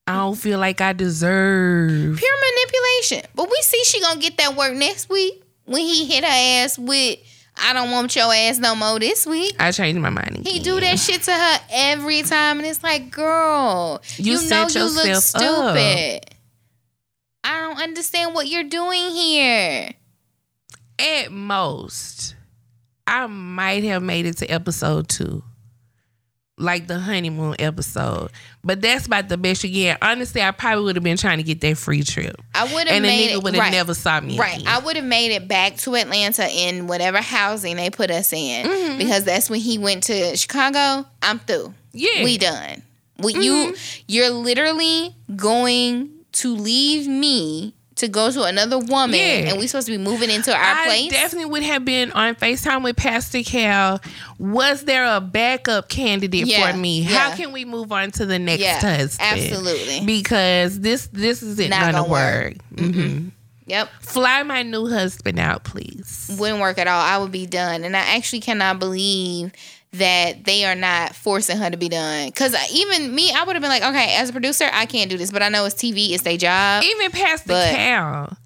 I 0.07 0.15
don't 0.15 0.37
feel 0.37 0.59
like 0.59 0.81
I 0.81 0.93
deserve. 0.93 2.17
Pure 2.17 2.31
manipulation. 2.55 3.31
But 3.35 3.51
we 3.51 3.57
see 3.63 3.83
she 3.85 4.01
gonna 4.01 4.21
get 4.21 4.37
that 4.39 4.57
work 4.57 4.75
next 4.75 5.11
week 5.11 5.43
when 5.65 5.83
he 5.83 6.07
hit 6.07 6.25
her 6.25 6.31
ass 6.31 6.79
with 6.79 7.19
I 7.61 7.73
don't 7.73 7.91
want 7.91 8.15
your 8.15 8.33
ass 8.33 8.59
no 8.59 8.75
more 8.77 8.99
this 9.01 9.27
week. 9.27 9.57
I 9.59 9.73
changed 9.73 10.01
my 10.01 10.11
mind. 10.11 10.29
Again. 10.39 10.45
He 10.45 10.61
do 10.61 10.79
that 10.81 10.99
shit 10.99 11.23
to 11.23 11.33
her 11.33 11.59
every 11.73 12.23
time, 12.23 12.59
and 12.59 12.67
it's 12.67 12.83
like, 12.85 13.11
girl, 13.11 14.01
You 14.17 14.39
you, 14.39 14.49
know 14.49 14.67
you 14.69 14.85
look 14.85 15.07
yourself 15.07 15.45
up. 15.45 15.77
stupid. 15.77 16.35
I 17.45 17.61
don't 17.63 17.81
understand 17.83 18.35
what 18.35 18.47
you're 18.47 18.65
doing 18.65 19.11
here. 19.11 19.91
At 20.99 21.31
most, 21.33 22.35
I 23.07 23.27
might 23.27 23.85
have 23.85 24.03
made 24.03 24.27
it 24.27 24.39
to 24.39 24.47
episode 24.47 25.09
two. 25.09 25.43
Like 26.61 26.89
the 26.89 26.99
honeymoon 26.99 27.55
episode. 27.61 28.31
But 28.65 28.81
that's 28.83 29.07
about 29.07 29.29
the 29.29 29.37
best 29.37 29.63
you 29.63 29.71
get. 29.71 29.99
Honestly, 30.03 30.43
I 30.43 30.51
probably 30.51 30.83
would 30.87 30.97
have 30.97 31.05
been 31.05 31.17
trying 31.17 31.37
to 31.39 31.45
get 31.45 31.61
that 31.61 31.79
free 31.79 32.03
trip. 32.03 32.35
I 32.53 32.65
would 32.65 32.89
have 32.89 32.97
And 32.97 33.05
the 33.05 33.09
nigga 33.11 33.41
would 33.41 33.55
have 33.55 33.61
right, 33.63 33.71
never 33.71 33.95
saw 33.95 34.21
me 34.21 34.37
Right, 34.37 34.57
again. 34.57 34.67
I 34.67 34.81
would 34.81 34.97
have 34.97 35.05
made 35.05 35.31
it 35.31 35.47
back 35.47 35.77
to 35.77 35.95
Atlanta 35.95 36.49
in 36.51 36.89
whatever 36.89 37.19
housing 37.23 37.77
they 37.77 37.91
put 37.91 38.11
us 38.11 38.33
in 38.33 38.67
Mm-hmm. 38.67 38.99
because 38.99 39.23
that's 39.23 39.49
when 39.49 39.61
he 39.61 39.79
went 39.79 40.03
to 40.05 40.37
Chicago. 40.37 41.07
I'm 41.23 41.39
through. 41.39 41.75
Yeah. 41.93 42.25
we 42.25 42.39
done. 42.39 42.83
We, 43.19 43.35
You 43.35 43.53
Mm-hmm. 43.53 44.03
you're 44.09 44.31
literally 44.31 45.15
going 45.37 46.11
to 46.33 46.57
leave 46.57 47.07
me 47.07 47.73
to 47.99 48.09
go 48.09 48.31
to 48.31 48.43
another 48.45 48.79
woman, 48.79 49.15
Yeah. 49.19 49.51
and 49.51 49.59
we 49.59 49.67
supposed 49.67 49.87
to 49.87 49.93
be 49.93 49.99
moving 49.99 50.31
into 50.31 50.53
our 50.55 50.61
I 50.61 50.85
place. 50.87 51.11
definitely 51.11 51.51
would 51.51 51.63
have 51.63 51.85
been 51.85 52.13
on 52.13 52.35
FaceTime 52.35 52.83
with 52.83 52.97
Pastor 52.97 53.43
Cal. 53.43 54.01
Was 54.39 54.85
there 54.85 55.05
a 55.05 55.21
backup 55.21 55.89
candidate 55.89 56.47
Yeah, 56.47 56.71
for 56.73 56.77
me? 56.79 57.01
yeah. 57.03 57.31
How 57.31 57.37
can 57.37 57.53
we 57.53 57.65
move 57.65 57.93
on 57.93 58.11
to 58.13 58.27
the 58.27 58.39
next 58.39 58.63
Yeah, 58.63 58.81
husband? 58.81 59.21
absolutely. 59.21 60.05
Because 60.07 60.81
this 60.81 61.09
this 61.13 61.43
isn't 61.43 61.71
Not 61.71 61.93
gonna, 61.93 62.09
work. 62.09 62.57
work. 62.71 62.81
hmm 62.81 63.29
Yep. 63.67 63.91
Fly 64.01 64.43
my 64.45 64.63
new 64.63 64.89
husband 64.89 65.39
out, 65.39 65.63
please. 65.65 66.35
wouldn't 66.39 66.59
work 66.61 66.79
at 66.79 66.87
all. 66.87 67.03
I 67.03 67.19
would 67.19 67.31
be 67.33 67.45
done. 67.47 67.85
And 67.85 67.95
I 67.95 68.17
actually 68.17 68.41
cannot 68.41 68.79
believe 68.79 69.53
that 69.93 70.45
they 70.45 70.65
are 70.65 70.75
not 70.75 71.15
forcing 71.15 71.57
her 71.57 71.71
to 71.71 71.77
be 71.77 71.89
done. 71.89 72.29
Because 72.29 72.55
even 72.73 73.15
me, 73.15 73.33
I 73.33 73.45
would 73.45 73.57
have 73.57 73.63
been 73.63 73.71
like, 73.71 73.83
okay, 73.83 74.17
as 74.17 74.29
a 74.29 74.33
producer, 74.33 74.69
I 74.73 74.87
can't 74.87 75.11
do 75.11 75.17
this. 75.17 75.31
But 75.31 75.43
I 75.43 75.49
know 75.49 75.65
it's 75.65 75.75
TV, 75.75 76.11
it's 76.11 76.23
their 76.23 76.37
job. 76.37 76.83
Even 76.85 77.11
Pastor 77.11 77.49
But- 77.49 77.75
Cal, 77.75 78.37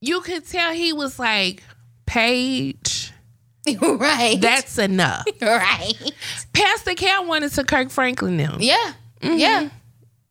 you 0.00 0.20
could 0.20 0.46
tell 0.46 0.72
he 0.72 0.92
was 0.92 1.18
like, 1.18 1.62
Paige, 2.06 3.12
right. 3.80 4.38
that's 4.40 4.78
enough. 4.78 5.24
right. 5.42 5.92
Pastor 6.52 6.94
Cal 6.94 7.26
wanted 7.26 7.52
to 7.52 7.64
Kirk 7.64 7.90
Franklin 7.90 8.36
them. 8.36 8.56
Yeah. 8.60 8.92
Mm-hmm. 9.20 9.38
Yeah. 9.38 9.68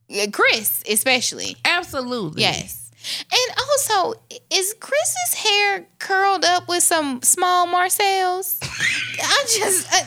Yeah, 0.10 0.26
Chris, 0.28 0.84
especially. 0.90 1.56
Absolutely. 1.66 2.42
Yes. 2.44 2.83
And 3.32 3.58
also, 3.60 4.20
is 4.50 4.74
Chris's 4.80 5.34
hair 5.36 5.86
curled 6.00 6.46
up 6.46 6.68
with 6.68 6.84
some 6.84 7.22
small 7.22 7.68
Marcel's? 7.68 8.60
I 8.62 9.46
just, 9.58 9.88
I, 9.92 10.06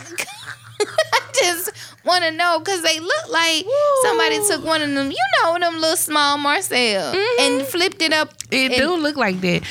I 1.12 1.20
just 1.34 1.72
want 2.04 2.24
to 2.24 2.30
know 2.30 2.58
because 2.58 2.82
they 2.82 3.00
look 3.00 3.28
like 3.30 3.66
somebody 4.02 4.38
took 4.48 4.64
one 4.64 4.80
of 4.80 4.90
them, 4.90 5.10
you 5.10 5.16
know, 5.42 5.58
them 5.58 5.74
little 5.80 5.96
small 5.96 6.38
Marcel 6.38 7.14
mm-hmm. 7.14 7.40
and 7.42 7.66
flipped 7.66 8.00
it 8.00 8.12
up. 8.12 8.32
It 8.50 8.72
and- 8.72 8.80
do 8.80 8.96
look 8.96 9.16
like 9.16 9.40
that. 9.40 9.56
Is 9.56 9.64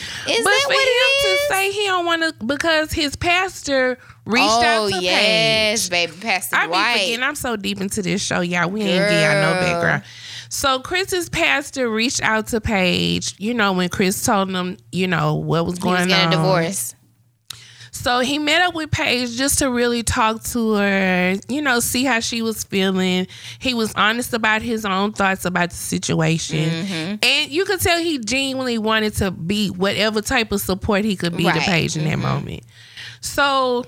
but 0.43 0.49
that 0.49 0.61
for 0.63 0.69
what 0.69 0.87
him 0.87 1.33
is? 1.33 1.39
to 1.47 1.53
say 1.53 1.71
he 1.71 1.85
don't 1.85 2.05
want 2.05 2.21
to 2.21 2.45
because 2.45 2.91
his 2.91 3.15
pastor 3.15 3.97
reached 4.25 4.45
out 4.45 4.85
Oh 4.85 4.89
to 4.89 5.03
yes, 5.03 5.87
Paige. 5.87 6.09
baby, 6.09 6.19
Pastor 6.21 6.55
I 6.55 6.61
be 6.61 6.67
Dwight. 6.67 6.99
forgetting. 6.99 7.23
I'm 7.23 7.35
so 7.35 7.55
deep 7.55 7.79
into 7.79 8.01
this 8.01 8.21
show, 8.21 8.41
y'all. 8.41 8.69
We 8.69 8.81
ain't 8.81 9.09
get 9.09 9.33
y'all 9.33 9.53
no 9.53 9.59
background. 9.59 10.03
So 10.55 10.79
Chris's 10.79 11.27
pastor 11.27 11.89
reached 11.89 12.23
out 12.23 12.47
to 12.47 12.61
Paige. 12.61 13.35
You 13.37 13.53
know 13.53 13.73
when 13.73 13.89
Chris 13.89 14.23
told 14.23 14.49
him, 14.49 14.77
you 14.89 15.05
know 15.05 15.35
what 15.35 15.65
was 15.65 15.75
he 15.75 15.81
going 15.81 15.97
was 15.97 16.07
getting 16.07 16.27
on. 16.27 16.33
a 16.33 16.37
divorce. 16.37 16.95
So 17.91 18.21
he 18.21 18.39
met 18.39 18.61
up 18.61 18.73
with 18.73 18.89
Paige 18.89 19.35
just 19.35 19.59
to 19.59 19.69
really 19.69 20.01
talk 20.01 20.43
to 20.45 20.75
her, 20.75 21.35
you 21.49 21.61
know, 21.61 21.81
see 21.81 22.05
how 22.05 22.21
she 22.21 22.41
was 22.41 22.63
feeling. 22.63 23.27
He 23.59 23.73
was 23.73 23.93
honest 23.95 24.33
about 24.33 24.61
his 24.61 24.85
own 24.85 25.11
thoughts 25.11 25.43
about 25.43 25.71
the 25.71 25.75
situation. 25.75 26.69
Mm-hmm. 26.69 27.15
And 27.21 27.51
you 27.51 27.65
could 27.65 27.81
tell 27.81 27.99
he 27.99 28.17
genuinely 28.19 28.77
wanted 28.77 29.15
to 29.15 29.31
be 29.31 29.69
whatever 29.71 30.21
type 30.21 30.53
of 30.53 30.61
support 30.61 31.03
he 31.03 31.17
could 31.17 31.35
be 31.35 31.43
to 31.43 31.49
Right. 31.49 31.59
Mm-hmm. 31.59 31.71
Paige 31.71 31.97
in 31.97 32.05
that 32.05 32.19
moment. 32.19 32.63
So 33.19 33.85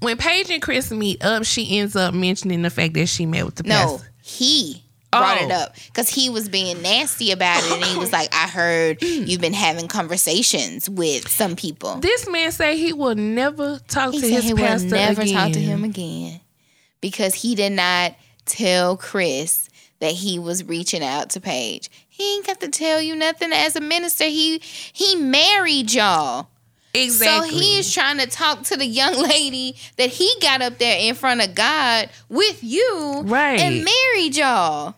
when 0.00 0.16
Paige 0.16 0.48
and 0.48 0.62
Chris 0.62 0.90
meet 0.90 1.22
up, 1.22 1.44
she 1.44 1.78
ends 1.78 1.96
up 1.96 2.14
mentioning 2.14 2.62
the 2.62 2.70
fact 2.70 2.94
that 2.94 3.08
she 3.08 3.26
met 3.26 3.44
with 3.44 3.56
the 3.56 3.64
No, 3.64 3.74
pastor. 3.74 4.04
No, 4.04 4.10
he 4.22 4.82
brought 5.20 5.40
it 5.42 5.50
Oh. 5.50 5.54
up 5.54 5.74
because 5.86 6.08
he 6.08 6.30
was 6.30 6.48
being 6.48 6.80
nasty 6.82 7.30
about 7.32 7.62
it, 7.64 7.72
and 7.72 7.84
he 7.84 7.98
was 7.98 8.12
like, 8.12 8.34
"I 8.34 8.48
heard 8.48 9.00
mm. 9.00 9.26
you've 9.28 9.40
been 9.40 9.52
having 9.52 9.88
conversations 9.88 10.88
with 10.88 11.28
some 11.28 11.56
people." 11.56 11.96
This 12.00 12.28
man 12.28 12.52
say 12.52 12.76
he 12.76 12.92
will 12.92 13.14
never 13.14 13.78
talk 13.88 14.12
He 14.12 14.20
to 14.20 14.26
said 14.26 14.34
his 14.34 14.44
he 14.44 14.54
pastor 14.54 14.86
will 14.86 14.92
never 14.92 15.22
again. 15.22 15.34
talk 15.34 15.52
to 15.52 15.60
him 15.60 15.84
again 15.84 16.40
because 17.00 17.34
he 17.34 17.54
did 17.54 17.72
not 17.72 18.14
tell 18.44 18.96
Chris 18.96 19.68
that 20.00 20.12
he 20.12 20.38
was 20.38 20.62
reaching 20.64 21.02
out 21.02 21.30
to 21.30 21.40
Paige. 21.40 21.90
He 22.08 22.36
ain't 22.36 22.46
got 22.46 22.60
to 22.60 22.68
tell 22.68 23.00
you 23.00 23.14
nothing 23.16 23.52
as 23.52 23.76
a 23.76 23.80
minister. 23.80 24.24
He 24.24 24.58
he 24.92 25.16
married 25.16 25.92
y'all. 25.92 26.48
Exactly. 26.94 27.50
So 27.50 27.54
he 27.56 27.78
is 27.78 27.92
trying 27.92 28.16
to 28.18 28.26
talk 28.26 28.62
to 28.64 28.76
the 28.76 28.86
young 28.86 29.14
lady 29.22 29.76
that 29.98 30.08
he 30.08 30.32
got 30.40 30.62
up 30.62 30.78
there 30.78 30.98
in 30.98 31.14
front 31.14 31.42
of 31.42 31.54
God 31.54 32.08
with 32.30 32.64
you, 32.64 33.20
Right. 33.26 33.60
And 33.60 33.84
married 33.84 34.34
y'all. 34.36 34.94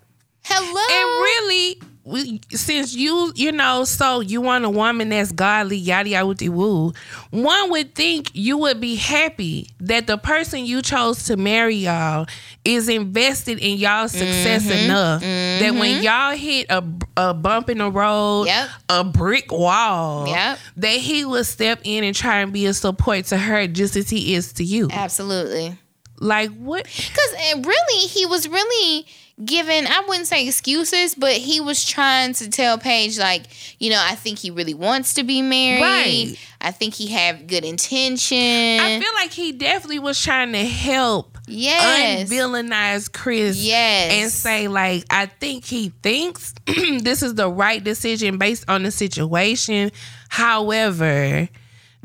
Hello. 0.50 0.80
And 0.90 1.24
really, 1.24 1.80
we, 2.04 2.40
since 2.56 2.94
you, 2.94 3.32
you 3.36 3.52
know, 3.52 3.84
so 3.84 4.20
you 4.20 4.40
want 4.40 4.64
a 4.64 4.70
woman 4.70 5.10
that's 5.10 5.30
godly, 5.30 5.76
yada 5.76 6.08
yada 6.08 6.50
woo, 6.50 6.94
one 7.30 7.70
would 7.70 7.94
think 7.94 8.30
you 8.32 8.56
would 8.56 8.80
be 8.80 8.94
happy 8.94 9.68
that 9.80 10.06
the 10.06 10.16
person 10.16 10.64
you 10.64 10.80
chose 10.80 11.24
to 11.24 11.36
marry 11.36 11.74
y'all 11.74 12.26
is 12.64 12.88
invested 12.88 13.58
in 13.58 13.76
y'all's 13.76 14.12
success 14.12 14.64
Mm-hmm. 14.64 14.84
enough 14.86 15.20
that 15.20 15.74
when 15.74 16.02
y'all 16.02 16.34
hit 16.34 16.66
a, 16.70 16.82
a 17.18 17.34
bump 17.34 17.68
in 17.68 17.78
the 17.78 17.90
road, 17.90 18.44
Yep. 18.46 18.68
a 18.88 19.04
brick 19.04 19.52
wall, 19.52 20.26
Yep. 20.28 20.58
that 20.78 20.96
he 20.96 21.26
will 21.26 21.44
step 21.44 21.80
in 21.84 22.04
and 22.04 22.16
try 22.16 22.40
and 22.40 22.54
be 22.54 22.64
a 22.64 22.72
support 22.72 23.26
to 23.26 23.36
her 23.36 23.66
just 23.66 23.96
as 23.96 24.08
he 24.08 24.34
is 24.34 24.54
to 24.54 24.64
you. 24.64 24.88
Absolutely. 24.90 25.76
Like 26.20 26.50
what? 26.56 26.84
Because 26.84 27.64
really, 27.66 28.08
he 28.08 28.24
was 28.26 28.48
really 28.48 29.06
giving, 29.44 29.86
I 29.86 30.02
wouldn't 30.06 30.26
say 30.26 30.46
excuses, 30.46 31.14
but 31.14 31.32
he 31.32 31.60
was 31.60 31.84
trying 31.84 32.32
to 32.34 32.50
tell 32.50 32.78
Paige, 32.78 33.18
like, 33.18 33.44
you 33.78 33.90
know, 33.90 34.00
I 34.02 34.14
think 34.14 34.38
he 34.38 34.50
really 34.50 34.74
wants 34.74 35.14
to 35.14 35.22
be 35.22 35.42
married. 35.42 35.82
Right. 35.82 36.38
I 36.60 36.70
think 36.72 36.94
he 36.94 37.08
have 37.08 37.46
good 37.46 37.64
intention. 37.64 38.36
I 38.36 38.98
feel 39.00 39.14
like 39.14 39.30
he 39.30 39.52
definitely 39.52 40.00
was 40.00 40.20
trying 40.20 40.52
to 40.52 40.64
help 40.64 41.38
yes. 41.46 42.28
unvillainize 42.28 43.12
Chris 43.12 43.56
Yes. 43.56 44.12
and 44.12 44.30
say 44.32 44.66
like 44.68 45.04
I 45.08 45.26
think 45.26 45.64
he 45.64 45.90
thinks 46.02 46.52
this 46.66 47.22
is 47.22 47.34
the 47.34 47.48
right 47.48 47.82
decision 47.82 48.38
based 48.38 48.64
on 48.68 48.82
the 48.82 48.90
situation. 48.90 49.92
However, 50.28 51.48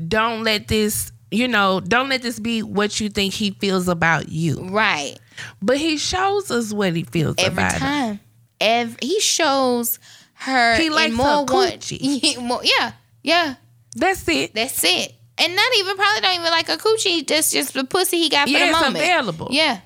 don't 0.07 0.43
let 0.43 0.67
this 0.67 1.11
you 1.31 1.47
know, 1.47 1.79
don't 1.79 2.09
let 2.09 2.21
this 2.21 2.39
be 2.39 2.61
what 2.61 2.99
you 2.99 3.09
think 3.09 3.33
he 3.33 3.49
feels 3.51 3.87
about 3.87 4.29
you. 4.29 4.67
right. 4.69 5.17
But 5.61 5.77
he 5.77 5.97
shows 5.97 6.49
us 6.51 6.73
what 6.73 6.95
he 6.95 7.03
feels 7.03 7.35
Every 7.37 7.63
time. 7.63 8.19
Every, 8.59 8.97
he 9.01 9.19
shows 9.19 9.99
her 10.35 10.75
He 10.77 10.89
likes 10.89 11.13
more 11.13 11.25
her 11.27 11.43
one- 11.43 11.71
coochie. 11.73 12.37
more, 12.41 12.61
yeah. 12.63 12.93
Yeah. 13.23 13.55
That's 13.95 14.27
it. 14.27 14.53
That's 14.53 14.83
it. 14.83 15.13
And 15.37 15.55
not 15.55 15.71
even 15.77 15.95
probably 15.95 16.21
don't 16.21 16.35
even 16.35 16.51
like 16.51 16.69
a 16.69 16.77
coochie. 16.77 17.25
That's 17.27 17.51
just 17.51 17.73
the 17.73 17.83
pussy 17.83 18.17
he 18.19 18.29
got 18.29 18.47
for 18.47 18.51
Yeah, 18.53 18.59
the 18.59 18.65
it's 18.71 18.79
moment. 18.79 18.95
available. 19.03 19.47
Yeah. 19.51 19.79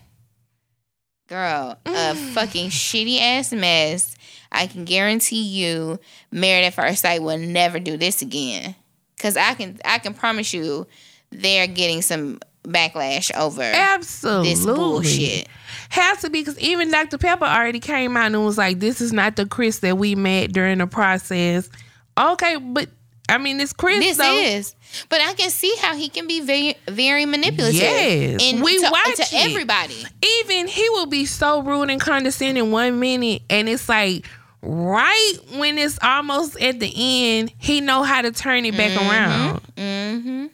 Girl, 1.28 1.78
a 1.86 1.90
Mm. 1.90 2.34
fucking 2.34 2.70
shitty 2.70 3.20
ass 3.20 3.52
mess. 3.52 4.16
I 4.52 4.68
can 4.68 4.86
guarantee 4.86 5.42
you, 5.42 6.00
Married 6.32 6.66
at 6.68 6.74
First 6.74 7.02
Sight 7.02 7.22
will 7.22 7.38
never 7.38 7.80
do 7.80 7.98
this 7.98 8.22
again. 8.22 8.76
Cause 9.20 9.36
I 9.36 9.54
can, 9.56 9.80
I 9.84 10.00
can 10.00 10.14
promise 10.14 10.54
you, 10.54 10.88
they're 11.32 11.68
getting 11.68 12.02
some 12.02 12.40
backlash 12.68 13.36
over 13.36 13.62
Absolutely. 13.62 14.50
this 14.50 14.66
bullshit. 14.66 15.48
Has 15.90 16.22
to 16.22 16.30
be 16.30 16.42
because 16.42 16.60
even 16.60 16.92
Dr. 16.92 17.18
Pepper 17.18 17.46
already 17.46 17.80
came 17.80 18.18
out 18.18 18.28
and 18.28 18.44
was 18.44 18.58
like, 18.58 18.80
"This 18.80 19.00
is 19.00 19.14
not 19.14 19.36
the 19.38 19.46
Chris 19.46 19.80
that 19.80 19.98
we 19.98 20.16
met 20.16 20.52
during 20.52 20.80
the 20.80 20.88
process." 20.88 21.70
Okay, 22.18 22.58
but 22.58 22.90
I 23.30 23.38
mean, 23.38 23.60
it's 23.60 23.74
Chris. 23.74 24.00
This 24.00 24.18
though. 24.18 24.38
is, 24.38 24.76
but 25.10 25.22
I 25.22 25.34
can 25.34 25.50
see 25.50 25.74
how 25.80 25.96
he 25.96 26.10
can 26.10 26.28
be 26.28 26.42
very, 26.42 26.76
very 26.88 27.26
manipulative. 27.26 27.80
Yes, 27.80 28.44
and 28.44 28.64
we 28.64 28.80
to, 28.80 28.90
watch 28.90 29.16
to 29.16 29.36
everybody. 29.36 30.06
Even 30.40 30.68
he 30.68 30.90
will 30.90 31.06
be 31.06 31.26
so 31.26 31.62
rude 31.62 31.90
and 31.90 32.02
condescending 32.02 32.72
one 32.72 33.00
minute, 33.00 33.44
and 33.50 33.70
it's 33.70 33.88
like 33.88 34.26
right 34.62 35.38
when 35.58 35.78
it's 35.78 36.00
almost 36.02 36.60
at 36.62 36.80
the 36.80 36.94
end, 36.96 37.54
he 37.58 37.82
know 37.82 38.04
how 38.04 38.22
to 38.22 38.32
turn 38.32 38.66
it 38.66 38.76
back 38.76 38.96
around. 38.96 39.62
Mm-hmm. 39.76 40.48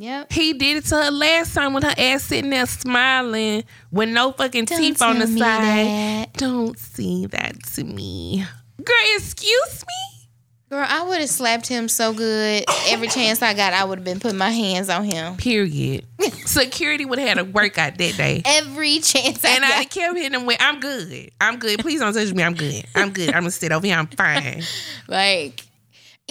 Yep. 0.00 0.32
He 0.32 0.54
did 0.54 0.78
it 0.78 0.84
to 0.86 0.94
her 0.96 1.10
last 1.10 1.52
time 1.54 1.74
with 1.74 1.84
her 1.84 1.94
ass 1.96 2.22
sitting 2.24 2.48
there 2.48 2.64
smiling 2.64 3.64
with 3.90 4.08
no 4.08 4.32
fucking 4.32 4.64
Don't 4.64 4.78
teeth 4.78 5.02
on 5.02 5.18
the 5.18 5.26
side. 5.26 5.36
that. 5.36 6.32
Don't 6.34 6.78
say 6.78 7.26
that 7.26 7.62
to 7.74 7.84
me. 7.84 8.42
Girl, 8.82 8.96
excuse 9.16 9.84
me? 9.86 10.28
Girl, 10.70 10.86
I 10.88 11.02
would 11.02 11.20
have 11.20 11.28
slapped 11.28 11.66
him 11.66 11.86
so 11.88 12.14
good. 12.14 12.64
Every 12.88 13.08
chance 13.08 13.42
I 13.42 13.52
got, 13.52 13.74
I 13.74 13.84
would 13.84 13.98
have 13.98 14.04
been 14.04 14.20
putting 14.20 14.38
my 14.38 14.50
hands 14.50 14.88
on 14.88 15.04
him. 15.04 15.36
Period. 15.36 16.06
Security 16.46 17.04
would 17.04 17.18
have 17.18 17.28
had 17.28 17.38
a 17.38 17.44
workout 17.44 17.98
that 17.98 18.16
day. 18.16 18.40
Every 18.46 19.00
chance 19.00 19.44
I 19.44 19.48
And 19.50 19.64
I 19.64 19.82
got. 19.82 19.90
kept 19.90 20.16
hitting 20.16 20.32
him 20.40 20.46
with, 20.46 20.56
I'm 20.60 20.80
good. 20.80 21.30
I'm 21.40 21.58
good. 21.58 21.80
Please 21.80 22.00
don't 22.00 22.14
touch 22.14 22.32
me. 22.32 22.42
I'm 22.42 22.54
good. 22.54 22.84
I'm 22.94 23.10
good. 23.10 23.28
I'm 23.30 23.42
going 23.42 23.44
to 23.46 23.50
sit 23.50 23.70
over 23.72 23.84
here. 23.84 23.96
I'm 23.96 24.06
fine. 24.06 24.62
Like, 25.08 25.60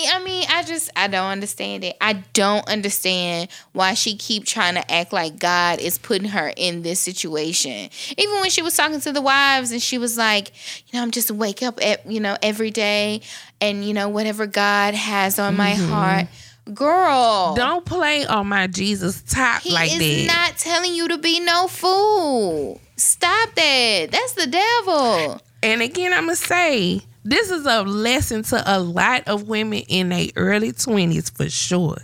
I 0.07 0.23
mean, 0.23 0.45
I 0.49 0.63
just 0.63 0.89
I 0.95 1.07
don't 1.07 1.29
understand 1.29 1.83
it. 1.83 1.97
I 1.99 2.13
don't 2.33 2.67
understand 2.67 3.49
why 3.73 3.93
she 3.93 4.15
keep 4.15 4.45
trying 4.45 4.75
to 4.75 4.91
act 4.91 5.11
like 5.13 5.39
God 5.39 5.79
is 5.79 5.97
putting 5.97 6.29
her 6.29 6.53
in 6.55 6.81
this 6.81 6.99
situation. 6.99 7.89
Even 8.17 8.39
when 8.39 8.49
she 8.49 8.61
was 8.61 8.75
talking 8.75 8.99
to 9.01 9.11
the 9.11 9.21
wives 9.21 9.71
and 9.71 9.81
she 9.81 9.97
was 9.97 10.17
like, 10.17 10.51
you 10.87 10.97
know, 10.97 11.03
I'm 11.03 11.11
just 11.11 11.31
wake 11.31 11.63
up 11.63 11.83
at 11.83 12.09
you 12.09 12.19
know 12.19 12.37
every 12.41 12.71
day 12.71 13.21
and 13.61 13.83
you 13.83 13.93
know 13.93 14.09
whatever 14.09 14.47
God 14.47 14.93
has 14.93 15.39
on 15.39 15.55
my 15.57 15.71
mm-hmm. 15.71 15.91
heart, 15.91 16.27
girl. 16.73 17.55
Don't 17.55 17.85
play 17.85 18.25
on 18.25 18.47
my 18.47 18.67
Jesus 18.67 19.21
top 19.23 19.61
he 19.61 19.71
like 19.71 19.91
is 19.91 20.27
that. 20.27 20.27
not 20.27 20.57
telling 20.57 20.93
you 20.93 21.07
to 21.09 21.17
be 21.17 21.39
no 21.39 21.67
fool. 21.67 22.79
Stop 22.95 23.55
that. 23.55 24.07
That's 24.11 24.33
the 24.33 24.47
devil. 24.47 25.41
and 25.63 25.81
again, 25.81 26.13
I'm 26.13 26.27
to 26.27 26.35
say, 26.35 27.01
this 27.29 27.49
is 27.51 27.65
a 27.65 27.83
lesson 27.83 28.43
to 28.43 28.63
a 28.65 28.79
lot 28.79 29.27
of 29.27 29.47
women 29.47 29.83
in 29.87 30.09
their 30.09 30.27
early 30.35 30.71
20s 30.71 31.35
for 31.35 31.49
sure. 31.49 31.97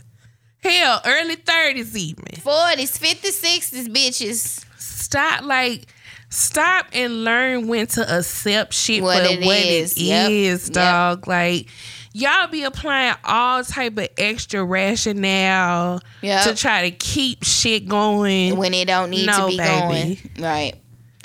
Hell, 0.64 1.02
early 1.06 1.36
30s 1.36 1.96
even. 1.96 2.26
40s, 2.26 2.98
50s, 3.00 3.42
60s, 3.44 3.88
bitches. 3.88 4.64
stop 4.78 5.44
like 5.44 5.86
stop 6.30 6.88
and 6.94 7.24
learn 7.24 7.68
when 7.68 7.86
to 7.88 8.18
accept 8.18 8.74
shit 8.74 9.04
What 9.04 9.24
for 9.26 9.34
it 9.34 9.46
what 9.46 9.58
is. 9.58 9.94
it 9.96 10.02
is, 10.02 10.66
Yep. 10.70 10.74
dog. 10.74 11.28
Like 11.28 11.68
y'all 12.14 12.48
be 12.48 12.64
applying 12.64 13.16
all 13.24 13.64
type 13.64 13.98
of 14.00 14.08
extra 14.18 14.64
rationale 14.66 16.02
Yep. 16.22 16.44
to 16.46 16.56
try 16.56 16.90
to 16.90 16.96
keep 16.96 17.44
shit 17.44 17.88
going 17.88 18.58
when 18.58 18.74
it 18.74 18.86
don't 18.88 19.12
need 19.12 19.28
No, 19.28 19.46
to 19.46 19.48
be 19.52 19.58
baby. 19.58 19.80
going. 19.80 20.18
Right. 20.40 20.74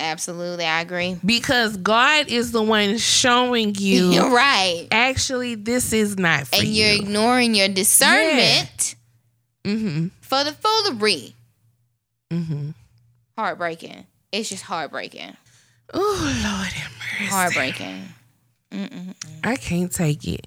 Absolutely, 0.00 0.64
I 0.64 0.80
agree. 0.80 1.16
because 1.24 1.76
God 1.76 2.28
is 2.28 2.50
the 2.52 2.62
one 2.62 2.96
showing 2.98 3.74
you 3.78 4.10
You're 4.10 4.30
right. 4.34 4.88
actually 4.90 5.54
this 5.54 5.92
is 5.92 6.18
not 6.18 6.46
for 6.48 6.56
And 6.56 6.64
you. 6.66 6.84
you're 6.84 6.94
ignoring 7.02 7.54
your 7.54 7.68
discernment 7.68 8.96
mm-hmm. 9.64 10.06
for 10.20 10.42
the 10.44 10.52
foolery. 10.52 11.34
Mm-hmm. 12.30 12.70
Heartbreaking. 13.38 14.06
It's 14.32 14.48
just 14.48 14.62
heartbreaking. 14.64 15.36
Oh 15.92 16.40
Lord 16.44 16.72
have 16.72 16.92
mercy. 16.98 17.24
Heartbreaking. 17.32 18.04
I 19.42 19.56
can't 19.56 19.90
take 19.92 20.28
it. 20.28 20.46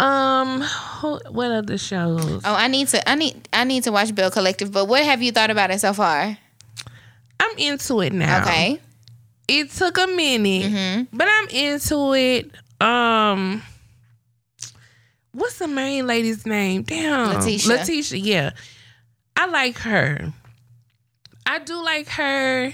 Um, 0.00 0.62
what 1.30 1.50
other 1.50 1.76
shows? 1.76 2.40
Oh, 2.42 2.54
I 2.54 2.66
need 2.68 2.88
to 2.88 3.08
I 3.08 3.14
need 3.14 3.46
I 3.52 3.64
need 3.64 3.84
to 3.84 3.92
watch 3.92 4.14
Belle 4.14 4.30
Collective, 4.30 4.72
but 4.72 4.86
what 4.86 5.04
have 5.04 5.22
you 5.22 5.32
thought 5.32 5.50
about 5.50 5.70
it 5.70 5.78
so 5.80 5.92
far? 5.92 6.38
I'm 7.40 7.58
into 7.58 8.00
it 8.00 8.12
now. 8.14 8.40
Okay. 8.42 8.80
It 9.48 9.70
took 9.70 9.96
a 9.98 10.06
minute, 10.06 10.70
Mm-hmm. 10.72 11.16
but 11.16 11.26
I'm 11.28 11.48
into 11.48 12.12
it. 12.14 12.50
Um, 12.80 13.62
what's 15.32 15.58
the 15.58 15.68
main 15.68 16.06
lady's 16.06 16.46
name? 16.46 16.82
Damn, 16.82 17.36
Lateshia. 17.40 17.78
Lateshia. 17.78 18.20
Yeah, 18.22 18.50
I 19.36 19.46
like 19.46 19.78
her. 19.78 20.32
I 21.46 21.58
do 21.60 21.82
like 21.82 22.08
her 22.08 22.72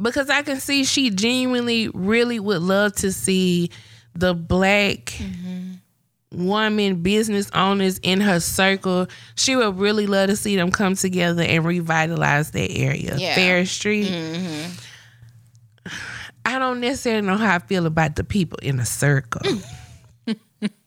because 0.00 0.30
I 0.30 0.42
can 0.42 0.58
see 0.58 0.84
she 0.84 1.10
genuinely 1.10 1.88
really 1.88 2.40
would 2.40 2.62
love 2.62 2.94
to 2.96 3.12
see 3.12 3.70
the 4.14 4.34
black 4.34 5.04
Mm-hmm. 5.18 6.46
woman 6.46 7.02
business 7.02 7.50
owners 7.54 7.98
in 7.98 8.20
her 8.20 8.40
circle. 8.40 9.06
She 9.34 9.54
would 9.56 9.78
really 9.78 10.06
love 10.06 10.30
to 10.30 10.36
see 10.36 10.56
them 10.56 10.70
come 10.70 10.94
together 10.94 11.42
and 11.42 11.64
revitalize 11.64 12.52
that 12.52 12.70
area. 12.70 13.16
Yeah. 13.18 13.34
Fair 13.34 13.66
Street. 13.66 14.06
Mm-hmm. 14.08 14.70
I 16.54 16.58
don't 16.58 16.80
necessarily 16.80 17.26
know 17.26 17.36
how 17.36 17.56
I 17.56 17.58
feel 17.60 17.86
about 17.86 18.16
the 18.16 18.24
people 18.24 18.58
in 18.62 18.76
the 18.78 18.84
circle. 18.84 19.42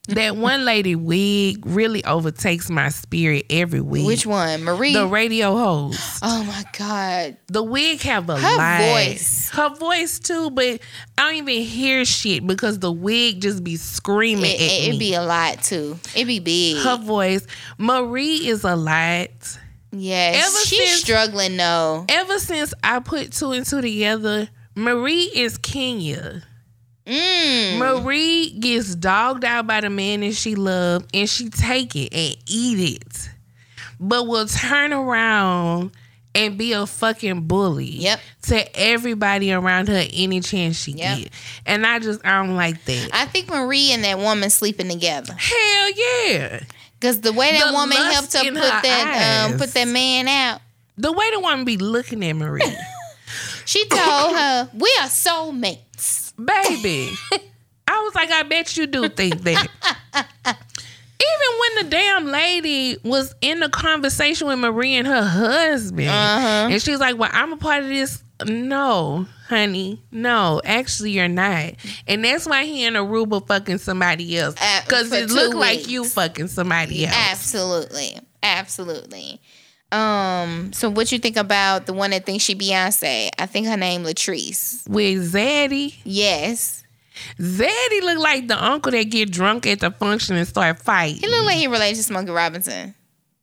that 0.09 0.35
one 0.35 0.65
lady 0.65 0.95
wig 0.95 1.65
really 1.65 2.03
overtakes 2.03 2.69
my 2.69 2.89
spirit 2.89 3.45
every 3.49 3.79
week. 3.79 4.05
Which 4.05 4.25
one? 4.25 4.63
Marie. 4.63 4.93
The 4.93 5.07
radio 5.07 5.55
host. 5.55 6.19
oh 6.21 6.43
my 6.43 6.63
God. 6.77 7.37
The 7.47 7.63
wig 7.63 8.01
have 8.01 8.29
a 8.29 8.37
Her 8.37 8.91
voice. 8.91 9.49
Her 9.49 9.69
voice 9.75 10.19
too, 10.19 10.49
but 10.51 10.81
I 11.17 11.21
don't 11.31 11.35
even 11.49 11.63
hear 11.63 12.03
shit 12.03 12.45
because 12.45 12.79
the 12.79 12.91
wig 12.91 13.41
just 13.41 13.63
be 13.63 13.77
screaming 13.77 14.45
It, 14.51 14.55
at 14.55 14.61
it, 14.61 14.81
me. 14.81 14.91
would 14.91 14.99
be 14.99 15.13
a 15.13 15.23
lot 15.23 15.63
too. 15.63 15.97
It'd 16.15 16.27
be 16.27 16.39
big. 16.39 16.83
Her 16.83 16.97
voice. 16.97 17.47
Marie 17.77 18.45
is 18.47 18.65
a 18.65 18.75
lot. 18.75 19.29
yes. 19.91 20.35
ever 20.47 20.65
She's 20.65 20.89
since- 20.89 21.01
struggling 21.01 21.55
though. 21.55 22.05
Ever 22.09 22.39
since 22.39 22.73
I 22.83 22.99
put 22.99 23.31
two 23.31 23.51
and 23.53 23.65
two 23.65 23.79
together, 23.81 24.49
Marie 24.75 25.29
is 25.33 25.57
Kenya. 25.57 26.43
Mm. 27.05 27.77
Marie 27.77 28.51
gets 28.59 28.95
dogged 28.95 29.43
out 29.43 29.67
by 29.67 29.81
the 29.81 29.89
man 29.89 30.21
that 30.21 30.33
she 30.35 30.55
loves 30.55 31.05
and 31.13 31.29
she 31.29 31.49
take 31.49 31.95
it 31.95 32.13
and 32.13 32.37
eat 32.47 32.97
it. 33.01 33.29
But 33.99 34.27
will 34.27 34.47
turn 34.47 34.93
around 34.93 35.91
and 36.35 36.57
be 36.57 36.73
a 36.73 36.85
fucking 36.87 37.41
bully 37.41 37.85
Yep. 37.85 38.19
to 38.43 38.79
everybody 38.79 39.51
around 39.53 39.87
her 39.89 40.03
any 40.13 40.39
chance 40.39 40.77
she 40.81 40.93
Yep. 40.93 41.17
get. 41.19 41.29
And 41.65 41.85
I 41.85 41.99
just 41.99 42.25
I 42.25 42.41
don't 42.41 42.55
like 42.55 42.83
that. 42.85 43.09
I 43.13 43.25
think 43.25 43.49
Marie 43.49 43.91
and 43.91 44.03
that 44.05 44.17
woman 44.17 44.49
sleeping 44.49 44.89
together. 44.89 45.33
Hell 45.37 45.91
yeah. 45.91 46.63
Cause 47.01 47.19
the 47.19 47.33
way 47.33 47.51
that 47.51 47.67
The 47.67 47.73
woman 47.73 47.97
helped 47.97 48.31
her 48.33 48.39
put 48.39 48.55
her 48.55 48.81
that 48.81 49.49
um, 49.51 49.57
put 49.59 49.73
that 49.73 49.87
man 49.89 50.27
out. 50.29 50.61
The 50.97 51.11
way 51.11 51.29
the 51.31 51.39
woman 51.41 51.65
be 51.65 51.75
looking 51.77 52.23
at 52.23 52.33
Marie. 52.33 52.61
She 53.65 53.85
told 53.87 54.35
her, 54.35 54.69
"We 54.73 54.91
are 55.01 55.07
soulmates." 55.07 56.33
Baby. 56.37 57.11
I 57.87 57.99
was 58.01 58.15
like, 58.15 58.31
I 58.31 58.43
bet 58.43 58.75
you 58.77 58.87
do 58.87 59.07
think 59.09 59.41
that. 59.43 59.67
Even 60.15 61.59
when 61.59 61.85
the 61.85 61.89
damn 61.91 62.25
lady 62.25 62.97
was 63.03 63.33
in 63.41 63.59
the 63.59 63.69
conversation 63.69 64.47
with 64.47 64.59
Marie 64.59 64.95
and 64.95 65.07
her 65.07 65.21
husband, 65.23 66.09
Uh-huh. 66.09 66.67
and 66.71 66.81
she's 66.81 66.99
like, 66.99 67.17
Well, 67.17 67.29
I'm 67.31 67.53
a 67.53 67.57
part 67.57 67.83
of 67.83 67.89
this. 67.89 68.23
No, 68.45 69.25
honey, 69.47 70.01
no, 70.11 70.59
actually, 70.65 71.11
you're 71.11 71.29
not. 71.29 71.73
And 72.07 72.25
that's 72.25 72.45
why 72.45 72.65
he 72.65 72.83
in 72.83 72.95
Aruba 72.95 73.45
fucking 73.47 73.77
somebody 73.77 74.37
else. 74.37 74.55
Uh, 74.59 74.81
Because 74.83 75.09
for 75.09 75.15
it 75.15 75.29
looked 75.29 75.55
like 75.55 75.87
you 75.87 76.03
fucking 76.03 76.47
somebody 76.47 77.05
else. 77.05 77.15
Absolutely, 77.31 78.19
absolutely. 78.41 79.39
Um. 79.93 80.73
So, 80.73 80.89
what 80.89 81.11
you 81.11 81.19
think 81.19 81.37
about 81.37 81.85
the 81.85 81.93
one 81.93 82.09
that 82.11 82.25
thinks 82.25 82.43
she 82.43 82.55
Beyonce? 82.55 83.29
I 83.37 83.45
think 83.45 83.67
her 83.67 83.77
name 83.77 84.03
Latrice. 84.03 84.87
With 84.89 85.33
Zaddy, 85.33 85.95
Yes, 86.03 86.83
Zaddy 87.39 88.01
looked 88.01 88.21
like 88.21 88.47
the 88.47 88.61
uncle 88.63 88.91
that 88.91 89.03
get 89.05 89.31
drunk 89.31 89.67
at 89.67 89.79
the 89.81 89.91
function 89.91 90.35
and 90.35 90.47
start 90.47 90.79
fighting. 90.79 91.19
he 91.21 91.27
looked 91.27 91.45
like 91.45 91.57
he 91.57 91.67
related 91.67 91.97
to 91.97 92.03
Smokey 92.03 92.31
Robinson. 92.31 92.95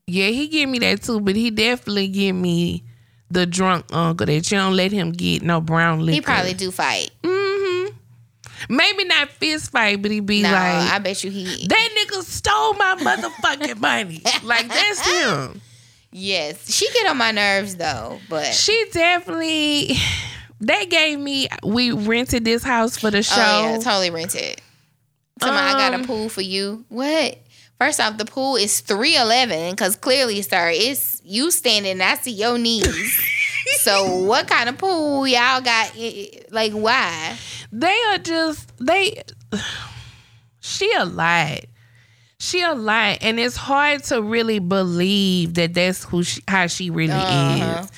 Yeah, 0.06 0.26
he 0.28 0.48
give 0.48 0.68
me 0.68 0.80
that 0.80 1.02
too, 1.02 1.20
but 1.20 1.36
he 1.36 1.50
definitely 1.52 2.08
give 2.08 2.34
me 2.34 2.82
the 3.30 3.46
drunk 3.46 3.86
uncle 3.92 4.26
that 4.26 4.50
you 4.50 4.58
don't 4.58 4.74
let 4.74 4.90
him 4.90 5.12
get 5.12 5.42
no 5.42 5.60
brown 5.60 6.00
liquor. 6.00 6.14
He 6.14 6.20
probably 6.20 6.54
do 6.54 6.72
fight. 6.72 7.10
Mm-hmm. 7.22 8.74
Maybe 8.74 9.04
not 9.04 9.28
fist 9.30 9.70
fight, 9.70 10.02
but 10.02 10.10
he 10.10 10.18
be 10.18 10.42
No, 10.42 10.50
like, 10.50 10.90
I 10.92 10.98
bet 10.98 11.22
you 11.22 11.30
he. 11.30 11.66
that 11.68 11.88
nigga 11.96 12.22
stole 12.24 12.74
my 12.74 12.96
motherfucking 12.98 13.78
money. 13.80 14.20
like 14.42 14.66
that's 14.68 15.08
him. 15.08 15.60
Yes, 16.12 16.72
she 16.74 16.90
get 16.92 17.06
on 17.06 17.16
my 17.16 17.30
nerves 17.30 17.76
though. 17.76 18.18
But 18.28 18.46
She 18.52 18.86
definitely. 18.92 19.96
That 20.62 20.90
gave 20.90 21.18
me. 21.18 21.48
We 21.64 21.90
rented 21.92 22.44
this 22.44 22.62
house 22.62 22.96
for 22.98 23.10
the 23.10 23.22
show. 23.22 23.34
oh 23.38 23.72
yeah, 23.72 23.78
totally 23.78 24.10
rented. 24.10 24.60
Tell 25.40 25.52
me 25.52 25.58
I 25.58 25.72
got 25.72 25.92
a 25.92 25.96
Um, 25.96 26.04
pool 26.04 26.28
for 26.28 26.42
you. 26.42 26.84
What? 26.88 27.38
First 27.78 27.98
off, 27.98 28.18
the 28.18 28.26
pool 28.26 28.56
is 28.56 28.80
three 28.80 29.16
eleven 29.16 29.70
because 29.70 29.96
clearly, 29.96 30.42
sir, 30.42 30.70
it's 30.74 31.22
you 31.24 31.50
standing. 31.50 31.92
and 31.92 32.02
I 32.02 32.16
see 32.16 32.32
your 32.32 32.58
knees. 32.58 33.18
so 33.78 34.16
what 34.24 34.48
kind 34.48 34.68
of 34.68 34.76
pool 34.76 35.26
y'all 35.26 35.62
got? 35.62 35.92
Like 36.50 36.72
why? 36.72 37.36
they 37.72 37.96
are 38.10 38.18
just 38.18 38.70
they 38.84 39.22
she 40.60 40.92
a 40.98 41.04
lot 41.04 41.60
she 42.42 42.62
a 42.62 42.72
lot 42.74 43.18
and 43.20 43.38
it's 43.38 43.54
hard 43.56 44.02
to 44.04 44.22
really 44.22 44.58
believe 44.60 45.54
that 45.54 45.74
that's 45.74 46.04
who 46.04 46.22
she, 46.22 46.42
how 46.48 46.66
she 46.66 46.88
really 46.90 47.12
Uh-huh. 47.12 47.82
is. 47.82 47.90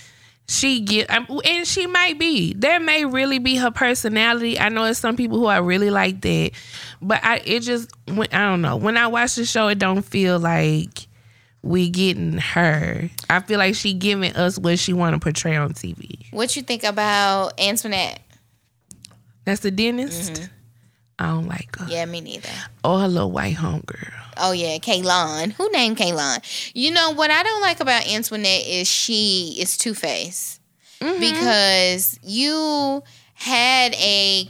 She 0.49 0.81
get 0.81 1.09
um, 1.11 1.27
and 1.45 1.67
she 1.67 1.87
might 1.87 2.19
be. 2.19 2.53
That 2.55 2.83
may 2.83 3.05
really 3.05 3.39
be 3.39 3.55
her 3.57 3.71
personality. 3.71 4.59
I 4.59 4.69
know 4.69 4.85
it's 4.85 4.99
some 4.99 5.17
people 5.17 5.39
who 5.39 5.47
are 5.47 5.63
really 5.63 5.91
like 5.91 6.21
that 6.23 6.51
but 7.01 7.21
i 7.25 7.37
it 7.45 7.61
just 7.61 7.89
i 8.09 8.25
don't 8.27 8.61
know. 8.61 8.77
When 8.77 8.97
i 8.97 9.07
watch 9.07 9.37
the 9.37 9.45
show 9.47 9.69
it 9.69 9.79
don't 9.79 10.03
feel 10.03 10.39
like 10.41 11.07
we 11.63 11.89
getting 11.91 12.39
her. 12.39 13.09
I 13.31 13.39
feel 13.41 13.59
like 13.59 13.77
she 13.77 13.95
giving 13.95 14.35
us 14.35 14.59
what 14.59 14.81
she 14.81 14.93
want 14.93 15.15
to 15.15 15.21
portray 15.21 15.55
on 15.55 15.73
tv 15.75 16.27
What 16.33 16.57
you 16.57 16.63
think 16.63 16.83
about 16.83 17.59
Antoinette? 17.61 18.19
that's 19.45 19.61
the 19.61 19.71
dentist? 19.71 20.33
Mm-hmm. 20.35 20.45
i 21.21 21.27
don't 21.29 21.47
like 21.47 21.77
her. 21.79 21.87
Yeah, 21.89 22.05
me 22.07 22.21
neither. 22.21 22.49
or 22.85 22.99
her 23.01 23.09
little 23.09 23.31
white 23.31 23.57
homegirl 23.57 24.13
Oh 24.37 24.53
yeah, 24.53 24.79
Kaylon. 24.79 25.53
Who 25.53 25.71
named 25.71 25.97
Kaylon? 25.97 26.73
You 26.75 26.91
know 26.91 27.11
what 27.13 27.31
I 27.31 27.43
don't 27.43 27.61
like 27.61 27.81
about 27.81 28.07
Antoinette 28.09 28.67
is 28.67 28.89
she 28.89 29.57
is 29.59 29.77
two 29.77 29.95
faced 29.95 30.61
mm-hmm. 31.01 31.21
because 31.21 32.19
you 32.23 33.03
had 33.35 33.95
a 33.95 34.49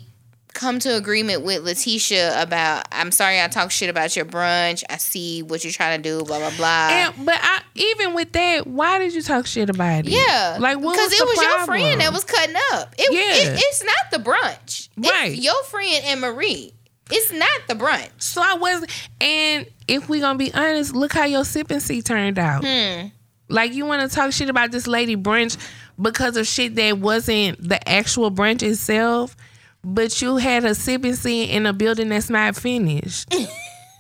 come 0.55 0.79
to 0.79 0.95
agreement 0.97 1.43
with 1.43 1.65
Lateshia 1.65 2.41
about 2.41 2.87
I'm 2.93 3.11
sorry 3.11 3.41
I 3.41 3.49
talk 3.49 3.71
shit 3.71 3.89
about 3.89 4.15
your 4.15 4.25
brunch. 4.25 4.85
I 4.91 4.99
see 4.99 5.43
what 5.43 5.65
you're 5.65 5.73
trying 5.73 6.03
to 6.03 6.09
do. 6.09 6.25
Blah 6.25 6.39
blah 6.39 6.57
blah. 6.57 6.89
And 6.91 7.27
but 7.27 7.37
I 7.41 7.63
even 7.75 8.15
with 8.15 8.33
that, 8.33 8.67
why 8.67 8.99
did 8.99 9.15
you 9.15 9.23
talk 9.23 9.47
shit 9.47 9.71
about 9.71 10.07
it? 10.07 10.09
yeah, 10.09 10.59
like 10.61 10.79
what 10.79 10.93
because 10.93 11.13
it 11.13 11.25
was 11.25 11.43
your 11.43 11.65
friend 11.67 12.01
that 12.01 12.13
was 12.13 12.25
cutting 12.25 12.57
up. 12.73 12.95
It, 12.99 13.13
Yeah. 13.13 13.53
it- 13.53 13.59
it's 13.63 13.83
not 13.83 14.11
the 14.11 14.19
brunch, 14.19 14.89
Right. 14.97 15.33
It's 15.33 15.43
your 15.43 15.63
friend 15.65 16.05
and 16.05 16.21
Marie. 16.21 16.75
It's 17.13 17.33
not 17.33 17.61
the 17.69 17.75
brunch. 17.75 18.11
So 18.19 18.41
I 18.43 18.55
was, 18.55 18.85
and 19.21 19.67
if 19.87 20.09
we 20.09 20.21
gonna 20.21 20.39
be 20.39 20.53
honest, 20.55 20.95
look 20.95 21.13
how 21.13 21.25
your 21.25 21.45
sipping 21.45 21.81
seat 21.81 22.05
turned 22.05 22.39
out. 22.39 22.65
Hmm. 22.65 23.09
Like 23.49 23.75
you 23.75 23.85
want 23.85 24.09
to 24.09 24.15
talk 24.15 24.33
shit 24.33 24.49
about 24.49 24.71
this 24.73 24.87
lady 24.87 25.17
brunch 25.17 25.59
because 26.01 26.37
of 26.37 26.47
shit 26.47 26.75
that 26.77 26.99
wasn't 26.99 27.69
the 27.69 27.87
actual 27.89 28.31
brunch 28.31 28.63
itself, 28.63 29.37
but 29.85 30.23
you 30.23 30.37
had 30.37 30.65
a 30.65 30.75
sipping 30.75 31.15
seat 31.17 31.51
in 31.51 31.67
a 31.67 31.73
building 31.73 32.09
that's 32.09 32.31
not 32.31 32.57
finished. 32.57 33.33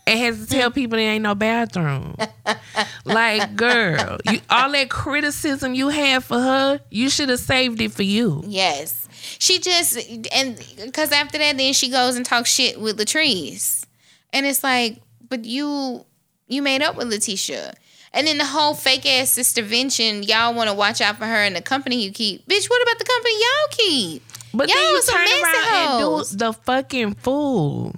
And 0.04 0.18
has 0.18 0.40
to 0.40 0.46
tell 0.46 0.72
people 0.72 0.98
there 0.98 1.12
ain't 1.12 1.22
no 1.22 1.36
bathroom. 1.36 2.16
like, 3.04 3.54
girl, 3.54 4.18
you, 4.28 4.40
all 4.50 4.72
that 4.72 4.90
criticism 4.90 5.74
you 5.74 5.90
had 5.90 6.24
for 6.24 6.40
her, 6.40 6.80
you 6.90 7.08
should 7.08 7.28
have 7.28 7.38
saved 7.38 7.80
it 7.80 7.92
for 7.92 8.02
you. 8.02 8.42
Yes. 8.44 9.01
She 9.38 9.58
just 9.58 9.96
and 10.32 10.56
because 10.84 11.12
after 11.12 11.38
that, 11.38 11.56
then 11.56 11.72
she 11.72 11.88
goes 11.90 12.16
and 12.16 12.24
talks 12.26 12.50
shit 12.50 12.80
with 12.80 12.98
Latrice, 12.98 13.84
and 14.32 14.46
it's 14.46 14.62
like, 14.64 15.00
but 15.28 15.44
you 15.44 16.04
you 16.48 16.62
made 16.62 16.82
up 16.82 16.96
with 16.96 17.10
Lateshia, 17.10 17.72
and 18.12 18.26
then 18.26 18.38
the 18.38 18.44
whole 18.44 18.74
fake 18.74 19.06
ass 19.06 19.30
sister 19.30 19.62
vention. 19.62 20.22
Y'all 20.22 20.54
want 20.54 20.68
to 20.68 20.74
watch 20.74 21.00
out 21.00 21.16
for 21.16 21.24
her 21.26 21.36
and 21.36 21.56
the 21.56 21.62
company 21.62 22.02
you 22.04 22.12
keep, 22.12 22.46
bitch. 22.46 22.68
What 22.68 22.82
about 22.82 22.98
the 22.98 23.04
company 23.04 23.34
y'all 23.34 23.68
keep? 23.70 24.22
But 24.54 24.68
Y'all 24.68 24.76
then 24.76 24.90
you 24.92 25.02
turn 25.02 25.42
around 25.42 25.74
and 25.74 25.98
do 26.30 26.36
the 26.36 26.52
fucking 26.52 27.14
fool. 27.14 27.94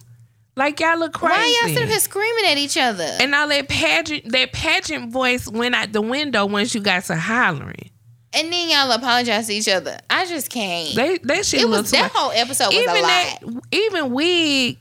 Like 0.56 0.78
y'all 0.78 0.96
look 0.98 1.14
crazy. 1.14 1.32
Why 1.34 1.60
y'all 1.64 1.74
sitting 1.74 1.88
here 1.88 1.98
screaming 1.98 2.44
at 2.46 2.58
each 2.58 2.76
other? 2.78 3.08
and 3.20 3.34
all 3.34 3.48
that 3.48 3.68
pageant, 3.68 4.30
that 4.30 4.52
pageant 4.52 5.10
voice 5.10 5.48
went 5.48 5.74
out 5.74 5.92
the 5.92 6.00
window 6.00 6.46
once 6.46 6.74
you 6.76 6.80
got 6.80 7.02
to 7.04 7.16
hollering. 7.16 7.90
And 8.36 8.52
then 8.52 8.68
y'all 8.68 8.90
apologize 8.90 9.46
to 9.46 9.54
each 9.54 9.68
other. 9.68 9.98
I 10.10 10.26
just 10.26 10.50
can't. 10.50 10.94
They 10.94 11.18
they 11.18 11.42
shit 11.42 11.62
it 11.62 11.68
was 11.68 11.90
that 11.92 12.10
whole 12.12 12.32
episode 12.32 12.68
was 12.68 12.76
even 12.76 12.96
a 12.96 13.02
that 13.02 13.38
lot. 13.42 13.64
even 13.70 14.12
wig 14.12 14.78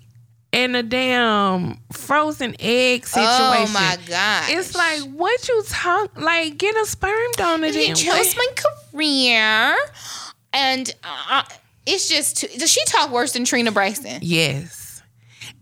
and 0.54 0.76
the 0.76 0.84
damn 0.84 1.80
frozen 1.92 2.56
egg 2.60 3.06
situation. 3.06 3.68
Oh 3.68 3.72
my 3.74 3.98
god! 4.08 4.46
It's 4.50 4.76
like 4.76 5.02
what 5.12 5.48
you 5.48 5.64
talk 5.68 6.18
like 6.18 6.58
get 6.58 6.76
a 6.76 6.86
sperm 6.86 7.32
donor 7.34 7.72
then. 7.72 7.88
He 7.88 7.94
chose 7.94 8.36
my 8.36 8.48
career, 8.92 9.76
and 10.54 10.94
uh, 11.04 11.44
it's 11.86 12.08
just 12.08 12.38
too, 12.38 12.48
does 12.58 12.72
she 12.72 12.84
talk 12.86 13.12
worse 13.12 13.34
than 13.34 13.46
Trina 13.46 13.72
Braxton? 13.72 14.20
Yes. 14.22 15.02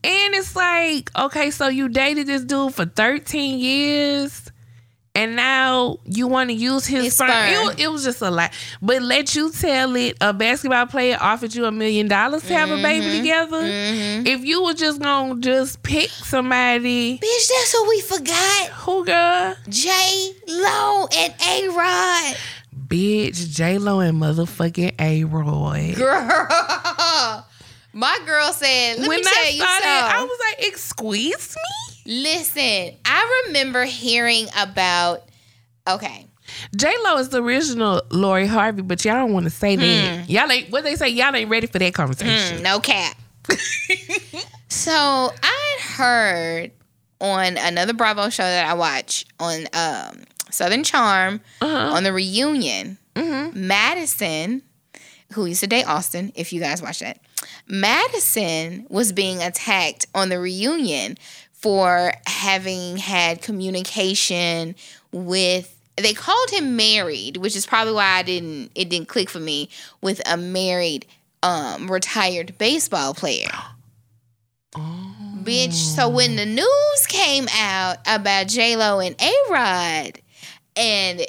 And 0.03 0.33
it's 0.33 0.55
like, 0.55 1.11
okay, 1.15 1.51
so 1.51 1.67
you 1.67 1.87
dated 1.87 2.25
this 2.25 2.43
dude 2.43 2.73
for 2.73 2.85
13 2.85 3.59
years 3.59 4.40
and 5.13 5.35
now 5.35 5.97
you 6.05 6.27
want 6.27 6.49
to 6.49 6.53
use 6.55 6.85
his 6.85 7.03
His 7.05 7.13
sperm. 7.15 7.29
sperm. 7.29 7.49
It, 7.53 7.65
was, 7.65 7.75
it 7.79 7.91
was 7.91 8.03
just 8.03 8.21
a 8.21 8.31
lot. 8.31 8.51
But 8.81 9.01
let 9.01 9.35
you 9.35 9.51
tell 9.51 9.95
it 9.95 10.17
a 10.21 10.31
basketball 10.33 10.85
player 10.87 11.17
offered 11.19 11.53
you 11.53 11.65
a 11.65 11.71
million 11.71 12.07
dollars 12.07 12.43
to 12.43 12.53
have 12.53 12.69
a 12.71 12.81
baby 12.81 13.05
Mm-hmm. 13.05 13.17
together. 13.17 13.61
If 14.29 14.45
you 14.45 14.63
were 14.63 14.73
just 14.73 15.01
going 15.01 15.35
to 15.35 15.41
just 15.41 15.83
pick 15.83 16.09
somebody, 16.09 17.17
Bitch, 17.17 17.47
that's 17.49 17.73
what 17.73 17.89
we 17.89 18.01
forgot. 18.01 18.69
who 18.69 19.05
girl? 19.05 19.55
J 19.69 20.33
Lo 20.47 21.07
and 21.15 21.33
A 21.47 21.67
Rod. 21.69 22.37
Bitch, 22.87 23.49
J-Lo 23.55 24.01
and 24.01 24.21
motherfucking 24.21 24.95
A-Roy. 24.99 25.93
Girl. 25.95 26.37
My 27.93 28.19
girl 28.25 28.51
said, 28.51 28.99
let 28.99 29.07
when 29.07 29.19
me 29.19 29.23
tell 29.23 29.45
you 29.51 29.59
something. 29.59 29.87
I 29.87 30.21
was 30.27 30.39
like, 30.57 30.67
excuse 30.67 31.55
me? 31.55 31.90
Listen, 32.15 32.93
I 33.05 33.43
remember 33.47 33.85
hearing 33.85 34.47
about 34.57 35.23
okay. 35.87 36.27
J 36.75 36.93
Lo 37.05 37.15
is 37.17 37.29
the 37.29 37.41
original 37.41 38.01
Lori 38.11 38.47
Harvey, 38.47 38.81
but 38.81 39.05
y'all 39.05 39.13
don't 39.13 39.31
want 39.31 39.45
to 39.45 39.49
say 39.49 39.77
that. 39.77 40.29
Y'all 40.29 40.51
ain't 40.51 40.69
what 40.71 40.83
they 40.83 40.97
say. 40.97 41.07
Y'all 41.07 41.33
ain't 41.33 41.49
ready 41.49 41.67
for 41.67 41.79
that 41.79 41.93
conversation. 41.93 42.57
Mm, 42.57 42.63
no 42.63 42.81
cap. 42.81 43.15
so 44.67 44.91
I 44.91 45.77
had 45.77 45.95
heard 45.97 46.71
on 47.21 47.57
another 47.57 47.93
Bravo 47.93 48.27
show 48.29 48.43
that 48.43 48.69
I 48.69 48.73
watch 48.73 49.25
on 49.39 49.67
um, 49.73 50.23
Southern 50.49 50.83
Charm 50.83 51.39
Uh-huh. 51.61 51.95
on 51.95 52.03
the 52.03 52.11
reunion. 52.11 52.97
Mm-hmm. 53.15 53.67
Madison, 53.67 54.61
who 55.33 55.45
used 55.45 55.61
to 55.61 55.67
date 55.67 55.87
Austin, 55.87 56.33
if 56.35 56.51
you 56.51 56.59
guys 56.59 56.81
watch 56.81 56.99
that, 56.99 57.19
Madison 57.67 58.85
was 58.89 59.11
being 59.13 59.41
attacked 59.41 60.05
on 60.13 60.27
the 60.29 60.39
reunion 60.39 61.17
for 61.61 62.11
having 62.25 62.97
had 62.97 63.41
communication 63.41 64.75
with 65.11 65.77
they 65.97 66.13
called 66.13 66.49
him 66.49 66.75
married, 66.75 67.37
which 67.37 67.55
is 67.55 67.65
probably 67.65 67.93
why 67.93 68.17
I 68.17 68.23
didn't 68.23 68.71
it 68.75 68.89
didn't 68.89 69.07
click 69.07 69.29
for 69.29 69.39
me 69.39 69.69
with 70.01 70.21
a 70.25 70.37
married 70.37 71.05
um 71.43 71.89
retired 71.89 72.57
baseball 72.57 73.13
player. 73.13 73.51
Bitch, 75.43 75.73
so 75.73 76.07
when 76.07 76.35
the 76.35 76.45
news 76.45 77.05
came 77.07 77.47
out 77.53 77.97
about 78.07 78.47
J 78.47 78.75
Lo 78.75 78.99
and 78.99 79.15
A 79.21 79.33
Rod 79.51 80.21
and 80.75 81.25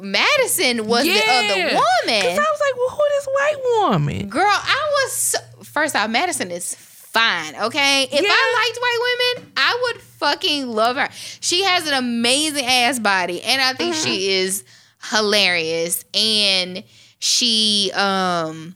Madison 0.00 0.86
was 0.86 1.04
the 1.04 1.12
other 1.12 1.56
woman. 1.56 2.22
Cause. 2.22 2.38
I 2.38 2.46
was 2.50 2.60
like, 2.60 2.76
well, 2.76 2.90
who 2.90 3.02
this 3.10 3.26
white 3.26 3.90
woman? 3.90 4.28
Girl, 4.28 4.42
I 4.46 5.04
was 5.04 5.12
so, 5.12 5.38
first 5.62 5.94
off, 5.94 6.10
Madison 6.10 6.50
is 6.50 6.74
fine. 7.12 7.54
Okay, 7.56 8.04
if 8.04 8.12
Yeah. 8.12 8.28
I 8.30 8.66
liked 8.66 8.78
white 8.80 9.36
women, 9.42 9.52
I 9.56 9.78
would 9.82 10.00
fucking 10.02 10.68
love 10.68 10.96
her. 10.96 11.08
She 11.40 11.62
has 11.64 11.86
an 11.88 11.94
amazing 11.94 12.64
ass 12.64 12.98
body, 12.98 13.42
and 13.42 13.60
I 13.60 13.72
think 13.74 13.94
she 13.94 14.30
is 14.32 14.64
hilarious. 15.10 16.04
And 16.14 16.84
she 17.18 17.90
um 17.94 18.74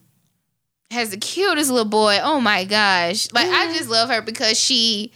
has 0.91 1.11
the 1.11 1.17
cutest 1.17 1.71
little 1.71 1.85
boy. 1.89 2.19
Oh 2.23 2.41
my 2.41 2.65
gosh, 2.65 3.33
like 3.33 3.49
I 3.49 3.73
just 3.77 3.89
love 3.89 4.09
her 4.11 4.23
because 4.23 4.59
she. 4.59 5.13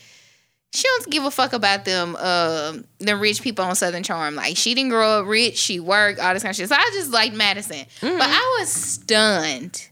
She 0.70 0.82
don't 0.82 1.08
give 1.08 1.24
a 1.24 1.30
fuck 1.30 1.54
about 1.54 1.86
them, 1.86 2.14
um, 2.16 2.84
the 2.98 3.16
rich 3.16 3.40
people 3.40 3.64
on 3.64 3.74
Southern 3.74 4.02
Charm. 4.02 4.34
Like 4.34 4.58
she 4.58 4.74
didn't 4.74 4.90
grow 4.90 5.20
up 5.20 5.26
rich, 5.26 5.56
she 5.56 5.80
worked, 5.80 6.20
all 6.20 6.34
this 6.34 6.42
kind 6.42 6.50
of 6.50 6.56
shit. 6.56 6.68
So 6.68 6.74
I 6.74 6.90
just 6.92 7.10
liked 7.10 7.34
Madison, 7.34 7.86
but 8.02 8.20
I 8.20 8.56
was 8.60 8.68
stunned. 8.70 9.87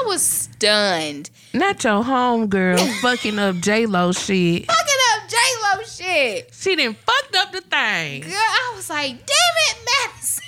I 0.00 0.04
was 0.06 0.22
stunned. 0.22 1.30
Not 1.52 1.82
your 1.84 2.02
home 2.02 2.48
girl 2.48 2.78
fucking 3.02 3.38
up 3.38 3.56
J 3.56 3.86
Lo 3.86 4.12
shit. 4.12 4.66
Fucking 4.66 4.94
up 5.16 5.28
J 5.28 5.36
Lo 5.62 5.82
shit. 5.84 6.50
She 6.52 6.76
done 6.76 6.94
fucked 6.94 7.36
up 7.36 7.52
the 7.52 7.60
thing. 7.60 8.22
Girl, 8.22 8.32
I 8.32 8.72
was 8.74 8.90
like, 8.90 9.10
damn 9.10 9.56
it, 9.68 9.76
Madison. 10.08 10.44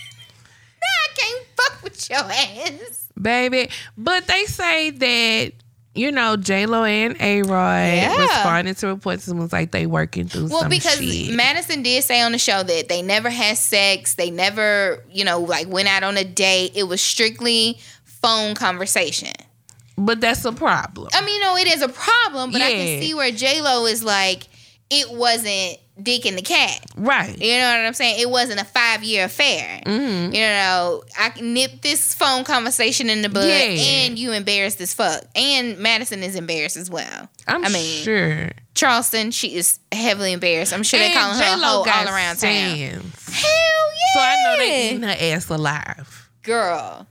now 0.80 0.86
I 1.04 1.14
can't 1.16 1.46
fuck 1.56 1.82
with 1.84 2.10
your 2.10 2.18
ass. 2.20 3.08
baby. 3.20 3.70
But 3.96 4.26
they 4.26 4.44
say 4.46 4.90
that 4.90 5.52
you 5.94 6.12
know 6.12 6.36
J 6.36 6.66
Lo 6.66 6.84
and 6.84 7.16
A 7.20 7.40
Rod 7.42 7.76
Yeah. 7.86 8.20
responded 8.20 8.76
to 8.78 8.88
reports 8.88 9.28
and 9.28 9.38
was 9.40 9.52
like 9.52 9.70
they 9.70 9.86
working 9.86 10.28
through 10.28 10.48
Well, 10.48 10.68
because 10.68 10.98
shit. 10.98 11.34
Madison 11.34 11.82
did 11.82 12.04
say 12.04 12.20
on 12.20 12.32
the 12.32 12.38
show 12.38 12.62
that 12.62 12.88
they 12.88 13.00
never 13.00 13.30
had 13.30 13.56
sex. 13.56 14.14
They 14.14 14.30
never, 14.30 15.02
you 15.10 15.24
know, 15.24 15.40
like 15.40 15.68
went 15.68 15.88
out 15.88 16.02
on 16.02 16.16
a 16.18 16.24
date. 16.24 16.72
It 16.74 16.82
was 16.84 17.00
strictly 17.00 17.78
phone 18.26 18.54
conversation. 18.54 19.32
but 19.98 20.20
that's 20.20 20.44
a 20.44 20.52
problem. 20.52 21.08
I 21.14 21.24
mean, 21.24 21.40
no, 21.40 21.56
it 21.56 21.66
is 21.68 21.82
a 21.82 21.88
problem, 21.88 22.50
but 22.52 22.60
I 22.60 22.70
can 22.72 23.00
see 23.02 23.14
where 23.14 23.30
J 23.30 23.60
Lo 23.62 23.86
is 23.86 24.02
like, 24.04 24.42
it 24.90 25.10
wasn't 25.10 25.78
dick 26.02 26.26
in 26.26 26.36
the 26.36 26.42
cat. 26.42 26.78
Right. 26.96 27.36
You 27.40 27.58
know 27.58 27.70
what 27.70 27.86
I'm 27.86 27.94
saying? 27.94 28.20
It 28.20 28.28
wasn't 28.28 28.60
a 28.60 28.64
five 28.66 29.02
year 29.02 29.24
affair. 29.24 29.80
Mm-hmm. 29.86 30.34
You 30.34 30.40
know, 30.42 31.02
I 31.18 31.30
can 31.30 31.54
nip 31.54 31.80
this 31.80 32.12
phone 32.14 32.44
conversation 32.44 33.08
in 33.08 33.22
the 33.22 33.30
bud, 33.30 33.46
Yeah. 33.48 33.80
and 34.04 34.18
you 34.18 34.32
embarrassed 34.32 34.80
as 34.82 34.92
fuck. 34.92 35.22
And 35.34 35.78
Madison 35.78 36.22
is 36.22 36.36
embarrassed 36.36 36.76
as 36.76 36.90
well. 36.90 37.28
I'm 37.48 37.64
I 37.64 37.68
mean, 37.70 38.02
sure. 38.04 38.50
Charleston, 38.74 39.30
she 39.30 39.54
is 39.56 39.78
heavily 39.90 40.32
embarrassed. 40.34 40.74
I'm 40.74 40.82
sure 40.82 41.00
they're 41.00 41.08
And 41.08 41.18
calling 41.18 41.38
her 41.38 41.44
a 41.44 41.56
J-Lo 41.56 41.82
hoe 41.84 41.90
all 41.90 42.08
around 42.14 42.36
town. 42.36 42.50
Hell 42.50 42.76
yeah! 42.76 44.12
So 44.14 44.20
I 44.20 44.36
know 44.44 44.56
they 44.58 44.88
eating 44.90 45.02
her 45.02 45.16
ass 45.34 45.48
alive. 45.48 46.28
girl. 46.42 47.06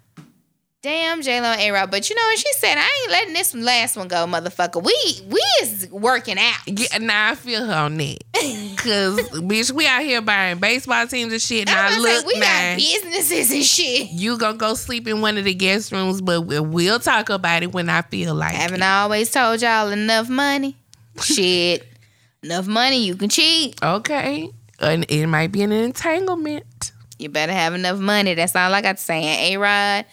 Damn, 0.85 1.23
J 1.23 1.41
Lo 1.41 1.47
and 1.47 1.59
A 1.59 1.71
Rod. 1.71 1.89
But 1.89 2.07
you 2.11 2.15
know 2.15 2.21
what 2.21 2.37
she 2.37 2.53
said? 2.59 2.77
I 2.77 2.87
ain't 3.01 3.11
letting 3.11 3.33
this 3.33 3.55
last 3.55 3.97
one 3.97 4.07
go, 4.07 4.27
motherfucker. 4.27 4.83
We 4.83 4.93
we 5.27 5.41
is 5.63 5.89
working 5.89 6.37
out. 6.37 6.59
Yeah, 6.67 6.99
now 6.99 7.31
I 7.31 7.33
feel 7.33 7.65
her 7.65 7.73
on 7.73 7.97
that. 7.97 8.17
Cause 8.77 9.17
bitch, 9.41 9.71
we 9.71 9.87
out 9.87 10.03
here 10.03 10.21
buying 10.21 10.59
baseball 10.59 11.07
teams 11.07 11.33
and 11.33 11.41
shit. 11.41 11.65
Now 11.65 11.87
I'm 11.87 11.91
gonna 11.93 12.03
say 12.03 12.15
look, 12.17 12.27
we 12.27 12.39
now 12.39 12.69
got 12.69 12.77
businesses 12.77 13.51
and 13.51 13.63
shit. 13.65 14.09
you 14.11 14.37
gonna 14.37 14.59
go 14.59 14.75
sleep 14.75 15.07
in 15.07 15.21
one 15.21 15.39
of 15.39 15.45
the 15.45 15.55
guest 15.55 15.91
rooms, 15.91 16.21
but 16.21 16.41
we- 16.41 16.59
we'll 16.59 16.99
talk 16.99 17.31
about 17.31 17.63
it 17.63 17.73
when 17.73 17.89
I 17.89 18.03
feel 18.03 18.35
like 18.35 18.53
it. 18.53 18.57
Haven't. 18.57 18.83
I 18.83 19.01
always 19.01 19.31
told 19.31 19.63
y'all 19.63 19.89
enough 19.89 20.29
money? 20.29 20.75
Shit. 21.19 21.87
Enough 22.43 22.67
money, 22.67 23.03
you 23.03 23.15
can 23.15 23.27
cheat. 23.29 23.81
Okay, 23.81 24.47
and 24.79 25.03
it 25.09 25.25
might 25.25 25.51
be 25.51 25.63
an 25.63 25.71
entanglement. 25.71 26.91
You 27.17 27.29
better 27.29 27.53
have 27.53 27.73
enough 27.73 27.97
money. 27.97 28.35
That's 28.35 28.55
all 28.55 28.71
I 28.71 28.83
got 28.83 28.97
to 28.97 29.03
say. 29.03 29.51
A 29.55 29.57
Rod 29.57 30.05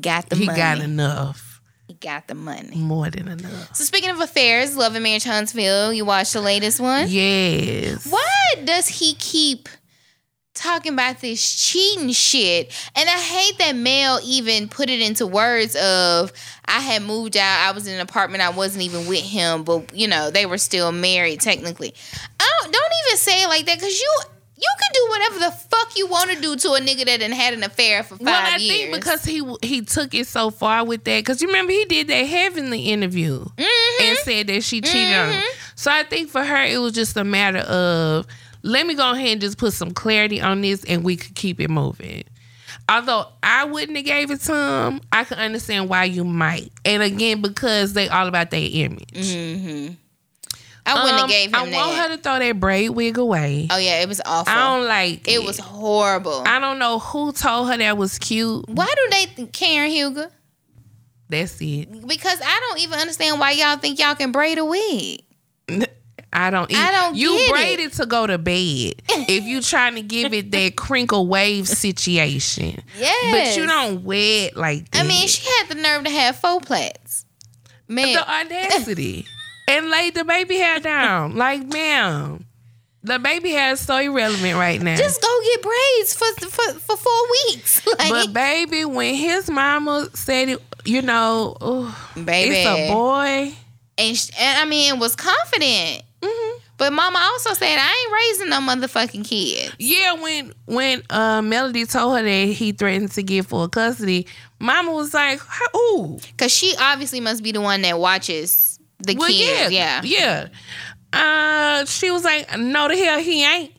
got 0.00 0.28
the 0.28 0.36
he 0.36 0.46
money. 0.46 0.58
got 0.58 0.78
enough, 0.80 1.60
he 1.86 1.94
got 1.94 2.26
the 2.28 2.34
money. 2.34 2.76
more 2.76 3.10
than 3.10 3.28
enough. 3.28 3.74
So 3.74 3.84
speaking 3.84 4.10
of 4.10 4.20
affairs, 4.20 4.76
Love 4.76 4.94
and 4.94 5.02
Marriage 5.02 5.24
Huntsville, 5.24 5.92
you 5.92 6.04
watched 6.04 6.32
the 6.32 6.40
latest 6.40 6.80
one. 6.80 7.06
Yes. 7.08 8.06
Why 8.10 8.54
does 8.64 8.88
he 8.88 9.14
keep 9.14 9.68
talking 10.54 10.92
about 10.94 11.20
this 11.20 11.68
cheating 11.70 12.10
shit? 12.10 12.72
And 12.94 13.08
I 13.08 13.12
hate 13.20 13.58
that 13.58 13.76
Mel 13.76 14.20
even 14.24 14.68
put 14.68 14.88
it 14.88 15.00
into 15.00 15.26
words 15.26 15.76
of 15.76 16.32
I 16.64 16.80
had 16.80 17.02
moved 17.02 17.36
out, 17.36 17.68
I 17.68 17.72
was 17.72 17.86
in 17.86 17.94
an 17.94 18.00
apartment, 18.00 18.42
I 18.42 18.50
wasn't 18.50 18.84
even 18.84 19.06
with 19.06 19.22
him, 19.22 19.64
but 19.64 19.94
you 19.94 20.08
know, 20.08 20.30
they 20.30 20.46
were 20.46 20.58
still 20.58 20.92
married 20.92 21.40
technically. 21.40 21.94
I 22.40 22.50
don't, 22.62 22.72
don't 22.72 22.92
even 23.06 23.16
say 23.18 23.42
it 23.42 23.48
like 23.48 23.66
that 23.66 23.78
because 23.78 24.00
you 24.00 24.10
you 24.58 24.70
can 24.80 24.90
do 24.94 25.06
whatever 25.10 25.38
the 25.40 25.50
fuck 25.50 25.96
you 25.96 26.06
want 26.06 26.30
to 26.30 26.40
do 26.40 26.56
to 26.56 26.68
a 26.72 26.80
nigga 26.80 27.04
that 27.04 27.20
done 27.20 27.32
had 27.32 27.54
an 27.54 27.62
affair 27.62 28.02
for 28.02 28.16
five 28.16 28.20
years. 28.20 28.24
Well, 28.26 28.46
I 28.46 28.56
years. 28.56 28.70
think 28.72 28.94
because 28.94 29.24
he 29.24 29.42
he 29.62 29.82
took 29.82 30.14
it 30.14 30.26
so 30.26 30.50
far 30.50 30.84
with 30.84 31.04
that, 31.04 31.20
because 31.20 31.40
you 31.42 31.48
remember 31.48 31.72
he 31.72 31.84
did 31.84 32.08
that 32.08 32.26
heavenly 32.26 32.80
interview 32.88 33.44
Mm-hmm. 33.56 34.02
and 34.04 34.18
said 34.18 34.46
that 34.48 34.62
she 34.62 34.80
cheated 34.80 35.14
on 35.14 35.32
him. 35.32 35.42
So 35.74 35.90
I 35.90 36.04
think 36.04 36.30
for 36.30 36.42
her 36.44 36.64
it 36.64 36.78
was 36.78 36.92
just 36.92 37.16
a 37.16 37.24
matter 37.24 37.58
of 37.58 38.26
let 38.62 38.86
me 38.86 38.94
go 38.94 39.12
ahead 39.12 39.28
and 39.28 39.40
just 39.40 39.58
put 39.58 39.72
some 39.74 39.90
clarity 39.92 40.40
on 40.40 40.60
this, 40.62 40.82
and 40.84 41.04
we 41.04 41.16
could 41.16 41.34
keep 41.34 41.60
it 41.60 41.68
moving. 41.68 42.24
Although 42.88 43.26
I 43.42 43.64
wouldn't 43.64 43.96
have 43.96 44.06
gave 44.06 44.30
it 44.30 44.40
to 44.42 44.54
him, 44.54 45.00
I 45.12 45.24
can 45.24 45.38
understand 45.38 45.88
why 45.88 46.04
you 46.04 46.24
might. 46.24 46.72
And 46.84 47.02
again, 47.02 47.42
because 47.42 47.92
they 47.94 48.08
all 48.08 48.26
about 48.28 48.50
their 48.50 48.68
image. 48.70 49.96
I 50.86 50.94
wouldn't 51.02 51.12
Um, 51.14 51.18
have 51.18 51.28
gave 51.30 51.48
him 51.50 51.54
I 51.56 51.68
that. 51.70 51.74
I 51.74 51.86
want 51.86 51.98
her 51.98 52.16
to 52.16 52.22
throw 52.22 52.38
that 52.38 52.60
braid 52.60 52.90
wig 52.90 53.18
away. 53.18 53.66
oh 53.70 53.76
yeah, 53.78 54.00
it 54.02 54.08
was 54.08 54.20
awful. 54.24 54.52
I 54.52 54.76
don't 54.78 54.86
like 54.86 55.26
it 55.28 55.34
It 55.34 55.44
was 55.44 55.58
horrible. 55.58 56.44
I 56.46 56.58
don't 56.60 56.78
know 56.78 56.98
who 57.00 57.32
told 57.32 57.68
her 57.70 57.76
that 57.76 57.98
was 57.98 58.18
cute. 58.18 58.68
Why 58.68 58.86
do 58.86 59.08
they 59.10 59.26
think 59.26 59.52
Karen 59.52 59.90
Huger? 59.90 60.30
That's 61.28 61.60
it. 61.60 62.06
Because 62.06 62.40
I 62.40 62.60
don't 62.68 62.78
even 62.80 63.00
understand 63.00 63.40
why 63.40 63.50
y'all 63.50 63.76
think 63.78 63.98
y'all 63.98 64.14
can 64.14 64.30
braid 64.30 64.58
a 64.58 64.64
wig. 64.64 65.22
I 66.32 66.50
don't. 66.50 66.72
I 66.74 66.90
don't 66.92 67.16
You 67.16 67.30
get 67.32 67.48
it. 67.48 67.50
braided 67.50 67.92
to 67.94 68.06
go 68.06 68.26
to 68.26 68.36
bed. 68.38 68.94
if 69.08 69.44
you 69.44 69.62
trying 69.62 69.94
to 69.94 70.02
give 70.02 70.32
it 70.34 70.50
that 70.52 70.76
crinkle 70.76 71.26
wave 71.26 71.66
situation, 71.66 72.82
yeah. 72.98 73.12
but 73.30 73.56
you 73.56 73.66
don't 73.66 74.04
wear 74.04 74.48
it 74.48 74.56
like 74.56 74.90
that. 74.90 75.04
I 75.04 75.08
mean, 75.08 75.26
she 75.28 75.48
had 75.58 75.68
the 75.68 75.76
nerve 75.76 76.04
to 76.04 76.10
have 76.10 76.36
faux 76.36 76.64
plaits. 76.66 77.24
Man, 77.88 78.12
the 78.12 78.28
audacity 78.30 79.26
and 79.68 79.90
laid 79.90 80.14
the 80.14 80.24
baby 80.24 80.56
hair 80.56 80.80
down. 80.80 81.36
Like, 81.36 81.66
ma'am, 81.66 82.44
The 83.02 83.18
baby 83.18 83.50
hair 83.50 83.72
is 83.72 83.80
so 83.80 83.96
irrelevant 83.98 84.56
right 84.56 84.80
now. 84.80 84.96
Just 84.96 85.20
go 85.22 85.40
get 85.44 85.62
braids 85.62 86.14
for 86.14 86.26
for, 86.48 86.72
for 86.80 86.96
four 86.96 87.22
weeks. 87.46 87.82
Like, 87.98 88.10
but 88.10 88.32
baby, 88.32 88.84
when 88.84 89.14
his 89.14 89.48
mama 89.50 90.08
said 90.14 90.48
it, 90.50 90.62
you 90.84 91.02
know, 91.02 91.56
ooh, 91.62 91.90
baby, 92.24 92.56
it's 92.56 92.66
a 92.68 92.92
boy. 92.92 93.52
and, 93.98 94.16
sh- 94.16 94.30
and 94.38 94.58
I 94.58 94.64
mean, 94.66 94.98
was 94.98 95.16
confident. 95.16 96.02
Mm-hmm. 96.20 96.58
But 96.78 96.92
Mama 96.92 97.18
also 97.18 97.54
said, 97.54 97.78
"I 97.80 98.04
ain't 98.04 98.12
raising 98.12 98.48
no 98.50 98.60
motherfucking 98.60 99.26
kid." 99.26 99.72
Yeah, 99.78 100.12
when 100.14 100.52
when 100.66 101.02
uh, 101.08 101.40
Melody 101.42 101.86
told 101.86 102.16
her 102.18 102.22
that 102.22 102.52
he 102.52 102.72
threatened 102.72 103.12
to 103.12 103.22
get 103.22 103.46
full 103.46 103.66
custody, 103.68 104.26
Mama 104.58 104.92
was 104.92 105.14
like, 105.14 105.40
"How- 105.40 105.78
"Ooh, 105.78 106.18
Cause 106.36 106.52
she 106.52 106.74
obviously 106.78 107.20
must 107.20 107.42
be 107.42 107.52
the 107.52 107.60
one 107.62 107.80
that 107.82 107.98
watches 107.98 108.75
the 108.98 109.14
well, 109.16 109.28
kids. 109.28 109.72
yeah, 109.72 110.00
Yeah, 110.04 110.48
yeah." 111.12 111.80
Uh, 111.80 111.84
she 111.86 112.10
was 112.10 112.24
like, 112.24 112.56
"No, 112.58 112.88
the 112.88 112.96
hell 112.96 113.18
he 113.20 113.44
ain't, 113.44 113.72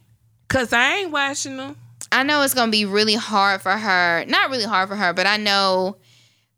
cause 0.47 0.73
I 0.73 0.95
ain't 0.97 1.11
watching 1.11 1.57
them." 1.57 1.75
I 2.11 2.23
know 2.23 2.41
it's 2.41 2.53
gonna 2.53 2.71
be 2.71 2.85
really 2.85 3.15
hard 3.15 3.61
for 3.61 3.71
her. 3.73 4.23
Not 4.27 4.49
really 4.49 4.63
hard 4.63 4.89
for 4.89 4.95
her, 4.95 5.13
but 5.13 5.27
I 5.27 5.37
know 5.37 5.97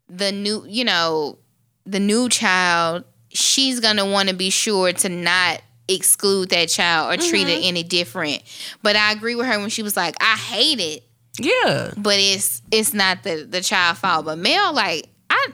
the 0.08 0.30
new, 0.32 0.64
you 0.68 0.84
know, 0.84 1.38
the 1.86 2.00
new 2.00 2.28
child. 2.28 3.04
She's 3.32 3.80
gonna 3.80 4.06
want 4.06 4.28
to 4.28 4.34
be 4.34 4.50
sure 4.50 4.92
to 4.92 5.08
not 5.08 5.60
exclude 5.88 6.50
that 6.50 6.68
child 6.68 7.12
or 7.12 7.16
treat 7.16 7.46
Mm-hmm. 7.48 7.62
it 7.62 7.66
any 7.66 7.82
different. 7.82 8.42
But 8.82 8.94
I 8.96 9.12
agree 9.12 9.34
with 9.34 9.46
her 9.46 9.58
when 9.58 9.70
she 9.70 9.82
was 9.82 9.96
like, 9.96 10.14
"I 10.20 10.36
hate 10.36 10.78
it." 10.80 11.04
Yeah, 11.38 11.92
but 11.96 12.14
it's 12.18 12.62
it's 12.70 12.94
not 12.94 13.22
the 13.24 13.46
the 13.48 13.60
child 13.60 13.98
fault. 13.98 14.24
But 14.26 14.38
Mel, 14.38 14.72
like 14.72 15.08
I 15.28 15.48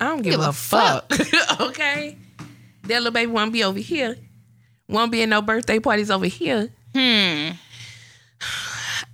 I 0.00 0.06
don't 0.06 0.22
give, 0.22 0.40
a, 0.40 0.52
fuck. 0.52 1.12
okay, 1.60 2.16
that 2.92 2.98
little 3.00 3.12
baby 3.12 3.30
won't 3.32 3.52
be 3.52 3.64
over 3.64 3.78
here. 3.78 4.16
Won't 4.88 5.10
be 5.12 5.22
in 5.22 5.30
no 5.30 5.42
birthday 5.42 5.78
parties 5.80 6.10
over 6.10 6.26
here. 6.26 6.68
hmm 6.94 7.50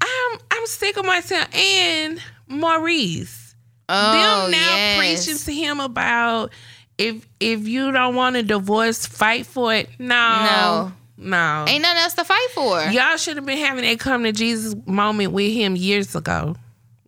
I'm 0.01 0.39
I'm 0.51 0.67
sick 0.67 0.97
of 0.97 1.05
myself 1.05 1.49
and 1.55 2.21
Maurice. 2.49 3.55
oh 3.89 4.13
them 4.13 4.51
now 4.53 4.77
yes. 4.77 4.99
preaching 5.25 5.39
to 5.45 5.53
him 5.53 5.81
about 5.81 6.53
if 6.97 7.27
if 7.41 7.67
you 7.69 7.93
don't 7.93 8.15
want 8.15 8.37
a 8.37 8.43
divorce, 8.43 9.07
fight 9.07 9.47
for 9.47 9.75
it. 9.75 9.89
No, 9.99 10.07
No. 10.07 10.93
no. 11.17 11.65
Ain't 11.69 11.83
nothing 11.83 11.99
else 12.03 12.15
to 12.15 12.25
fight 12.25 12.49
for. 12.55 12.83
Y'all 12.91 13.17
should 13.17 13.37
have 13.37 13.47
been 13.47 13.59
having 13.59 13.85
that 13.85 14.01
come 14.01 14.25
to 14.25 14.33
Jesus 14.33 14.75
moment 14.87 15.33
with 15.33 15.53
him 15.53 15.77
years 15.77 16.15
ago. 16.17 16.57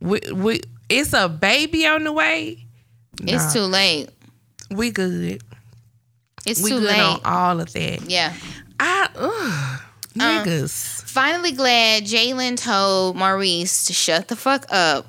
We, 0.01 0.21
we, 0.33 0.61
it's 0.89 1.13
a 1.13 1.29
baby 1.29 1.87
on 1.87 2.05
the 2.05 2.13
way. 2.13 2.65
It's 3.23 3.47
Nah. 3.47 3.53
too 3.53 3.67
late. 3.67 4.09
We 4.71 4.91
good. 4.91 5.43
It's 6.47 6.61
We 6.63 6.71
too 6.71 6.81
good 6.81 6.89
late. 6.91 7.01
on 7.01 7.21
all 7.25 7.61
of 7.61 7.73
that. 7.73 8.03
yeah. 8.11 8.33
I 8.79 9.09
ugh, 9.15 9.81
Uh, 10.19 10.43
niggas. 10.45 11.03
Finally 11.05 11.53
glad 11.53 12.05
Jalen 12.05 12.57
told 12.57 13.17
Maurice 13.17 13.85
to 13.87 13.93
shut 13.93 14.29
the 14.29 14.37
fuck 14.37 14.67
up. 14.71 15.07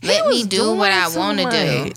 He 0.00 0.08
Let 0.08 0.26
me 0.26 0.44
do 0.44 0.74
what 0.74 0.90
I 0.90 1.08
want 1.16 1.38
to 1.38 1.44
do. 1.48 1.92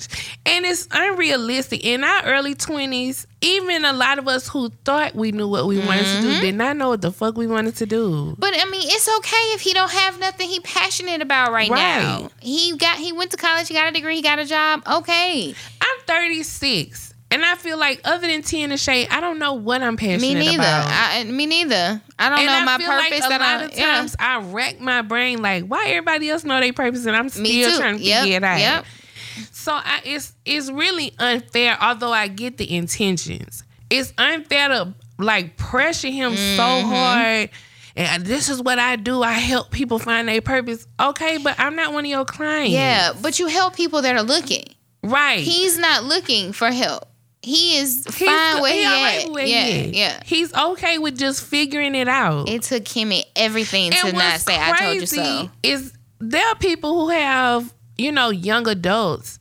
And 0.46 0.64
it's 0.64 0.88
unrealistic. 0.92 1.84
In 1.84 2.04
our 2.04 2.24
early 2.26 2.54
20s, 2.54 3.26
even 3.42 3.84
a 3.84 3.94
lot 3.94 4.20
of 4.20 4.28
us 4.28 4.48
who 4.48 4.70
thought 4.86 5.16
we 5.16 5.32
knew 5.32 5.48
what 5.48 5.66
we 5.66 5.80
wanted 5.80 6.04
to 6.04 6.06
Mm-hmm. 6.06 6.30
do 6.36 6.42
did 6.42 6.56
not 6.56 6.78
know 6.78 6.90
what 6.90 7.02
the 7.02 7.12
fuck 7.12 7.36
we 7.36 7.48
wanted 7.48 7.76
to 7.78 7.88
do. 7.88 8.36
But 8.38 8.54
I 8.56 8.66
mean, 8.70 8.84
it's 8.86 9.10
okay 9.18 9.44
if 9.56 9.62
he 9.62 9.74
don't 9.74 9.90
have 9.92 10.20
nothing 10.20 10.48
he 10.48 10.60
passionate 10.60 11.22
about 11.24 11.52
right, 11.52 11.70
now. 11.72 12.30
He 12.42 12.78
got 12.78 13.00
he 13.00 13.12
went 13.12 13.32
to 13.32 13.38
college, 13.38 13.68
he 13.68 13.74
got 13.74 13.88
a 13.88 13.92
degree, 13.92 14.18
he 14.18 14.22
got 14.22 14.38
a 14.38 14.46
job. 14.46 14.84
Okay. 14.88 15.56
I'm 15.82 15.98
36. 16.06 17.05
And 17.32 17.44
I 17.44 17.56
feel 17.56 17.78
like 17.78 18.00
other 18.06 18.28
than 18.28 18.44
Tea 18.44 18.62
in 18.64 18.70
the 18.70 18.78
Shade, 18.78 19.08
I 19.12 19.20
don't 19.20 19.40
know 19.40 19.54
what 19.54 19.82
I'm 19.82 19.98
passionate 19.98 20.32
about. 20.32 20.40
Me 20.40 20.46
neither. 20.46 20.64
about. 20.64 20.88
I, 20.90 21.24
me 21.26 21.46
neither. 21.48 22.02
I 22.20 22.30
don't 22.30 22.40
and 22.40 22.48
know 22.48 22.54
I 22.54 22.64
my 22.66 22.78
feel 22.78 22.88
purpose. 22.88 23.10
like 23.12 23.26
a 23.26 23.30
that 23.30 23.42
lot 23.42 23.62
I, 23.62 23.64
of 23.66 23.78
yeah. 23.78 23.96
times 23.96 24.16
I 24.20 24.40
rack 24.42 24.80
my 24.80 25.02
brain 25.02 25.42
like, 25.42 25.66
why 25.66 25.88
everybody 25.88 26.30
else 26.30 26.44
know 26.44 26.60
their 26.62 26.72
purpose 26.72 27.06
and 27.06 27.16
I'm 27.16 27.30
still 27.30 27.78
trying 27.80 27.98
to 27.98 28.04
Yep, 28.04 28.24
figure 28.24 28.38
it 28.38 28.44
out. 28.44 28.60
yep. 28.60 28.86
So 29.52 29.74
I, 29.74 30.02
it's 30.06 30.34
it's 30.46 30.70
really 30.72 31.14
unfair. 31.20 31.78
Although 31.82 32.12
I 32.14 32.28
get 32.28 32.58
the 32.58 32.74
intentions, 32.74 33.64
it's 33.90 34.14
unfair 34.18 34.70
to 34.70 34.94
like 35.18 35.58
pressure 35.58 36.10
him 36.10 36.36
so 36.36 36.38
Mm-hmm. 36.64 36.88
hard. 36.90 37.50
And 37.98 38.26
this 38.26 38.50
is 38.50 38.62
what 38.62 38.78
I 38.78 38.98
do. 38.98 39.24
I 39.24 39.32
help 39.34 39.72
people 39.72 40.00
find 40.00 40.28
their 40.28 40.42
purpose. 40.42 40.86
Okay, 41.00 41.38
but 41.44 41.60
I'm 41.60 41.76
not 41.76 41.92
one 41.92 42.06
of 42.06 42.12
your 42.12 42.26
clients. 42.26 42.72
Yeah, 42.72 43.14
but 43.22 43.40
you 43.40 43.48
help 43.48 43.76
people 43.76 44.02
that 44.04 44.16
are 44.16 44.24
looking. 44.24 44.66
right. 45.04 45.40
He's 45.40 45.78
not 45.78 46.04
looking 46.04 46.52
for 46.54 46.70
help. 46.72 47.08
He 47.46 47.78
is 47.78 48.04
He's 48.06 48.28
fine 48.28 48.62
where 48.62 48.74
he, 48.74 48.80
he 48.80 48.86
alright 48.88 49.26
at. 49.26 49.32
where 49.32 49.46
he 49.46 49.52
yeah, 49.54 50.08
yeah. 50.10 50.20
He's 50.26 50.54
okay 50.54 50.98
with 50.98 51.18
just 51.18 51.44
figuring 51.46 51.94
it 51.96 52.08
out. 52.08 52.50
It 52.50 52.64
took 52.64 52.84
Kimmy 52.84 53.24
everything 53.36 53.92
to 53.92 54.12
not 54.12 54.40
say 54.40 54.58
I 54.60 54.78
told 54.80 54.96
you 54.96 55.06
so. 55.06 55.50
Is 55.64 55.94
there 56.20 56.46
are 56.48 56.56
people 56.56 56.94
who 57.02 57.10
have, 57.10 57.74
you 57.98 58.12
know, 58.12 58.30
young 58.30 58.68
adults 58.68 59.38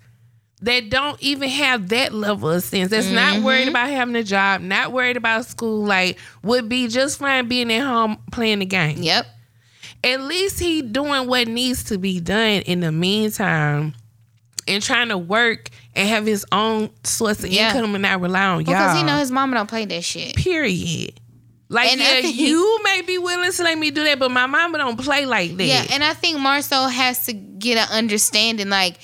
that 0.63 0.89
don't 0.91 1.21
even 1.23 1.49
have 1.49 1.89
that 1.91 2.13
level 2.15 2.51
of 2.51 2.63
sense. 2.63 2.91
That's 2.91 3.11
not 3.11 3.35
Mm-hmm. 3.35 3.45
worried 3.45 3.69
about 3.69 3.89
having 3.91 4.17
a 4.17 4.23
job, 4.23 4.61
not 4.63 4.93
worried 4.93 5.17
about 5.17 5.47
school, 5.47 5.85
like 5.85 6.19
would 6.43 6.69
be 6.69 6.89
just 6.89 7.19
fine 7.19 7.49
being 7.49 7.73
at 7.73 7.83
home 7.85 8.19
playing 8.33 8.61
the 8.61 8.67
game. 8.67 9.03
Yep. 9.03 9.27
At 10.05 10.21
least 10.23 10.61
he 10.61 10.83
doing 10.83 11.27
what 11.29 11.49
needs 11.49 11.85
to 11.85 11.99
be 11.99 12.21
done 12.21 12.61
in 12.63 12.81
the 12.81 12.93
meantime 12.93 13.95
and 14.69 14.83
trying 14.83 15.09
to 15.09 15.19
work 15.19 15.69
and 15.95 16.09
have 16.09 16.27
his 16.27 16.45
own 16.53 16.91
source 17.05 17.41
of 17.45 17.51
Yeah. 17.51 17.75
income 17.75 17.95
and 17.95 18.03
not 18.03 18.21
rely 18.21 18.45
on 18.47 18.59
Because 18.59 18.73
y'all. 18.73 18.81
Because 18.89 18.97
he 18.99 19.05
know 19.05 19.19
his 19.19 19.31
mama 19.31 19.57
don't 19.57 19.69
play 19.69 19.85
that 19.85 20.03
shit. 20.05 20.35
period. 20.37 21.21
Like 21.71 21.91
And 21.93 22.01
yeah, 22.01 22.21
think- 22.21 22.37
you 22.37 22.81
may 22.85 23.01
be 23.03 23.17
willing 23.19 23.51
to 23.51 23.63
let 23.63 23.77
me 23.79 23.91
do 23.91 24.05
that, 24.05 24.19
but 24.19 24.31
my 24.31 24.47
mama 24.47 24.79
don't 24.79 24.99
play 24.99 25.25
like 25.27 25.57
that. 25.57 25.65
Yeah, 25.65 25.85
and 25.91 26.05
I 26.05 26.13
think 26.15 26.39
Marcel 26.39 26.89
has 26.89 27.25
to 27.27 27.33
get 27.33 27.79
an 27.79 27.89
understanding. 27.91 28.69
Like 28.69 28.97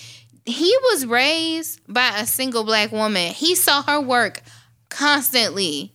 he 0.45 0.75
was 0.93 1.07
raised 1.07 1.81
by 1.89 2.09
a 2.19 2.27
single 2.27 2.65
black 2.65 2.93
woman. 2.93 3.33
He 3.33 3.55
saw 3.55 3.83
her 3.83 4.01
work 4.01 4.43
constantly. 4.89 5.93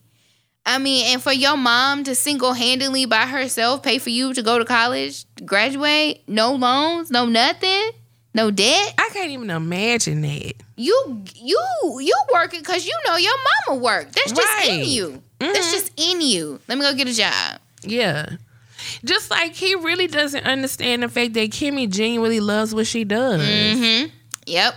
I 0.66 0.80
mean, 0.80 1.06
and 1.14 1.22
for 1.22 1.32
your 1.32 1.56
mom 1.58 2.04
to 2.06 2.16
single 2.16 2.54
handedly 2.54 3.06
by 3.06 3.28
herself 3.28 3.84
pay 3.84 4.00
for 4.00 4.10
you 4.10 4.34
to 4.34 4.42
go 4.42 4.58
to 4.58 4.66
college, 4.66 5.26
graduate, 5.46 6.24
no 6.28 6.54
loans, 6.56 7.12
no 7.12 7.26
nothing, 7.28 7.92
no 8.36 8.52
debt. 8.52 8.94
I 8.98 9.10
can't 9.14 9.32
even 9.32 9.50
imagine 9.50 10.22
that. 10.22 10.54
You 10.76 11.24
you 11.36 11.60
you 12.02 12.14
working 12.34 12.60
because 12.60 12.86
you 12.86 12.94
know 13.08 13.16
your 13.16 13.34
mama 13.68 13.82
work. 13.82 14.12
That's 14.12 14.32
just 14.32 14.68
in 14.68 14.78
Right. 14.80 14.86
you. 14.86 15.24
That's 15.40 15.72
just 15.72 15.92
in 15.98 16.22
you. 16.22 16.60
Let 16.68 16.78
me 16.78 16.84
go 16.84 16.94
get 16.94 17.08
a 17.08 17.14
job. 17.14 17.60
Yeah. 17.82 18.30
Just 19.04 19.32
like 19.32 19.54
he 19.54 19.74
really 19.76 20.08
doesn't 20.08 20.46
understand 20.46 21.02
the 21.04 21.10
fact 21.10 21.34
that 21.34 21.50
Kimmy 21.50 21.90
genuinely 21.90 22.40
loves 22.40 22.76
what 22.76 22.86
she 22.88 23.04
does. 23.04 23.42
Mm-hmm. 23.42 24.10
Yep. 24.46 24.76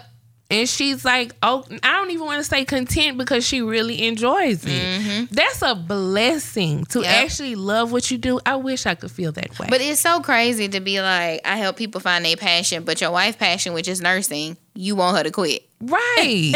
And 0.50 0.66
she's 0.66 1.04
like, 1.04 1.34
oh, 1.42 1.62
I 1.82 1.92
don't 1.92 2.10
even 2.10 2.24
want 2.24 2.38
to 2.38 2.44
say 2.44 2.64
content 2.64 3.18
because 3.18 3.46
she 3.46 3.60
really 3.60 4.06
enjoys 4.06 4.64
it. 4.66 5.28
That's 5.30 5.60
a 5.60 5.74
blessing 5.74 6.84
to 6.86 6.98
Mm-hmm. 7.00 7.04
Yep. 7.04 7.24
actually 7.24 7.54
love 7.54 7.92
what 7.92 8.10
you 8.10 8.16
do. 8.16 8.40
I 8.46 8.56
wish 8.56 8.86
I 8.86 8.94
could 8.94 9.10
feel 9.10 9.30
that 9.32 9.58
way. 9.58 9.66
But 9.68 9.82
it's 9.82 10.00
so 10.00 10.20
crazy 10.20 10.66
to 10.68 10.80
be 10.80 11.02
like, 11.02 11.42
I 11.44 11.56
help 11.58 11.76
people 11.76 12.00
find 12.00 12.24
their 12.24 12.36
passion, 12.36 12.84
but 12.84 12.98
your 13.00 13.10
wife 13.10 13.38
passion, 13.38 13.74
which 13.74 13.88
is 13.88 14.00
nursing, 14.00 14.56
you 14.74 14.96
want 14.96 15.18
her 15.18 15.22
to 15.24 15.30
quit. 15.30 15.68
right. 15.82 16.54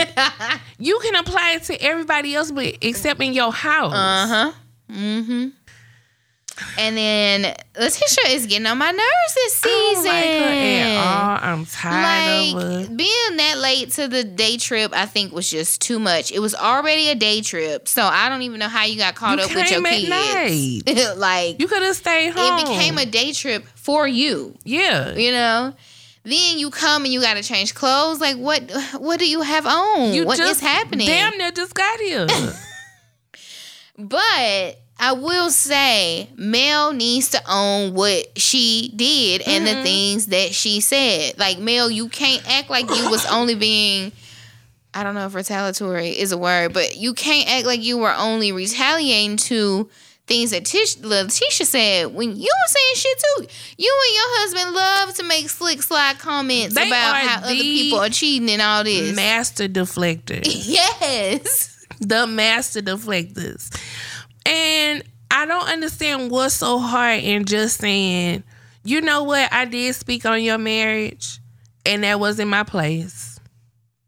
you 0.78 0.98
can 1.02 1.14
apply 1.16 1.52
it 1.56 1.64
to 1.64 1.76
everybody 1.82 2.34
else, 2.34 2.50
but 2.50 2.78
except 2.80 3.20
in 3.20 3.34
your 3.34 3.52
house. 3.52 3.92
Uh 3.92 4.26
huh. 4.26 4.52
Mm-hmm. 4.90 5.48
And 6.78 6.96
then 6.96 7.54
Lateshia 7.74 8.34
is 8.34 8.46
getting 8.46 8.66
on 8.66 8.78
my 8.78 8.90
nerves 8.90 9.34
this 9.34 9.60
I 9.64 9.92
season. 9.94 10.04
like 10.04 10.24
at 10.24 10.96
all. 10.96 11.50
I'm 11.50 11.66
tired. 11.66 12.54
Like 12.54 12.96
being 12.96 13.36
that 13.36 13.58
late 13.58 13.90
to 13.92 14.08
the 14.08 14.24
day 14.24 14.56
trip, 14.56 14.92
I 14.94 15.06
think 15.06 15.32
was 15.32 15.50
just 15.50 15.80
too 15.80 15.98
much. 15.98 16.32
It 16.32 16.38
was 16.40 16.54
already 16.54 17.08
a 17.08 17.14
day 17.14 17.40
trip, 17.40 17.88
so 17.88 18.02
I 18.02 18.28
don't 18.28 18.42
even 18.42 18.58
know 18.58 18.68
how 18.68 18.84
you 18.84 18.98
got 18.98 19.14
caught 19.14 19.38
You 19.38 19.44
up 19.44 19.54
with 19.54 19.70
your 19.70 19.82
kids. 19.82 21.16
like 21.16 21.60
You 21.60 21.68
could 21.68 21.82
have 21.82 21.96
stayed 21.96 22.30
home. 22.30 22.58
it 22.58 22.66
became 22.66 22.98
a 22.98 23.06
day 23.06 23.32
trip 23.32 23.64
for 23.74 24.06
you. 24.06 24.54
yeah. 24.64 25.14
you 25.14 25.32
know 25.32 25.74
then 26.24 26.58
you 26.58 26.70
come 26.70 27.04
and 27.04 27.12
you 27.12 27.20
got 27.20 27.34
to 27.34 27.42
change 27.42 27.74
clothes 27.74 28.20
like 28.20 28.36
what 28.36 28.62
what 28.98 29.18
do 29.18 29.28
you 29.28 29.40
have 29.40 29.66
on 29.66 30.12
You 30.14 30.24
What 30.24 30.38
is 30.38 30.46
just 30.46 30.60
happening 30.60 31.06
Damn 31.08 31.36
near 31.36 31.50
just 31.50 31.74
got 31.74 31.98
here. 31.98 32.28
but 33.98 34.78
i 34.98 35.12
will 35.12 35.50
say 35.50 36.28
mel 36.36 36.92
needs 36.92 37.30
to 37.30 37.40
own 37.48 37.94
what 37.94 38.38
she 38.38 38.92
did 38.96 39.42
and 39.42 39.64
Mm-hmm. 39.66 39.76
the 39.78 39.82
things 39.82 40.26
that 40.26 40.54
she 40.54 40.80
said 40.80 41.38
like 41.38 41.58
mel 41.58 41.90
you 41.90 42.08
can't 42.08 42.42
act 42.50 42.70
like 42.70 42.88
you 42.88 43.10
was 43.10 43.24
only 43.30 43.54
being 43.54 44.12
i 44.94 45.02
don't 45.02 45.14
know 45.14 45.26
if 45.26 45.34
retaliatory 45.34 46.08
is 46.10 46.32
a 46.32 46.38
word 46.38 46.72
but 46.72 46.96
you 46.96 47.14
can't 47.14 47.48
act 47.50 47.66
like 47.66 47.82
you 47.82 47.98
were 47.98 48.14
only 48.16 48.52
retaliating 48.52 49.36
to 49.36 49.88
things 50.28 50.52
that 50.52 50.64
Tish, 50.64 50.96
Lateshia 50.98 51.66
said 51.66 52.14
when 52.14 52.28
you 52.36 52.42
were 52.42 52.68
saying 52.68 52.94
shit 52.94 53.18
too. 53.18 53.46
You 53.76 53.92
and 54.06 54.14
your 54.14 54.24
husband 54.38 54.74
love 54.74 55.14
to 55.16 55.24
make 55.24 55.50
slick 55.50 55.82
slide 55.82 56.20
comments 56.20 56.76
They 56.76 56.86
about 56.86 57.16
how 57.16 57.38
other 57.42 57.54
people 57.56 57.98
are 57.98 58.08
cheating 58.08 58.48
and 58.48 58.62
all 58.62 58.84
this. 58.84 59.16
master 59.16 59.66
deflectors. 59.66 60.44
yes. 60.46 61.71
The 62.02 62.26
master 62.26 62.80
deflectors. 62.80 63.70
And 64.46 65.02
I 65.30 65.46
don't 65.46 65.68
understand 65.68 66.30
what's 66.30 66.54
so 66.54 66.78
hard 66.78 67.20
in 67.22 67.44
just 67.44 67.78
saying, 67.78 68.42
you 68.84 69.00
know 69.00 69.22
what, 69.22 69.52
I 69.52 69.64
did 69.64 69.94
speak 69.94 70.26
on 70.26 70.42
your 70.42 70.58
marriage 70.58 71.38
and 71.86 72.04
that 72.04 72.20
wasn't 72.20 72.50
my 72.50 72.64
place. 72.64 73.38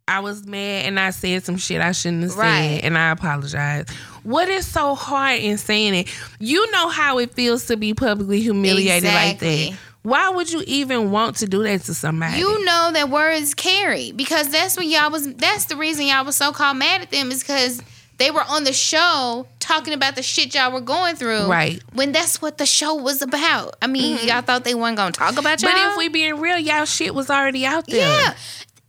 I 0.07 0.21
was 0.21 0.47
mad 0.47 0.85
and 0.85 1.01
I 1.01 1.11
said 1.11 1.45
some 1.45 1.57
shit 1.57 1.81
I 1.81 1.93
shouldn't 1.93 2.25
have 2.25 2.37
Right. 2.37 2.77
said 2.77 2.85
and 2.85 2.99
I 2.99 3.11
apologize. 3.11 3.87
What 4.23 4.49
is 4.51 4.66
so 4.66 4.95
hard 4.95 5.41
in 5.41 5.57
saying 5.57 5.95
it? 5.95 6.09
You 6.39 6.71
know 6.73 6.89
how 6.89 7.19
it 7.19 7.33
feels 7.35 7.66
to 7.66 7.77
be 7.79 7.95
publicly 7.95 8.41
humiliated 8.41 9.09
like 9.12 9.39
that. 9.39 9.73
Why 10.05 10.28
would 10.28 10.52
you 10.52 10.62
even 10.66 11.10
want 11.10 11.36
to 11.36 11.47
do 11.47 11.62
that 11.62 11.81
to 11.85 11.94
somebody? 11.94 12.39
You 12.39 12.62
know 12.66 12.90
that 12.93 13.09
words 13.09 13.55
carry 13.55 14.12
because 14.12 14.51
that's 14.51 14.76
what 14.76 14.85
y'all 14.85 15.10
was. 15.10 15.32
That's 15.32 15.64
the 15.64 15.76
reason 15.76 16.06
y'all 16.06 16.26
was 16.26 16.36
so 16.36 16.52
called 16.52 16.76
mad 16.76 17.01
at 17.01 17.10
them 17.10 17.31
is 17.31 17.43
because 17.43 17.81
they 18.18 18.31
were 18.31 18.43
on 18.43 18.64
the 18.64 18.74
show 18.74 19.47
talking 19.60 19.94
about 19.94 20.14
the 20.14 20.22
shit 20.22 20.55
y'all 20.55 20.70
were 20.72 20.82
going 20.82 21.16
through. 21.16 21.47
Right. 21.47 21.82
When 21.94 22.12
that's 22.12 22.43
what 22.43 22.59
the 22.59 22.66
show 22.66 22.94
was 22.94 23.22
about. 23.22 23.76
I 23.81 23.86
mean, 23.86 24.18
mm-hmm. 24.18 24.28
y'all 24.28 24.43
thought 24.43 24.64
they 24.64 24.74
weren't 24.74 24.98
gonna 24.98 25.10
talk 25.10 25.39
about 25.39 25.62
y'all. 25.62 25.72
but 25.72 25.93
if 25.93 25.97
we 25.97 26.10
being 26.10 26.39
real, 26.39 26.59
y'all 26.59 26.85
shit 26.85 27.14
was 27.14 27.31
already 27.31 27.64
out 27.64 27.86
there. 27.86 28.06
yeah, 28.06 28.35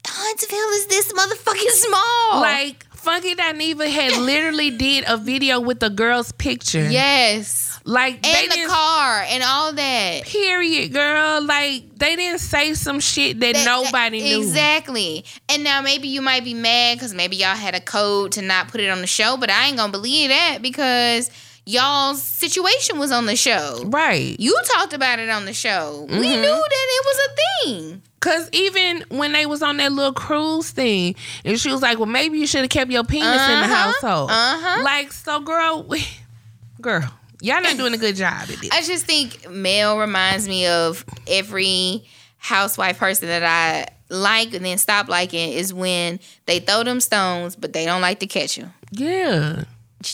Huntsville 0.06 0.58
is 0.58 0.88
this 0.88 1.14
motherfucking 1.14 1.70
small. 1.70 2.42
Like 2.42 2.86
Funky 2.94 3.36
Dineva 3.36 3.90
had 3.90 4.18
literally 4.18 4.72
did 4.72 5.06
a 5.08 5.16
video 5.16 5.62
with 5.62 5.80
the 5.80 5.90
girl's 5.90 6.34
picture. 6.34 6.90
yes, 6.90 7.75
Like 7.88 8.24
they 8.24 8.44
and 8.46 8.52
the 8.52 8.68
car 8.68 9.24
and 9.30 9.44
all 9.44 9.72
that. 9.74 10.24
period, 10.24 10.92
girl. 10.92 11.42
Like 11.44 11.84
they 12.00 12.16
didn't 12.16 12.40
say 12.40 12.74
some 12.74 13.00
shit 13.00 13.40
that, 13.42 13.54
That- 13.54 13.66
nobody 13.66 14.22
knew. 14.24 14.40
Exactly. 14.40 15.24
And 15.50 15.64
now 15.64 15.82
maybe 15.82 16.08
you 16.08 16.22
might 16.22 16.44
be 16.44 16.56
mad 16.56 16.98
because 16.98 17.14
maybe 17.14 17.36
y'all 17.36 17.56
had 17.56 17.76
a 17.76 17.80
code 17.80 18.32
to 18.34 18.42
not 18.42 18.70
put 18.70 18.82
it 18.82 18.90
on 18.90 19.02
the 19.02 19.08
show, 19.08 19.38
but 19.38 19.52
I 19.52 19.68
ain't 19.68 19.78
gonna 19.78 19.92
believe 19.92 20.30
that 20.30 20.60
because 20.64 21.30
y'all's 21.68 22.24
situation 22.24 22.98
was 22.98 23.12
on 23.12 23.28
the 23.28 23.36
show. 23.36 23.84
Right. 23.86 24.36
You 24.40 24.58
talked 24.74 24.94
about 24.94 25.20
it 25.20 25.30
on 25.30 25.46
the 25.46 25.54
show. 25.54 26.06
We 26.10 26.14
Mm-hmm. 26.16 26.42
knew 26.42 26.42
that 26.42 26.88
it 26.90 27.06
was 27.06 27.18
a 27.18 27.36
thing. 27.82 28.02
Cause 28.20 28.50
even 28.52 29.04
when 29.10 29.34
they 29.34 29.46
was 29.46 29.62
on 29.62 29.78
that 29.78 29.92
little 29.92 30.12
cruise 30.14 30.72
thing, 30.72 31.14
and 31.44 31.60
she 31.60 31.72
was 31.72 31.84
like, 31.84 32.00
"Well, 32.00 32.08
maybe 32.08 32.40
you 32.40 32.48
should 32.48 32.62
have 32.62 32.72
kept 32.72 32.90
your 32.90 33.04
penis 33.04 33.28
in 33.28 33.60
the 33.60 33.66
Uh-huh. 33.68 33.76
household." 33.76 34.32
Uh-huh. 34.32 34.82
Like, 34.84 35.12
so, 35.14 35.40
girl, 35.42 35.84
we, 35.84 36.04
girl, 36.82 37.04
y'all 37.46 37.62
not 37.62 37.78
doing 37.78 37.94
a 37.94 37.98
good 37.98 38.16
job 38.16 38.42
at 38.42 38.48
this. 38.48 38.70
I 38.72 38.82
just 38.82 39.06
think 39.06 39.50
Mel 39.50 39.98
reminds 40.00 40.48
me 40.48 40.68
of 40.68 41.06
every 41.28 42.04
housewife 42.38 43.00
person 43.00 43.28
that 43.28 43.44
I 43.44 43.88
like 44.10 44.54
and 44.54 44.64
then 44.66 44.78
stop 44.78 45.08
liking 45.08 45.52
is 45.54 45.74
when 45.74 46.20
they 46.46 46.60
throw 46.60 46.84
them 46.84 47.00
stones, 47.00 47.56
but 47.56 47.74
they 47.74 47.86
don't 47.86 48.02
like 48.02 48.20
to 48.20 48.28
catch 48.28 48.56
them. 48.56 48.74
yeah, 48.92 49.64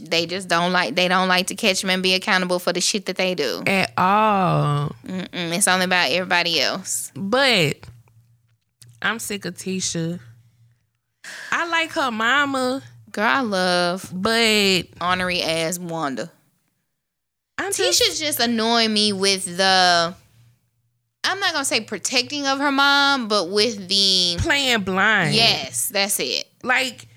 They 0.02 0.26
just 0.26 0.48
don't 0.48 0.72
like. 0.72 0.96
They 0.96 1.08
don't 1.08 1.28
like 1.28 1.48
to 1.48 1.56
catch 1.56 1.82
them 1.82 1.90
and 1.90 2.02
be 2.04 2.14
accountable 2.14 2.60
for 2.60 2.72
the 2.74 2.82
shit 2.82 3.06
that 3.08 3.18
they 3.18 3.36
do. 3.36 3.64
at 3.68 3.92
all. 3.98 4.96
Mm-mm, 5.06 5.28
it's 5.56 5.68
only 5.68 5.86
about 5.86 6.12
everybody 6.12 6.62
else. 6.62 7.12
But 7.16 7.78
I'm 9.02 9.20
sick 9.20 9.46
of 9.46 9.56
Tisha. 9.56 10.20
I 11.52 11.68
like 11.68 11.92
her 11.92 12.12
mama, 12.12 12.82
Girl, 13.12 13.26
I 13.26 13.42
love 13.42 14.10
but 14.14 14.84
ornery 15.02 15.42
ass 15.42 15.78
Wanda. 15.78 16.32
I'm 17.62 17.72
Tisha's 17.72 18.20
just 18.20 18.40
annoying 18.40 18.92
me 18.92 19.14
with 19.14 19.46
the. 19.46 20.16
I'm 21.24 21.40
not 21.40 21.54
gonna 21.54 21.64
say 21.66 21.82
protecting 21.82 22.48
of 22.48 22.58
her 22.58 22.72
mom, 22.72 23.28
but 23.28 23.50
with 23.50 23.88
the 23.88 24.38
playing 24.40 24.82
blind. 24.82 25.36
yes, 25.36 25.90
that's 25.90 26.20
it. 26.20 26.46
like 26.64 27.08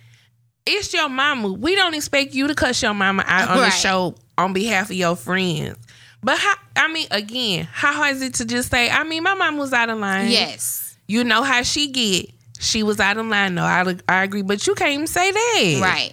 it's 0.66 0.92
your 0.92 1.08
mama. 1.08 1.50
We 1.52 1.74
don't 1.74 1.94
expect 1.94 2.34
you 2.34 2.46
to 2.48 2.54
cuss 2.54 2.82
your 2.82 2.92
mama 2.92 3.24
out 3.26 3.48
on 3.48 3.56
the 3.58 3.70
show 3.70 4.16
on 4.36 4.52
behalf 4.52 4.90
of 4.90 4.96
your 4.96 5.16
friends. 5.16 5.78
But 6.22 6.38
how? 6.38 6.54
I 6.76 6.92
mean, 6.92 7.06
again, 7.10 7.66
how 7.70 7.94
hard 7.94 8.16
is 8.16 8.22
it 8.22 8.34
to 8.34 8.44
just 8.44 8.70
say? 8.70 8.90
I 8.90 9.04
mean, 9.04 9.22
my 9.22 9.34
mom 9.34 9.56
was 9.56 9.72
out 9.72 9.88
of 9.88 9.98
line. 9.98 10.28
Yes, 10.30 10.98
you 11.06 11.24
know 11.24 11.42
how 11.42 11.62
she 11.62 11.90
get. 11.90 12.30
She 12.58 12.82
was 12.82 13.00
out 13.00 13.16
of 13.16 13.26
line. 13.26 13.54
No, 13.54 13.64
I, 13.64 13.96
I 14.08 14.24
agree, 14.24 14.42
but 14.42 14.66
you 14.66 14.74
can't 14.74 14.92
even 14.92 15.06
say 15.06 15.30
that. 15.30 15.78
right. 15.80 16.12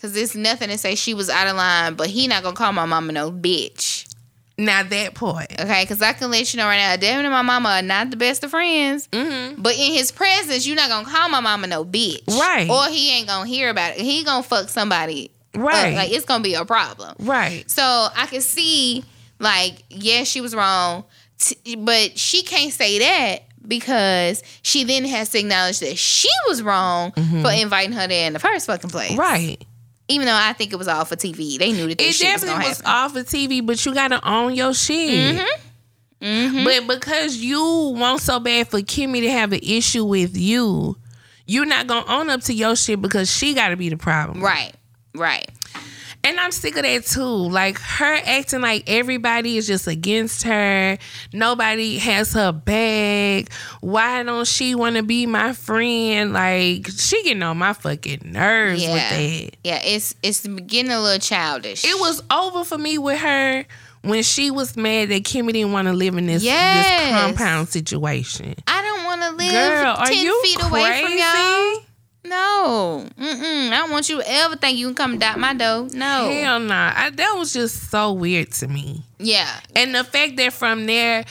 Cause 0.00 0.12
there's 0.12 0.36
nothing 0.36 0.68
to 0.68 0.78
say 0.78 0.94
she 0.94 1.12
was 1.12 1.28
out 1.28 1.48
of 1.48 1.56
line, 1.56 1.94
but 1.94 2.06
he 2.06 2.28
not 2.28 2.42
gonna 2.44 2.54
call 2.54 2.72
my 2.72 2.86
mama 2.86 3.12
no 3.12 3.32
bitch. 3.32 4.04
Now 4.56 4.82
that 4.82 5.14
point, 5.14 5.52
Okay, 5.60 5.86
cause 5.86 6.02
I 6.02 6.12
can 6.12 6.30
let 6.30 6.52
you 6.52 6.58
know 6.58 6.66
right 6.66 6.78
now, 6.78 6.96
Devin 6.96 7.24
and 7.24 7.32
my 7.32 7.42
mama 7.42 7.68
are 7.68 7.82
not 7.82 8.10
the 8.10 8.16
best 8.16 8.42
of 8.44 8.50
friends. 8.50 9.08
Mm-hmm. 9.08 9.60
But 9.62 9.74
in 9.74 9.92
his 9.92 10.10
presence, 10.12 10.66
you're 10.66 10.76
not 10.76 10.88
gonna 10.88 11.08
call 11.08 11.28
my 11.28 11.40
mama 11.40 11.66
no 11.66 11.84
bitch, 11.84 12.26
Right. 12.28 12.68
Or 12.68 12.86
he 12.86 13.10
ain't 13.16 13.26
gonna 13.28 13.48
hear 13.48 13.70
about 13.70 13.92
it. 13.96 14.00
He 14.00 14.22
gonna 14.24 14.42
fuck 14.42 14.68
somebody, 14.68 15.30
up. 15.54 15.60
Right. 15.62 15.94
Like 15.94 16.10
it's 16.12 16.24
gonna 16.24 16.42
be 16.44 16.54
a 16.54 16.64
problem. 16.64 17.14
right. 17.20 17.68
So 17.70 17.82
I 17.82 18.26
can 18.26 18.40
see, 18.40 19.04
like, 19.40 19.82
yes, 19.90 20.28
she 20.28 20.40
was 20.40 20.54
wrong, 20.54 21.04
t- 21.38 21.76
but 21.76 22.16
she 22.18 22.42
can't 22.42 22.72
say 22.72 22.98
that 23.00 23.44
because 23.66 24.42
she 24.62 24.84
then 24.84 25.04
has 25.04 25.30
to 25.30 25.38
acknowledge 25.40 25.80
that 25.80 25.98
she 25.98 26.28
was 26.48 26.62
wrong 26.62 27.12
for 27.12 27.50
inviting 27.52 27.92
her 27.92 28.06
there 28.06 28.26
in 28.26 28.32
the 28.32 28.38
first 28.38 28.66
fucking 28.66 28.90
place. 28.90 29.10
Mm-hmm. 29.10 29.20
Right. 29.20 29.64
Even 30.08 30.26
though 30.26 30.34
I 30.34 30.54
think 30.54 30.72
it 30.72 30.76
was 30.76 30.88
all 30.88 31.04
for 31.04 31.16
TV, 31.16 31.58
they 31.58 31.72
knew 31.72 31.86
that 31.88 31.98
this 31.98 32.08
It 32.20 32.24
shit 32.24 32.32
was 32.32 32.42
definitely 32.42 32.68
was 32.68 32.78
happen. 32.80 32.92
off 32.92 33.16
of 33.16 33.26
TV, 33.26 33.64
but 33.64 33.84
you 33.84 33.92
gotta 33.94 34.26
own 34.26 34.54
your 34.54 34.72
shit. 34.74 35.46
Mm-hmm. 36.20 36.64
But 36.64 36.86
because 36.98 37.36
you 37.36 37.60
want 37.96 38.20
so 38.22 38.40
bad 38.40 38.68
for 38.68 38.80
Kimmy 38.80 39.20
to 39.20 39.30
have 39.30 39.52
an 39.52 39.60
issue 39.62 40.04
with 40.04 40.36
you, 40.36 40.96
you're 41.46 41.66
not 41.66 41.86
gonna 41.86 42.10
own 42.10 42.28
up 42.30 42.40
to 42.42 42.54
your 42.54 42.74
shit 42.74 43.00
because 43.00 43.30
she 43.30 43.54
gotta 43.54 43.76
be 43.76 43.88
the 43.88 43.96
problem. 43.96 44.40
Right, 44.42 44.72
right. 45.14 45.48
And 46.28 46.38
I'm 46.38 46.50
sick 46.52 46.76
of 46.76 46.82
that 46.82 47.06
too. 47.06 47.22
Like 47.22 47.78
her 47.78 48.20
acting 48.24 48.60
like 48.60 48.84
everybody 48.86 49.56
is 49.56 49.66
just 49.66 49.86
against 49.86 50.42
her. 50.42 50.98
Nobody 51.32 51.96
has 51.98 52.34
her 52.34 52.52
back. 52.52 53.50
Why 53.80 54.22
don't 54.22 54.46
she 54.46 54.74
want 54.74 54.96
to 54.96 55.02
be 55.02 55.24
my 55.26 55.54
friend? 55.54 56.32
Like 56.34 56.86
she 56.88 57.22
getting 57.22 57.42
on 57.42 57.56
my 57.56 57.72
fucking 57.72 58.20
nerves 58.24 58.82
with 58.82 58.90
that. 58.92 59.56
yeah. 59.64 59.80
It's 59.82 60.14
it's 60.22 60.46
getting 60.46 60.90
a 60.92 61.00
little 61.00 61.18
childish. 61.18 61.84
It 61.84 61.98
was 61.98 62.22
over 62.30 62.62
for 62.64 62.76
me 62.76 62.98
with 62.98 63.20
her 63.20 63.64
when 64.02 64.22
she 64.22 64.50
was 64.50 64.76
mad 64.76 65.08
that 65.08 65.22
Kimmy 65.24 65.52
didn't 65.52 65.72
want 65.72 65.88
to 65.88 65.94
live 65.94 66.16
in 66.18 66.26
this, 66.26 66.42
Yes. 66.42 66.86
this 67.10 67.20
compound 67.20 67.68
situation. 67.70 68.54
I 68.66 68.82
don't 68.82 69.04
want 69.04 69.22
to 69.22 69.30
live 69.30 69.52
Girl, 69.52 69.94
are 69.96 70.06
ten 70.06 70.24
you 70.24 70.42
feet 70.42 70.58
crazy? 70.58 70.70
away 70.76 71.02
from 71.02 71.12
y'all. 71.18 71.84
No, 72.24 73.06
Mm-mm. 73.18 73.70
I 73.70 73.76
don't 73.78 73.90
want 73.90 74.08
you 74.08 74.18
to 74.20 74.30
ever 74.30 74.56
think 74.56 74.76
you 74.78 74.86
can 74.88 74.94
come 74.94 75.18
dot 75.18 75.38
my 75.38 75.54
door. 75.54 75.88
No. 75.92 76.30
Hell 76.30 76.60
nah. 76.60 76.92
I, 76.94 77.10
that 77.10 77.34
was 77.36 77.52
just 77.52 77.90
so 77.90 78.12
weird 78.12 78.50
to 78.54 78.68
me. 78.68 79.04
Yeah, 79.18 79.48
And 79.74 79.94
the 79.94 80.04
fact 80.04 80.36
that 80.36 80.52
from 80.52 80.86
there, 80.86 81.24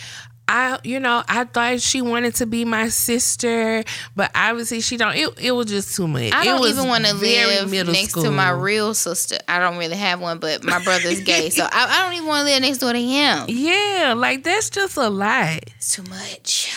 I, 0.49 0.80
you 0.85 0.99
know, 1.01 1.23
I 1.27 1.43
thought 1.43 1.81
she 1.81 2.01
wanted 2.01 2.35
to 2.35 2.45
be 2.45 2.64
my 2.64 2.88
sister, 2.88 3.84
but 4.15 4.31
obviously 4.34 4.80
she 4.80 4.95
don't. 4.95 5.14
It, 5.15 5.30
it 5.39 5.51
was 5.51 5.65
just 5.68 5.93
too 5.95 6.07
much. 6.07 6.31
I 6.31 6.43
it 6.43 6.45
don't 6.45 6.68
even 6.69 6.88
want 6.88 7.05
to 7.05 7.14
live 7.14 7.88
next 7.88 8.11
school. 8.11 8.23
to 8.23 8.31
my 8.31 8.49
real 8.51 8.93
sister. 8.93 9.38
I 9.49 9.59
don't 9.59 9.77
really 9.77 9.97
have 9.97 10.22
one, 10.22 10.39
but 10.39 10.64
my 10.64 10.81
brother's 10.81 11.19
gay, 11.19 11.49
so 11.49 11.65
I, 11.65 11.85
I 11.89 12.05
don't 12.05 12.14
even 12.15 12.27
want 12.27 12.47
to 12.47 12.53
live 12.53 12.61
next 12.61 12.77
door 12.77 12.93
to 12.93 13.01
him. 13.01 13.45
Yeah, 13.57 14.14
like 14.15 14.43
that's 14.43 14.69
just 14.69 14.95
a 14.95 15.09
lot. 15.09 15.59
It's 15.76 15.95
too 15.95 16.03
much. 16.03 16.73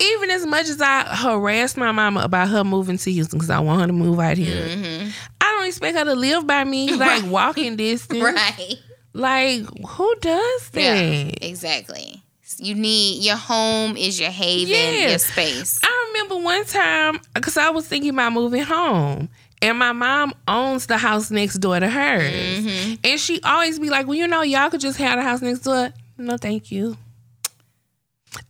Even 0.00 0.30
as 0.30 0.46
much 0.46 0.68
as 0.68 0.80
I 0.80 1.02
harassed 1.14 1.76
my 1.76 1.92
mama 1.92 2.20
about 2.20 2.48
her 2.48 2.64
moving 2.64 2.96
to 2.98 3.12
Houston 3.12 3.38
because 3.38 3.50
I 3.50 3.60
want 3.60 3.80
her 3.82 3.86
to 3.86 3.92
move 3.92 4.18
out 4.18 4.36
here, 4.38 4.66
Mm-hmm. 4.68 5.08
I 5.40 5.44
don't 5.58 5.66
expect 5.66 5.96
her 5.98 6.04
to 6.04 6.14
live 6.14 6.46
by 6.46 6.64
me 6.64 6.92
like 6.96 7.24
walking 7.26 7.76
distance. 7.76 8.22
Right. 8.22 8.76
Like 9.12 9.62
who 9.86 10.14
does 10.20 10.70
that? 10.70 10.80
Yeah. 10.82 11.30
Exactly. 11.42 12.22
You 12.58 12.74
need 12.74 13.22
your 13.24 13.36
home 13.36 13.96
is 13.96 14.20
your 14.20 14.30
haven, 14.30 14.72
Yeah. 14.74 15.10
your 15.10 15.18
space. 15.18 15.80
I 15.82 16.10
remember 16.12 16.36
one 16.44 16.64
time 16.64 17.20
because 17.34 17.56
I 17.56 17.70
was 17.70 17.86
thinking 17.86 18.10
about 18.10 18.32
moving 18.32 18.62
home. 18.62 19.28
And 19.62 19.78
my 19.78 19.92
mom 19.92 20.32
owns 20.48 20.86
the 20.86 20.96
house 20.96 21.30
next 21.30 21.56
door 21.58 21.78
to 21.78 21.88
hers. 21.88 22.32
Mm-hmm. 22.32 22.94
And 23.04 23.20
she 23.20 23.40
always 23.42 23.78
be 23.78 23.90
like, 23.90 24.06
Well, 24.06 24.16
you 24.16 24.26
know, 24.26 24.40
y'all 24.42 24.70
could 24.70 24.80
just 24.80 24.96
have 24.98 25.18
the 25.18 25.22
house 25.22 25.42
next 25.42 25.60
door. 25.60 25.90
No, 26.16 26.36
thank 26.38 26.70
you. 26.72 26.96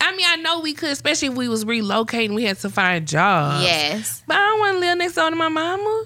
I 0.00 0.14
mean, 0.14 0.26
I 0.28 0.36
know 0.36 0.60
we 0.60 0.74
could, 0.74 0.90
especially 0.90 1.28
if 1.28 1.34
we 1.34 1.48
was 1.48 1.64
relocating, 1.64 2.34
we 2.34 2.44
had 2.44 2.58
to 2.58 2.70
find 2.70 3.06
jobs. 3.08 3.64
yes. 3.64 4.22
But 4.26 4.36
I 4.36 4.46
don't 4.48 4.58
want 4.60 4.74
to 4.76 4.80
live 4.80 4.98
next 4.98 5.14
door 5.14 5.30
to 5.30 5.36
my 5.36 5.48
mama. 5.48 6.04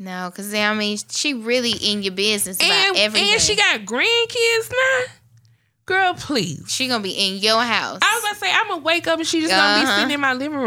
No, 0.00 0.30
because 0.30 0.52
I 0.54 0.74
mean, 0.74 0.96
she 1.10 1.34
really 1.34 1.72
in 1.72 2.02
your 2.02 2.12
business 2.12 2.56
about 2.58 2.70
And, 2.70 2.96
everything. 2.98 3.32
and 3.32 3.40
she 3.40 3.56
got 3.56 3.80
grandkids 3.80 4.70
now. 4.70 5.04
Girl, 5.88 6.12
please. 6.12 6.64
She 6.68 6.86
gonna 6.86 7.02
be 7.02 7.12
in 7.12 7.38
your 7.38 7.62
house. 7.62 7.98
I 8.02 8.14
was 8.14 8.22
gonna 8.24 8.38
say 8.38 8.52
I'm 8.52 8.68
gonna 8.68 8.82
wake 8.82 9.06
up 9.06 9.18
and 9.18 9.26
she 9.26 9.40
just 9.40 9.50
gonna 9.50 9.80
be 9.80 9.86
Uh-huh. 9.86 9.96
sitting 9.96 10.10
in 10.14 10.20
my 10.20 10.34
living 10.34 10.58
room. 10.58 10.66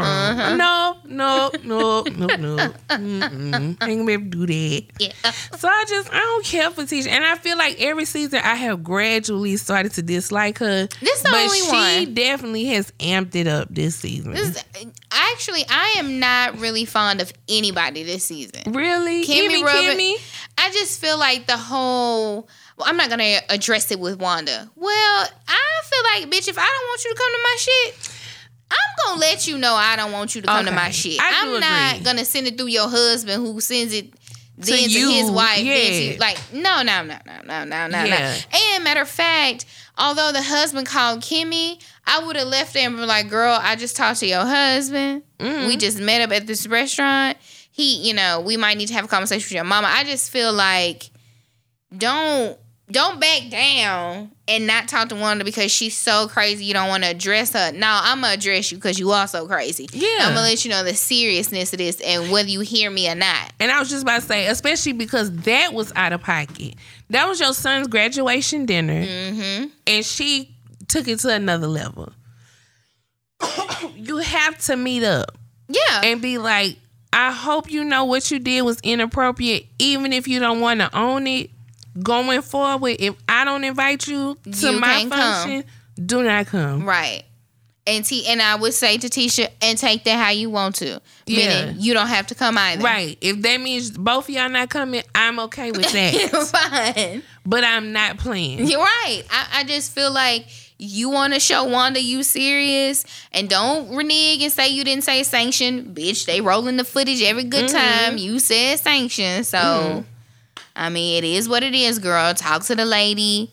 No, 0.57 0.97
no, 1.05 1.51
no, 1.63 2.01
no, 2.01 2.25
no. 2.25 2.73
Mm-mm. 2.89 3.53
Ain't 3.53 3.79
gonna 3.79 4.05
be 4.05 4.13
able 4.13 4.23
to 4.23 4.29
do 4.29 4.47
that. 4.47 4.83
yeah. 4.99 5.11
So 5.59 5.67
I 5.67 5.85
just 5.87 6.11
I 6.11 6.17
don't 6.19 6.43
care 6.43 6.71
for 6.71 6.81
Tisha, 6.85 7.07
and 7.07 7.23
I 7.23 7.35
feel 7.37 7.55
like 7.55 7.79
every 7.79 8.05
season 8.05 8.39
I 8.43 8.55
have 8.55 8.83
gradually 8.83 9.57
started 9.57 9.91
to 9.93 10.01
dislike 10.01 10.57
her. 10.57 10.87
This 11.01 11.21
the 11.21 11.29
but 11.29 11.39
only 11.39 11.59
she 11.59 11.67
one. 11.71 11.93
She 11.99 12.05
definitely 12.07 12.65
has 12.65 12.91
amped 12.99 13.35
it 13.35 13.45
up 13.47 13.67
this 13.69 13.95
season. 13.97 14.31
This, 14.33 14.63
actually, 15.11 15.63
I 15.69 15.95
am 15.97 16.19
not 16.19 16.57
really 16.59 16.85
fond 16.85 17.21
of 17.21 17.31
anybody 17.47 18.01
this 18.03 18.25
season. 18.25 18.73
really, 18.73 19.23
Kimmy 19.23 19.61
Kimmy. 19.63 20.15
I 20.57 20.71
just 20.71 20.99
feel 20.99 21.19
like 21.19 21.45
the 21.45 21.57
whole. 21.57 22.49
Well, 22.81 22.89
I'm 22.89 22.97
not 22.97 23.09
gonna 23.11 23.37
address 23.49 23.91
it 23.91 23.99
with 23.99 24.19
Wanda. 24.19 24.69
Well, 24.75 25.27
I 25.47 25.81
feel 25.83 26.03
like, 26.03 26.31
bitch, 26.33 26.47
if 26.47 26.57
I 26.57 26.63
don't 26.65 26.87
want 26.87 27.03
you 27.05 27.11
to 27.11 27.15
come 27.15 27.31
to 27.31 27.39
my 27.43 27.55
shit, 27.59 28.15
I'm 28.71 28.77
gonna 29.05 29.19
let 29.21 29.47
you 29.47 29.57
know 29.59 29.75
I 29.75 29.95
don't 29.95 30.11
want 30.11 30.33
you 30.33 30.41
to 30.41 30.47
come 30.47 30.65
to 30.65 30.71
my 30.71 30.89
shit. 30.89 31.19
I 31.21 31.29
am 31.45 31.59
not 31.59 31.91
agree. 31.93 32.05
gonna 32.05 32.25
send 32.25 32.47
it 32.47 32.57
through 32.57 32.67
your 32.67 32.89
husband 32.89 33.45
who 33.45 33.59
sends 33.61 33.93
it 33.93 34.13
then 34.57 34.79
to, 34.79 34.89
you, 34.89 35.09
his 35.11 35.29
wife. 35.29 35.59
yeah. 35.63 36.15
like, 36.19 36.39
no, 36.53 36.81
no, 36.81 37.03
no, 37.03 37.17
no, 37.25 37.41
no, 37.45 37.63
no, 37.65 37.87
no, 37.87 38.03
Yeah. 38.03 38.35
no. 38.51 38.57
And 38.75 38.83
matter 38.83 39.01
of 39.01 39.09
fact, 39.09 39.65
although 39.97 40.31
the 40.31 40.41
husband 40.41 40.87
called 40.87 41.21
Kimmy, 41.21 41.79
I 42.05 42.23
would 42.25 42.35
have 42.35 42.47
left 42.47 42.73
there 42.73 42.87
and 42.87 42.97
been 42.97 43.07
like, 43.07 43.29
girl, 43.29 43.57
I 43.61 43.75
just 43.75 43.95
talked 43.95 44.19
to 44.21 44.27
your 44.27 44.45
husband. 44.45 45.23
Mm-hmm. 45.39 45.67
We 45.67 45.77
just 45.77 45.99
met 45.99 46.21
up 46.21 46.31
at 46.31 46.47
this 46.47 46.65
restaurant. 46.67 47.37
He, 47.71 48.07
you 48.07 48.13
know, 48.13 48.41
we 48.41 48.57
might 48.57 48.77
need 48.77 48.87
to 48.87 48.93
have 48.95 49.05
a 49.05 49.07
conversation 49.07 49.45
with 49.45 49.51
your 49.53 49.63
mama. 49.63 49.87
I 49.89 50.03
just 50.03 50.31
feel 50.31 50.51
like 50.53 51.09
don't 51.95 52.57
don't 52.91 53.19
back 53.19 53.49
down 53.49 54.31
and 54.47 54.67
not 54.67 54.87
talk 54.87 55.09
to 55.09 55.15
Wanda 55.15 55.43
because 55.43 55.71
she's 55.71 55.95
so 55.95 56.27
crazy 56.27 56.65
you 56.65 56.73
don't 56.73 56.89
want 56.89 57.03
to 57.03 57.09
address 57.09 57.53
her. 57.53 57.71
No, 57.71 57.87
I'm 57.89 58.21
gonna 58.21 58.33
address 58.33 58.71
you 58.71 58.77
because 58.77 58.99
you 58.99 59.11
are 59.11 59.27
so 59.27 59.47
crazy. 59.47 59.87
Yeah. 59.93 60.07
I'm 60.21 60.29
gonna 60.33 60.41
let 60.41 60.63
you 60.65 60.71
know 60.71 60.83
the 60.83 60.93
seriousness 60.93 61.71
of 61.73 61.79
this 61.79 61.99
and 62.01 62.31
whether 62.31 62.49
you 62.49 62.59
hear 62.61 62.89
me 62.91 63.09
or 63.09 63.15
not. 63.15 63.51
And 63.59 63.71
I 63.71 63.79
was 63.79 63.89
just 63.89 64.03
about 64.03 64.21
to 64.21 64.27
say, 64.27 64.47
especially 64.47 64.93
because 64.93 65.31
that 65.43 65.73
was 65.73 65.91
out 65.95 66.13
of 66.13 66.21
pocket. 66.21 66.75
That 67.09 67.27
was 67.27 67.39
your 67.39 67.53
son's 67.53 67.87
graduation 67.87 68.65
dinner, 68.65 69.03
Mm-hmm. 69.05 69.65
and 69.87 70.05
she 70.05 70.55
took 70.87 71.07
it 71.07 71.19
to 71.19 71.29
another 71.29 71.67
level. 71.67 72.11
you 73.95 74.17
have 74.17 74.57
to 74.65 74.75
meet 74.75 75.03
up 75.03 75.37
Yeah. 75.67 76.01
and 76.03 76.21
be 76.21 76.37
like, 76.37 76.77
I 77.13 77.31
hope 77.31 77.69
you 77.71 77.83
know 77.83 78.05
what 78.05 78.31
you 78.31 78.39
did 78.39 78.61
was 78.61 78.79
inappropriate, 78.81 79.65
even 79.79 80.13
if 80.13 80.27
you 80.27 80.39
don't 80.39 80.61
want 80.61 80.79
to 80.79 80.95
own 80.97 81.27
it. 81.27 81.49
Going 82.01 82.41
forward, 82.41 82.95
if 82.99 83.15
I 83.27 83.43
don't 83.43 83.63
invite 83.63 84.07
you 84.07 84.37
to 84.51 84.71
You 84.71 84.79
my 84.79 84.87
can't 84.99 85.11
come. 85.11 85.19
function, 85.19 85.63
do 86.05 86.23
not 86.23 86.45
come. 86.47 86.85
Right. 86.85 87.23
And 87.87 88.05
T 88.05 88.27
and 88.27 88.41
I 88.41 88.55
would 88.55 88.73
say 88.75 88.97
to 88.99 89.07
Tisha, 89.09 89.49
and 89.61 89.77
take 89.77 90.03
that 90.03 90.15
how 90.23 90.29
you 90.29 90.49
want 90.51 90.75
to. 90.75 91.01
Yeah. 91.25 91.65
Meaning 91.65 91.81
you 91.81 91.93
don't 91.93 92.07
have 92.07 92.27
to 92.27 92.35
come 92.35 92.57
either. 92.57 92.83
Right. 92.83 93.17
If 93.21 93.41
that 93.41 93.59
means 93.59 93.89
both 93.91 94.25
of 94.29 94.35
y'all 94.35 94.47
not 94.49 94.69
coming, 94.69 95.01
I'm 95.15 95.39
okay 95.41 95.71
with 95.71 95.91
that. 95.91 96.13
Fine. 96.95 97.23
but 97.45 97.63
I'm 97.63 97.91
not 97.91 98.17
playing. 98.19 98.67
You're 98.67 98.79
right. 98.79 99.23
I, 99.31 99.47
I 99.59 99.63
just 99.63 99.93
feel 99.93 100.11
like 100.13 100.45
you 100.77 101.09
want 101.09 101.33
to 101.33 101.39
show 101.39 101.63
Wanda 101.65 102.01
you 102.01 102.23
serious 102.23 103.03
and 103.31 103.49
don't 103.49 103.95
renege 103.95 104.41
and 104.43 104.51
say 104.51 104.69
you 104.69 104.83
didn't 104.83 105.03
say 105.03 105.23
sanction. 105.23 105.93
Bitch, 105.93 106.25
they 106.25 106.39
rolling 106.39 106.77
the 106.77 106.83
footage 106.85 107.21
every 107.23 107.43
good 107.43 107.65
Mm-hmm. 107.69 108.09
time. 108.09 108.17
You 108.17 108.37
said 108.39 108.77
sanction. 108.79 109.43
So, 109.43 110.05
I 110.75 110.89
mean, 110.89 111.23
it 111.23 111.27
is 111.27 111.49
what 111.49 111.63
it 111.63 111.73
is, 111.73 111.99
girl. 111.99 112.33
Talk 112.33 112.63
to 112.65 112.75
the 112.75 112.85
lady. 112.85 113.51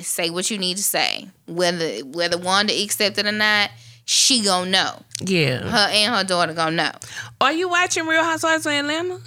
Say 0.00 0.30
what 0.30 0.50
you 0.50 0.58
need 0.58 0.76
to 0.76 0.82
say. 0.82 1.28
Whether 1.46 2.00
whether 2.00 2.36
Wanda 2.36 2.74
accept 2.82 3.18
it 3.18 3.26
or 3.26 3.32
not, 3.32 3.70
she 4.04 4.42
gonna 4.42 4.70
know. 4.70 5.02
Yeah. 5.20 5.58
Her 5.60 5.88
and 5.92 6.14
her 6.14 6.24
daughter 6.24 6.52
gonna 6.52 6.76
know. 6.76 6.92
Are 7.40 7.52
you 7.52 7.68
watching 7.68 8.06
Real 8.06 8.24
Housewives 8.24 8.66
of 8.66 8.72
Atlanta? 8.72 9.20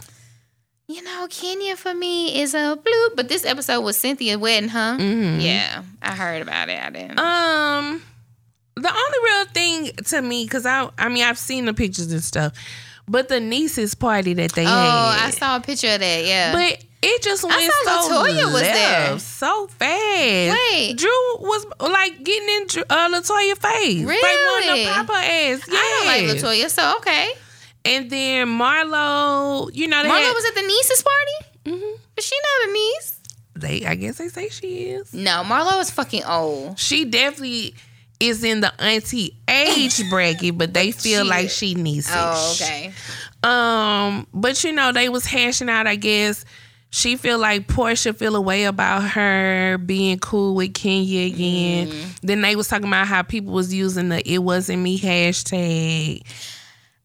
You 0.90 1.04
know, 1.04 1.28
Kenya 1.30 1.76
for 1.76 1.94
me 1.94 2.42
is 2.42 2.54
a 2.54 2.80
blue, 2.82 3.10
but 3.16 3.28
this 3.28 3.44
episode 3.46 3.82
was 3.82 3.98
Cynthia's 3.98 4.38
wedding, 4.38 4.70
huh? 4.70 4.98
Mm-hmm. 4.98 5.42
Yeah, 5.42 5.84
I 6.02 6.16
heard 6.16 6.42
about 6.42 6.70
it. 6.70 6.82
I 6.82 6.90
didn't. 6.90 7.20
Um, 7.20 8.02
the 8.76 8.90
only 8.90 9.20
real 9.26 9.46
thing 9.48 9.92
to 10.06 10.22
me, 10.22 10.46
because 10.46 10.66
I, 10.66 10.90
I 10.98 11.10
mean, 11.10 11.24
I've 11.24 11.38
seen 11.38 11.66
the 11.66 11.74
pictures 11.74 12.10
and 12.12 12.24
stuff, 12.24 12.54
but 13.06 13.28
the 13.28 13.42
nieces 13.42 13.96
party 13.96 14.34
that 14.36 14.54
they 14.54 14.64
had. 14.64 14.72
Oh, 14.72 15.12
had. 15.12 15.28
I 15.28 15.32
saw 15.32 15.58
a 15.58 15.60
picture 15.60 15.90
of 15.90 16.00
that. 16.00 16.26
Yeah. 16.26 16.54
But 16.54 16.86
it 17.10 17.22
just 17.24 17.44
went 17.44 17.72
saw 17.86 18.02
so 18.02 18.24
Latoya 18.24 18.52
was 18.54 18.62
there. 18.62 19.20
so 19.20 19.68
fast. 19.68 20.58
Wait. 20.72 20.96
Drew 20.98 21.38
was 21.40 21.66
like 21.80 22.24
getting 22.24 22.50
in 22.50 22.64
uh, 22.90 23.10
Latoya 23.10 23.58
face, 23.58 24.06
like 24.06 24.08
Really? 24.08 24.68
wanting 24.70 24.86
to 24.88 24.94
pop 24.94 25.08
her 25.08 25.14
ass. 25.14 25.62
I 25.70 26.04
don't 26.04 26.08
like 26.08 26.38
Latoya, 26.38 26.70
so 26.70 26.98
okay. 26.98 27.32
And 27.86 28.10
then 28.10 28.48
Marlo, 28.48 29.70
you 29.74 29.88
know 29.88 30.04
Marlo 30.04 30.10
had- 30.22 30.34
was 30.34 30.46
at 30.46 30.56
the 30.56 30.62
nieces 30.62 31.04
party, 31.04 31.78
Mhm. 31.80 32.00
but 32.16 32.24
she 32.24 32.36
not 32.36 32.70
a 32.70 32.74
niece. 32.74 33.14
they 33.56 33.86
I 33.86 33.96
guess 33.96 34.18
they 34.18 34.28
say 34.30 34.50
she 34.50 34.90
is. 34.90 35.14
No, 35.14 35.44
Marlo 35.46 35.80
is 35.82 35.90
fucking 35.90 36.24
old. 36.26 36.78
She 36.78 37.06
definitely 37.06 37.74
is 38.20 38.44
in 38.44 38.62
the 38.62 38.74
auntie 38.82 39.36
age 39.48 40.02
bracket, 40.10 40.58
but 40.58 40.74
they 40.74 40.92
feel 40.92 41.24
She- 41.24 41.30
like 41.30 41.50
she 41.50 41.76
needs 41.76 42.10
it. 42.10 42.16
Oh, 42.16 42.52
okay. 42.56 42.92
Um, 43.44 44.28
but 44.34 44.64
you 44.64 44.74
know, 44.74 44.92
they 44.92 45.08
was 45.10 45.26
hashing 45.26 45.70
out, 45.70 45.88
I 45.88 45.96
guess. 45.96 46.44
She 46.90 47.18
feel 47.18 47.38
like 47.38 47.68
Porsha 47.68 48.16
feel 48.16 48.36
a 48.36 48.42
way 48.42 48.64
about 48.64 49.04
her 49.10 49.78
being 49.78 50.20
cool 50.20 50.56
with 50.56 50.74
Kenya 50.74 51.28
again. 51.34 51.90
Mm-hmm. 51.90 52.10
Then 52.24 52.42
they 52.42 52.56
was 52.56 52.68
talking 52.70 52.88
about 52.88 53.08
how 53.08 53.24
people 53.24 53.54
was 53.54 53.74
using 53.74 54.10
the 54.10 54.28
it 54.30 54.40
wasn't 54.40 54.82
me 54.82 54.98
hashtag. 54.98 56.22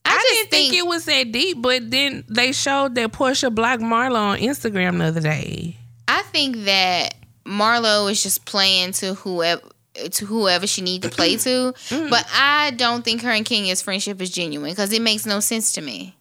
I, 0.05 0.15
I, 0.17 0.29
didn't 0.31 0.51
think, 0.51 0.75
it 0.75 0.87
was 0.87 1.05
that 1.07 1.33
deep, 1.33 1.63
but 1.63 1.91
then 1.91 2.25
they 2.29 2.53
showed 2.53 2.95
that 2.97 3.13
Porsha 3.13 3.55
blocked 3.55 3.83
Marlo 3.83 4.17
on 4.17 4.39
Instagram 4.39 4.99
the 4.99 5.05
other 5.07 5.21
day. 5.21 5.77
I 6.09 6.23
think 6.23 6.65
that 6.65 7.15
Marlo 7.45 8.11
is 8.11 8.23
just 8.23 8.45
playing 8.45 8.93
to 8.93 9.15
whoever 9.15 9.63
to 9.95 10.25
whoever 10.25 10.67
she 10.67 10.81
need 10.81 11.03
to 11.03 11.09
play 11.11 11.37
to, 11.37 11.75
Mm. 11.91 12.09
but 12.09 12.27
I 12.33 12.71
don't 12.71 13.05
think 13.05 13.23
her 13.23 13.31
and 13.31 13.45
Kenya's 13.45 13.83
friendship 13.83 14.21
is 14.23 14.31
genuine 14.31 14.71
because 14.71 14.93
it 14.93 15.03
makes 15.03 15.27
no 15.27 15.41
sense 15.41 15.73
to 15.75 15.83
me. 15.83 16.17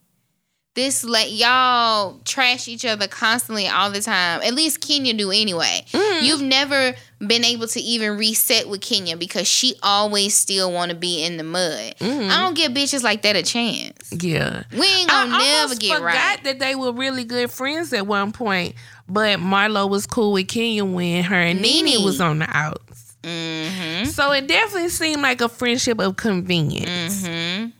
This 0.74 1.04
let 1.04 1.30
y'all 1.30 2.18
trash 2.24 2.66
each 2.66 2.86
other 2.86 3.06
constantly 3.06 3.68
all 3.68 3.90
the 3.90 4.00
time. 4.00 4.40
At 4.42 4.54
least 4.54 4.80
Kenya 4.80 5.12
do 5.12 5.30
anyway. 5.30 5.84
Mm. 5.92 6.22
You've 6.22 6.40
never 6.40 6.94
been 7.18 7.44
able 7.44 7.66
to 7.68 7.78
even 7.80 8.16
reset 8.16 8.66
with 8.70 8.80
Kenya 8.80 9.18
because 9.18 9.46
she 9.46 9.74
always 9.82 10.34
still 10.34 10.72
want 10.72 10.90
to 10.90 10.96
be 10.96 11.22
in 11.24 11.36
the 11.36 11.44
mud. 11.44 11.94
I 12.00 12.38
don't 12.40 12.54
give 12.56 12.72
bitches 12.72 13.02
like 13.02 13.20
that 13.22 13.36
a 13.36 13.42
chance. 13.42 14.10
Yeah. 14.12 14.62
We 14.72 14.86
ain't 14.86 15.10
Mm-hmm. 15.10 15.10
I 15.10 15.38
gonna 15.38 15.44
never 15.44 15.74
get 15.74 15.94
forgot 15.98 16.04
right. 16.06 16.44
that 16.44 16.58
they 16.58 16.74
were 16.74 16.92
really 16.92 17.24
good 17.24 17.50
friends 17.50 17.92
at 17.92 18.06
one 18.06 18.32
point, 18.32 18.74
but 19.06 19.38
Marlo 19.40 19.88
was 19.90 20.06
cool 20.06 20.32
with 20.32 20.48
Kenya 20.48 20.86
when 20.86 21.22
her 21.24 21.34
and 21.36 21.60
Nene, 21.60 21.84
Nene. 21.84 22.02
was 22.04 22.18
on 22.20 22.38
the 22.38 22.46
outs. 22.48 23.14
Mm-hmm. 23.22 24.06
So 24.06 24.32
it 24.32 24.46
definitely 24.48 24.88
seemed 24.88 25.20
like 25.20 25.42
a 25.42 25.48
friendship 25.50 26.00
of 26.00 26.16
convenience. 26.16 27.22
Mm-hmm. 27.24 27.70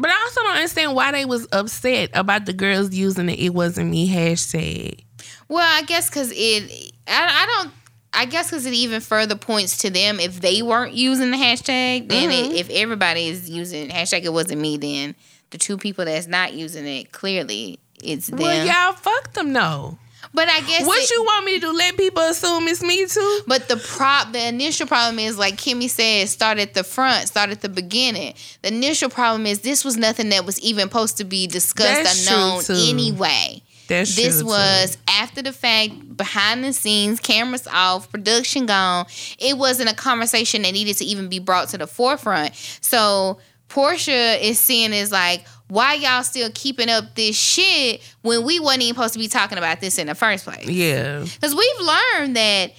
But 0.00 0.10
I 0.10 0.20
also 0.22 0.40
don't 0.40 0.56
understand 0.56 0.94
why 0.94 1.12
they 1.12 1.24
was 1.26 1.46
upset 1.52 2.10
about 2.14 2.46
the 2.46 2.52
girls 2.54 2.94
using 2.94 3.26
the 3.26 3.44
"it 3.44 3.50
wasn't 3.50 3.90
me" 3.90 4.08
hashtag. 4.08 5.04
Well, 5.48 5.66
I 5.78 5.82
guess 5.82 6.08
because 6.08 6.32
it, 6.34 6.92
I, 7.06 7.42
I 7.42 7.46
don't. 7.46 7.74
I 8.12 8.24
guess 8.24 8.48
because 8.50 8.66
it 8.66 8.72
even 8.72 9.00
further 9.00 9.36
points 9.36 9.78
to 9.78 9.90
them 9.90 10.18
if 10.18 10.40
they 10.40 10.62
weren't 10.62 10.94
using 10.94 11.30
the 11.30 11.36
hashtag. 11.36 12.08
Then 12.08 12.30
Mm-hmm. 12.30 12.52
it, 12.52 12.56
if 12.56 12.70
everybody 12.70 13.28
is 13.28 13.48
using 13.48 13.88
hashtag, 13.88 14.24
it 14.24 14.32
wasn't 14.32 14.60
me. 14.60 14.76
Then 14.78 15.14
the 15.50 15.58
two 15.58 15.76
people 15.76 16.04
that's 16.04 16.26
not 16.26 16.54
using 16.54 16.86
it 16.86 17.12
clearly 17.12 17.78
it's 18.02 18.28
them. 18.28 18.38
Well, 18.40 18.66
y'all 18.66 18.94
fucked 18.94 19.34
them 19.34 19.52
though. 19.52 19.98
But 20.32 20.48
I 20.48 20.60
guess 20.60 20.86
What 20.86 21.02
it- 21.02 21.10
you 21.10 21.22
want 21.24 21.44
me 21.44 21.54
to 21.54 21.60
do? 21.60 21.72
Let 21.72 21.96
people 21.96 22.22
assume 22.22 22.68
it's 22.68 22.82
me 22.82 23.04
too? 23.06 23.40
But 23.46 23.68
the 23.68 23.76
prop, 23.76 24.32
the 24.32 24.46
initial 24.46 24.86
problem 24.86 25.18
is 25.18 25.36
like 25.36 25.56
Kimmy 25.56 25.90
said, 25.90 26.28
start 26.28 26.58
at 26.58 26.74
the 26.74 26.84
front, 26.84 27.26
start 27.28 27.50
at 27.50 27.62
the 27.62 27.68
beginning. 27.68 28.34
The 28.62 28.68
initial 28.68 29.10
problem 29.10 29.46
is 29.46 29.60
this 29.60 29.84
was 29.84 29.96
nothing 29.96 30.28
that 30.28 30.46
was 30.46 30.60
even 30.60 30.88
supposed 30.88 31.16
to 31.16 31.24
be 31.24 31.46
discussed 31.48 32.26
That's 32.26 32.28
or 32.28 32.30
known 32.30 32.88
anyway. 32.88 33.62
That's 33.88 34.14
this 34.14 34.34
true, 34.36 34.42
too. 34.42 34.46
was 34.46 34.98
after 35.08 35.42
the 35.42 35.52
fact, 35.52 36.16
behind 36.16 36.62
the 36.62 36.72
scenes, 36.72 37.18
cameras 37.18 37.66
off, 37.66 38.08
production 38.08 38.66
gone. 38.66 39.06
It 39.38 39.58
wasn't 39.58 39.90
a 39.90 39.94
conversation 39.94 40.62
that 40.62 40.72
needed 40.72 40.96
to 40.98 41.04
even 41.04 41.28
be 41.28 41.40
brought 41.40 41.70
to 41.70 41.78
the 41.78 41.88
forefront. 41.88 42.54
So 42.80 43.40
Porsha 43.68 44.40
is 44.40 44.60
seeing 44.60 44.92
is 44.92 45.10
like, 45.10 45.44
why 45.70 45.94
y'all 45.94 46.22
still 46.22 46.50
keeping 46.54 46.88
up 46.90 47.14
this 47.14 47.36
shit 47.36 48.02
when 48.22 48.44
we 48.44 48.60
wasn't 48.60 48.82
even 48.82 48.94
supposed 48.94 49.12
to 49.14 49.18
be 49.18 49.28
talking 49.28 49.56
about 49.58 49.80
this 49.80 49.98
in 49.98 50.06
the 50.08 50.14
first 50.14 50.44
place? 50.44 50.68
Yeah. 50.68 51.20
Because 51.24 51.54
we've 51.54 51.80
learned 51.86 52.36
that 52.36 52.72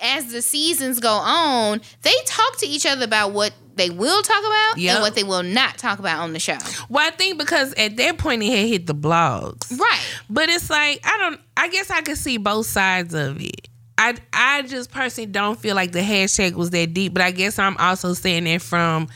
as 0.00 0.32
the 0.32 0.42
seasons 0.42 1.00
go 1.00 1.12
on, 1.12 1.80
they 2.02 2.14
talk 2.26 2.56
to 2.58 2.66
each 2.66 2.84
other 2.86 3.04
about 3.04 3.32
what 3.32 3.52
they 3.76 3.90
will 3.90 4.22
talk 4.22 4.38
about 4.44 4.78
Yep. 4.78 4.94
and 4.94 5.02
what 5.02 5.14
they 5.14 5.24
will 5.24 5.42
not 5.42 5.78
talk 5.78 5.98
about 5.98 6.20
on 6.20 6.32
the 6.32 6.38
show. 6.40 6.58
Well, 6.88 7.06
I 7.06 7.10
think 7.10 7.38
because 7.38 7.72
at 7.74 7.96
that 7.96 8.18
point 8.18 8.42
it 8.42 8.50
had 8.50 8.68
hit 8.68 8.86
the 8.86 8.94
blogs. 8.94 9.76
Right. 9.78 10.00
But 10.30 10.48
it's 10.48 10.70
like 10.70 11.00
I 11.04 11.16
don't. 11.18 11.40
I 11.56 11.68
guess 11.68 11.90
I 11.90 12.02
could 12.02 12.18
see 12.18 12.36
both 12.36 12.66
sides 12.66 13.14
of 13.14 13.40
it. 13.40 13.68
I 13.98 14.14
I 14.32 14.62
just 14.62 14.90
personally 14.90 15.26
don't 15.26 15.58
feel 15.58 15.74
like 15.76 15.92
the 15.92 16.00
hashtag 16.00 16.54
was 16.54 16.70
that 16.70 16.94
deep, 16.94 17.14
but 17.14 17.22
I 17.22 17.30
guess 17.30 17.58
I'm 17.58 17.76
also 17.78 18.12
saying 18.14 18.44
that 18.44 18.62
from 18.62 19.08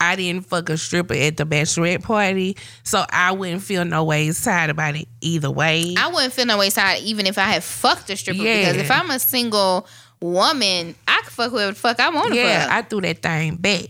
I 0.00 0.14
didn't 0.16 0.46
fuck 0.46 0.68
a 0.70 0.78
stripper 0.78 1.14
at 1.14 1.36
the 1.36 1.44
bachelorette 1.44 2.02
party, 2.04 2.56
so 2.84 3.04
I 3.10 3.32
wouldn't 3.32 3.62
feel 3.62 3.84
no 3.84 4.04
ways 4.04 4.42
tired 4.42 4.70
about 4.70 4.94
it 4.96 5.08
either 5.20 5.50
way. 5.50 5.94
I 5.98 6.08
wouldn't 6.08 6.32
feel 6.32 6.46
no 6.46 6.56
way 6.58 6.70
side 6.70 7.02
even 7.02 7.26
if 7.26 7.36
I 7.38 7.44
had 7.44 7.64
fucked 7.64 8.08
a 8.10 8.16
stripper 8.16 8.40
Yeah. 8.42 8.60
because 8.60 8.76
if 8.76 8.90
I'm 8.90 9.10
a 9.10 9.18
single 9.18 9.86
woman, 10.20 10.94
I 11.08 11.20
could 11.24 11.32
fuck 11.32 11.50
whoever 11.50 11.72
the 11.72 11.78
fuck 11.78 11.98
I 12.00 12.10
want 12.10 12.28
to 12.28 12.36
yeah, 12.36 12.64
fuck. 12.66 12.72
I 12.72 12.82
threw 12.82 13.00
that 13.02 13.22
thing 13.22 13.56
back, 13.56 13.86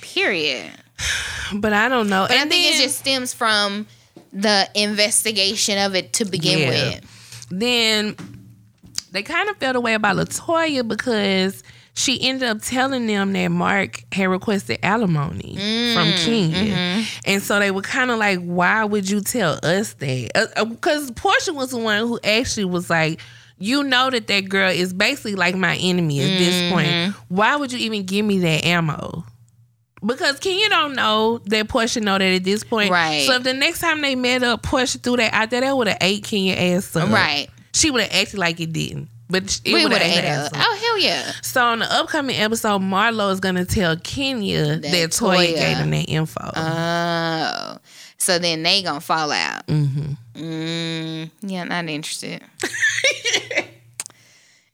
period. 0.00 0.70
but 1.54 1.72
I 1.72 1.88
don't 1.88 2.08
know. 2.08 2.26
But 2.28 2.36
I 2.36 2.40
And 2.42 2.50
think 2.50 2.74
it 2.74 2.82
just 2.82 2.98
stems 2.98 3.34
from 3.34 3.86
the 4.32 4.68
investigation 4.74 5.78
of 5.78 5.94
it 5.94 6.14
to 6.14 6.24
begin 6.24 6.58
Yeah. 6.60 6.68
with. 6.70 7.48
then 7.50 8.16
they 9.10 9.22
kind 9.22 9.50
of 9.50 9.56
felt 9.58 9.76
away 9.76 9.92
about 9.92 10.16
Latoya 10.16 10.86
because 10.88 11.62
she 11.94 12.18
ended 12.26 12.48
up 12.48 12.62
telling 12.62 13.06
them 13.06 13.32
that 13.34 13.48
Mark 13.48 14.02
had 14.12 14.28
requested 14.28 14.78
alimony 14.82 15.54
from 15.54 16.08
mm, 16.08 16.24
Kenya. 16.24 16.74
Mm-hmm. 16.74 17.02
And 17.26 17.42
so 17.42 17.58
they 17.58 17.70
were 17.70 17.82
kind 17.82 18.10
of 18.10 18.18
like, 18.18 18.40
why 18.40 18.84
would 18.84 19.08
you 19.08 19.20
tell 19.20 19.58
us 19.62 19.92
that? 19.94 20.30
Uh, 20.34 20.46
uh, 20.56 20.64
because 20.64 21.10
Porsha 21.10 21.54
was 21.54 21.70
the 21.70 21.78
one 21.78 22.06
who 22.06 22.18
actually 22.24 22.64
was 22.64 22.88
like, 22.88 23.20
you 23.58 23.84
know 23.84 24.10
that 24.10 24.26
that 24.26 24.48
girl 24.48 24.70
is 24.70 24.92
basically 24.92 25.34
like 25.34 25.54
my 25.54 25.76
enemy 25.76 26.20
at 26.20 26.38
this 26.38 26.54
mm-hmm. 26.54 26.74
point. 26.74 27.14
Why 27.28 27.56
would 27.56 27.72
you 27.72 27.78
even 27.78 28.04
give 28.04 28.24
me 28.24 28.38
that 28.38 28.64
ammo? 28.64 29.24
Because 30.04 30.40
Kenya 30.40 30.68
don't 30.68 30.96
know 30.96 31.38
that 31.44 31.68
Porsha 31.68 32.02
know 32.02 32.18
that 32.18 32.22
at 32.22 32.42
this 32.42 32.64
point. 32.64 32.90
Right. 32.90 33.24
So 33.26 33.34
if 33.34 33.44
the 33.44 33.54
next 33.54 33.78
time 33.80 34.00
they 34.00 34.16
met 34.16 34.42
up, 34.42 34.62
Porsha 34.62 35.00
threw 35.00 35.16
that 35.18 35.32
out 35.32 35.50
there, 35.50 35.60
that 35.60 35.76
would 35.76 35.86
have 35.86 35.98
ate 36.00 36.24
Kenya 36.24 36.54
ass 36.54 36.96
up. 36.96 37.10
Right. 37.10 37.48
She 37.72 37.90
would 37.90 38.02
have 38.02 38.12
acted 38.12 38.38
like 38.38 38.58
it 38.60 38.72
didn't. 38.72 39.08
But 39.32 39.60
it 39.64 39.72
we 39.72 39.82
would 39.84 39.92
have 40.02 40.24
ate 40.24 40.28
up. 40.28 40.52
Oh 40.54 40.78
hell 40.80 40.98
yeah. 40.98 41.32
So 41.42 41.64
on 41.64 41.78
the 41.80 41.90
upcoming 41.92 42.36
episode, 42.36 42.82
Marlo 42.82 43.32
is 43.32 43.40
gonna 43.40 43.64
tell 43.64 43.96
Kenya 43.96 44.66
that, 44.76 44.82
That 44.82 45.10
Toya 45.10 45.36
Toya. 45.36 45.54
gave 45.56 45.78
them 45.78 45.90
that 45.90 46.04
info. 46.08 46.50
Oh. 46.54 47.78
So 48.18 48.38
then 48.38 48.62
they 48.62 48.82
gonna 48.82 49.00
fall 49.00 49.32
out. 49.32 49.66
mm-hmm. 49.66 50.12
Mm, 50.34 51.30
yeah, 51.42 51.64
not 51.64 51.86
interested. 51.88 52.42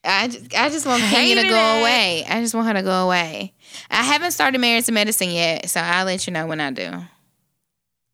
I 0.05 0.29
just, 0.29 0.55
I 0.57 0.69
just 0.71 0.87
want 0.87 1.03
Kenya 1.03 1.37
to 1.43 1.49
go 1.49 1.77
it. 1.77 1.81
away. 1.81 2.25
I 2.29 2.41
just 2.41 2.55
want 2.55 2.67
her 2.69 2.75
to 2.75 2.83
go 2.83 3.07
away. 3.07 3.53
I 3.91 4.03
haven't 4.03 4.31
started 4.33 4.59
Married 4.59 4.85
to 4.87 4.93
Medicine 4.93 5.31
yet, 5.31 5.69
so 5.69 5.81
I'll 5.81 6.05
let 6.07 6.27
you 6.27 6.33
know 6.33 6.47
when 6.47 6.61
I 6.61 6.71
do. 6.71 6.91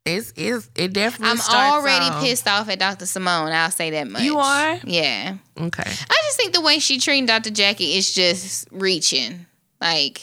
It's 0.05 0.35
it's 0.36 0.68
it 0.74 0.93
definitely. 0.93 1.40
I'm 1.40 1.72
already 1.72 2.05
off- 2.05 2.22
pissed 2.22 2.47
off 2.47 2.68
at 2.68 2.78
Dr. 2.78 3.06
Simone. 3.06 3.52
I'll 3.52 3.70
say 3.70 3.90
that 3.90 4.06
much. 4.10 4.22
You 4.22 4.39
are? 4.39 4.78
Yeah. 4.85 5.36
Okay. 5.59 5.82
I 5.82 6.16
just 6.26 6.36
think 6.36 6.52
the 6.52 6.60
way 6.60 6.78
she 6.78 6.98
treating 6.98 7.24
Dr. 7.24 7.51
Jackie 7.51 7.94
is 7.97 8.12
just 8.12 8.68
reaching. 8.70 9.47
Like, 9.81 10.20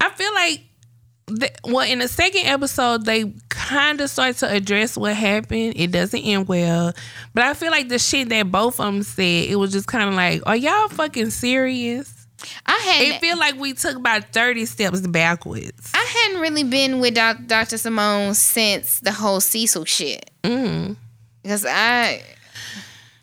I 0.00 0.10
feel 0.10 0.32
like. 0.34 0.60
The, 1.28 1.50
well, 1.64 1.84
in 1.90 1.98
the 1.98 2.06
second 2.06 2.46
episode, 2.46 3.04
they 3.04 3.32
kind 3.48 4.00
of 4.00 4.08
start 4.08 4.36
to 4.36 4.48
address 4.48 4.96
what 4.96 5.12
happened. 5.16 5.72
It 5.74 5.90
doesn't 5.90 6.20
end 6.20 6.46
well, 6.46 6.92
but 7.34 7.42
I 7.42 7.54
feel 7.54 7.72
like 7.72 7.88
the 7.88 7.98
shit 7.98 8.28
that 8.28 8.52
both 8.52 8.78
of 8.78 8.86
them 8.86 9.02
said, 9.02 9.50
it 9.50 9.56
was 9.56 9.72
just 9.72 9.88
kind 9.88 10.08
of 10.08 10.14
like, 10.14 10.40
"Are 10.46 10.54
y'all 10.54 10.86
fucking 10.86 11.30
serious?" 11.30 12.15
I 12.66 12.72
hadn't. 12.72 13.12
It 13.14 13.20
feel 13.20 13.38
like 13.38 13.56
we 13.56 13.72
took 13.72 13.96
about 13.96 14.32
thirty 14.32 14.66
steps 14.66 15.00
backwards. 15.06 15.90
I 15.94 16.04
hadn't 16.24 16.40
really 16.42 16.64
been 16.64 17.00
with 17.00 17.14
doc, 17.14 17.38
Dr. 17.46 17.78
Simone 17.78 18.34
since 18.34 19.00
the 19.00 19.12
whole 19.12 19.40
Cecil 19.40 19.84
shit. 19.86 20.30
Mm. 20.42 20.96
Because 21.42 21.64
I, 21.66 22.22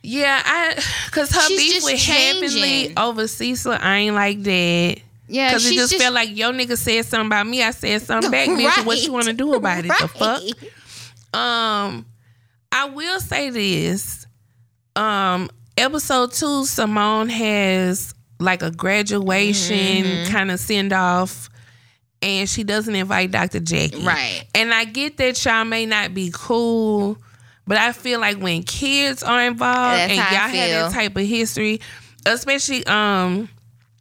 Yeah, 0.01 0.41
I 0.43 0.75
because 1.05 1.31
her 1.31 1.47
beef 1.49 1.73
just 1.75 1.85
with 1.85 2.01
Heavenly 2.01 2.95
over 2.97 3.27
Cecil, 3.27 3.77
I 3.79 3.97
ain't 3.97 4.15
like 4.15 4.41
that. 4.43 4.97
yeah, 5.27 5.49
Because 5.49 5.65
it 5.65 5.69
she's 5.69 5.89
just, 5.89 6.01
felt 6.01 6.13
like 6.15 6.35
your 6.35 6.51
nigga 6.51 6.77
said 6.77 7.05
something 7.05 7.27
about 7.27 7.45
me. 7.47 7.61
I 7.63 7.71
said 7.71 8.01
something 8.01 8.31
back, 8.31 8.49
bitch. 8.49 8.85
What 8.85 9.03
you 9.03 9.13
want 9.13 9.25
to 9.25 9.33
do 9.33 9.53
about 9.53 9.85
it? 9.85 9.89
The 9.89 10.07
fuck? 11.33 11.39
Um, 11.39 12.05
I 12.71 12.85
will 12.85 13.19
say 13.19 13.49
this. 13.51 14.25
Um, 14.95 15.49
episode 15.77 16.31
two, 16.33 16.65
Simone 16.65 17.29
has 17.29 18.13
like 18.43 18.61
a 18.61 18.71
graduation 18.71 20.03
Mm-hmm. 20.05 20.31
kind 20.31 20.51
of 20.51 20.59
send 20.59 20.93
off, 20.93 21.49
and 22.21 22.47
she 22.49 22.63
doesn't 22.63 22.95
invite 22.95 23.31
Dr. 23.31 23.59
Jackie. 23.59 24.03
Right. 24.03 24.43
And 24.55 24.73
I 24.73 24.85
get 24.85 25.17
that 25.17 25.43
y'all 25.45 25.65
may 25.65 25.85
not 25.85 26.13
be 26.13 26.31
cool, 26.33 27.17
but 27.67 27.77
I 27.77 27.91
feel 27.91 28.19
like 28.19 28.37
when 28.37 28.63
kids 28.63 29.23
are 29.23 29.43
involved 29.43 29.97
That's 29.97 30.11
and 30.11 30.17
y'all 30.17 30.25
have 30.61 30.91
that 30.91 30.91
type 30.93 31.15
of 31.15 31.23
history, 31.25 31.81
especially 32.25 32.85
um, 32.85 33.49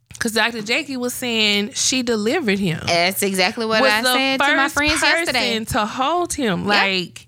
because 0.09 0.33
Dr. 0.33 0.61
Jackie 0.61 0.95
was 0.97 1.13
saying 1.13 1.71
she 1.71 2.01
delivered 2.03 2.59
him 2.59 2.79
That's 2.85 3.23
exactly 3.23 3.65
what 3.65 3.81
was 3.81 3.91
I 3.91 4.01
said 4.03 4.39
to 4.39 4.55
my 4.55 4.69
friends 4.69 5.01
yesterday. 5.01 5.63
to 5.65 5.85
hold 5.85 6.33
him. 6.33 6.65
Like 6.65 7.27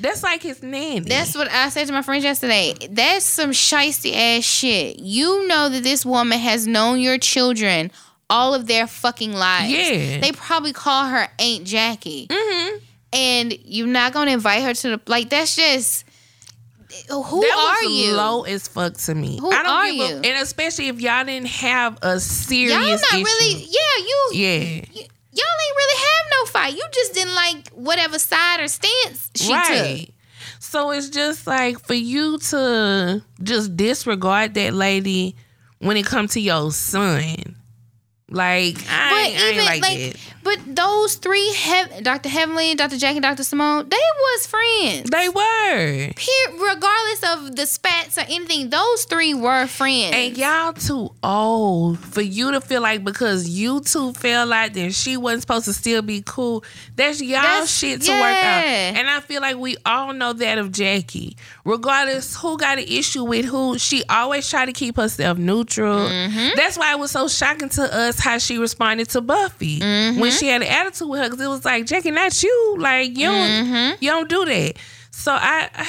that's 0.00 0.22
like 0.22 0.42
his 0.42 0.62
nanny. 0.62 1.00
That's 1.00 1.34
what 1.34 1.50
I 1.50 1.68
said 1.70 1.86
to 1.86 1.92
my 1.92 2.02
friends 2.02 2.24
yesterday. 2.24 2.74
That's 2.90 3.24
some 3.24 3.50
shisty 3.50 4.14
ass 4.14 4.44
shit. 4.44 4.98
You 4.98 5.46
know 5.48 5.68
that 5.68 5.82
this 5.82 6.04
woman 6.04 6.38
has 6.38 6.66
known 6.66 7.00
your 7.00 7.18
children 7.18 7.90
all 8.28 8.54
of 8.54 8.66
their 8.66 8.86
fucking 8.86 9.32
lives. 9.32 9.72
Yeah. 9.72 10.20
They 10.20 10.32
probably 10.32 10.72
call 10.72 11.06
her 11.06 11.28
Aunt 11.38 11.64
Jackie. 11.64 12.26
Mhm. 12.26 12.80
And 13.12 13.58
you're 13.64 13.86
not 13.86 14.12
gonna 14.12 14.32
invite 14.32 14.62
her 14.64 14.74
to 14.74 14.88
the 14.96 15.00
like 15.06 15.30
that's 15.30 15.54
just 15.56 16.04
who 17.08 17.40
that 17.40 17.56
are 17.82 17.84
you? 17.88 18.12
low 18.14 18.42
as 18.44 18.68
fuck 18.68 18.94
to 18.96 19.14
me. 19.14 19.38
Who 19.38 19.50
I 19.50 19.62
don't 19.62 19.66
are 19.66 19.84
give 19.86 19.94
you? 19.96 20.04
A, 20.04 20.16
and 20.16 20.42
especially 20.42 20.88
if 20.88 21.00
y'all 21.00 21.24
didn't 21.24 21.48
have 21.48 21.98
a 22.02 22.18
serious 22.20 22.72
Y'all 22.72 22.80
not 22.82 22.92
issue. 23.14 23.24
really 23.24 23.68
yeah, 23.70 24.04
you 24.06 24.30
Yeah. 24.32 24.84
y- 24.94 25.08
y'all 25.36 25.60
ain't 25.66 25.76
really 25.76 26.00
have 26.00 26.26
no 26.30 26.46
fight. 26.46 26.74
You 26.76 26.84
just 26.92 27.14
didn't 27.14 27.34
like 27.34 27.68
whatever 27.70 28.18
side 28.18 28.60
or 28.60 28.68
stance 28.68 29.30
she 29.34 29.52
right. 29.52 30.06
took. 30.06 30.14
So 30.60 30.90
it's 30.90 31.10
just 31.10 31.46
like 31.46 31.78
for 31.80 31.94
you 31.94 32.38
to 32.38 33.22
just 33.42 33.76
disregard 33.76 34.54
that 34.54 34.74
lady 34.74 35.36
when 35.78 35.96
it 35.96 36.06
comes 36.06 36.32
to 36.32 36.40
your 36.40 36.72
son. 36.72 37.56
Like 38.28 38.76
I, 38.90 39.10
But 39.10 39.40
ain't, 39.40 39.58
I 39.58 39.64
like, 39.64 39.82
like, 39.82 39.98
that. 40.12 40.16
But 40.46 40.76
those 40.76 41.16
three, 41.16 41.52
Hev- 41.54 42.02
Dr. 42.04 42.28
Heavenly, 42.28 42.74
Dr. 42.76 42.96
Jackie, 42.98 43.18
Dr. 43.20 43.42
Simone, 43.42 43.88
they 43.88 43.96
was 43.96 44.46
friends. 44.46 45.10
They 45.10 45.28
were. 45.28 46.12
Pe- 46.14 46.52
regardless 46.58 47.22
of 47.34 47.56
the 47.56 47.66
spats 47.66 48.16
or 48.16 48.22
anything, 48.22 48.70
those 48.70 49.04
three 49.06 49.34
were 49.34 49.66
friends. 49.66 50.14
And 50.14 50.36
y'all 50.38 50.72
too 50.72 51.10
old 51.22 51.98
for 51.98 52.20
you 52.22 52.52
to 52.52 52.60
feel 52.60 52.80
like 52.80 53.02
because 53.02 53.48
you 53.48 53.80
two 53.80 54.12
fell 54.12 54.52
out, 54.52 54.72
then 54.74 54.92
she 54.92 55.16
wasn't 55.16 55.42
supposed 55.42 55.64
to 55.64 55.72
still 55.72 56.00
be 56.02 56.22
cool. 56.24 56.62
That's 56.94 57.20
y'all 57.20 57.42
That's- 57.42 57.76
shit 57.76 58.02
to 58.02 58.12
work 58.12 58.20
out. 58.22 58.64
And 58.64 59.10
I 59.10 59.20
feel 59.20 59.40
like 59.42 59.56
we 59.56 59.76
all 59.84 60.12
know 60.12 60.32
that 60.32 60.58
of 60.58 60.70
Jackie. 60.72 61.36
Regardless 61.64 62.36
who 62.36 62.56
got 62.56 62.78
an 62.78 62.84
issue 62.86 63.24
with 63.24 63.44
who, 63.46 63.76
she 63.78 64.04
always 64.08 64.48
tried 64.48 64.66
to 64.66 64.72
keep 64.72 64.96
herself 64.96 65.36
neutral. 65.38 66.08
Mm-hmm. 66.08 66.50
That's 66.56 66.78
why 66.78 66.92
it 66.92 66.98
was 66.98 67.10
so 67.10 67.26
shocking 67.26 67.68
to 67.70 67.82
us 67.82 68.20
how 68.20 68.38
she 68.38 68.58
responded 68.58 69.08
to 69.10 69.20
Buffy 69.20 69.80
Mm-hmm. 69.80 70.20
when 70.20 70.30
she 70.38 70.48
had 70.48 70.62
an 70.62 70.68
attitude 70.68 71.08
with 71.08 71.20
her. 71.20 71.26
Because 71.30 71.40
it 71.44 71.48
was 71.48 71.64
like, 71.64 71.86
Jackie, 71.86 72.10
not 72.10 72.42
you. 72.42 72.76
Like 72.78 73.16
you 73.16 73.26
don't, 73.26 73.50
Mm-hmm. 73.66 74.04
you 74.04 74.10
don't 74.10 74.28
do 74.28 74.44
that. 74.44 74.74
So 75.10 75.32
I, 75.32 75.70
I 75.74 75.86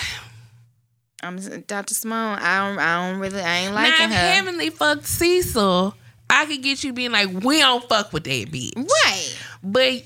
I'm 1.24 1.38
Dr. 1.68 1.94
Simone. 1.94 2.38
I 2.40 2.70
don't, 2.70 2.80
I 2.80 3.10
don't 3.12 3.20
really, 3.20 3.42
I 3.42 3.58
ain't 3.60 3.74
now 3.76 3.82
liking 3.82 4.06
if 4.06 4.12
her. 4.12 4.16
Heavenly 4.34 4.70
fucked 4.70 5.06
Cecil, 5.06 5.96
I 6.30 6.46
could 6.46 6.62
get 6.62 6.84
you 6.84 6.94
being 6.94 7.12
like, 7.12 7.30
we 7.30 7.60
don't 7.60 7.88
fuck 7.90 8.14
with 8.14 8.24
that 8.26 8.52
bitch. 8.52 8.76
right. 8.76 9.38
But 9.64 10.04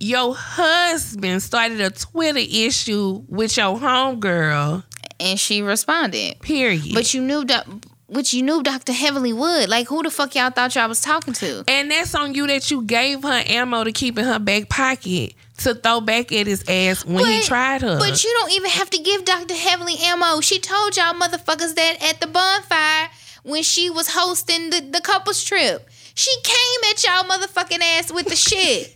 your 0.00 0.34
husband 0.36 1.42
started 1.42 1.80
a 1.80 1.90
Twitter 1.90 2.38
issue 2.40 3.24
with 3.28 3.56
your 3.56 3.78
homegirl. 3.78 4.84
And 5.20 5.38
she 5.40 5.62
responded. 5.62 6.38
Period. 6.40 6.94
But 6.94 7.12
you 7.14 7.20
knew 7.22 7.44
that, 7.46 7.66
which 8.08 8.32
you 8.34 8.42
knew 8.42 8.62
Dr. 8.62 8.92
Heavenly 8.92 9.32
would. 9.32 9.68
Like, 9.68 9.86
who 9.86 10.02
the 10.02 10.10
fuck 10.10 10.34
y'all 10.34 10.50
thought 10.50 10.74
y'all 10.74 10.88
was 10.88 11.00
talking 11.00 11.34
to? 11.34 11.64
and 11.68 11.90
that's 11.90 12.14
on 12.14 12.34
you 12.34 12.46
that 12.48 12.70
you 12.70 12.82
gave 12.82 13.22
her 13.22 13.42
ammo 13.46 13.84
to 13.84 13.92
keep 13.92 14.18
in 14.18 14.24
her 14.24 14.38
back 14.38 14.68
pocket 14.68 15.34
to 15.58 15.74
throw 15.74 16.00
back 16.00 16.30
at 16.32 16.46
his 16.46 16.64
ass 16.68 17.04
when 17.04 17.24
he 17.26 17.40
tried 17.42 17.82
her. 17.82 17.98
But 17.98 18.22
you 18.24 18.30
don't 18.40 18.52
even 18.52 18.70
have 18.70 18.90
to 18.90 18.98
give 19.02 19.24
Dr. 19.24 19.54
Heavenly 19.54 19.96
ammo. 20.02 20.40
She 20.40 20.58
told 20.60 20.96
y'all 20.96 21.14
motherfuckers 21.14 21.74
that 21.74 21.96
at 22.00 22.20
the 22.20 22.26
bonfire 22.28 23.08
when 23.42 23.62
she 23.62 23.90
was 23.90 24.08
hosting 24.14 24.70
the, 24.70 24.80
the 24.80 25.00
couples 25.00 25.42
trip. 25.42 25.88
She 26.14 26.34
came 26.42 26.90
at 26.90 27.04
y'all 27.04 27.24
motherfucking 27.24 27.80
ass 27.98 28.12
with 28.12 28.26
the 28.26 28.36
shit. 28.48 28.94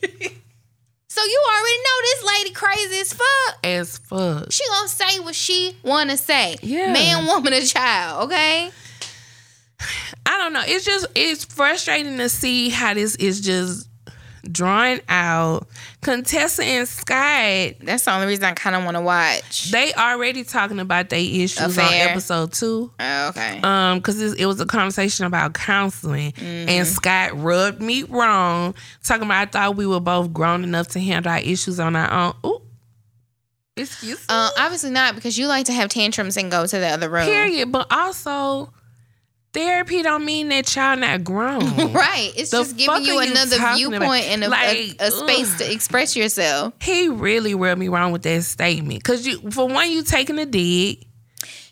so 1.08 1.22
you 1.24 1.44
already 1.50 1.76
know 1.76 1.98
this 2.02 2.24
lady 2.38 2.50
crazy 2.52 3.00
as 3.00 3.12
fuck. 3.12 3.58
as 3.64 3.98
fuck. 3.98 4.52
She 4.52 4.62
gonna 4.68 4.88
say 4.88 5.20
what 5.20 5.34
she 5.34 5.76
wanna 5.82 6.16
say. 6.16 6.56
Yeah. 6.62 6.92
Man, 6.92 7.26
woman, 7.26 7.52
or 7.54 7.60
child, 7.60 8.30
okay? 8.30 8.70
I 10.26 10.38
don't 10.38 10.52
know. 10.52 10.62
It's 10.64 10.84
just 10.84 11.06
it's 11.14 11.44
frustrating 11.44 12.16
to 12.18 12.28
see 12.28 12.68
how 12.70 12.94
this 12.94 13.14
is 13.16 13.40
just 13.40 13.88
drawn 14.50 15.00
out. 15.08 15.68
Contessa 16.00 16.64
and 16.64 16.88
Scott, 16.88 17.74
That's 17.80 18.04
the 18.04 18.12
only 18.12 18.26
reason 18.26 18.44
I 18.44 18.52
kind 18.54 18.74
of 18.74 18.82
want 18.84 18.96
to 18.96 19.00
watch. 19.00 19.70
they 19.70 19.92
already 19.94 20.42
talking 20.42 20.80
about 20.80 21.10
their 21.10 21.20
issues 21.20 21.78
on 21.78 21.92
episode 21.92 22.52
two. 22.52 22.90
Oh, 22.98 23.28
okay. 23.28 23.60
Um, 23.62 23.98
because 23.98 24.20
it, 24.20 24.40
it 24.40 24.46
was 24.46 24.60
a 24.60 24.66
conversation 24.66 25.26
about 25.26 25.54
counseling, 25.54 26.32
Mm-hmm. 26.32 26.68
and 26.68 26.86
Scott 26.88 27.38
rubbed 27.40 27.80
me 27.80 28.02
wrong, 28.02 28.74
talking 29.04 29.24
about 29.26 29.42
I 29.48 29.50
thought 29.50 29.76
we 29.76 29.86
were 29.86 30.00
both 30.00 30.32
grown 30.32 30.64
enough 30.64 30.88
to 30.88 31.00
handle 31.00 31.30
our 31.30 31.38
issues 31.38 31.78
on 31.78 31.94
our 31.94 32.10
own. 32.12 32.34
Ooh, 32.44 32.62
excuse 33.76 34.18
me. 34.18 34.24
Uh, 34.28 34.50
obviously 34.58 34.90
not 34.90 35.14
because 35.14 35.38
you 35.38 35.46
like 35.46 35.66
to 35.66 35.72
have 35.72 35.88
tantrums 35.88 36.36
and 36.36 36.50
go 36.50 36.66
to 36.66 36.78
the 36.78 36.86
other 36.88 37.08
room. 37.08 37.26
Period. 37.26 37.70
But 37.70 37.86
also, 37.92 38.72
therapy 39.52 40.02
don't 40.02 40.24
mean 40.24 40.48
that 40.48 40.74
y'all 40.74 40.96
not 40.96 41.24
grown. 41.24 41.62
Right. 41.92 42.32
It's 42.36 42.50
The 42.50 42.58
just 42.58 42.76
giving 42.76 43.04
you 43.04 43.18
are 43.18 43.24
you 43.24 43.30
another 43.30 43.56
viewpoint 43.76 44.24
and 44.26 44.44
a, 44.44 44.48
Like, 44.48 44.96
a, 45.00 45.06
a 45.06 45.10
space 45.10 45.58
to 45.58 45.70
express 45.72 46.16
yourself. 46.16 46.74
He 46.80 47.08
really 47.08 47.54
rubbed 47.54 47.78
me 47.80 47.88
wrong 47.88 48.12
with 48.12 48.22
that 48.22 48.42
statement. 48.44 49.04
Cause 49.04 49.26
you, 49.26 49.38
for 49.50 49.66
one, 49.68 49.90
you 49.90 50.02
taking 50.02 50.38
a 50.38 50.46
dig, 50.46 51.04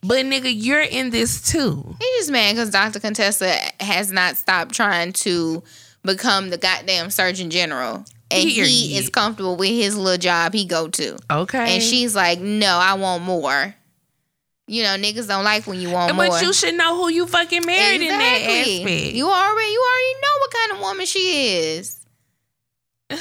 but 0.02 0.24
nigga, 0.26 0.52
you're 0.54 0.80
in 0.82 1.10
this 1.10 1.50
too. 1.50 1.96
He's 1.98 2.16
just 2.18 2.30
mad 2.30 2.54
because 2.54 2.70
Dr. 2.70 3.00
Contessa 3.00 3.54
has 3.80 4.10
not 4.12 4.36
stopped 4.36 4.74
trying 4.74 5.12
to 5.14 5.62
become 6.04 6.50
the 6.50 6.58
goddamn 6.58 7.10
Surgeon 7.10 7.50
General. 7.50 8.04
And 8.32 8.48
he 8.48 8.54
Period. 8.54 9.02
is 9.02 9.08
comfortable 9.08 9.56
with 9.56 9.70
his 9.70 9.96
little 9.96 10.16
job 10.16 10.54
he 10.54 10.64
go 10.64 10.86
to. 10.88 11.18
Okay. 11.30 11.74
And 11.74 11.82
she's 11.82 12.14
like, 12.14 12.38
no, 12.38 12.78
I 12.80 12.94
want 12.94 13.24
more. 13.24 13.74
You 14.70 14.84
know, 14.84 14.90
niggas 14.96 15.26
don't 15.26 15.42
like 15.42 15.66
when 15.66 15.80
you 15.80 15.90
want 15.90 16.14
more. 16.14 16.28
but 16.28 16.42
you 16.42 16.52
should 16.52 16.74
know 16.74 16.96
who 16.96 17.08
you 17.10 17.26
fucking 17.26 17.66
married 17.66 18.02
in 18.02 18.06
that 18.16 18.36
Exactly. 18.36 18.82
aspect. 18.84 19.14
You 19.16 19.26
already, 19.28 19.72
you 19.72 19.84
already 19.90 20.14
know 20.22 20.34
what 20.38 20.50
kind 20.52 20.72
of 20.72 20.78
woman 20.80 21.06
she 21.06 21.18
is. 21.76 21.96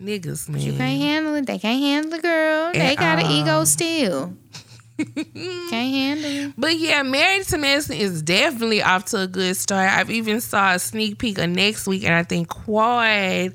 Niggas, 0.00 0.48
man. 0.48 0.60
You 0.62 0.72
can't 0.72 0.98
handle 1.00 1.34
it. 1.34 1.46
They 1.46 1.58
can't 1.58 1.80
handle 1.82 2.10
the 2.12 2.20
girl. 2.22 2.72
They 2.72 2.80
At 2.80 2.96
got 2.98 3.18
an 3.22 3.30
ego 3.30 3.64
still. 3.64 4.32
can't 4.96 5.70
handle 5.70 6.30
it. 6.30 6.54
But 6.56 6.78
yeah, 6.78 7.02
Married 7.02 7.46
to 7.48 7.58
Medicine 7.58 7.96
is 7.96 8.22
definitely 8.22 8.82
off 8.82 9.04
to 9.06 9.20
a 9.22 9.26
good 9.26 9.56
start. 9.56 9.90
I've 9.92 10.10
even 10.10 10.40
saw 10.40 10.72
a 10.74 10.78
sneak 10.78 11.18
peek 11.18 11.36
of 11.38 11.50
next 11.50 11.86
week, 11.86 12.04
and 12.04 12.14
I 12.14 12.22
think 12.22 12.48
Quad 12.48 13.52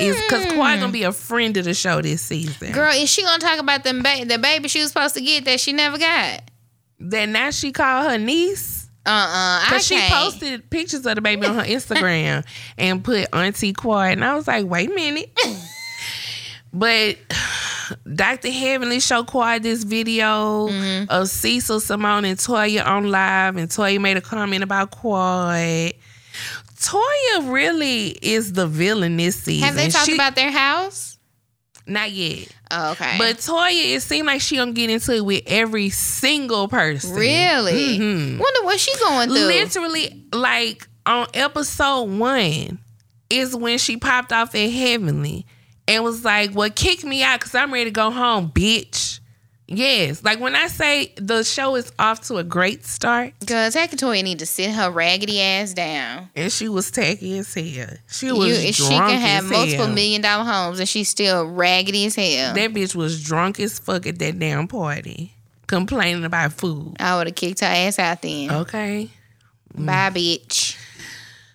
is 0.00 0.16
because 0.22 0.44
Quad 0.52 0.78
gonna 0.78 0.92
be 0.92 1.02
a 1.02 1.12
friend 1.12 1.56
of 1.56 1.64
the 1.64 1.74
show 1.74 2.00
this 2.02 2.22
season. 2.22 2.70
Girl, 2.72 2.92
is 2.94 3.10
she 3.10 3.22
gonna 3.22 3.38
talk 3.40 3.58
about 3.58 3.82
them 3.82 4.02
ba- 4.02 4.24
the 4.26 4.38
baby 4.38 4.68
she 4.68 4.80
was 4.80 4.88
supposed 4.92 5.14
to 5.16 5.20
get 5.20 5.44
that 5.46 5.58
she 5.58 5.72
never 5.72 5.98
got? 5.98 6.42
Then 7.00 7.32
now 7.32 7.50
she 7.50 7.72
called 7.72 8.10
her 8.10 8.18
niece. 8.18 8.88
Uh 9.06 9.10
uh 9.10 9.12
I 9.12 9.66
Cause 9.70 9.86
she 9.86 9.94
can't. 9.96 10.12
posted 10.12 10.68
pictures 10.70 11.06
of 11.06 11.14
the 11.14 11.20
baby 11.22 11.46
on 11.46 11.54
her 11.54 11.62
Instagram 11.64 12.44
and 12.78 13.02
put 13.02 13.26
Auntie 13.32 13.72
Quad, 13.72 14.12
and 14.12 14.24
I 14.24 14.34
was 14.34 14.46
like, 14.46 14.66
wait 14.66 14.90
a 14.90 14.94
minute. 14.94 15.30
but 16.72 17.16
Dr. 18.14 18.50
Heavenly 18.50 19.00
showed 19.00 19.26
Quad 19.26 19.62
this 19.62 19.84
video 19.84 20.68
Mm-hmm. 20.68 21.04
of 21.10 21.28
Cecil, 21.28 21.80
Simone, 21.80 22.26
and 22.26 22.38
Toya 22.38 22.84
on 22.86 23.10
live, 23.10 23.56
and 23.56 23.68
Toya 23.70 24.00
made 24.00 24.16
a 24.18 24.20
comment 24.20 24.62
about 24.62 24.90
Quad. 24.90 25.92
Toya 26.76 27.52
really 27.52 28.08
is 28.22 28.52
the 28.52 28.66
villain 28.66 29.16
this 29.16 29.36
season. 29.42 29.64
Have 29.66 29.74
they 29.74 29.88
talked 29.88 30.06
She- 30.06 30.14
about 30.14 30.34
their 30.36 30.50
house? 30.52 31.07
Not 31.88 32.12
yet. 32.12 32.48
Oh, 32.70 32.92
okay. 32.92 33.16
But 33.18 33.36
Toya, 33.38 33.94
it 33.96 34.02
seemed 34.02 34.26
like 34.26 34.40
she 34.42 34.56
gonna 34.56 34.72
get 34.72 34.90
into 34.90 35.12
it 35.14 35.24
with 35.24 35.42
every 35.46 35.88
single 35.90 36.68
person. 36.68 37.14
really? 37.14 37.98
Mhm. 37.98 38.38
Wonder 38.38 38.62
what 38.64 38.78
she 38.78 38.94
going 38.98 39.28
through. 39.30 39.46
Literally, 39.46 40.22
like 40.32 40.86
on 41.06 41.26
episode 41.34 42.02
one, 42.04 42.78
is 43.30 43.56
when 43.56 43.78
she 43.78 43.96
popped 43.96 44.32
off 44.32 44.54
at 44.54 44.70
Heavenly 44.70 45.46
and 45.86 46.04
was 46.04 46.24
like, 46.24 46.54
"Well, 46.54 46.68
kick 46.70 47.04
me 47.04 47.22
out 47.22 47.40
because 47.40 47.54
I'm 47.54 47.72
ready 47.72 47.86
to 47.86 47.90
go 47.90 48.10
home, 48.10 48.50
bitch." 48.54 49.20
Yes, 49.70 50.24
like 50.24 50.40
when 50.40 50.56
I 50.56 50.68
say 50.68 51.12
the 51.16 51.42
show 51.44 51.74
is 51.76 51.92
off 51.98 52.22
to 52.28 52.36
a 52.36 52.42
great 52.44 52.86
start, 52.86 53.34
Girl, 53.44 53.68
Takatoya 53.70 54.24
need 54.24 54.38
to 54.38 54.46
sit 54.46 54.70
her 54.70 54.90
raggedy 54.90 55.42
ass 55.42 55.74
down. 55.74 56.30
and 56.34 56.50
she 56.50 56.70
was 56.70 56.90
tacky 56.90 57.36
as 57.36 57.52
hell. 57.52 57.88
She 58.10 58.32
was 58.32 58.48
You, 58.64 58.72
drunk 58.72 58.74
she 58.92 58.98
can 58.98 59.20
have 59.20 59.44
multiple 59.44 59.84
hell. 59.84 59.94
million 59.94 60.22
dollar 60.22 60.44
homes 60.44 60.78
and 60.80 60.88
she's 60.88 61.10
still 61.10 61.44
raggedy 61.46 62.06
as 62.06 62.14
hell. 62.14 62.54
That 62.54 62.72
bitch 62.72 62.94
was 62.94 63.22
drunk 63.22 63.60
as 63.60 63.78
fuck 63.78 64.06
at 64.06 64.18
that 64.20 64.38
damn 64.38 64.68
party, 64.68 65.34
complaining 65.66 66.24
about 66.24 66.54
food. 66.54 66.96
I 66.98 67.16
would 67.18 67.26
have 67.26 67.36
kicked 67.36 67.60
her 67.60 67.66
ass 67.66 67.98
out 67.98 68.22
then. 68.22 68.50
Okay. 68.50 69.10
Bye, 69.74 70.10
bitch. 70.10 70.76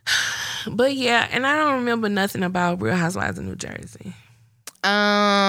But 0.66 0.96
yeah, 0.96 1.28
and 1.32 1.46
I 1.46 1.58
don't 1.58 1.80
remember 1.80 2.08
nothing 2.08 2.42
about 2.44 2.82
Real 2.82 2.96
Housewives 2.96 3.38
of 3.38 3.44
New 3.44 3.56
Jersey. 3.58 4.14
Um, 4.86 4.90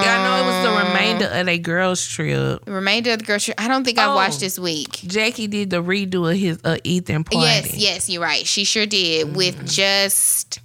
Yeah, 0.05 0.19
I 0.21 0.25
know 0.25 0.43
it 0.43 0.47
was 0.47 0.65
the 0.65 0.89
remainder 0.89 1.27
of 1.27 1.49
a 1.49 1.59
girls 1.59 2.07
trip. 2.07 2.63
remainder 2.69 3.11
of 3.13 3.19
the 3.19 3.25
girls 3.25 3.45
trip- 3.45 3.61
I 3.61 3.67
don't 3.69 3.83
think 3.85 3.99
I 3.99 4.07
Oh. 4.07 4.15
watched 4.15 4.39
this 4.41 4.59
week. 4.59 4.91
Jackie 5.07 5.49
did 5.49 5.71
the 5.71 5.83
redo 5.83 6.31
of 6.31 6.39
his 6.39 6.59
uh, 6.65 6.77
Ethan 6.85 7.25
party. 7.25 7.45
Yes, 7.45 7.75
yes, 7.77 8.09
you're 8.09 8.23
right. 8.23 8.47
She 8.47 8.65
sure 8.65 8.87
did 8.87 9.35
with 9.35 9.69
just 9.69 10.61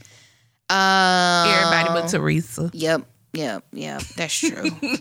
uh 0.70 1.46
Everybody 1.64 1.90
but 2.02 2.08
Teresa. 2.10 2.70
Yep, 2.74 3.02
yep, 3.34 3.64
yep. 3.74 4.02
That's 4.16 4.38
true. 4.38 4.70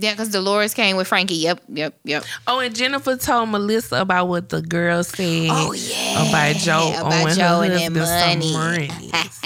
yeah, 0.00 0.12
because 0.12 0.28
Dolores 0.28 0.74
came 0.74 0.96
with 0.96 1.08
Frankie. 1.08 1.34
Yep, 1.34 1.62
yep, 1.68 1.98
yep. 2.04 2.24
Oh, 2.46 2.60
and 2.60 2.74
Jennifer 2.74 3.16
told 3.16 3.48
Melissa 3.48 3.96
about 3.96 4.28
what 4.28 4.48
the 4.48 4.62
girl 4.62 5.02
said 5.02 5.48
Oh 5.50 5.72
yeah, 5.72 6.28
about 6.28 6.56
Joe 6.56 6.92
about 6.96 7.12
owing 7.24 7.34
Joe 7.34 7.62
and 7.62 7.94
money. 7.94 8.90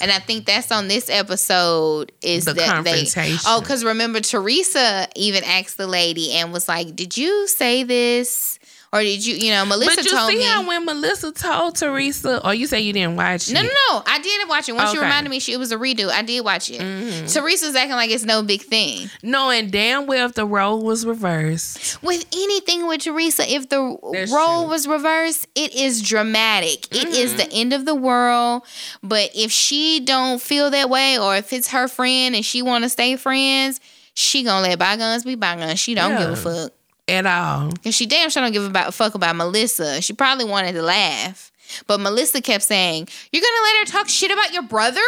and 0.00 0.10
I 0.10 0.18
think 0.18 0.46
that's 0.46 0.72
on 0.72 0.88
this 0.88 1.08
episode 1.08 2.12
is 2.22 2.44
The 2.44 2.54
that 2.54 2.84
they 2.84 3.02
confrontation. 3.04 3.38
oh 3.46 3.60
because 3.60 3.84
remember 3.84 4.20
Teresa 4.20 5.08
even 5.14 5.44
asked 5.44 5.76
the 5.76 5.86
lady 5.86 6.32
and 6.32 6.52
was 6.52 6.68
like, 6.68 6.96
"Did 6.96 7.16
you 7.16 7.46
say 7.46 7.84
this?" 7.84 8.58
Or 8.94 9.00
did 9.02 9.26
you, 9.26 9.34
you 9.34 9.50
know, 9.50 9.66
Melissa 9.66 9.96
told 9.96 9.96
me. 9.96 10.02
but 10.04 10.04
you 10.12 10.16
told 10.16 10.30
see 10.30 10.36
me. 10.38 10.44
how 10.44 10.68
when 10.68 10.84
Melissa 10.84 11.32
told 11.32 11.74
Teresa, 11.76 12.46
or 12.46 12.54
you 12.54 12.68
say 12.68 12.80
you 12.80 12.92
didn't 12.92 13.16
watch 13.16 13.50
No, 13.50 13.58
it? 13.58 13.64
no, 13.64 13.68
no. 13.90 14.02
I 14.06 14.20
did 14.20 14.48
watch 14.48 14.68
it. 14.68 14.72
Once 14.76 14.94
you 14.94 15.00
reminded 15.02 15.30
me 15.30 15.40
she, 15.40 15.52
it 15.52 15.58
was 15.58 15.72
a 15.72 15.76
redo, 15.76 16.10
I 16.10 16.22
did 16.22 16.44
watch 16.44 16.70
it. 16.70 16.80
Mm-hmm. 16.80 17.26
Teresa's 17.26 17.74
acting 17.74 17.96
like 17.96 18.10
it's 18.10 18.24
no 18.24 18.44
big 18.44 18.62
thing. 18.62 19.10
Knowing 19.20 19.70
damn 19.70 20.06
well 20.06 20.26
if 20.28 20.34
the 20.34 20.46
role 20.46 20.80
was 20.80 21.04
reversed. 21.04 22.00
With 22.04 22.24
anything 22.32 22.86
with 22.86 23.00
Teresa, 23.02 23.52
if 23.52 23.68
the 23.68 23.98
That's 24.12 24.30
role 24.30 24.46
true. 24.46 24.54
Mm-hmm. 24.62 24.70
was 24.70 24.86
reversed, 24.86 25.48
it 25.56 25.74
is 25.74 26.00
dramatic. 26.00 26.86
It 26.94 27.08
is 27.08 27.34
the 27.36 27.50
end 27.52 27.72
of 27.72 27.86
the 27.86 27.96
world. 27.96 28.62
But 29.02 29.30
if 29.34 29.50
she 29.50 30.00
don't 30.00 30.40
feel 30.40 30.70
that 30.70 30.88
way, 30.88 31.18
or 31.18 31.34
if 31.34 31.52
it's 31.52 31.68
her 31.72 31.88
friend 31.88 32.36
and 32.36 32.44
she 32.44 32.62
want 32.62 32.84
to 32.84 32.88
stay 32.88 33.16
friends, 33.16 33.80
she 34.14 34.44
gonna 34.44 34.68
let 34.68 34.78
bygones 34.78 35.24
be 35.24 35.34
bygones. 35.34 35.80
She 35.80 35.94
don't 35.96 36.16
give 36.16 36.30
a 36.30 36.36
fuck. 36.36 36.72
At 37.06 37.26
all. 37.26 37.70
Cause 37.82 37.94
she 37.94 38.06
damn 38.06 38.30
sure 38.30 38.42
don't 38.42 38.52
give 38.52 38.74
a 38.74 38.92
fuck 38.92 39.14
about 39.14 39.36
Melissa. 39.36 40.00
She 40.00 40.12
probably 40.14 40.46
wanted 40.46 40.72
to 40.72 40.82
laugh, 40.82 41.52
but 41.86 42.00
Melissa 42.00 42.40
kept 42.40 42.64
saying, 42.64 43.08
"You're 43.30 43.42
gonna 43.42 43.62
let 43.62 43.78
her 43.88 43.92
talk 43.92 44.08
shit 44.08 44.30
about 44.30 44.52
your 44.54 44.62
brother? 44.62 45.00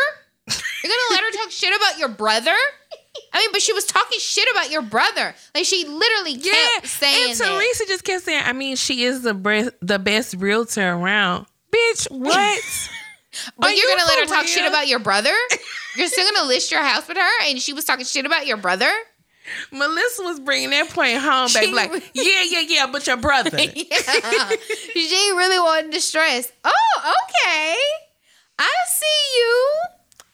You're 0.47 0.55
gonna 0.93 1.11
let 1.11 1.21
her 1.25 1.39
talk 1.43 1.51
shit 1.51 1.75
about 1.75 1.99
your 1.99 2.09
brother?" 2.09 2.55
I 3.33 3.39
mean, 3.39 3.49
but 3.53 3.63
she 3.63 3.73
was 3.73 3.85
talking 3.87 4.19
shit 4.21 4.47
about 4.53 4.71
your 4.71 4.83
brother. 4.83 5.35
Like 5.55 5.65
she 5.65 5.85
literally 5.87 6.35
kept 6.35 6.47
Yeah, 6.47 6.81
saying 6.85 7.31
and 7.31 7.39
that. 7.41 7.55
Teresa 7.59 7.85
just 7.87 8.05
kept 8.05 8.25
saying, 8.25 8.43
I 8.45 8.53
mean, 8.53 8.77
she 8.77 9.05
is 9.05 9.23
the 9.23 9.33
bre- 9.35 9.71
the 9.81 9.99
best 9.99 10.35
realtor 10.39 10.93
around. 10.93 11.47
Bitch, 11.75 12.11
what? 12.11 12.63
But 13.59 13.67
Are 13.67 13.71
you're 13.71 13.79
you 13.91 13.97
gonna 13.97 14.09
let 14.09 14.19
her 14.21 14.27
for 14.27 14.35
talk 14.35 14.47
shit 14.47 14.67
about 14.67 14.89
your 14.89 14.99
brother? 14.99 15.35
You're 15.97 16.09
still 16.09 16.27
gonna 16.33 16.49
list 16.49 16.71
your 16.71 16.83
house 16.83 17.07
with 17.07 17.19
her, 17.19 17.31
and 17.45 17.61
she 17.61 17.75
was 17.75 17.85
talking 17.85 18.07
shit 18.07 18.25
about 18.25 18.47
your 18.47 18.57
brother? 18.57 18.91
Melissa 19.73 20.23
was 20.23 20.41
bringing 20.41 20.71
that 20.71 20.89
point 20.91 21.19
home, 21.19 21.49
baby. 21.53 21.73
Like, 21.73 21.91
yeah, 22.15 22.43
yeah, 22.49 22.61
yeah, 22.67 22.87
but 22.91 23.07
your 23.07 23.17
brother. 23.17 23.51
yeah, 23.59 24.51
she 24.93 25.33
really 25.37 25.59
wanted 25.59 25.93
to 25.93 26.01
stress. 26.01 26.53
Oh, 26.65 27.15
okay, 27.29 27.77
I 28.59 28.75
see 28.89 29.39
you. 29.39 29.77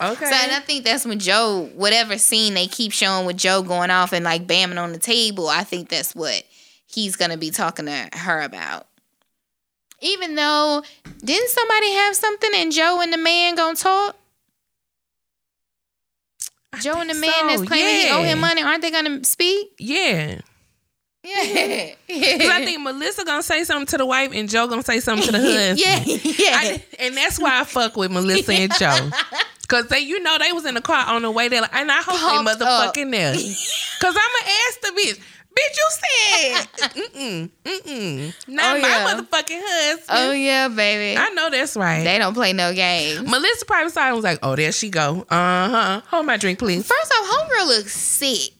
Okay. 0.02 0.24
So 0.24 0.34
and 0.34 0.52
I 0.52 0.60
think 0.60 0.84
that's 0.84 1.04
when 1.04 1.18
Joe, 1.20 1.70
whatever 1.74 2.18
scene 2.18 2.54
they 2.54 2.66
keep 2.66 2.92
showing 2.92 3.24
with 3.24 3.36
Joe 3.36 3.62
going 3.62 3.90
off 3.90 4.12
and 4.12 4.24
like 4.24 4.46
bamming 4.46 4.82
on 4.82 4.92
the 4.92 4.98
table, 4.98 5.48
I 5.48 5.62
think 5.62 5.88
that's 5.88 6.14
what 6.14 6.42
he's 6.86 7.16
gonna 7.16 7.36
be 7.36 7.50
talking 7.50 7.86
to 7.86 8.08
her 8.14 8.40
about. 8.42 8.86
Even 10.00 10.34
though, 10.34 10.82
didn't 11.24 11.50
somebody 11.50 11.92
have 11.92 12.16
something 12.16 12.50
and 12.56 12.72
Joe 12.72 13.00
and 13.00 13.12
the 13.12 13.18
man 13.18 13.54
gonna 13.54 13.76
talk? 13.76 14.16
Joe 16.80 17.00
and 17.00 17.10
the 17.10 17.14
think 17.14 17.26
man 17.34 17.46
that's 17.48 17.60
so, 17.60 17.66
claiming 17.66 18.06
he 18.06 18.10
owe 18.10 18.22
him 18.22 18.40
money, 18.40 18.62
aren't 18.62 18.82
they 18.82 18.90
gonna 18.90 19.22
speak? 19.24 19.72
yeah. 19.78 20.40
Yeah. 21.24 21.94
Because 22.08 22.48
I 22.50 22.64
think 22.64 22.80
Melissa 22.80 23.24
gonna 23.24 23.44
say 23.44 23.62
something 23.62 23.86
to 23.86 23.98
the 23.98 24.06
wife 24.06 24.32
and 24.34 24.48
Joe 24.48 24.66
gonna 24.66 24.82
say 24.82 24.98
something 24.98 25.26
to 25.26 25.32
the 25.32 25.38
husband. 25.40 25.78
yeah, 25.78 26.02
yeah. 26.04 26.56
I- 26.58 26.84
and 26.98 27.16
that's 27.16 27.38
why 27.38 27.60
I 27.60 27.64
fuck 27.64 27.96
with 27.96 28.10
Melissa 28.10 28.52
and 28.54 28.72
Joe. 28.76 29.10
Cause 29.68 29.86
they, 29.86 30.00
you 30.00 30.20
know, 30.20 30.36
they 30.38 30.50
was 30.52 30.66
in 30.66 30.74
the 30.74 30.82
car 30.82 31.06
on 31.14 31.22
the 31.22 31.30
way 31.30 31.48
there, 31.48 31.60
like, 31.62 31.72
and 31.74 31.90
I 31.90 32.02
hope 32.02 32.18
Pumped 32.18 32.58
they 32.58 32.64
motherfucking 32.66 33.10
there. 33.12 33.32
Cause 33.34 34.16
I'ma 34.16 34.52
ask 34.68 34.80
the 34.80 34.88
bitch, 34.88 35.20
Bitch, 35.52 35.76
you 35.76 35.88
said. 35.90 36.66
mm-mm, 37.12 37.50
mm-mm. 37.64 38.34
Not 38.48 38.76
Oh, 38.76 38.80
my 38.80 38.88
yeah. 38.88 39.06
motherfucking 39.14 39.60
husband. 39.62 40.06
Oh 40.10 40.32
yeah, 40.32 40.68
baby. 40.68 41.18
I 41.18 41.28
know 41.30 41.50
that's 41.50 41.76
right. 41.76 42.02
They 42.04 42.18
don't 42.18 42.34
play 42.34 42.52
no 42.52 42.72
games. 42.74 43.28
Melissa 43.28 43.64
Private 43.66 43.92
Side 43.92 44.12
was 44.12 44.24
like, 44.24 44.38
oh, 44.42 44.56
there 44.56 44.72
she 44.72 44.88
go. 44.88 45.26
Uh-huh. 45.28 46.00
Hold 46.06 46.26
my 46.26 46.36
drink, 46.38 46.58
please. 46.58 46.86
First 46.86 47.12
off, 47.20 47.26
homegirl 47.48 47.66
looks 47.66 47.92
sick. 47.94 48.52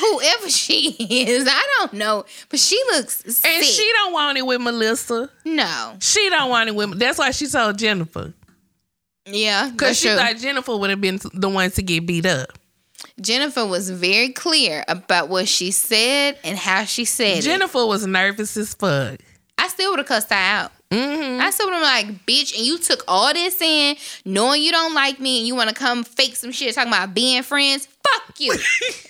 Whoever 0.00 0.48
she 0.48 0.90
is, 0.98 1.46
I 1.50 1.66
don't 1.78 1.94
know, 1.94 2.24
but 2.50 2.60
she 2.60 2.80
looks 2.92 3.16
sick. 3.36 3.50
And 3.50 3.64
she 3.64 3.90
don't 3.94 4.12
want 4.12 4.38
it 4.38 4.46
with 4.46 4.60
Melissa. 4.60 5.28
no, 5.44 5.96
She 6.00 6.28
don't 6.30 6.50
want 6.50 6.68
it 6.68 6.74
with 6.76 6.98
That's 7.00 7.18
why 7.18 7.32
she 7.32 7.48
told 7.48 7.78
Jennifer. 7.78 8.32
yeah, 9.26 9.70
Because 9.70 9.98
she 9.98 10.06
true. 10.08 10.16
thought 10.18 10.36
Jennifer 10.36 10.76
would 10.76 10.90
have 10.90 11.00
been 11.00 11.18
the 11.34 11.48
one 11.48 11.70
to 11.72 11.82
get 11.82 12.06
beat 12.06 12.26
up. 12.26 12.50
Jennifer 13.20 13.66
was 13.66 13.90
very 13.90 14.30
clear 14.30 14.84
about 14.88 15.28
what 15.28 15.48
she 15.48 15.70
said 15.70 16.38
and 16.44 16.56
how 16.58 16.84
she 16.84 17.04
said 17.04 17.38
it. 17.38 17.42
Jennifer 17.42 17.86
was 17.86 18.06
nervous 18.06 18.56
as 18.56 18.74
fuck. 18.74 19.20
I 19.58 19.68
still 19.68 19.90
would 19.90 19.98
have 20.00 20.08
cussed 20.08 20.30
her 20.30 20.36
out. 20.36 20.72
Mm-hmm. 20.90 21.40
I 21.40 21.50
still 21.50 21.66
would 21.66 21.74
have 21.74 21.82
like, 21.82 22.26
bitch, 22.26 22.56
and 22.56 22.66
you 22.66 22.78
took 22.78 23.04
all 23.08 23.32
this 23.32 23.60
in, 23.60 23.96
knowing 24.24 24.62
you 24.62 24.72
don't 24.72 24.94
like 24.94 25.20
me, 25.20 25.38
and 25.38 25.46
you 25.46 25.54
want 25.54 25.68
to 25.68 25.74
come 25.74 26.04
fake 26.04 26.36
some 26.36 26.52
shit 26.52 26.74
talking 26.74 26.92
about 26.92 27.14
being 27.14 27.42
friends. 27.42 27.86
Fuck 27.86 28.40
you. 28.40 28.54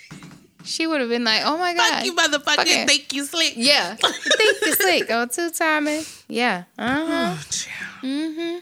she 0.65 0.87
would 0.87 1.01
have 1.01 1.09
been 1.09 1.25
like, 1.25 1.43
oh 1.45 1.57
my 1.59 1.75
god, 1.75 1.91
Fuck 1.95 2.05
you, 2.05 2.15
motherfucker. 2.15 2.87
Think 2.87 3.13
you 3.13 3.25
slick. 3.25 3.55
Yeah, 3.57 3.97
you 4.03 4.13
think 4.13 4.61
you 4.63 4.75
slick? 4.75 5.07
Oh, 5.11 5.27
two 5.27 5.51
timing. 5.51 6.05
Yeah. 6.29 6.65
Uh 6.79 7.07
huh. 7.07 7.37
Oh, 7.37 7.43
child. 7.51 8.03
Mm-hmm. 8.03 8.59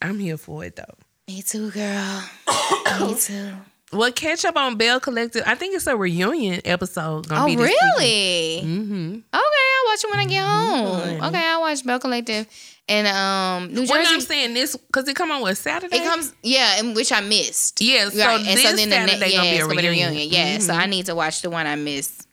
I'm 0.00 0.18
here 0.18 0.36
for 0.36 0.64
it, 0.64 0.76
though. 0.76 0.94
Me 1.28 1.42
too, 1.42 1.70
girl. 1.70 2.24
Me 3.00 3.14
too. 3.14 3.52
Well, 3.92 4.10
catch 4.12 4.44
up 4.46 4.56
on 4.56 4.76
Belle 4.76 5.00
Collective. 5.00 5.42
I 5.46 5.54
think 5.54 5.74
it's 5.74 5.86
a 5.86 5.96
reunion 5.96 6.60
episode. 6.64 7.26
Oh, 7.30 7.44
really? 7.44 8.60
Mm-hmm. 8.64 9.14
Okay, 9.16 9.22
I'll 9.34 9.86
watch 9.86 10.04
it 10.04 10.10
when 10.10 10.20
I 10.20 10.24
get 10.24 10.42
home. 10.42 11.22
Okay, 11.24 11.46
I'll 11.46 11.60
watch 11.60 11.84
Belle 11.84 11.98
Collective 12.00 12.46
and 12.88 13.06
um 13.06 13.68
New 13.74 13.86
Jersey. 13.86 13.92
I'm 14.14 14.20
saying 14.20 14.54
this, 14.54 14.76
because 14.76 15.06
it 15.08 15.14
come 15.14 15.30
on 15.30 15.42
what 15.42 15.56
Saturday? 15.56 15.96
It 15.96 16.04
comes, 16.04 16.32
yeah, 16.42 16.76
and 16.78 16.96
which 16.96 17.12
I 17.12 17.20
missed. 17.20 17.80
Yeah, 17.82 18.08
so 18.08 18.18
right. 18.18 18.38
And 18.40 18.46
this 18.58 18.62
so 18.70 18.76
then 18.76 18.88
the 18.88 18.94
Saturday 18.94 19.18
ne- 19.18 19.20
gonna 19.36 19.48
yeah, 19.48 19.54
a 19.54 19.60
gonna 19.60 19.74
be 19.76 19.82
the 19.82 19.88
reunion. 19.88 20.10
reunion. 20.14 20.32
Yeah, 20.32 20.58
so 20.58 20.72
Mhm. 20.72 20.78
I 20.78 20.86
need 20.86 21.06
to 21.06 21.14
watch 21.14 21.42
the 21.42 21.50
one 21.50 21.66
I 21.66 21.76
missed. 21.76 22.26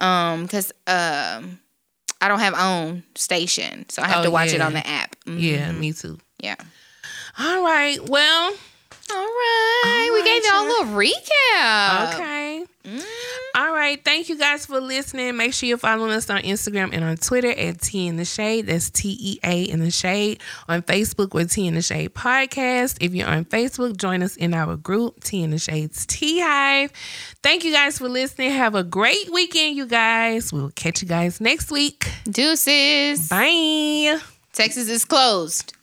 Um, 0.00 0.42
because 0.42 0.72
um, 0.88 1.60
I 2.20 2.26
don't 2.26 2.40
have 2.40 2.54
own 2.58 3.04
station, 3.14 3.88
so 3.88 4.02
I 4.02 4.08
have 4.08 4.20
Oh, 4.20 4.24
to 4.24 4.30
watch 4.32 4.52
it 4.52 4.60
on 4.60 4.72
the 4.72 4.84
app. 4.84 5.14
Yeah, 5.26 5.70
me 5.72 5.92
too. 5.92 6.18
yeah. 6.40 6.56
All 7.38 7.62
right. 7.62 7.98
Well, 8.08 8.52
All 9.10 9.16
right, 9.16 9.82
All 9.86 10.14
we 10.14 10.20
right, 10.20 10.24
gave 10.24 10.44
y'all 10.44 10.62
a 10.62 10.68
little 10.68 10.94
recap. 10.94 12.14
okay. 12.14 12.64
Mm. 12.84 13.04
All 13.54 13.72
right. 13.74 14.02
Thank 14.02 14.28
you 14.28 14.38
guys 14.38 14.64
for 14.66 14.80
listening. 14.80 15.36
Make 15.36 15.52
sure 15.52 15.68
you're 15.68 15.76
following 15.78 16.12
us 16.12 16.30
on 16.30 16.40
Instagram 16.42 16.90
and 16.92 17.02
on 17.04 17.16
Twitter 17.16 17.50
at 17.50 17.80
Tea 17.82 18.06
in 18.06 18.16
the 18.16 18.24
Shade. 18.24 18.66
That's 18.66 18.88
T 18.90 19.16
E 19.20 19.38
A 19.44 19.62
in 19.64 19.80
the 19.80 19.90
Shade. 19.90 20.40
On 20.68 20.80
Facebook, 20.82 21.34
we're 21.34 21.44
Tea 21.46 21.66
in 21.66 21.74
the 21.74 21.82
Shade 21.82 22.14
Podcast. 22.14 22.98
If 23.00 23.14
you're 23.14 23.28
on 23.28 23.44
Facebook, 23.46 23.96
join 23.96 24.22
us 24.22 24.36
in 24.36 24.54
our 24.54 24.76
group, 24.76 25.22
Tea 25.24 25.42
in 25.42 25.50
the 25.50 25.58
Shades 25.58 26.06
Tea 26.06 26.40
Hive. 26.40 26.92
Thank 27.42 27.64
you 27.64 27.72
guys 27.72 27.98
for 27.98 28.08
listening. 28.08 28.50
Have 28.52 28.74
a 28.74 28.84
great 28.84 29.30
weekend, 29.32 29.76
you 29.76 29.86
guys. 29.86 30.52
We'll 30.52 30.70
catch 30.70 31.02
you 31.02 31.08
guys 31.08 31.40
next 31.40 31.70
week. 31.70 32.10
Deuces. 32.30 33.28
Bye. 33.28 34.18
Texas 34.52 34.88
is 34.88 35.04
closed. 35.04 35.74